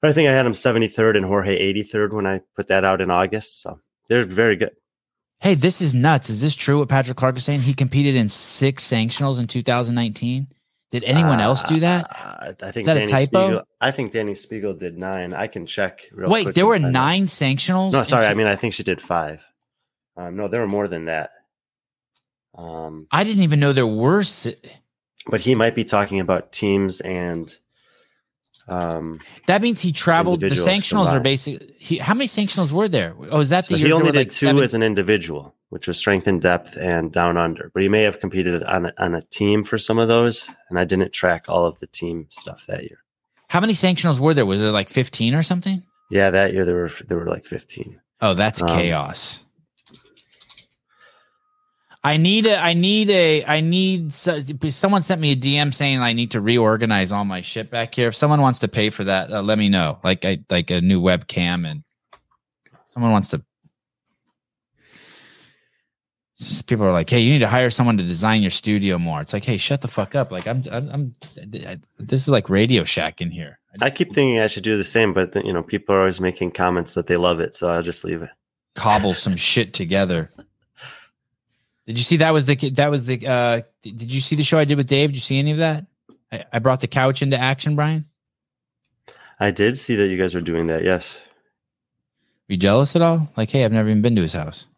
But 0.00 0.10
I 0.10 0.12
think 0.12 0.28
I 0.28 0.32
had 0.32 0.44
him 0.44 0.52
73rd 0.52 1.16
and 1.16 1.26
Jorge 1.26 1.72
83rd 1.72 2.12
when 2.12 2.26
I 2.26 2.40
put 2.56 2.66
that 2.66 2.84
out 2.84 3.00
in 3.00 3.10
August. 3.12 3.62
So 3.62 3.78
they're 4.08 4.24
very 4.24 4.56
good. 4.56 4.72
Hey, 5.40 5.54
this 5.54 5.80
is 5.80 5.94
nuts. 5.94 6.30
Is 6.30 6.40
this 6.40 6.56
true 6.56 6.80
what 6.80 6.88
Patrick 6.88 7.16
Clark 7.16 7.36
is 7.36 7.44
saying? 7.44 7.62
He 7.62 7.74
competed 7.74 8.16
in 8.16 8.28
six 8.28 8.84
sanctionals 8.88 9.38
in 9.38 9.46
2019. 9.46 10.48
Did 10.92 11.04
anyone 11.04 11.40
else 11.40 11.62
do 11.62 11.80
that? 11.80 12.04
Uh, 12.10 12.52
I 12.62 12.70
think 12.70 12.84
that 12.86 12.98
a 12.98 13.06
typo? 13.06 13.48
Speegle, 13.60 13.64
I 13.80 13.90
think 13.90 14.12
Dani 14.12 14.32
Speegle 14.32 14.78
did 14.78 14.98
nine. 14.98 15.32
I 15.32 15.46
can 15.46 15.64
check. 15.66 16.02
Real 16.12 16.28
Wait, 16.30 16.54
there 16.54 16.66
were 16.66 16.78
nine 16.78 17.24
sanctionals? 17.24 17.92
No, 17.92 18.02
sorry. 18.02 18.26
I 18.26 18.34
mean, 18.34 18.46
I 18.46 18.56
think 18.56 18.74
she 18.74 18.82
did 18.82 19.00
five. 19.00 19.42
Um, 20.18 20.36
no, 20.36 20.48
there 20.48 20.60
were 20.60 20.68
more 20.68 20.86
than 20.88 21.06
that. 21.06 21.30
Um, 22.56 23.06
I 23.10 23.24
didn't 23.24 23.42
even 23.42 23.58
know 23.58 23.72
there 23.72 23.86
were. 23.86 24.22
si- 24.22 24.56
but 25.26 25.40
he 25.40 25.54
might 25.54 25.74
be 25.74 25.84
talking 25.84 26.20
about 26.20 26.52
teams 26.52 27.00
and 27.00 27.56
um, 28.68 29.20
That 29.46 29.62
means 29.62 29.80
he 29.80 29.92
traveled. 29.92 30.40
The 30.40 30.48
sanctionals 30.48 31.06
are 31.06 31.14
combined. 31.14 31.22
basically. 31.24 31.74
He, 31.78 31.96
how 31.98 32.12
many 32.12 32.26
sanctionals 32.28 32.70
were 32.72 32.88
there? 32.88 33.14
Oh, 33.30 33.40
is 33.40 33.48
that 33.48 33.66
the 33.66 33.78
year 33.78 33.86
he 33.86 33.92
only 33.94 34.06
did 34.12 34.16
like 34.18 34.28
two 34.30 34.46
seven- 34.48 34.62
as 34.62 34.74
an 34.74 34.82
individual, 34.82 35.54
which 35.72 35.86
was 35.86 35.96
strength 35.96 36.26
and 36.26 36.42
depth 36.42 36.76
and 36.76 37.10
down 37.10 37.38
under. 37.38 37.70
But 37.72 37.82
he 37.82 37.88
may 37.88 38.02
have 38.02 38.20
competed 38.20 38.62
on 38.64 38.86
a, 38.86 38.92
on 38.98 39.14
a 39.14 39.22
team 39.22 39.64
for 39.64 39.78
some 39.78 39.98
of 39.98 40.06
those, 40.06 40.46
and 40.68 40.78
I 40.78 40.84
didn't 40.84 41.14
track 41.14 41.44
all 41.48 41.64
of 41.64 41.78
the 41.78 41.86
team 41.86 42.26
stuff 42.28 42.66
that 42.66 42.84
year. 42.84 42.98
How 43.48 43.58
many 43.58 43.72
sanctionals 43.72 44.18
were 44.18 44.34
there? 44.34 44.44
Was 44.44 44.60
there 44.60 44.70
like 44.70 44.90
15 44.90 45.34
or 45.34 45.42
something? 45.42 45.82
Yeah, 46.10 46.28
that 46.30 46.52
year 46.52 46.66
there 46.66 46.74
were 46.74 46.90
there 47.08 47.16
were 47.16 47.26
like 47.26 47.46
fifteen. 47.46 47.98
Oh, 48.20 48.34
that's 48.34 48.60
Um, 48.60 48.68
chaos. 48.68 49.42
I 52.04 52.18
need 52.18 52.44
a, 52.46 52.58
I 52.58 52.74
need 52.74 53.08
a, 53.08 53.44
I 53.46 53.60
need, 53.62 54.12
so, 54.12 54.40
someone 54.68 55.00
sent 55.00 55.20
me 55.20 55.32
a 55.32 55.36
DM 55.36 55.72
saying 55.72 56.00
I 56.00 56.12
need 56.12 56.32
to 56.32 56.40
reorganize 56.40 57.12
all 57.12 57.24
my 57.24 57.40
shit 57.40 57.70
back 57.70 57.94
here. 57.94 58.08
If 58.08 58.16
someone 58.16 58.42
wants 58.42 58.58
to 58.58 58.68
pay 58.68 58.90
for 58.90 59.04
that, 59.04 59.32
uh, 59.32 59.40
let 59.40 59.56
me 59.56 59.68
know. 59.68 60.00
Like, 60.04 60.24
I, 60.24 60.40
like 60.50 60.70
a 60.70 60.80
new 60.80 61.00
webcam 61.00 61.66
and 61.66 61.84
someone 62.86 63.12
wants 63.12 63.28
to. 63.28 63.42
People 66.62 66.84
are 66.86 66.92
like, 66.92 67.08
hey, 67.10 67.20
you 67.20 67.32
need 67.32 67.40
to 67.40 67.48
hire 67.48 67.70
someone 67.70 67.96
to 67.98 68.02
design 68.02 68.42
your 68.42 68.50
studio 68.50 68.98
more. 68.98 69.20
It's 69.20 69.32
like, 69.32 69.44
hey, 69.44 69.56
shut 69.56 69.80
the 69.80 69.88
fuck 69.88 70.14
up. 70.14 70.30
Like, 70.32 70.46
I'm, 70.46 70.62
I'm, 70.70 70.88
I'm 70.90 71.14
this 71.98 72.22
is 72.22 72.28
like 72.28 72.48
Radio 72.48 72.84
Shack 72.84 73.20
in 73.20 73.30
here. 73.30 73.58
I 73.80 73.90
keep 73.90 74.12
thinking 74.14 74.38
I 74.38 74.48
should 74.48 74.64
do 74.64 74.76
the 74.76 74.84
same, 74.84 75.14
but 75.14 75.34
you 75.44 75.52
know, 75.52 75.62
people 75.62 75.94
are 75.94 76.00
always 76.00 76.20
making 76.20 76.50
comments 76.52 76.94
that 76.94 77.06
they 77.06 77.16
love 77.16 77.40
it, 77.40 77.54
so 77.54 77.68
I'll 77.68 77.82
just 77.82 78.04
leave 78.04 78.22
it. 78.22 78.30
cobble 78.74 79.14
some 79.14 79.36
shit 79.50 79.72
together. 79.72 80.30
Did 81.86 81.98
you 81.98 82.04
see 82.04 82.18
that 82.18 82.32
was 82.32 82.46
the 82.46 82.54
that 82.70 82.90
was 82.90 83.06
the 83.06 83.26
uh 83.26 83.60
did 83.82 84.12
you 84.12 84.20
see 84.20 84.36
the 84.36 84.44
show 84.44 84.58
I 84.58 84.64
did 84.64 84.76
with 84.76 84.86
Dave? 84.86 85.10
Did 85.10 85.16
you 85.16 85.20
see 85.20 85.38
any 85.38 85.50
of 85.52 85.58
that? 85.58 85.86
I, 86.30 86.44
I 86.52 86.58
brought 86.60 86.80
the 86.80 86.86
couch 86.86 87.22
into 87.22 87.36
action, 87.36 87.74
Brian. 87.74 88.04
I 89.40 89.50
did 89.50 89.76
see 89.76 89.96
that 89.96 90.08
you 90.08 90.16
guys 90.16 90.34
were 90.34 90.40
doing 90.40 90.68
that. 90.68 90.84
Yes, 90.84 91.16
Are 91.16 92.52
you 92.52 92.56
jealous 92.56 92.94
at 92.94 93.02
all? 93.02 93.28
Like, 93.36 93.50
hey, 93.50 93.64
I've 93.64 93.72
never 93.72 93.88
even 93.88 94.02
been 94.02 94.14
to 94.16 94.22
his 94.22 94.34
house. 94.34 94.68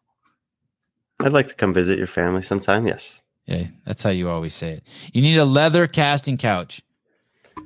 I'd 1.24 1.32
like 1.32 1.48
to 1.48 1.54
come 1.54 1.72
visit 1.74 1.98
your 1.98 2.06
family 2.06 2.42
sometime. 2.42 2.86
Yes. 2.86 3.20
Yeah, 3.46 3.64
that's 3.84 4.02
how 4.02 4.10
you 4.10 4.28
always 4.28 4.54
say 4.54 4.70
it. 4.72 4.84
You 5.12 5.20
need 5.22 5.36
a 5.38 5.44
leather 5.44 5.86
casting 5.86 6.36
couch. 6.38 6.80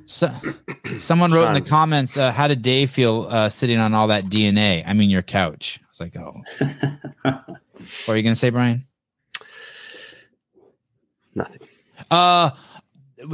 So, 0.05 0.33
someone 0.97 1.31
wrote 1.31 1.47
in 1.47 1.53
the 1.63 1.69
comments, 1.69 2.17
uh, 2.17 2.31
"How 2.31 2.47
did 2.47 2.61
Dave 2.61 2.89
feel 2.91 3.27
uh, 3.29 3.49
sitting 3.49 3.77
on 3.79 3.93
all 3.93 4.07
that 4.07 4.25
DNA?" 4.25 4.83
I 4.85 4.93
mean, 4.93 5.09
your 5.09 5.21
couch. 5.21 5.79
I 5.81 5.85
was 5.89 5.99
like, 5.99 6.17
"Oh." 6.17 6.41
what 7.21 8.09
are 8.09 8.17
you 8.17 8.23
gonna 8.23 8.35
say, 8.35 8.49
Brian? 8.49 8.85
Nothing. 11.35 11.67
Uh, 12.09 12.51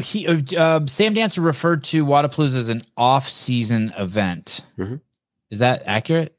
he 0.01 0.27
uh, 0.27 0.41
uh, 0.57 0.85
Sam 0.87 1.13
Dancer 1.13 1.41
referred 1.41 1.83
to 1.85 2.05
Wodapalooza 2.05 2.55
as 2.55 2.69
an 2.69 2.83
off-season 2.97 3.93
event. 3.97 4.65
Mhm. 4.77 5.01
Is 5.49 5.59
that 5.59 5.83
accurate? 5.85 6.35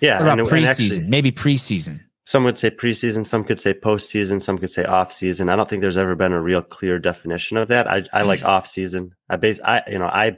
Yeah. 0.00 0.14
What 0.18 0.22
about 0.22 0.38
and- 0.40 0.48
and 0.48 0.50
preseason? 0.66 0.68
actually- 0.92 1.02
Maybe 1.08 1.32
preseason. 1.32 2.00
Some 2.26 2.42
would 2.42 2.58
say 2.58 2.70
preseason, 2.70 3.24
some 3.24 3.44
could 3.44 3.60
say 3.60 3.72
postseason, 3.72 4.42
some 4.42 4.58
could 4.58 4.70
say 4.70 4.84
off 4.84 5.12
season. 5.12 5.48
I 5.48 5.54
don't 5.54 5.68
think 5.68 5.80
there's 5.80 5.96
ever 5.96 6.16
been 6.16 6.32
a 6.32 6.42
real 6.42 6.60
clear 6.60 6.98
definition 6.98 7.56
of 7.56 7.68
that. 7.68 7.88
I, 7.88 8.04
I 8.12 8.22
like 8.22 8.44
off 8.44 8.66
season. 8.66 9.14
I 9.28 9.36
base 9.36 9.60
I 9.64 9.82
you 9.88 9.98
know 9.98 10.06
I 10.06 10.36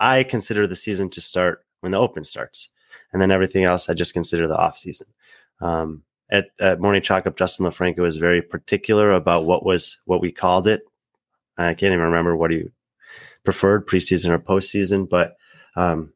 I 0.00 0.24
consider 0.24 0.66
the 0.66 0.76
season 0.76 1.08
to 1.10 1.20
start 1.20 1.64
when 1.80 1.92
the 1.92 1.98
open 1.98 2.24
starts, 2.24 2.68
and 3.12 3.22
then 3.22 3.30
everything 3.30 3.64
else 3.64 3.88
I 3.88 3.94
just 3.94 4.14
consider 4.14 4.48
the 4.48 4.58
off 4.58 4.76
season. 4.76 5.06
Um, 5.60 6.02
at, 6.30 6.48
at 6.60 6.80
Morning 6.80 7.02
Chalk 7.02 7.26
Up, 7.26 7.36
Justin 7.36 7.66
LoFranco 7.66 8.00
was 8.00 8.16
very 8.16 8.42
particular 8.42 9.12
about 9.12 9.46
what 9.46 9.64
was 9.64 9.98
what 10.04 10.20
we 10.20 10.32
called 10.32 10.66
it. 10.66 10.82
I 11.56 11.74
can't 11.74 11.92
even 11.92 12.00
remember 12.00 12.36
what 12.36 12.50
he 12.50 12.64
preferred 13.44 13.86
preseason 13.86 14.30
or 14.30 14.38
postseason, 14.38 15.08
but 15.08 15.36
um, 15.76 16.12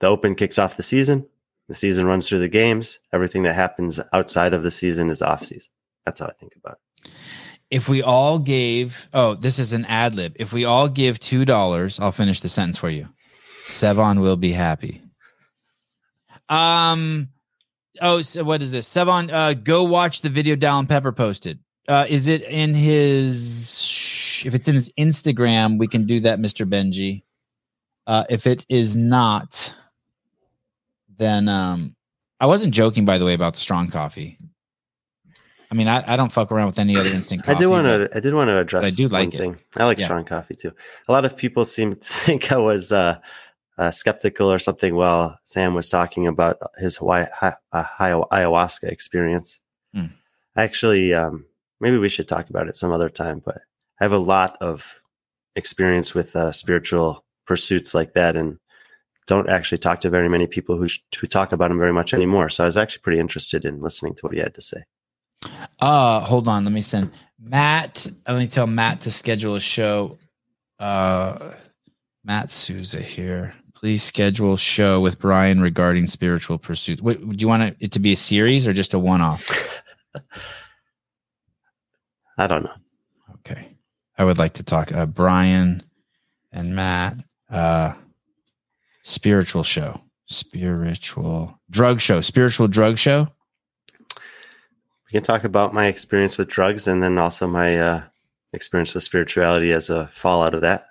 the 0.00 0.08
open 0.08 0.34
kicks 0.34 0.58
off 0.58 0.76
the 0.76 0.82
season. 0.82 1.26
The 1.68 1.74
season 1.74 2.06
runs 2.06 2.28
through 2.28 2.38
the 2.40 2.48
games. 2.48 2.98
Everything 3.12 3.42
that 3.42 3.54
happens 3.54 3.98
outside 4.12 4.54
of 4.54 4.62
the 4.62 4.70
season 4.70 5.10
is 5.10 5.20
off 5.22 5.44
season. 5.44 5.72
That's 6.04 6.20
how 6.20 6.26
I 6.26 6.32
think 6.32 6.54
about 6.56 6.78
it. 7.04 7.10
If 7.70 7.88
we 7.88 8.02
all 8.02 8.38
gave, 8.38 9.08
oh, 9.12 9.34
this 9.34 9.58
is 9.58 9.72
an 9.72 9.84
ad 9.86 10.14
lib. 10.14 10.36
If 10.36 10.52
we 10.52 10.64
all 10.64 10.88
give 10.88 11.18
two 11.18 11.44
dollars, 11.44 11.98
I'll 11.98 12.12
finish 12.12 12.40
the 12.40 12.48
sentence 12.48 12.78
for 12.78 12.88
you. 12.88 13.08
Sevan 13.66 14.20
will 14.20 14.36
be 14.36 14.52
happy. 14.52 15.02
Um. 16.48 17.30
Oh, 18.00 18.22
so 18.22 18.44
what 18.44 18.62
is 18.62 18.70
this? 18.70 18.88
Sevan, 18.88 19.32
uh, 19.32 19.54
go 19.54 19.82
watch 19.82 20.20
the 20.20 20.28
video 20.28 20.54
Dallin 20.54 20.88
Pepper 20.88 21.10
posted. 21.10 21.58
Uh, 21.88 22.06
is 22.08 22.28
it 22.28 22.44
in 22.44 22.74
his? 22.74 24.44
If 24.44 24.54
it's 24.54 24.68
in 24.68 24.76
his 24.76 24.92
Instagram, 24.98 25.78
we 25.78 25.88
can 25.88 26.06
do 26.06 26.20
that, 26.20 26.38
Mister 26.38 26.64
Benji. 26.64 27.24
Uh, 28.06 28.24
if 28.28 28.46
it 28.46 28.64
is 28.68 28.94
not, 28.94 29.74
then 31.18 31.48
um, 31.48 31.94
I 32.40 32.46
wasn't 32.46 32.74
joking, 32.74 33.04
by 33.04 33.18
the 33.18 33.24
way, 33.24 33.34
about 33.34 33.54
the 33.54 33.60
strong 33.60 33.88
coffee. 33.88 34.38
I 35.70 35.74
mean, 35.74 35.88
I, 35.88 36.12
I 36.12 36.16
don't 36.16 36.30
fuck 36.32 36.52
around 36.52 36.66
with 36.66 36.78
any 36.78 36.96
other 36.96 37.08
instant 37.10 37.42
coffee. 37.42 37.56
I 37.56 37.58
did 37.58 37.66
want 37.66 37.86
to. 37.86 38.08
I 38.16 38.20
did 38.20 38.34
want 38.34 38.48
to 38.48 38.58
address. 38.58 38.86
I 38.86 38.90
do 38.90 39.08
like 39.08 39.32
one 39.32 39.34
it. 39.34 39.38
thing. 39.38 39.58
I 39.76 39.84
like 39.84 39.98
Yeah. 39.98 40.04
strong 40.06 40.24
coffee 40.24 40.54
too. 40.54 40.72
A 41.08 41.12
lot 41.12 41.24
of 41.24 41.36
people 41.36 41.64
seem 41.64 41.96
to 41.96 42.00
think 42.02 42.52
I 42.52 42.56
was 42.58 42.92
uh, 42.92 43.18
uh, 43.76 43.90
skeptical 43.90 44.50
or 44.52 44.58
something 44.58 44.94
while 44.94 45.38
Sam 45.44 45.74
was 45.74 45.88
talking 45.88 46.26
about 46.26 46.58
his 46.78 46.96
Hawaii, 46.98 47.26
hi, 47.34 47.54
uh, 47.72 47.84
ayahuasca 48.00 48.84
experience. 48.84 49.58
Hmm. 49.92 50.06
Actually, 50.56 51.12
um, 51.12 51.44
maybe 51.80 51.98
we 51.98 52.08
should 52.08 52.28
talk 52.28 52.48
about 52.48 52.68
it 52.68 52.76
some 52.76 52.92
other 52.92 53.08
time. 53.10 53.42
But 53.44 53.58
I 54.00 54.04
have 54.04 54.12
a 54.12 54.18
lot 54.18 54.56
of 54.60 55.00
experience 55.56 56.14
with 56.14 56.36
uh, 56.36 56.52
spiritual 56.52 57.24
pursuits 57.44 57.92
like 57.92 58.12
that, 58.14 58.36
and 58.36 58.58
don't 59.26 59.48
actually 59.48 59.78
talk 59.78 60.00
to 60.00 60.10
very 60.10 60.28
many 60.28 60.46
people 60.46 60.76
who 60.76 60.88
sh- 60.88 61.00
who 61.18 61.26
talk 61.26 61.52
about 61.52 61.70
him 61.70 61.78
very 61.78 61.92
much 61.92 62.14
anymore. 62.14 62.48
So 62.48 62.64
I 62.64 62.66
was 62.66 62.76
actually 62.76 63.02
pretty 63.02 63.20
interested 63.20 63.64
in 63.64 63.80
listening 63.80 64.14
to 64.16 64.22
what 64.22 64.32
he 64.32 64.38
had 64.40 64.54
to 64.54 64.62
say. 64.62 64.84
Uh, 65.80 66.20
hold 66.20 66.48
on. 66.48 66.64
Let 66.64 66.72
me 66.72 66.82
send 66.82 67.10
Matt. 67.40 68.06
Let 68.26 68.38
me 68.38 68.46
tell 68.46 68.66
Matt 68.66 69.00
to 69.02 69.10
schedule 69.10 69.56
a 69.56 69.60
show. 69.60 70.18
Uh, 70.78 71.52
Matt 72.24 72.50
Souza 72.50 73.00
here. 73.00 73.54
Please 73.74 74.02
schedule 74.02 74.54
a 74.54 74.58
show 74.58 75.00
with 75.00 75.18
Brian 75.18 75.60
regarding 75.60 76.06
spiritual 76.06 76.58
pursuits. 76.58 77.02
Wait, 77.02 77.20
do 77.20 77.36
you 77.36 77.48
want 77.48 77.76
it 77.78 77.92
to 77.92 78.00
be 78.00 78.12
a 78.12 78.16
series 78.16 78.66
or 78.66 78.72
just 78.72 78.94
a 78.94 78.98
one-off? 78.98 79.82
I 82.38 82.46
don't 82.46 82.64
know. 82.64 82.72
Okay. 83.34 83.76
I 84.18 84.24
would 84.24 84.38
like 84.38 84.54
to 84.54 84.62
talk 84.62 84.92
uh, 84.92 85.04
Brian 85.06 85.82
and 86.52 86.74
Matt. 86.74 87.18
Uh, 87.50 87.92
spiritual 89.06 89.62
show. 89.62 90.00
Spiritual 90.26 91.58
drug 91.70 92.00
show. 92.00 92.20
Spiritual 92.20 92.66
drug 92.66 92.98
show. 92.98 93.28
we 95.06 95.12
can 95.12 95.22
talk 95.22 95.44
about 95.44 95.72
my 95.72 95.86
experience 95.86 96.36
with 96.36 96.48
drugs 96.48 96.88
and 96.88 97.02
then 97.02 97.16
also 97.16 97.46
my 97.46 97.78
uh, 97.78 98.02
experience 98.52 98.92
with 98.94 99.04
spirituality 99.04 99.70
as 99.72 99.88
a 99.90 100.08
fallout 100.08 100.54
of 100.54 100.62
that. 100.62 100.86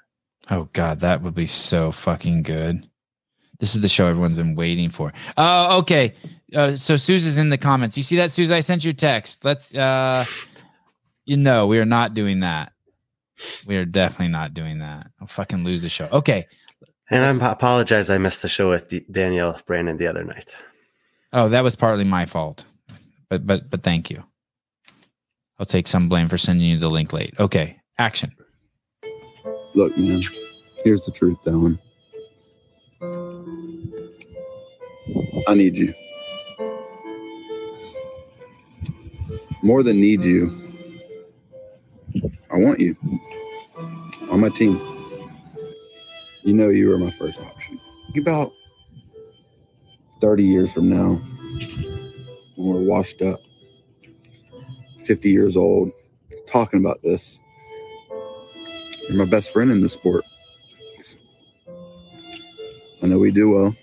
Oh 0.50 0.70
God, 0.74 1.02
that 1.02 1.22
would 1.22 1.36
be 1.36 1.48
so 1.48 1.92
fucking 1.92 2.44
good. 2.44 2.88
This 3.60 3.76
is 3.76 3.82
the 3.82 3.90
show 3.90 4.06
everyone's 4.08 4.36
been 4.36 4.56
waiting 4.56 4.90
for. 4.90 5.12
Oh, 5.38 5.80
okay. 5.80 6.14
Uh, 6.54 6.76
so 6.76 6.96
Susan's 6.98 7.38
in 7.38 7.50
the 7.50 7.58
comments. 7.58 7.98
You 7.98 8.04
see 8.04 8.16
that, 8.18 8.32
Susan? 8.32 8.56
I 8.56 8.60
sent 8.62 8.84
you 8.86 8.92
a 8.92 8.94
text. 8.94 9.44
Let's. 9.44 9.74
uh 9.76 10.26
You 11.26 11.38
know, 11.38 11.66
we 11.66 11.80
are 11.80 11.86
not 11.86 12.14
doing 12.14 12.42
that. 12.42 12.72
We 13.66 13.78
are 13.78 13.86
definitely 13.86 14.28
not 14.28 14.54
doing 14.54 14.80
that. 14.80 15.08
I'll 15.20 15.28
fucking 15.28 15.64
lose 15.64 15.82
the 15.82 15.90
show. 15.90 16.08
Okay. 16.12 16.46
And 17.10 17.42
I 17.44 17.52
apologize, 17.52 18.10
I 18.10 18.18
missed 18.18 18.42
the 18.42 18.50
show 18.50 18.70
with 18.72 18.88
D- 18.88 19.06
Danielle 19.12 19.60
Brandon 19.68 19.98
the 19.98 20.08
other 20.08 20.24
night. 20.24 20.56
Oh, 21.34 21.50
that 21.50 21.64
was 21.64 21.76
partly 21.76 22.04
my 22.04 22.26
fault, 22.26 22.66
but 23.30 23.46
but 23.46 23.70
but 23.70 23.84
thank 23.84 24.10
you. 24.10 24.24
I'll 25.60 25.66
take 25.66 25.88
some 25.88 26.10
blame 26.10 26.30
for 26.30 26.38
sending 26.38 26.68
you 26.68 26.78
the 26.78 26.90
link 26.90 27.14
late. 27.14 27.34
Okay, 27.40 27.78
action. 27.98 28.32
Look, 29.74 29.98
man, 29.98 30.24
here's 30.84 31.06
the 31.06 31.12
truth, 31.12 31.38
Dylan. 31.46 31.80
I 35.48 35.54
need 35.54 35.78
you. 35.78 35.94
More 39.62 39.84
than 39.84 40.00
need 40.00 40.24
you, 40.24 40.52
I 42.52 42.58
want 42.58 42.80
you 42.80 42.96
on 44.32 44.40
my 44.40 44.50
team. 44.50 44.95
You 46.46 46.54
know 46.54 46.70
you 46.70 46.90
were 46.90 47.00
my 47.00 47.10
first 47.10 47.42
option. 47.42 47.82
About 48.16 48.54
30 50.22 50.44
years 50.44 50.74
from 50.74 50.88
now, 50.88 51.20
when 52.56 52.68
we're 52.68 52.82
washed 52.82 53.24
up, 53.24 53.40
50 55.04 55.32
years 55.32 55.58
old, 55.58 55.90
talking 56.46 56.80
about 56.80 57.02
this, 57.02 57.42
you're 59.10 59.18
my 59.18 59.26
best 59.26 59.52
friend 59.52 59.72
in 59.72 59.82
the 59.82 59.90
sport. 59.90 60.24
I 63.02 63.08
know 63.08 63.18
we 63.18 63.32
do 63.32 63.50
well. 63.50 63.76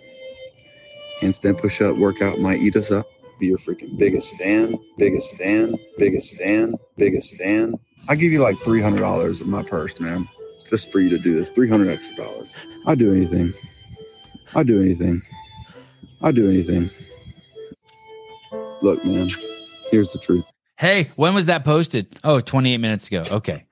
Handstand 1.20 1.60
push 1.60 1.80
up 1.80 1.96
workout 1.96 2.38
might 2.38 2.60
eat 2.60 2.76
us 2.76 2.92
up. 2.92 3.06
Be 3.40 3.48
your 3.48 3.58
freaking 3.58 3.98
biggest 3.98 4.36
fan, 4.36 4.78
biggest 4.98 5.34
fan, 5.34 5.74
biggest 5.98 6.36
fan, 6.36 6.76
biggest 6.96 7.34
fan. 7.34 7.74
I 8.08 8.14
give 8.14 8.30
you 8.30 8.40
like 8.40 8.56
$300 8.58 9.42
in 9.42 9.50
my 9.50 9.64
purse, 9.64 9.98
man, 9.98 10.28
just 10.72 10.90
for 10.90 11.00
you 11.00 11.10
to 11.10 11.18
do 11.18 11.34
this. 11.34 11.50
300 11.50 11.90
extra 11.90 12.16
dollars. 12.16 12.54
I'd 12.86 12.98
do 12.98 13.12
anything. 13.12 13.52
I'd 14.56 14.66
do 14.66 14.80
anything. 14.80 15.20
I'd 16.22 16.34
do 16.34 16.48
anything. 16.48 16.88
Look, 18.80 19.04
man, 19.04 19.30
here's 19.90 20.10
the 20.12 20.18
truth. 20.18 20.44
Hey, 20.78 21.10
when 21.16 21.34
was 21.34 21.44
that 21.46 21.62
posted? 21.66 22.06
Oh, 22.24 22.40
28 22.40 22.78
minutes 22.78 23.06
ago. 23.08 23.22
Okay. 23.30 23.66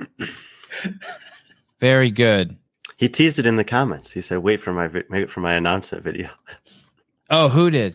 Very 1.81 2.11
good. 2.11 2.55
He 2.99 3.09
teased 3.09 3.39
it 3.39 3.47
in 3.47 3.57
the 3.57 3.65
comments. 3.65 4.13
He 4.13 4.21
said, 4.21 4.39
"Wait 4.41 4.61
for 4.61 4.75
my 4.75 4.91
wait 5.09 5.31
for 5.31 5.41
my 5.41 5.55
announcement 5.55 6.05
video." 6.05 6.29
Oh, 7.33 7.49
who 7.49 7.71
did? 7.71 7.95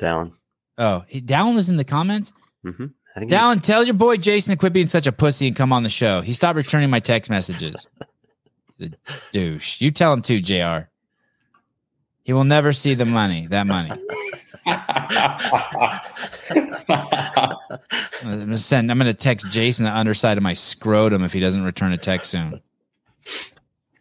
Dallin. 0.00 0.32
Oh, 0.78 1.04
he, 1.06 1.20
Dallin 1.22 1.54
was 1.54 1.68
in 1.68 1.76
the 1.76 1.84
comments. 1.84 2.32
Mm-hmm. 2.66 2.86
I 3.14 3.20
think 3.20 3.30
he- 3.30 3.36
Dallin, 3.36 3.62
tell 3.62 3.84
your 3.84 3.94
boy 3.94 4.16
Jason 4.16 4.50
to 4.52 4.58
quit 4.58 4.72
being 4.72 4.88
such 4.88 5.06
a 5.06 5.12
pussy 5.12 5.46
and 5.46 5.54
come 5.54 5.72
on 5.72 5.84
the 5.84 5.88
show. 5.88 6.22
He 6.22 6.32
stopped 6.32 6.56
returning 6.56 6.90
my 6.90 6.98
text 6.98 7.30
messages. 7.30 7.86
The 8.78 8.92
douche. 9.32 9.80
You 9.80 9.90
tell 9.90 10.12
him 10.12 10.22
too, 10.22 10.40
Jr. 10.40 10.88
He 12.24 12.32
will 12.32 12.44
never 12.44 12.72
see 12.72 12.94
the 12.94 13.04
money. 13.04 13.46
That 13.46 13.66
money. 13.66 13.90
I'm 14.66 14.80
gonna 18.22 18.56
send. 18.56 18.90
I'm 18.90 18.98
gonna 18.98 19.14
text 19.14 19.50
Jason 19.50 19.84
the 19.84 19.94
underside 19.94 20.38
of 20.38 20.42
my 20.42 20.54
scrotum 20.54 21.22
if 21.22 21.32
he 21.32 21.40
doesn't 21.40 21.64
return 21.64 21.92
a 21.92 21.98
text 21.98 22.30
soon. 22.30 22.60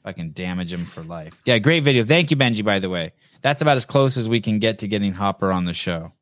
Fucking 0.03 0.31
damage 0.31 0.73
him 0.73 0.85
for 0.85 1.03
life. 1.03 1.33
Yeah, 1.45 1.59
great 1.59 1.83
video. 1.83 2.03
Thank 2.03 2.31
you, 2.31 2.37
Benji. 2.37 2.63
By 2.63 2.79
the 2.79 2.89
way, 2.89 3.11
that's 3.41 3.61
about 3.61 3.77
as 3.77 3.85
close 3.85 4.17
as 4.17 4.27
we 4.27 4.41
can 4.41 4.59
get 4.59 4.79
to 4.79 4.87
getting 4.87 5.13
Hopper 5.13 5.51
on 5.51 5.65
the 5.65 5.73
show. 5.73 6.13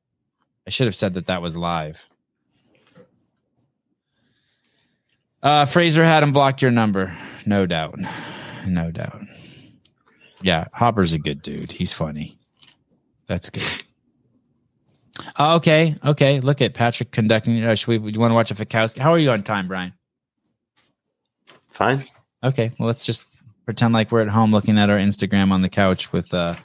I 0.67 0.69
should 0.69 0.87
have 0.87 0.95
said 0.95 1.15
that 1.15 1.27
that 1.27 1.41
was 1.41 1.57
live. 1.57 2.07
Uh, 5.43 5.65
Fraser 5.65 6.05
had 6.05 6.21
him 6.21 6.31
block 6.31 6.61
your 6.61 6.69
number, 6.69 7.15
no 7.47 7.65
doubt, 7.65 7.97
no 8.67 8.91
doubt. 8.91 9.21
Yeah, 10.41 10.65
Hopper's 10.73 11.13
a 11.13 11.19
good 11.19 11.41
dude. 11.41 11.71
He's 11.71 11.93
funny. 11.93 12.37
That's 13.27 13.49
good. 13.49 13.63
Oh, 15.37 15.55
okay, 15.55 15.95
okay. 16.03 16.39
Look 16.39 16.61
at 16.61 16.73
Patrick 16.73 17.11
conducting. 17.11 17.63
Uh, 17.63 17.75
should 17.75 18.01
we? 18.01 18.11
You 18.11 18.19
want 18.19 18.31
to 18.31 18.35
watch 18.35 18.51
a 18.51 18.55
Fikowski? 18.55 18.99
How 18.99 19.11
are 19.11 19.19
you 19.19 19.31
on 19.31 19.43
time, 19.43 19.67
Brian? 19.67 19.93
Fine. 21.69 22.05
Okay, 22.43 22.71
well, 22.79 22.87
let's 22.87 23.05
just 23.05 23.25
pretend 23.65 23.93
like 23.93 24.11
we're 24.11 24.21
at 24.21 24.29
home 24.29 24.51
looking 24.51 24.77
at 24.77 24.89
our 24.89 24.97
Instagram 24.97 25.51
on 25.51 25.61
the 25.61 25.69
couch 25.69 26.11
with 26.11 26.33
uh, 26.33 26.55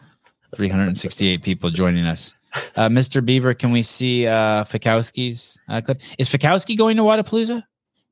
368 0.55 1.43
people 1.43 1.71
joining 1.71 2.07
us. 2.07 2.35
Uh, 2.77 2.89
Mr. 2.89 3.23
Beaver, 3.25 3.53
can 3.53 3.71
we 3.71 3.83
see 3.83 4.27
uh, 4.27 4.65
Fikowski's 4.65 5.59
uh, 5.69 5.81
clip? 5.83 6.01
Is 6.19 6.31
Fikowski 6.31 6.77
going 6.77 6.97
to 6.97 7.03
Wodapalooza? 7.03 7.63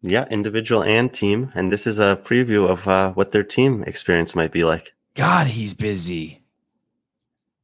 Yeah, 0.06 0.26
individual 0.30 0.82
and 0.82 1.10
team, 1.10 1.50
and 1.54 1.72
this 1.72 1.86
is 1.86 1.98
a 1.98 2.20
preview 2.22 2.68
of 2.68 2.86
uh, 2.86 3.12
what 3.14 3.32
their 3.32 3.42
team 3.42 3.82
experience 3.84 4.34
might 4.34 4.52
be 4.52 4.62
like. 4.62 4.92
God, 5.14 5.46
he's 5.46 5.72
busy. 5.72 6.42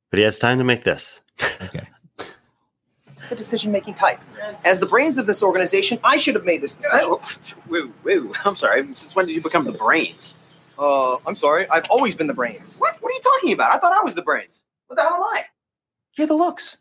But 0.09 0.21
he 0.21 0.25
has 0.25 0.39
time 0.39 0.57
to 0.57 0.65
make 0.65 0.83
this. 0.83 1.21
Okay. 1.61 1.87
the 3.29 3.37
decision 3.37 3.71
making 3.71 3.93
type. 3.93 4.19
As 4.65 4.81
the 4.81 4.87
brains 4.87 5.19
of 5.19 5.27
this 5.27 5.43
organization, 5.43 5.99
I 6.03 6.17
should 6.17 6.35
have 6.35 6.47
made 6.47 6.63
this 6.63 6.75
decision. 6.75 7.17
Woo, 7.69 7.93
woo. 8.05 8.33
I'm 8.47 8.57
sorry. 8.57 8.87
Since 8.95 9.15
when 9.15 9.27
did 9.27 9.35
you 9.35 9.43
become 9.43 9.67
the 9.67 9.73
brains? 9.73 10.35
Uh, 10.79 11.17
I'm 11.27 11.37
sorry. 11.37 11.69
I've 11.69 11.85
always 11.91 12.15
been 12.15 12.27
the 12.27 12.33
brains. 12.33 12.79
What? 12.79 12.97
What 13.03 13.11
are 13.11 13.15
you 13.15 13.21
talking 13.21 13.53
about? 13.53 13.75
I 13.75 13.77
thought 13.77 13.93
I 13.93 14.03
was 14.03 14.15
the 14.15 14.23
brains. 14.23 14.65
What 14.87 14.97
the 14.97 15.03
hell 15.03 15.17
am 15.17 15.25
I? 15.25 15.45
You're 16.17 16.27
the 16.27 16.35
looks. 16.35 16.79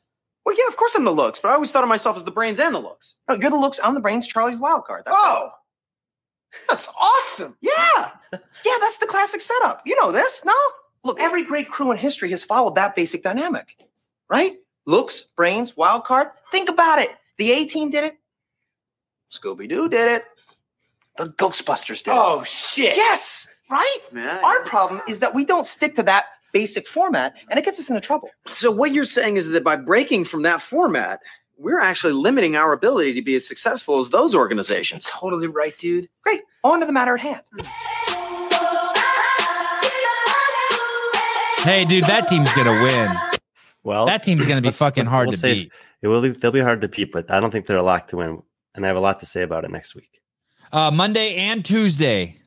Well, 0.50 0.58
yeah, 0.58 0.68
of 0.68 0.78
course 0.78 0.96
I'm 0.96 1.04
the 1.04 1.12
looks, 1.12 1.40
but 1.40 1.50
I 1.50 1.54
always 1.54 1.72
thought 1.72 1.84
of 1.84 1.90
myself 1.90 2.18
as 2.18 2.24
the 2.24 2.32
brains 2.32 2.60
and 2.60 2.74
the 2.74 2.80
looks. 2.80 3.14
No, 3.30 3.36
you're 3.36 3.52
the 3.52 3.56
looks. 3.56 3.80
I'm 3.84 3.94
the 3.94 4.00
brains. 4.00 4.26
Charlie's 4.26 4.60
wild 4.60 4.84
card. 4.86 5.04
That's 5.06 5.16
Oh, 5.16 5.52
that's 6.68 6.88
awesome. 7.00 7.56
yeah, 7.62 8.10
yeah. 8.32 8.78
That's 8.82 8.98
the 8.98 9.06
classic 9.06 9.42
setup. 9.42 9.84
You 9.86 9.96
know 10.02 10.12
this, 10.12 10.44
no? 10.44 10.54
Look, 11.04 11.20
every 11.20 11.46
great 11.46 11.70
crew 11.70 11.92
in 11.92 11.98
history 11.98 12.32
has 12.32 12.44
followed 12.44 12.74
that 12.74 12.96
basic 12.96 13.22
dynamic, 13.22 13.78
right? 14.28 14.54
Looks, 14.88 15.26
brains, 15.36 15.78
wild 15.78 16.04
card. 16.04 16.30
Think 16.52 16.68
about 16.68 16.98
it. 16.98 17.12
The 17.38 17.52
A 17.52 17.66
team 17.66 17.92
did 17.92 18.06
it. 18.06 18.18
Scooby 19.32 19.70
Doo 19.70 19.88
did 19.88 20.12
it. 20.14 20.26
The 21.18 21.26
Ghostbusters 21.30 22.02
did 22.04 22.10
it. 22.10 22.18
Oh 22.18 22.42
shit. 22.42 22.96
yes, 22.96 23.48
right. 23.70 24.00
man. 24.12 24.44
Our 24.44 24.64
problem 24.64 25.02
is 25.08 25.20
that 25.20 25.36
we 25.36 25.46
don't 25.46 25.68
stick 25.68 25.94
to 25.94 26.04
that 26.04 26.26
basic 26.54 26.88
format, 26.88 27.38
and 27.50 27.60
it 27.60 27.66
gets 27.66 27.80
us 27.80 27.90
into 27.90 28.02
trouble. 28.02 28.30
So 28.48 28.72
what 28.72 28.94
you're 28.94 29.04
saying 29.06 29.38
is 29.38 29.48
that 29.50 29.64
by 29.64 29.76
breaking 29.76 30.26
from 30.26 30.42
that 30.44 30.62
format, 30.62 31.20
we're 31.58 31.80
actually 31.82 32.14
limiting 32.14 32.56
our 32.56 32.72
ability 32.74 33.14
to 33.14 33.22
be 33.22 33.36
as 33.36 33.46
successful 33.48 34.00
as 34.00 34.10
those 34.10 34.34
organizations. 34.34 35.06
Totally 35.12 35.48
right, 35.48 35.78
dude. 35.78 36.08
Great. 36.24 36.42
On 36.64 36.80
to 36.80 36.86
the 36.86 36.94
matter 36.94 37.16
at 37.16 37.22
hand. 37.22 37.42
Hey, 41.64 41.84
dude, 41.84 42.06
that 42.06 42.28
team's 42.30 42.52
gonna 42.54 42.82
win. 42.82 43.12
Well, 43.84 44.06
That 44.06 44.24
team's 44.24 44.46
gonna 44.46 44.62
be 44.62 44.72
fucking 44.72 45.06
hard 45.06 45.28
we'll 45.28 45.34
to 45.34 45.38
say 45.40 45.54
beat. 45.54 45.72
It 46.02 46.08
will. 46.08 46.22
be- 46.22 46.30
They'll 46.30 46.52
be 46.52 46.62
hard 46.62 46.80
to 46.82 46.88
beat, 46.88 47.12
but 47.12 47.30
I 47.30 47.42
don't 47.42 47.52
think 47.52 47.66
they're 47.66 47.76
a 47.78 47.84
lock 47.84 48.08
to 48.08 48.18
win. 48.18 48.42
And 48.74 48.86
I 48.86 48.88
have 48.88 48.96
a 48.98 49.02
lot 49.02 49.20
to 49.20 49.26
say 49.26 49.42
about 49.42 49.66
it 49.66 49.72
next 49.72 49.94
week. 49.94 50.22
Uh, 50.72 50.90
Monday 50.92 51.36
and 51.36 51.66
Tuesday, 51.66 52.38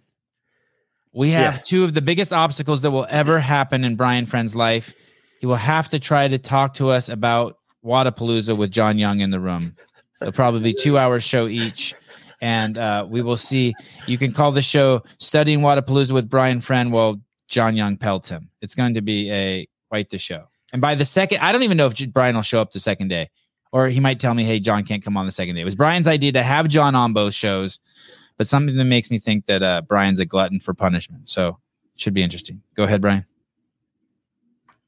we 1.13 1.31
have 1.31 1.55
Yeah. 1.55 1.61
two 1.63 1.85
of 1.85 1.95
the 1.95 2.03
biggest 2.03 2.33
obstacles 2.33 2.83
that 2.83 2.91
will 2.91 3.07
ever 3.11 3.39
happen 3.41 3.85
in 3.85 3.97
Brian 3.97 4.27
Friend's 4.27 4.55
life. 4.55 4.95
He 5.41 5.47
will 5.47 5.57
have 5.57 5.89
to 5.91 5.99
try 5.99 6.29
to 6.29 6.39
talk 6.39 6.75
to 6.75 6.91
us 6.91 7.09
about 7.09 7.59
Wodapalooza 7.85 8.57
with 8.57 8.71
John 8.71 8.99
Young 8.99 9.21
in 9.21 9.31
the 9.31 9.41
room. 9.41 9.75
It'll 10.21 10.33
probably 10.33 10.61
be 10.61 10.73
two 10.73 10.97
hours 10.99 11.25
show 11.25 11.49
each. 11.49 11.95
And 12.41 12.79
uh, 12.79 13.07
we 13.09 13.23
will 13.23 13.37
see. 13.37 13.75
You 14.07 14.19
can 14.19 14.33
call 14.33 14.51
the 14.53 14.63
show 14.63 15.03
Studying 15.19 15.61
Wodapalooza 15.61 16.13
with 16.13 16.29
Brian 16.29 16.61
Friend 16.61 16.91
while 16.93 17.21
John 17.49 17.77
Young 17.77 17.97
pelts 17.97 18.29
him. 18.29 18.51
It's 18.61 18.75
going 18.75 18.95
to 18.95 19.01
be 19.03 19.31
a 19.31 19.69
quite 19.89 20.11
the 20.11 20.19
show. 20.19 20.45
And 20.73 20.81
by 20.81 20.95
the 20.95 21.05
second, 21.05 21.39
I 21.41 21.53
don't 21.53 21.63
even 21.65 21.77
know 21.77 21.87
if 21.87 22.13
Brian 22.13 22.35
will 22.35 22.43
show 22.43 22.61
up 22.61 22.73
the 22.73 22.81
second 22.81 23.09
day, 23.09 23.29
or 23.73 23.89
he 23.89 24.01
might 24.01 24.19
tell 24.21 24.33
me, 24.35 24.43
"Hey, 24.43 24.59
John 24.59 24.85
can't 24.85 25.05
come 25.05 25.17
on 25.17 25.27
the 25.27 25.33
second 25.33 25.55
day." 25.55 25.61
It 25.61 25.65
was 25.65 25.75
Brian's 25.77 26.09
idea 26.09 26.33
to 26.33 26.43
have 26.43 26.67
John 26.69 26.95
on 26.95 27.13
both 27.13 27.35
shows, 27.35 27.79
but 28.37 28.47
something 28.47 28.77
that 28.77 28.85
makes 28.85 29.11
me 29.11 29.19
think 29.19 29.47
that 29.47 29.63
uh, 29.63 29.83
Brian's 29.83 30.21
a 30.21 30.25
glutton 30.25 30.61
for 30.61 30.75
punishment. 30.75 31.29
So 31.29 31.59
should 31.97 32.15
be 32.15 32.23
interesting. 32.23 32.63
Go 32.75 32.85
ahead, 32.85 33.01
Brian. 33.01 33.27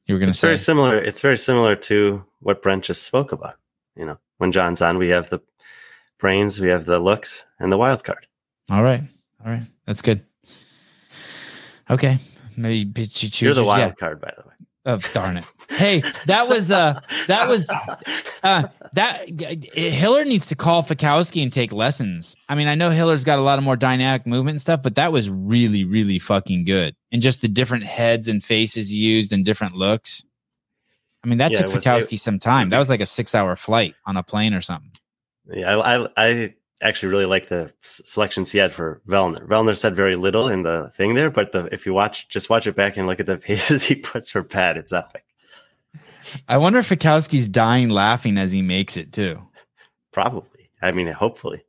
You 0.05 0.15
were 0.15 0.19
going 0.19 0.27
to 0.27 0.31
It's 0.31 0.39
say 0.39 0.47
very 0.49 0.57
similar. 0.57 0.97
It's 0.97 1.21
very 1.21 1.37
similar 1.37 1.75
to 1.75 2.23
what 2.39 2.61
Brent 2.61 2.83
just 2.83 3.03
spoke 3.03 3.31
about. 3.31 3.55
You 3.95 4.05
know, 4.05 4.17
when 4.37 4.51
John's 4.51 4.81
on, 4.81 4.97
we 4.97 5.09
have 5.09 5.29
the 5.29 5.39
brains, 6.19 6.59
we 6.59 6.69
have 6.69 6.85
the 6.85 6.99
looks, 6.99 7.43
and 7.59 7.71
the 7.71 7.77
wild 7.77 8.03
card. 8.03 8.27
All 8.69 8.83
right, 8.83 9.01
all 9.43 9.51
right, 9.51 9.63
that's 9.85 10.01
good. 10.01 10.25
Okay, 11.89 12.17
maybe 12.57 13.05
she 13.05 13.29
chooses. 13.29 13.41
You're 13.41 13.53
the 13.53 13.63
wild 13.63 13.91
yeah. 13.91 13.95
card, 13.95 14.21
by 14.21 14.33
the 14.35 14.47
way. 14.47 14.54
Oh 14.87 14.99
darn 15.13 15.37
it! 15.37 15.45
Hey, 15.69 16.01
that 16.27 16.47
was 16.47 16.69
uh, 16.71 16.99
that 17.27 17.47
was 17.47 17.67
uh, 18.43 18.67
that 18.93 19.27
Hiller 19.73 20.23
needs 20.25 20.47
to 20.47 20.55
call 20.55 20.83
Fikowski 20.83 21.41
and 21.41 21.51
take 21.51 21.71
lessons. 21.71 22.35
I 22.47 22.55
mean, 22.55 22.67
I 22.67 22.75
know 22.75 22.91
Hiller's 22.91 23.23
got 23.23 23.39
a 23.39 23.41
lot 23.41 23.57
of 23.57 23.65
more 23.65 23.75
dynamic 23.75 24.27
movement 24.27 24.55
and 24.55 24.61
stuff, 24.61 24.83
but 24.83 24.95
that 24.95 25.11
was 25.11 25.29
really, 25.29 25.83
really 25.85 26.19
fucking 26.19 26.65
good. 26.65 26.95
And 27.11 27.21
just 27.21 27.41
the 27.41 27.47
different 27.47 27.83
heads 27.83 28.27
and 28.27 28.43
faces 28.43 28.93
used 28.93 29.33
and 29.33 29.43
different 29.43 29.75
looks. 29.75 30.23
I 31.23 31.27
mean, 31.27 31.39
that 31.39 31.51
Yeah, 31.51 31.63
took 31.63 31.81
Fikowski 31.81 32.19
some 32.19 32.37
time. 32.37 32.69
That 32.69 32.77
was 32.77 32.89
like 32.89 33.01
a 33.01 33.05
six-hour 33.07 33.55
flight 33.55 33.95
on 34.05 34.17
a 34.17 34.21
plane 34.21 34.53
or 34.53 34.61
something. 34.61 34.91
Yeah, 35.51 35.75
I, 35.75 35.95
I, 35.97 36.07
I 36.17 36.53
actually 36.81 37.09
really 37.09 37.25
like 37.25 37.47
the 37.47 37.71
s- 37.83 38.01
selections 38.05 38.51
he 38.51 38.57
had 38.57 38.73
for 38.73 39.01
Vellner. 39.07 39.45
Vellner 39.47 39.77
said 39.77 39.95
very 39.95 40.15
little 40.15 40.49
in 40.49 40.63
the 40.63 40.91
thing 40.95 41.13
there, 41.13 41.29
but 41.29 41.51
the, 41.51 41.65
if 41.73 41.85
you 41.85 41.93
watch, 41.93 42.27
just 42.29 42.49
watch 42.49 42.67
it 42.67 42.75
back 42.75 42.97
and 42.97 43.07
look 43.07 43.19
at 43.19 43.25
the 43.25 43.37
faces 43.39 43.83
he 43.83 43.95
puts 43.95 44.29
for 44.31 44.43
Pat, 44.43 44.77
it's 44.77 44.93
epic. 44.93 45.23
I 46.47 46.57
wonder 46.57 46.79
if 46.79 46.89
Fikowski's 46.89 47.47
dying 47.47 47.89
laughing 47.89 48.37
as 48.37 48.51
he 48.51 48.61
makes 48.61 48.97
it 48.97 49.13
too. 49.13 49.41
Probably. 50.11 50.69
I 50.81 50.91
mean, 50.91 51.07
hopefully. 51.07 51.63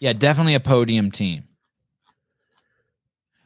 Yeah, 0.00 0.12
definitely 0.12 0.54
a 0.54 0.60
podium 0.60 1.10
team. 1.10 1.47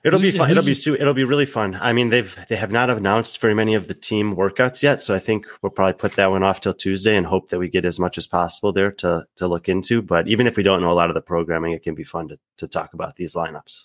It'll 0.04 0.18
Who's 0.18 0.32
be 0.32 0.38
fun. 0.38 0.50
It'll 0.50 0.64
be 0.64 0.74
su- 0.74 0.96
it'll 0.96 1.14
be 1.14 1.22
really 1.22 1.46
fun. 1.46 1.78
I 1.80 1.92
mean, 1.92 2.08
they've 2.10 2.36
they 2.48 2.56
have 2.56 2.72
not 2.72 2.90
announced 2.90 3.40
very 3.40 3.54
many 3.54 3.74
of 3.74 3.86
the 3.86 3.94
team 3.94 4.34
workouts 4.34 4.82
yet, 4.82 5.00
so 5.00 5.14
I 5.14 5.20
think 5.20 5.46
we'll 5.62 5.70
probably 5.70 5.92
put 5.92 6.16
that 6.16 6.30
one 6.32 6.42
off 6.42 6.60
till 6.60 6.72
Tuesday 6.74 7.14
and 7.16 7.24
hope 7.24 7.50
that 7.50 7.60
we 7.60 7.68
get 7.68 7.84
as 7.84 8.00
much 8.00 8.18
as 8.18 8.26
possible 8.26 8.72
there 8.72 8.90
to 8.90 9.24
to 9.36 9.46
look 9.46 9.68
into. 9.68 10.02
But 10.02 10.26
even 10.26 10.48
if 10.48 10.56
we 10.56 10.64
don't 10.64 10.80
know 10.80 10.90
a 10.90 10.94
lot 10.94 11.08
of 11.08 11.14
the 11.14 11.20
programming, 11.20 11.72
it 11.72 11.84
can 11.84 11.94
be 11.94 12.02
fun 12.02 12.26
to 12.28 12.38
to 12.56 12.66
talk 12.66 12.94
about 12.94 13.14
these 13.14 13.34
lineups. 13.34 13.82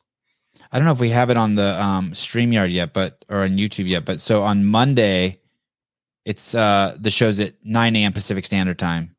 I 0.72 0.80
don't 0.80 0.86
know 0.86 0.92
if 0.92 1.00
we 1.00 1.12
have 1.12 1.30
it 1.30 1.38
on 1.38 1.54
the 1.54 1.80
um 1.80 2.12
StreamYard 2.14 2.72
yet, 2.74 2.94
but 2.94 3.24
or 3.30 3.42
on 3.44 3.58
YouTube 3.58 3.88
yet. 3.88 4.04
But 4.06 4.20
so 4.20 4.42
on 4.42 4.66
Monday, 4.66 5.40
it's 6.26 6.56
uh 6.56 6.98
the 7.00 7.12
show's 7.12 7.40
at 7.40 7.54
9 7.64 7.96
a.m. 7.96 8.12
Pacific 8.12 8.44
Standard 8.44 8.80
Time. 8.80 9.16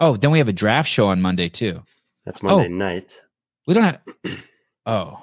Oh, 0.00 0.16
then 0.16 0.30
we 0.30 0.38
have 0.38 0.48
a 0.48 0.52
draft 0.54 0.88
show 0.88 1.08
on 1.08 1.20
Monday 1.20 1.50
too. 1.50 1.82
That's 2.24 2.42
Monday 2.42 2.64
Oh. 2.64 2.68
night. 2.68 3.20
We 3.66 3.74
don't 3.74 3.82
have 3.82 4.00
Oh, 4.88 5.22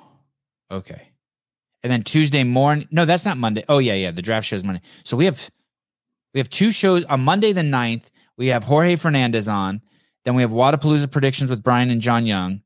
okay. 0.71 1.09
And 1.83 1.91
then 1.91 2.03
Tuesday 2.03 2.43
morning. 2.43 2.87
No, 2.91 3.05
that's 3.05 3.25
not 3.25 3.37
Monday. 3.37 3.65
Oh, 3.67 3.79
yeah, 3.79 3.95
yeah. 3.95 4.11
The 4.11 4.21
draft 4.21 4.47
show 4.47 4.55
is 4.55 4.63
Monday. 4.63 4.81
So 5.03 5.17
we 5.17 5.25
have 5.25 5.49
we 6.33 6.39
have 6.39 6.49
two 6.49 6.71
shows 6.71 7.03
on 7.05 7.21
Monday 7.21 7.51
the 7.51 7.61
9th. 7.61 8.09
We 8.37 8.47
have 8.47 8.63
Jorge 8.63 8.95
Fernandez 8.95 9.47
on. 9.47 9.81
Then 10.23 10.35
we 10.35 10.41
have 10.41 10.51
Wodapalooza 10.51 11.11
predictions 11.11 11.49
with 11.49 11.63
Brian 11.63 11.89
and 11.89 12.01
John 12.01 12.25
Young. 12.25 12.61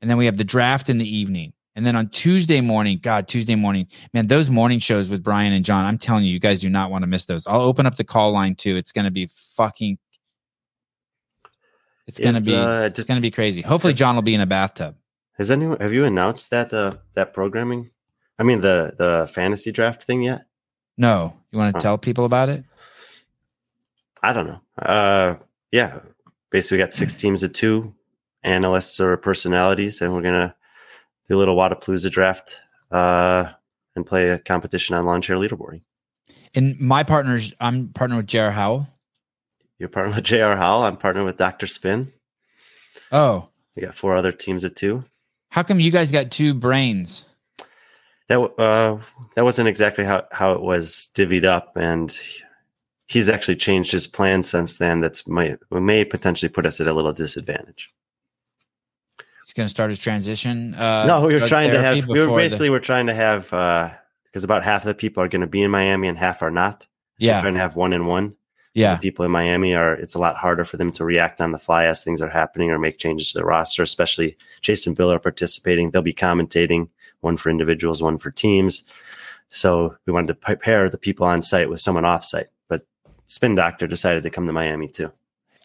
And 0.00 0.10
then 0.10 0.18
we 0.18 0.26
have 0.26 0.36
the 0.36 0.44
draft 0.44 0.90
in 0.90 0.98
the 0.98 1.08
evening. 1.08 1.52
And 1.74 1.86
then 1.86 1.94
on 1.94 2.08
Tuesday 2.08 2.60
morning, 2.60 2.98
God, 3.02 3.28
Tuesday 3.28 3.54
morning, 3.54 3.86
man, 4.14 4.26
those 4.26 4.48
morning 4.48 4.78
shows 4.78 5.10
with 5.10 5.22
Brian 5.22 5.52
and 5.52 5.64
John, 5.64 5.84
I'm 5.84 5.98
telling 5.98 6.24
you, 6.24 6.32
you 6.32 6.40
guys 6.40 6.58
do 6.58 6.70
not 6.70 6.90
want 6.90 7.02
to 7.02 7.06
miss 7.06 7.26
those. 7.26 7.46
I'll 7.46 7.60
open 7.60 7.86
up 7.86 7.96
the 7.96 8.04
call 8.04 8.32
line 8.32 8.54
too. 8.54 8.76
It's 8.76 8.92
going 8.92 9.04
to 9.04 9.10
be 9.10 9.28
fucking. 9.56 9.98
It's 12.06 12.18
going 12.18 12.34
to 12.34 12.40
be. 12.40 12.54
uh, 12.54 12.82
it's 12.82 13.04
going 13.04 13.18
to 13.18 13.22
be 13.22 13.30
crazy. 13.30 13.60
Hopefully, 13.62 13.92
John 13.92 14.14
will 14.14 14.22
be 14.22 14.34
in 14.34 14.40
a 14.40 14.46
bathtub. 14.46 14.96
Has 15.38 15.50
anyone 15.50 15.78
have 15.80 15.92
you 15.92 16.04
announced 16.04 16.50
that 16.50 16.72
uh 16.72 16.92
that 17.14 17.34
programming? 17.34 17.90
I 18.38 18.42
mean 18.42 18.60
the 18.60 18.94
the 18.96 19.28
fantasy 19.32 19.72
draft 19.72 20.04
thing 20.04 20.22
yet? 20.22 20.46
No, 20.98 21.34
you 21.50 21.58
want 21.58 21.74
to 21.74 21.78
Huh. 21.78 21.82
tell 21.82 21.98
people 21.98 22.24
about 22.24 22.48
it? 22.48 22.64
I 24.22 24.32
don't 24.32 24.46
know. 24.46 24.60
Uh 24.80 25.36
yeah. 25.72 26.00
Basically 26.50 26.78
we 26.78 26.82
got 26.84 26.92
six 26.92 27.14
teams 27.14 27.42
of 27.42 27.52
two, 27.52 27.94
analysts 28.42 28.98
or 29.00 29.16
personalities, 29.16 30.00
and 30.00 30.14
we're 30.14 30.22
gonna 30.22 30.54
do 31.28 31.36
a 31.36 31.38
little 31.38 31.56
Wodapalooza 31.56 32.10
draft 32.10 32.56
uh 32.90 33.50
and 33.94 34.06
play 34.06 34.28
a 34.30 34.38
competition 34.38 34.94
on 34.94 35.04
lawn 35.04 35.22
chair 35.22 35.36
leaderboarding. 35.36 35.82
And 36.54 36.78
my 36.80 37.02
partners, 37.02 37.52
I'm 37.60 37.88
partnered 37.88 38.18
with 38.18 38.26
Jared 38.26 38.54
Howell. 38.54 38.86
You're 39.78 39.88
partnered 39.90 40.14
with 40.16 40.24
JR 40.24 40.54
Howell, 40.54 40.84
I'm 40.84 40.96
partnered 40.96 41.26
with 41.26 41.36
Dr. 41.36 41.66
Spin. 41.66 42.12
Oh, 43.12 43.48
We 43.74 43.82
got 43.82 43.94
four 43.94 44.16
other 44.16 44.32
teams 44.32 44.64
of 44.64 44.74
two. 44.74 45.04
How 45.56 45.62
come 45.62 45.80
you 45.80 45.90
guys 45.90 46.12
got 46.12 46.30
two 46.30 46.52
brains? 46.52 47.24
That 48.28 48.38
uh 48.40 48.98
that 49.36 49.44
wasn't 49.44 49.68
exactly 49.68 50.04
how, 50.04 50.24
how 50.30 50.52
it 50.52 50.60
was 50.60 51.08
divvied 51.14 51.46
up 51.46 51.76
and 51.76 52.16
he's 53.06 53.30
actually 53.30 53.56
changed 53.56 53.90
his 53.90 54.06
plan 54.06 54.42
since 54.42 54.76
then 54.76 55.00
that's 55.00 55.26
may 55.26 55.56
may 55.70 56.04
potentially 56.04 56.50
put 56.50 56.66
us 56.66 56.78
at 56.80 56.86
a 56.88 56.92
little 56.92 57.12
disadvantage. 57.14 57.88
He's 59.44 59.54
going 59.54 59.64
to 59.64 59.70
start 59.70 59.88
his 59.90 59.98
transition. 60.00 60.74
Uh, 60.74 61.06
no, 61.06 61.26
we 61.26 61.32
were 61.32 61.46
trying 61.48 61.70
to 61.70 61.80
have 61.80 61.94
we 62.06 62.18
were 62.20 62.26
before 62.26 62.38
the- 62.38 62.44
basically 62.44 62.68
we're 62.68 62.80
trying 62.80 63.06
to 63.06 63.14
have 63.14 63.50
uh 63.54 63.90
because 64.24 64.44
about 64.44 64.62
half 64.62 64.82
of 64.82 64.88
the 64.88 64.94
people 64.94 65.22
are 65.22 65.28
going 65.28 65.40
to 65.40 65.46
be 65.46 65.62
in 65.62 65.70
Miami 65.70 66.08
and 66.08 66.18
half 66.18 66.42
are 66.42 66.50
not. 66.50 66.82
So 67.18 67.28
Yeah. 67.28 67.40
trying 67.40 67.54
to 67.54 67.60
have 67.60 67.76
one 67.76 67.94
and 67.94 68.06
one. 68.06 68.34
Yeah. 68.76 68.94
The 68.94 69.00
people 69.00 69.24
in 69.24 69.30
Miami 69.30 69.74
are 69.74 69.94
it's 69.94 70.14
a 70.14 70.18
lot 70.18 70.36
harder 70.36 70.64
for 70.64 70.76
them 70.76 70.92
to 70.92 71.04
react 71.04 71.40
on 71.40 71.52
the 71.52 71.58
fly 71.58 71.86
as 71.86 72.04
things 72.04 72.20
are 72.20 72.28
happening 72.28 72.70
or 72.70 72.78
make 72.78 72.98
changes 72.98 73.32
to 73.32 73.38
the 73.38 73.44
roster, 73.44 73.82
especially 73.82 74.36
Jason 74.60 74.92
Bill 74.92 75.10
are 75.10 75.18
participating. 75.18 75.90
They'll 75.90 76.02
be 76.02 76.12
commentating, 76.12 76.88
one 77.20 77.38
for 77.38 77.48
individuals, 77.48 78.02
one 78.02 78.18
for 78.18 78.30
teams. 78.30 78.84
So 79.48 79.96
we 80.04 80.12
wanted 80.12 80.28
to 80.28 80.34
pa- 80.34 80.56
pair 80.56 80.90
the 80.90 80.98
people 80.98 81.26
on 81.26 81.40
site 81.40 81.70
with 81.70 81.80
someone 81.80 82.04
off 82.04 82.22
site. 82.22 82.48
But 82.68 82.86
Spin 83.26 83.54
Doctor 83.54 83.86
decided 83.86 84.24
to 84.24 84.30
come 84.30 84.46
to 84.46 84.52
Miami 84.52 84.88
too. 84.88 85.10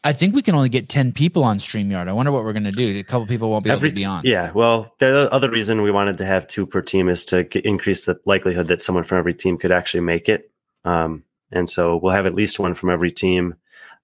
I 0.04 0.14
think 0.14 0.34
we 0.34 0.42
can 0.42 0.56
only 0.56 0.70
get 0.70 0.90
10 0.90 1.12
people 1.12 1.44
on 1.44 1.58
StreamYard. 1.58 2.08
I 2.08 2.14
wonder 2.14 2.32
what 2.32 2.44
we're 2.44 2.54
going 2.54 2.64
to 2.64 2.72
do. 2.72 2.98
A 2.98 3.04
couple 3.04 3.28
people 3.28 3.52
won't 3.52 3.64
be 3.64 3.70
able 3.70 3.82
to 3.82 3.92
be 3.92 4.06
on. 4.06 4.22
Yeah. 4.24 4.52
Well, 4.52 4.96
the 4.98 5.32
other 5.32 5.52
reason 5.52 5.82
we 5.84 5.92
wanted 5.92 6.18
to 6.20 6.26
have 6.26 6.48
two 6.48 6.66
per 6.66 6.82
team 6.82 7.08
is 7.08 7.24
to 7.26 7.44
get, 7.44 7.66
increase 7.66 8.06
the 8.06 8.20
likelihood 8.26 8.68
that 8.70 8.82
someone 8.82 9.04
from 9.04 9.20
every 9.20 9.36
team 9.36 9.58
could 9.60 9.72
actually 9.72 10.02
make 10.02 10.28
it. 10.28 10.50
Um, 10.86 11.24
and 11.52 11.70
so 11.70 11.98
we'll 11.98 12.14
have 12.14 12.26
at 12.26 12.36
least 12.36 12.60
one 12.60 12.74
from 12.74 12.90
every 12.90 13.12
team. 13.12 13.56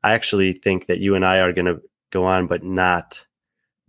I 0.03 0.13
actually 0.13 0.53
think 0.53 0.87
that 0.87 0.99
you 0.99 1.15
and 1.15 1.25
I 1.25 1.39
are 1.39 1.53
going 1.53 1.65
to 1.65 1.81
go 2.11 2.25
on, 2.25 2.47
but 2.47 2.63
not 2.63 3.25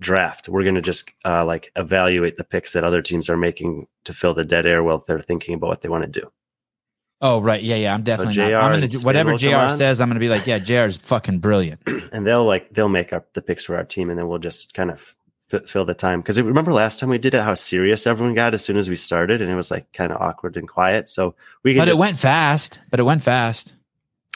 draft. 0.01 0.49
We're 0.49 0.63
going 0.63 0.75
to 0.75 0.81
just 0.81 1.11
uh, 1.25 1.45
like 1.45 1.71
evaluate 1.77 2.37
the 2.37 2.45
picks 2.45 2.73
that 2.73 2.85
other 2.85 3.03
teams 3.03 3.29
are 3.29 3.37
making 3.37 3.87
to 4.05 4.13
fill 4.13 4.35
the 4.35 4.45
dead 4.45 4.67
air 4.67 4.83
while 4.83 5.05
they're 5.07 5.21
thinking 5.21 5.55
about 5.55 5.69
what 5.69 5.83
they 5.83 5.89
want 5.89 6.05
to 6.05 6.21
do. 6.21 6.31
Oh, 7.21 7.41
right. 7.41 7.63
Yeah, 7.63 7.77
yeah. 7.77 7.95
I'm 7.95 8.03
definitely 8.03 8.35
JR 8.35 8.43
not. 8.43 8.63
I'm 8.63 8.73
gonna 8.75 8.89
do 8.89 9.01
whatever 9.01 9.37
JR 9.37 9.55
on? 9.55 9.77
says. 9.77 10.01
I'm 10.01 10.09
going 10.09 10.15
to 10.15 10.21
be 10.21 10.29
like, 10.29 10.47
yeah, 10.47 10.59
JR 10.59 10.87
is 10.87 10.97
fucking 10.97 11.41
brilliant. 11.41 11.81
and 12.13 12.25
they'll 12.25 12.45
like 12.45 12.73
they'll 12.73 12.89
make 12.89 13.13
up 13.13 13.33
the 13.33 13.43
picks 13.43 13.65
for 13.65 13.77
our 13.77 13.85
team, 13.85 14.09
and 14.09 14.19
then 14.19 14.29
we'll 14.29 14.39
just 14.39 14.73
kind 14.75 14.91
of 14.91 15.17
f- 15.53 15.69
fill 15.69 15.85
the 15.85 15.95
time. 15.95 16.21
Because 16.21 16.41
remember 16.41 16.73
last 16.73 17.01
time 17.01 17.09
we 17.09 17.19
did 17.19 17.35
it, 17.35 17.43
how 17.43 17.55
serious 17.55 18.07
everyone 18.07 18.35
got 18.35 18.55
as 18.55 18.65
soon 18.65 18.77
as 18.77 18.89
we 18.89 18.97
started, 18.97 19.43
and 19.43 19.51
it 19.51 19.57
was 19.57 19.71
like 19.71 19.93
kind 19.93 20.13
of 20.13 20.21
awkward 20.21 20.57
and 20.57 20.69
quiet. 20.69 21.09
So 21.09 21.35
we 21.63 21.75
can. 21.75 21.81
But 21.81 21.87
just, 21.87 21.99
it 21.99 22.01
went 22.01 22.19
fast. 22.19 22.81
But 22.91 23.01
it 23.01 23.05
went 23.05 23.23
fast. 23.23 23.73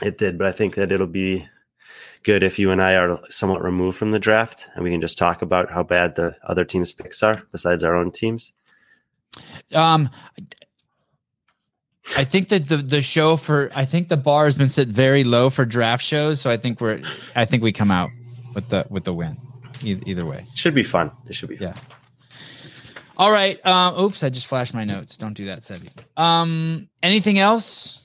It 0.02 0.18
did, 0.18 0.38
but 0.38 0.46
I 0.46 0.52
think 0.52 0.74
that 0.74 0.90
it'll 0.90 1.06
be 1.06 1.48
good 2.22 2.42
if 2.42 2.58
you 2.58 2.70
and 2.70 2.82
I 2.82 2.94
are 2.94 3.18
somewhat 3.30 3.62
removed 3.62 3.98
from 3.98 4.10
the 4.10 4.18
draft, 4.18 4.68
and 4.74 4.84
we 4.84 4.90
can 4.90 5.00
just 5.00 5.18
talk 5.18 5.42
about 5.42 5.70
how 5.70 5.82
bad 5.82 6.14
the 6.14 6.36
other 6.44 6.64
teams' 6.64 6.92
picks 6.92 7.22
are, 7.22 7.42
besides 7.52 7.84
our 7.84 7.94
own 7.94 8.10
teams. 8.10 8.52
Um, 9.72 10.10
I 12.16 12.24
think 12.24 12.48
that 12.48 12.68
the 12.68 12.78
the 12.78 13.02
show 13.02 13.36
for 13.36 13.70
I 13.74 13.84
think 13.84 14.08
the 14.08 14.16
bar 14.16 14.46
has 14.46 14.56
been 14.56 14.68
set 14.68 14.88
very 14.88 15.24
low 15.24 15.50
for 15.50 15.64
draft 15.64 16.04
shows, 16.04 16.40
so 16.40 16.50
I 16.50 16.56
think 16.56 16.80
we're 16.80 17.00
I 17.34 17.44
think 17.44 17.62
we 17.62 17.72
come 17.72 17.90
out 17.90 18.10
with 18.54 18.68
the 18.68 18.86
with 18.90 19.04
the 19.04 19.14
win. 19.14 19.36
E- 19.82 20.00
either 20.06 20.24
way. 20.24 20.46
Should 20.54 20.74
be 20.74 20.82
fun. 20.82 21.10
It 21.28 21.34
should 21.34 21.48
be 21.48 21.56
fun. 21.56 21.68
Yeah. 21.68 21.74
All 23.16 23.30
right. 23.30 23.64
Um, 23.66 23.98
oops, 24.00 24.22
I 24.22 24.30
just 24.30 24.46
flashed 24.46 24.74
my 24.74 24.84
notes. 24.84 25.16
Don't 25.16 25.34
do 25.34 25.44
that, 25.46 25.60
Sebi. 25.60 25.88
Um, 26.16 26.88
anything 27.02 27.38
else? 27.38 28.02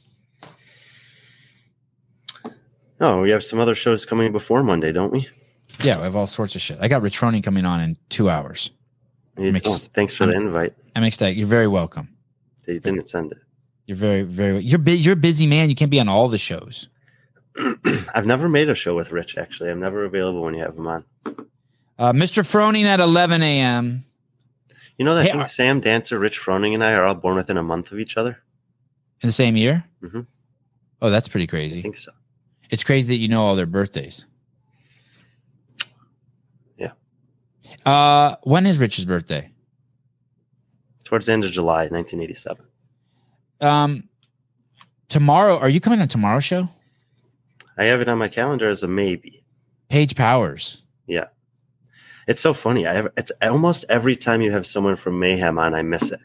Oh, 2.99 3.21
we 3.21 3.29
have 3.29 3.43
some 3.43 3.59
other 3.59 3.75
shows 3.75 4.05
coming 4.05 4.31
before 4.31 4.63
Monday, 4.63 4.91
don't 4.91 5.11
we? 5.11 5.27
Yeah, 5.81 5.97
we 5.97 6.03
have 6.03 6.15
all 6.15 6.27
sorts 6.27 6.55
of 6.55 6.61
shit. 6.61 6.79
I 6.81 6.87
got 6.87 7.01
Rich 7.03 7.19
Froning 7.19 7.43
coming 7.43 7.65
on 7.65 7.79
in 7.81 7.97
two 8.09 8.29
hours. 8.29 8.71
Ex- 9.37 9.87
thanks 9.89 10.15
for 10.15 10.25
the 10.25 10.33
I'm- 10.33 10.47
invite. 10.47 10.73
I'm 10.95 11.03
ecstatic. 11.03 11.37
You're 11.37 11.45
very 11.47 11.67
welcome. 11.67 12.09
They 12.65 12.79
didn't 12.79 13.07
send 13.07 13.31
it. 13.31 13.37
You're 13.85 13.97
very, 13.97 14.23
very. 14.23 14.59
You're 14.63 14.79
bu- 14.79 14.91
you're 14.97 15.13
a 15.13 15.15
busy 15.15 15.45
man. 15.47 15.69
You 15.69 15.75
can't 15.75 15.91
be 15.91 15.99
on 15.99 16.09
all 16.09 16.27
the 16.27 16.39
shows. 16.39 16.89
I've 18.13 18.25
never 18.25 18.49
made 18.49 18.67
a 18.67 18.75
show 18.75 18.95
with 18.95 19.11
Rich. 19.11 19.37
Actually, 19.37 19.69
I'm 19.69 19.79
never 19.79 20.03
available 20.03 20.41
when 20.41 20.55
you 20.55 20.61
have 20.61 20.75
him 20.75 20.87
on. 20.87 21.05
Uh, 21.99 22.13
Mr. 22.13 22.43
Froning 22.45 22.83
at 22.85 22.99
11 22.99 23.41
a.m. 23.41 24.03
You 24.97 25.05
know 25.05 25.15
that 25.15 25.23
Hey, 25.25 25.31
are- 25.31 25.45
Sam 25.45 25.79
Dancer, 25.79 26.19
Rich 26.19 26.39
Froning, 26.39 26.73
and 26.73 26.83
I 26.83 26.91
are 26.93 27.03
all 27.03 27.15
born 27.15 27.35
within 27.35 27.57
a 27.57 27.63
month 27.63 27.91
of 27.91 27.99
each 27.99 28.17
other. 28.17 28.39
in 29.21 29.27
the 29.27 29.33
same 29.33 29.55
year. 29.57 29.83
Mhm. 30.03 30.27
Oh, 31.01 31.09
that's 31.09 31.27
pretty 31.27 31.47
crazy. 31.47 31.79
I 31.79 31.81
think 31.81 31.97
so. 31.97 32.11
It's 32.69 32.83
crazy 32.83 33.07
that 33.07 33.19
you 33.19 33.27
know 33.27 33.43
all 33.47 33.55
their 33.55 33.65
birthdays. 33.65 34.25
Yeah. 36.77 36.91
Uh, 37.83 38.35
when 38.43 38.67
is 38.67 38.77
Rich's 38.77 39.05
birthday? 39.05 39.49
Towards 41.03 41.25
the 41.25 41.33
end 41.33 41.45
of 41.45 41.51
July, 41.51 41.87
1987. 41.89 42.63
Um, 43.61 44.07
tomorrow. 45.09 45.57
Are 45.57 45.69
you 45.69 45.79
coming 45.79 45.99
on 46.01 46.07
tomorrow's 46.09 46.43
show? 46.43 46.69
I 47.77 47.85
have 47.85 48.01
it 48.01 48.07
on 48.09 48.19
my 48.19 48.27
calendar 48.27 48.69
as 48.69 48.83
a 48.83 48.87
maybe. 48.87 49.43
Paige 49.89 50.15
Powers. 50.15 50.83
Yeah. 51.07 51.25
It's 52.27 52.41
so 52.41 52.53
funny. 52.53 52.85
I 52.85 52.93
have 52.93 53.07
it's 53.17 53.31
almost 53.41 53.85
every 53.89 54.15
time 54.15 54.41
you 54.41 54.51
have 54.51 54.67
someone 54.67 54.97
from 54.97 55.19
Mayhem 55.19 55.57
on, 55.57 55.73
I 55.73 55.81
miss 55.81 56.11
it. 56.11 56.19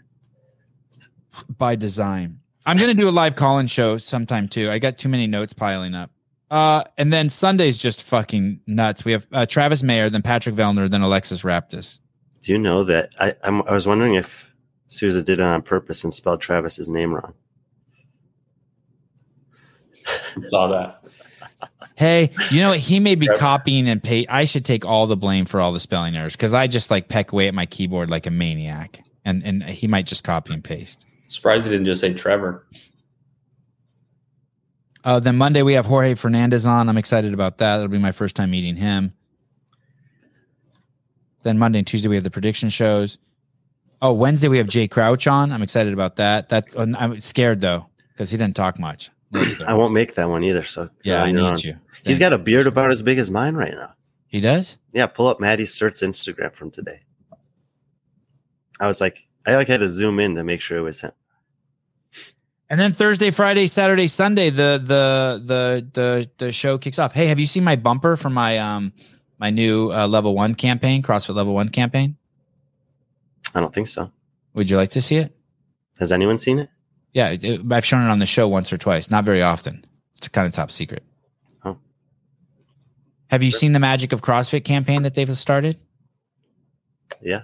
by 1.56 1.76
design. 1.76 2.40
I'm 2.66 2.76
gonna 2.76 2.94
do 2.94 3.08
a 3.08 3.10
live 3.10 3.36
call-in 3.36 3.66
show 3.68 3.98
sometime 3.98 4.48
too. 4.48 4.70
I 4.70 4.78
got 4.78 4.98
too 4.98 5.08
many 5.08 5.26
notes 5.26 5.52
piling 5.52 5.94
up. 5.94 6.10
Uh, 6.50 6.84
and 6.98 7.12
then 7.12 7.30
Sunday's 7.30 7.78
just 7.78 8.02
fucking 8.02 8.60
nuts. 8.66 9.04
We 9.04 9.12
have 9.12 9.26
uh, 9.32 9.46
Travis 9.46 9.82
Mayer, 9.82 10.10
then 10.10 10.20
Patrick 10.22 10.54
Vellner, 10.54 10.90
then 10.90 11.00
Alexis 11.00 11.42
Raptis. 11.42 12.00
Do 12.42 12.52
you 12.52 12.58
know 12.58 12.84
that 12.84 13.10
I 13.18 13.34
I'm, 13.44 13.62
I 13.62 13.72
was 13.72 13.86
wondering 13.86 14.16
if 14.16 14.52
Sousa 14.88 15.22
did 15.22 15.38
it 15.38 15.42
on 15.42 15.62
purpose 15.62 16.04
and 16.04 16.12
spelled 16.12 16.40
Travis's 16.42 16.88
name 16.88 17.14
wrong. 17.14 17.32
Saw 20.42 20.66
that. 20.68 21.01
Hey, 21.96 22.30
you 22.50 22.60
know 22.60 22.70
what? 22.70 22.78
He 22.78 23.00
may 23.00 23.14
be 23.14 23.26
copying 23.28 23.88
and 23.88 24.02
paste. 24.02 24.28
I 24.30 24.44
should 24.44 24.64
take 24.64 24.84
all 24.84 25.06
the 25.06 25.16
blame 25.16 25.44
for 25.44 25.60
all 25.60 25.72
the 25.72 25.80
spelling 25.80 26.16
errors 26.16 26.34
because 26.34 26.54
I 26.54 26.66
just 26.66 26.90
like 26.90 27.08
peck 27.08 27.32
away 27.32 27.48
at 27.48 27.54
my 27.54 27.66
keyboard 27.66 28.10
like 28.10 28.26
a 28.26 28.30
maniac, 28.30 29.00
and 29.24 29.44
and 29.44 29.62
he 29.62 29.86
might 29.86 30.06
just 30.06 30.24
copy 30.24 30.52
and 30.52 30.64
paste. 30.64 31.06
Surprised 31.28 31.64
he 31.64 31.70
didn't 31.70 31.86
just 31.86 32.00
say 32.00 32.12
Trevor. 32.12 32.66
Uh, 35.04 35.18
then 35.20 35.36
Monday 35.36 35.62
we 35.62 35.74
have 35.74 35.86
Jorge 35.86 36.14
Fernandez 36.14 36.66
on. 36.66 36.88
I'm 36.88 36.98
excited 36.98 37.34
about 37.34 37.58
that. 37.58 37.76
It'll 37.76 37.88
be 37.88 37.98
my 37.98 38.12
first 38.12 38.36
time 38.36 38.50
meeting 38.50 38.76
him. 38.76 39.12
Then 41.42 41.58
Monday 41.58 41.78
and 41.78 41.86
Tuesday 41.86 42.08
we 42.08 42.14
have 42.14 42.24
the 42.24 42.30
prediction 42.30 42.70
shows. 42.70 43.18
Oh, 44.00 44.12
Wednesday 44.12 44.48
we 44.48 44.58
have 44.58 44.68
Jay 44.68 44.88
Crouch 44.88 45.26
on. 45.26 45.52
I'm 45.52 45.62
excited 45.62 45.92
about 45.92 46.16
that. 46.16 46.48
That 46.50 46.66
I'm 46.76 47.20
scared 47.20 47.60
though 47.60 47.86
because 48.08 48.30
he 48.30 48.38
didn't 48.38 48.56
talk 48.56 48.78
much. 48.78 49.10
A 49.32 49.38
little 49.38 49.52
scared. 49.52 49.68
I 49.68 49.74
won't 49.74 49.92
make 49.92 50.14
that 50.14 50.28
one 50.28 50.44
either. 50.44 50.64
So 50.64 50.90
yeah, 51.04 51.22
I 51.22 51.28
on 51.28 51.34
need 51.34 51.42
own. 51.42 51.56
you. 51.58 51.76
He's 52.04 52.18
got 52.18 52.32
a 52.32 52.38
beard 52.38 52.66
about 52.66 52.90
as 52.90 53.02
big 53.02 53.18
as 53.18 53.30
mine 53.30 53.54
right 53.54 53.72
now. 53.74 53.94
He 54.26 54.40
does. 54.40 54.78
Yeah, 54.92 55.06
pull 55.06 55.26
up 55.26 55.40
Maddie 55.40 55.66
Sturt's 55.66 56.02
Instagram 56.02 56.54
from 56.54 56.70
today. 56.70 57.00
I 58.80 58.86
was 58.86 59.00
like, 59.00 59.26
I 59.46 59.56
like 59.56 59.68
had 59.68 59.80
to 59.80 59.90
zoom 59.90 60.18
in 60.18 60.34
to 60.34 60.44
make 60.44 60.60
sure 60.60 60.78
it 60.78 60.82
was 60.82 61.00
him. 61.00 61.12
And 62.70 62.80
then 62.80 62.92
Thursday, 62.92 63.30
Friday, 63.30 63.66
Saturday, 63.66 64.06
Sunday, 64.06 64.48
the 64.48 64.80
the 64.82 65.42
the 65.44 65.86
the 65.92 66.30
the 66.38 66.52
show 66.52 66.78
kicks 66.78 66.98
off. 66.98 67.12
Hey, 67.12 67.26
have 67.26 67.38
you 67.38 67.44
seen 67.44 67.64
my 67.64 67.76
bumper 67.76 68.16
for 68.16 68.30
my 68.30 68.56
um 68.58 68.92
my 69.38 69.50
new 69.50 69.92
uh, 69.92 70.06
level 70.06 70.34
one 70.34 70.54
campaign, 70.54 71.02
CrossFit 71.02 71.34
level 71.34 71.52
one 71.52 71.68
campaign? 71.68 72.16
I 73.54 73.60
don't 73.60 73.74
think 73.74 73.88
so. 73.88 74.10
Would 74.54 74.70
you 74.70 74.78
like 74.78 74.90
to 74.90 75.02
see 75.02 75.16
it? 75.16 75.36
Has 75.98 76.12
anyone 76.12 76.38
seen 76.38 76.58
it? 76.58 76.70
Yeah, 77.12 77.28
it- 77.30 77.44
it- 77.44 77.60
I've 77.72 77.84
shown 77.84 78.06
it 78.06 78.10
on 78.10 78.18
the 78.18 78.26
show 78.26 78.48
once 78.48 78.72
or 78.72 78.78
twice. 78.78 79.10
Not 79.10 79.24
very 79.24 79.42
often. 79.42 79.84
It's 80.16 80.26
kind 80.28 80.46
of 80.46 80.52
top 80.52 80.70
secret. 80.70 81.02
Oh. 81.64 81.76
Have 83.28 83.42
you 83.42 83.50
seen 83.50 83.72
the 83.72 83.78
Magic 83.78 84.12
of 84.12 84.22
CrossFit 84.22 84.64
campaign 84.64 85.02
that 85.02 85.14
they've 85.14 85.36
started? 85.36 85.76
Yeah. 87.20 87.42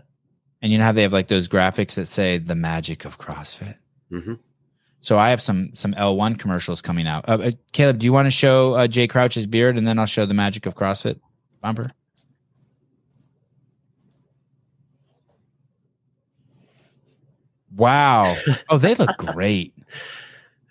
And 0.63 0.73
you 0.73 0.79
know 0.79 0.85
how 0.85 0.93
they 0.93 1.03
have 1.03 1.13
like 1.13 1.29
those 1.29 1.49
graphics 1.49 1.95
that 1.95 2.07
say 2.07 2.39
the 2.39 2.55
magic 2.57 3.05
of 3.05 3.19
CrossFit. 3.19 3.77
hmm 4.11 4.35
So 5.01 5.17
I 5.19 5.31
have 5.31 5.41
some 5.41 5.71
some 5.75 5.93
L1 5.95 6.39
commercials 6.39 6.83
coming 6.83 7.07
out. 7.07 7.29
Uh, 7.29 7.39
uh, 7.45 7.51
Caleb, 7.73 7.99
do 7.99 8.07
you 8.07 8.13
want 8.13 8.27
to 8.27 8.31
show 8.33 8.75
uh, 8.75 8.87
Jay 8.89 9.07
Crouch's 9.07 9.47
beard, 9.47 9.77
and 9.79 9.87
then 9.87 9.99
I'll 10.01 10.07
show 10.07 10.27
the 10.27 10.35
magic 10.35 10.67
of 10.67 10.75
CrossFit 10.75 11.21
bumper? 11.61 11.91
Wow! 17.79 18.37
Oh, 18.69 18.77
they 18.77 18.95
look 18.95 19.17
great. 19.17 19.73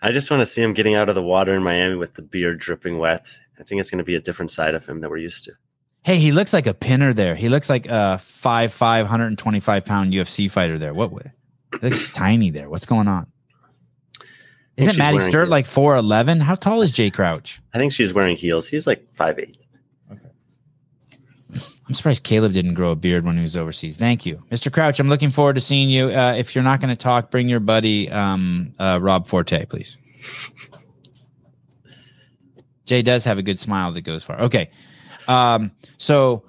I 0.02 0.12
just 0.12 0.30
want 0.30 0.42
to 0.42 0.46
see 0.46 0.62
him 0.62 0.74
getting 0.74 0.94
out 0.94 1.10
of 1.10 1.16
the 1.16 1.24
water 1.24 1.56
in 1.56 1.64
Miami 1.64 1.96
with 1.96 2.14
the 2.14 2.22
beard 2.22 2.60
dripping 2.60 3.00
wet. 3.00 3.28
I 3.60 3.64
think 3.64 3.82
it's 3.82 3.90
going 3.90 3.98
to 3.98 4.04
be 4.04 4.14
a 4.16 4.20
different 4.20 4.52
side 4.52 4.76
of 4.76 4.86
him 4.86 5.02
that 5.02 5.10
we're 5.10 5.18
used 5.18 5.46
to. 5.46 5.54
Hey, 6.04 6.18
he 6.18 6.32
looks 6.32 6.54
like 6.54 6.68
a 6.68 6.74
pinner 6.76 7.14
there. 7.14 7.34
He 7.34 7.50
looks 7.50 7.70
like 7.70 7.88
a 7.88 8.20
5'5", 8.22 8.80
125 9.02 9.86
pound 9.86 10.14
UFC 10.14 10.50
fighter 10.52 10.78
there. 10.78 10.94
What? 10.94 11.12
way? 11.12 11.32
He 11.82 11.88
looks 11.90 12.08
tiny 12.14 12.52
there. 12.52 12.70
What's 12.70 12.86
going 12.86 13.08
on? 13.08 13.28
Isn't 14.78 14.98
Maddie 14.98 15.18
wearing 15.18 15.30
Sturt 15.32 15.48
heels. 15.48 15.52
like 15.52 15.66
four 15.66 15.96
eleven? 15.96 16.40
How 16.40 16.54
tall 16.54 16.84
is 16.84 16.92
Jay 16.92 17.10
Crouch? 17.10 17.60
I 17.74 17.80
think 17.80 17.94
she's 17.94 18.14
wearing 18.14 18.38
heels. 18.38 18.68
He's 18.68 18.86
like 18.86 19.08
five 19.12 19.40
eight. 19.40 19.58
I'm 21.88 21.94
surprised 21.94 22.24
Caleb 22.24 22.52
didn't 22.52 22.74
grow 22.74 22.92
a 22.92 22.96
beard 22.96 23.24
when 23.24 23.38
he 23.38 23.42
was 23.42 23.56
overseas. 23.56 23.98
Thank 23.98 24.26
you, 24.26 24.44
Mr. 24.52 24.72
Crouch. 24.72 25.00
I'm 25.00 25.08
looking 25.08 25.30
forward 25.30 25.56
to 25.56 25.62
seeing 25.62 25.90
you. 25.90 26.10
Uh, 26.10 26.34
if 26.38 26.54
you're 26.54 26.64
not 26.64 26.82
going 26.82 26.94
to 26.94 26.98
talk, 27.02 27.32
bring 27.32 27.48
your 27.48 27.62
buddy 27.62 28.12
um, 28.12 28.74
uh, 28.78 29.00
Rob 29.02 29.26
Forte, 29.28 29.66
please. 29.66 29.98
Jay 32.86 33.02
does 33.02 33.24
have 33.24 33.38
a 33.38 33.42
good 33.42 33.58
smile 33.58 33.92
that 33.94 34.02
goes 34.02 34.24
far. 34.24 34.40
Okay, 34.42 34.70
um, 35.30 35.72
so 35.98 36.44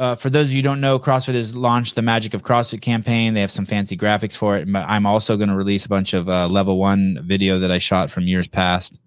uh, 0.00 0.14
for 0.14 0.30
those 0.30 0.46
of 0.46 0.52
you 0.52 0.58
who 0.58 0.62
don't 0.62 0.80
know, 0.80 0.98
CrossFit 0.98 1.34
has 1.34 1.54
launched 1.54 1.94
the 1.94 2.02
Magic 2.02 2.32
of 2.32 2.42
CrossFit 2.42 2.80
campaign. 2.80 3.34
They 3.34 3.42
have 3.42 3.50
some 3.50 3.66
fancy 3.66 3.96
graphics 3.96 4.36
for 4.36 4.56
it. 4.56 4.72
But 4.72 4.86
I'm 4.88 5.04
also 5.04 5.36
going 5.36 5.50
to 5.50 5.56
release 5.56 5.84
a 5.84 5.90
bunch 5.90 6.14
of 6.14 6.28
uh, 6.28 6.48
level 6.48 6.78
one 6.78 7.18
video 7.22 7.58
that 7.58 7.70
I 7.70 7.78
shot 7.78 8.10
from 8.10 8.26
years 8.26 8.48
past, 8.48 8.98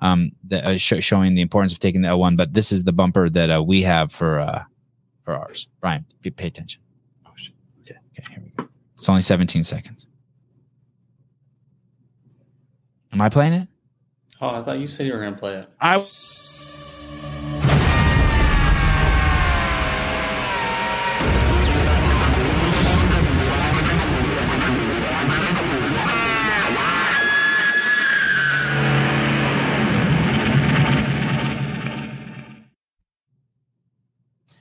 um, 0.00 0.30
that 0.44 0.64
uh, 0.64 0.78
sh- 0.78 1.00
showing 1.04 1.34
the 1.34 1.40
importance 1.40 1.72
of 1.72 1.80
taking 1.80 2.02
the 2.02 2.08
L1. 2.08 2.36
But 2.36 2.54
this 2.54 2.70
is 2.70 2.84
the 2.84 2.92
bumper 2.92 3.28
that 3.28 3.50
uh, 3.50 3.62
we 3.62 3.82
have 3.82 4.12
for 4.12 4.38
uh, 4.38 4.62
for 5.26 5.34
ours. 5.34 5.68
Brian, 5.80 6.06
pay, 6.22 6.30
pay 6.30 6.46
attention. 6.46 6.80
Oh, 7.26 7.32
shit. 7.36 7.52
Okay. 7.82 7.98
Okay, 8.18 8.32
here 8.32 8.42
we 8.42 8.50
go. 8.56 8.68
It's 8.94 9.08
only 9.10 9.20
17 9.20 9.62
seconds. 9.64 10.06
Am 13.12 13.20
I 13.20 13.28
playing 13.28 13.52
it? 13.52 13.68
Oh, 14.40 14.48
I 14.48 14.62
thought 14.62 14.78
you 14.78 14.88
said 14.88 15.06
you 15.06 15.12
were 15.12 15.20
going 15.20 15.34
to 15.34 15.38
play 15.38 15.56
it. 15.56 15.68
I. 15.80 15.96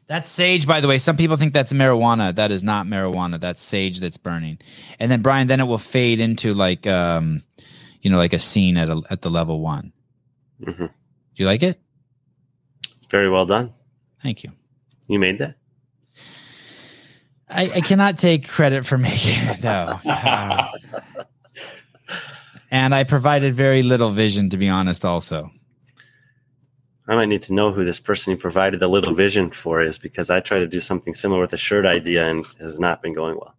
That's 0.07 0.30
sage, 0.30 0.68
by 0.68 0.82
the 0.82 0.88
way. 0.88 0.99
Some 0.99 1.18
people 1.18 1.36
think 1.36 1.53
that's 1.53 1.73
marijuana. 1.73 2.34
That 2.36 2.52
is 2.52 2.64
not 2.64 2.86
marijuana. 2.86 3.40
That's 3.40 3.61
sage 3.61 3.99
that's 3.99 4.18
burning. 4.18 4.60
And 4.99 5.10
then 5.11 5.22
Brian, 5.22 5.48
then 5.48 5.60
it 5.60 5.65
will 5.65 5.80
fade 5.80 6.19
into 6.19 6.53
like, 6.53 6.86
um, 6.86 7.41
you 8.02 8.11
know, 8.11 8.18
like 8.18 8.34
a 8.34 8.40
scene 8.40 8.77
at 8.77 8.90
a, 8.90 9.02
at 9.10 9.23
the 9.23 9.32
level 9.32 9.61
one. 9.61 9.91
hmm 10.64 10.86
Do 10.86 10.90
you 11.36 11.48
like 11.48 11.64
it? 11.64 11.80
Very 13.10 13.30
well 13.30 13.48
done. 13.48 13.73
Thank 14.22 14.44
you. 14.44 14.52
You 15.07 15.18
made 15.19 15.40
that. 15.40 15.56
I, 17.49 17.64
I 17.76 17.82
cannot 17.82 18.18
take 18.18 18.48
credit 18.48 18.86
for 18.86 18.98
making 18.99 19.38
it 19.49 19.61
though. 19.61 19.99
Uh, 20.06 20.68
and 22.72 22.94
I 22.94 23.03
provided 23.03 23.56
very 23.56 23.82
little 23.82 24.11
vision, 24.11 24.49
to 24.52 24.57
be 24.57 24.69
honest. 24.69 25.03
Also, 25.03 25.52
I 27.07 27.15
might 27.15 27.30
need 27.30 27.44
to 27.44 27.53
know 27.53 27.72
who 27.72 27.86
this 27.86 27.99
person 27.99 28.32
you 28.32 28.38
provided 28.38 28.80
the 28.80 28.88
little 28.88 29.14
vision 29.14 29.52
for 29.52 29.82
is 29.82 29.98
because 29.98 30.30
I 30.30 30.40
tried 30.40 30.60
to 30.60 30.68
do 30.68 30.80
something 30.80 31.14
similar 31.14 31.40
with 31.40 31.52
the 31.52 31.57
shirt 31.57 31.86
idea 31.86 32.30
and 32.30 32.45
has 32.60 32.80
not 32.80 33.02
been 33.03 33.14
going 33.14 33.36
well. 33.36 33.56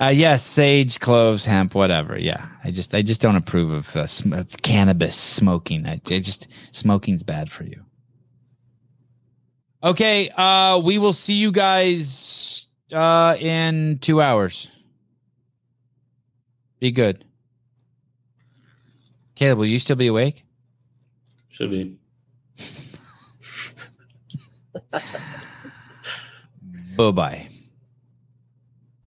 Uh, 0.00 0.06
yes, 0.06 0.44
sage, 0.44 1.00
cloves, 1.00 1.44
hemp, 1.44 1.74
whatever. 1.74 2.16
Yeah, 2.18 2.46
I 2.62 2.70
just 2.70 2.94
I 2.94 3.02
just 3.02 3.20
don't 3.20 3.34
approve 3.34 3.72
of, 3.72 3.96
uh, 3.96 4.06
sm- 4.06 4.32
of 4.32 4.48
cannabis 4.62 5.16
smoking. 5.16 5.86
I, 5.86 5.94
I 6.06 6.20
just 6.20 6.48
smoking's 6.70 7.24
bad 7.24 7.50
for 7.50 7.64
you. 7.64 7.84
Okay, 9.82 10.30
uh, 10.30 10.78
we 10.78 10.98
will 10.98 11.12
see 11.12 11.34
you 11.34 11.50
guys 11.50 12.68
uh, 12.92 13.36
in 13.40 13.98
two 13.98 14.22
hours. 14.22 14.68
Be 16.78 16.92
good. 16.92 17.24
Caleb, 19.34 19.58
will 19.58 19.66
you 19.66 19.80
still 19.80 19.96
be 19.96 20.06
awake? 20.06 20.44
Should 21.48 21.70
be. 21.70 21.97
Bye 26.96 27.10
bye. 27.12 27.48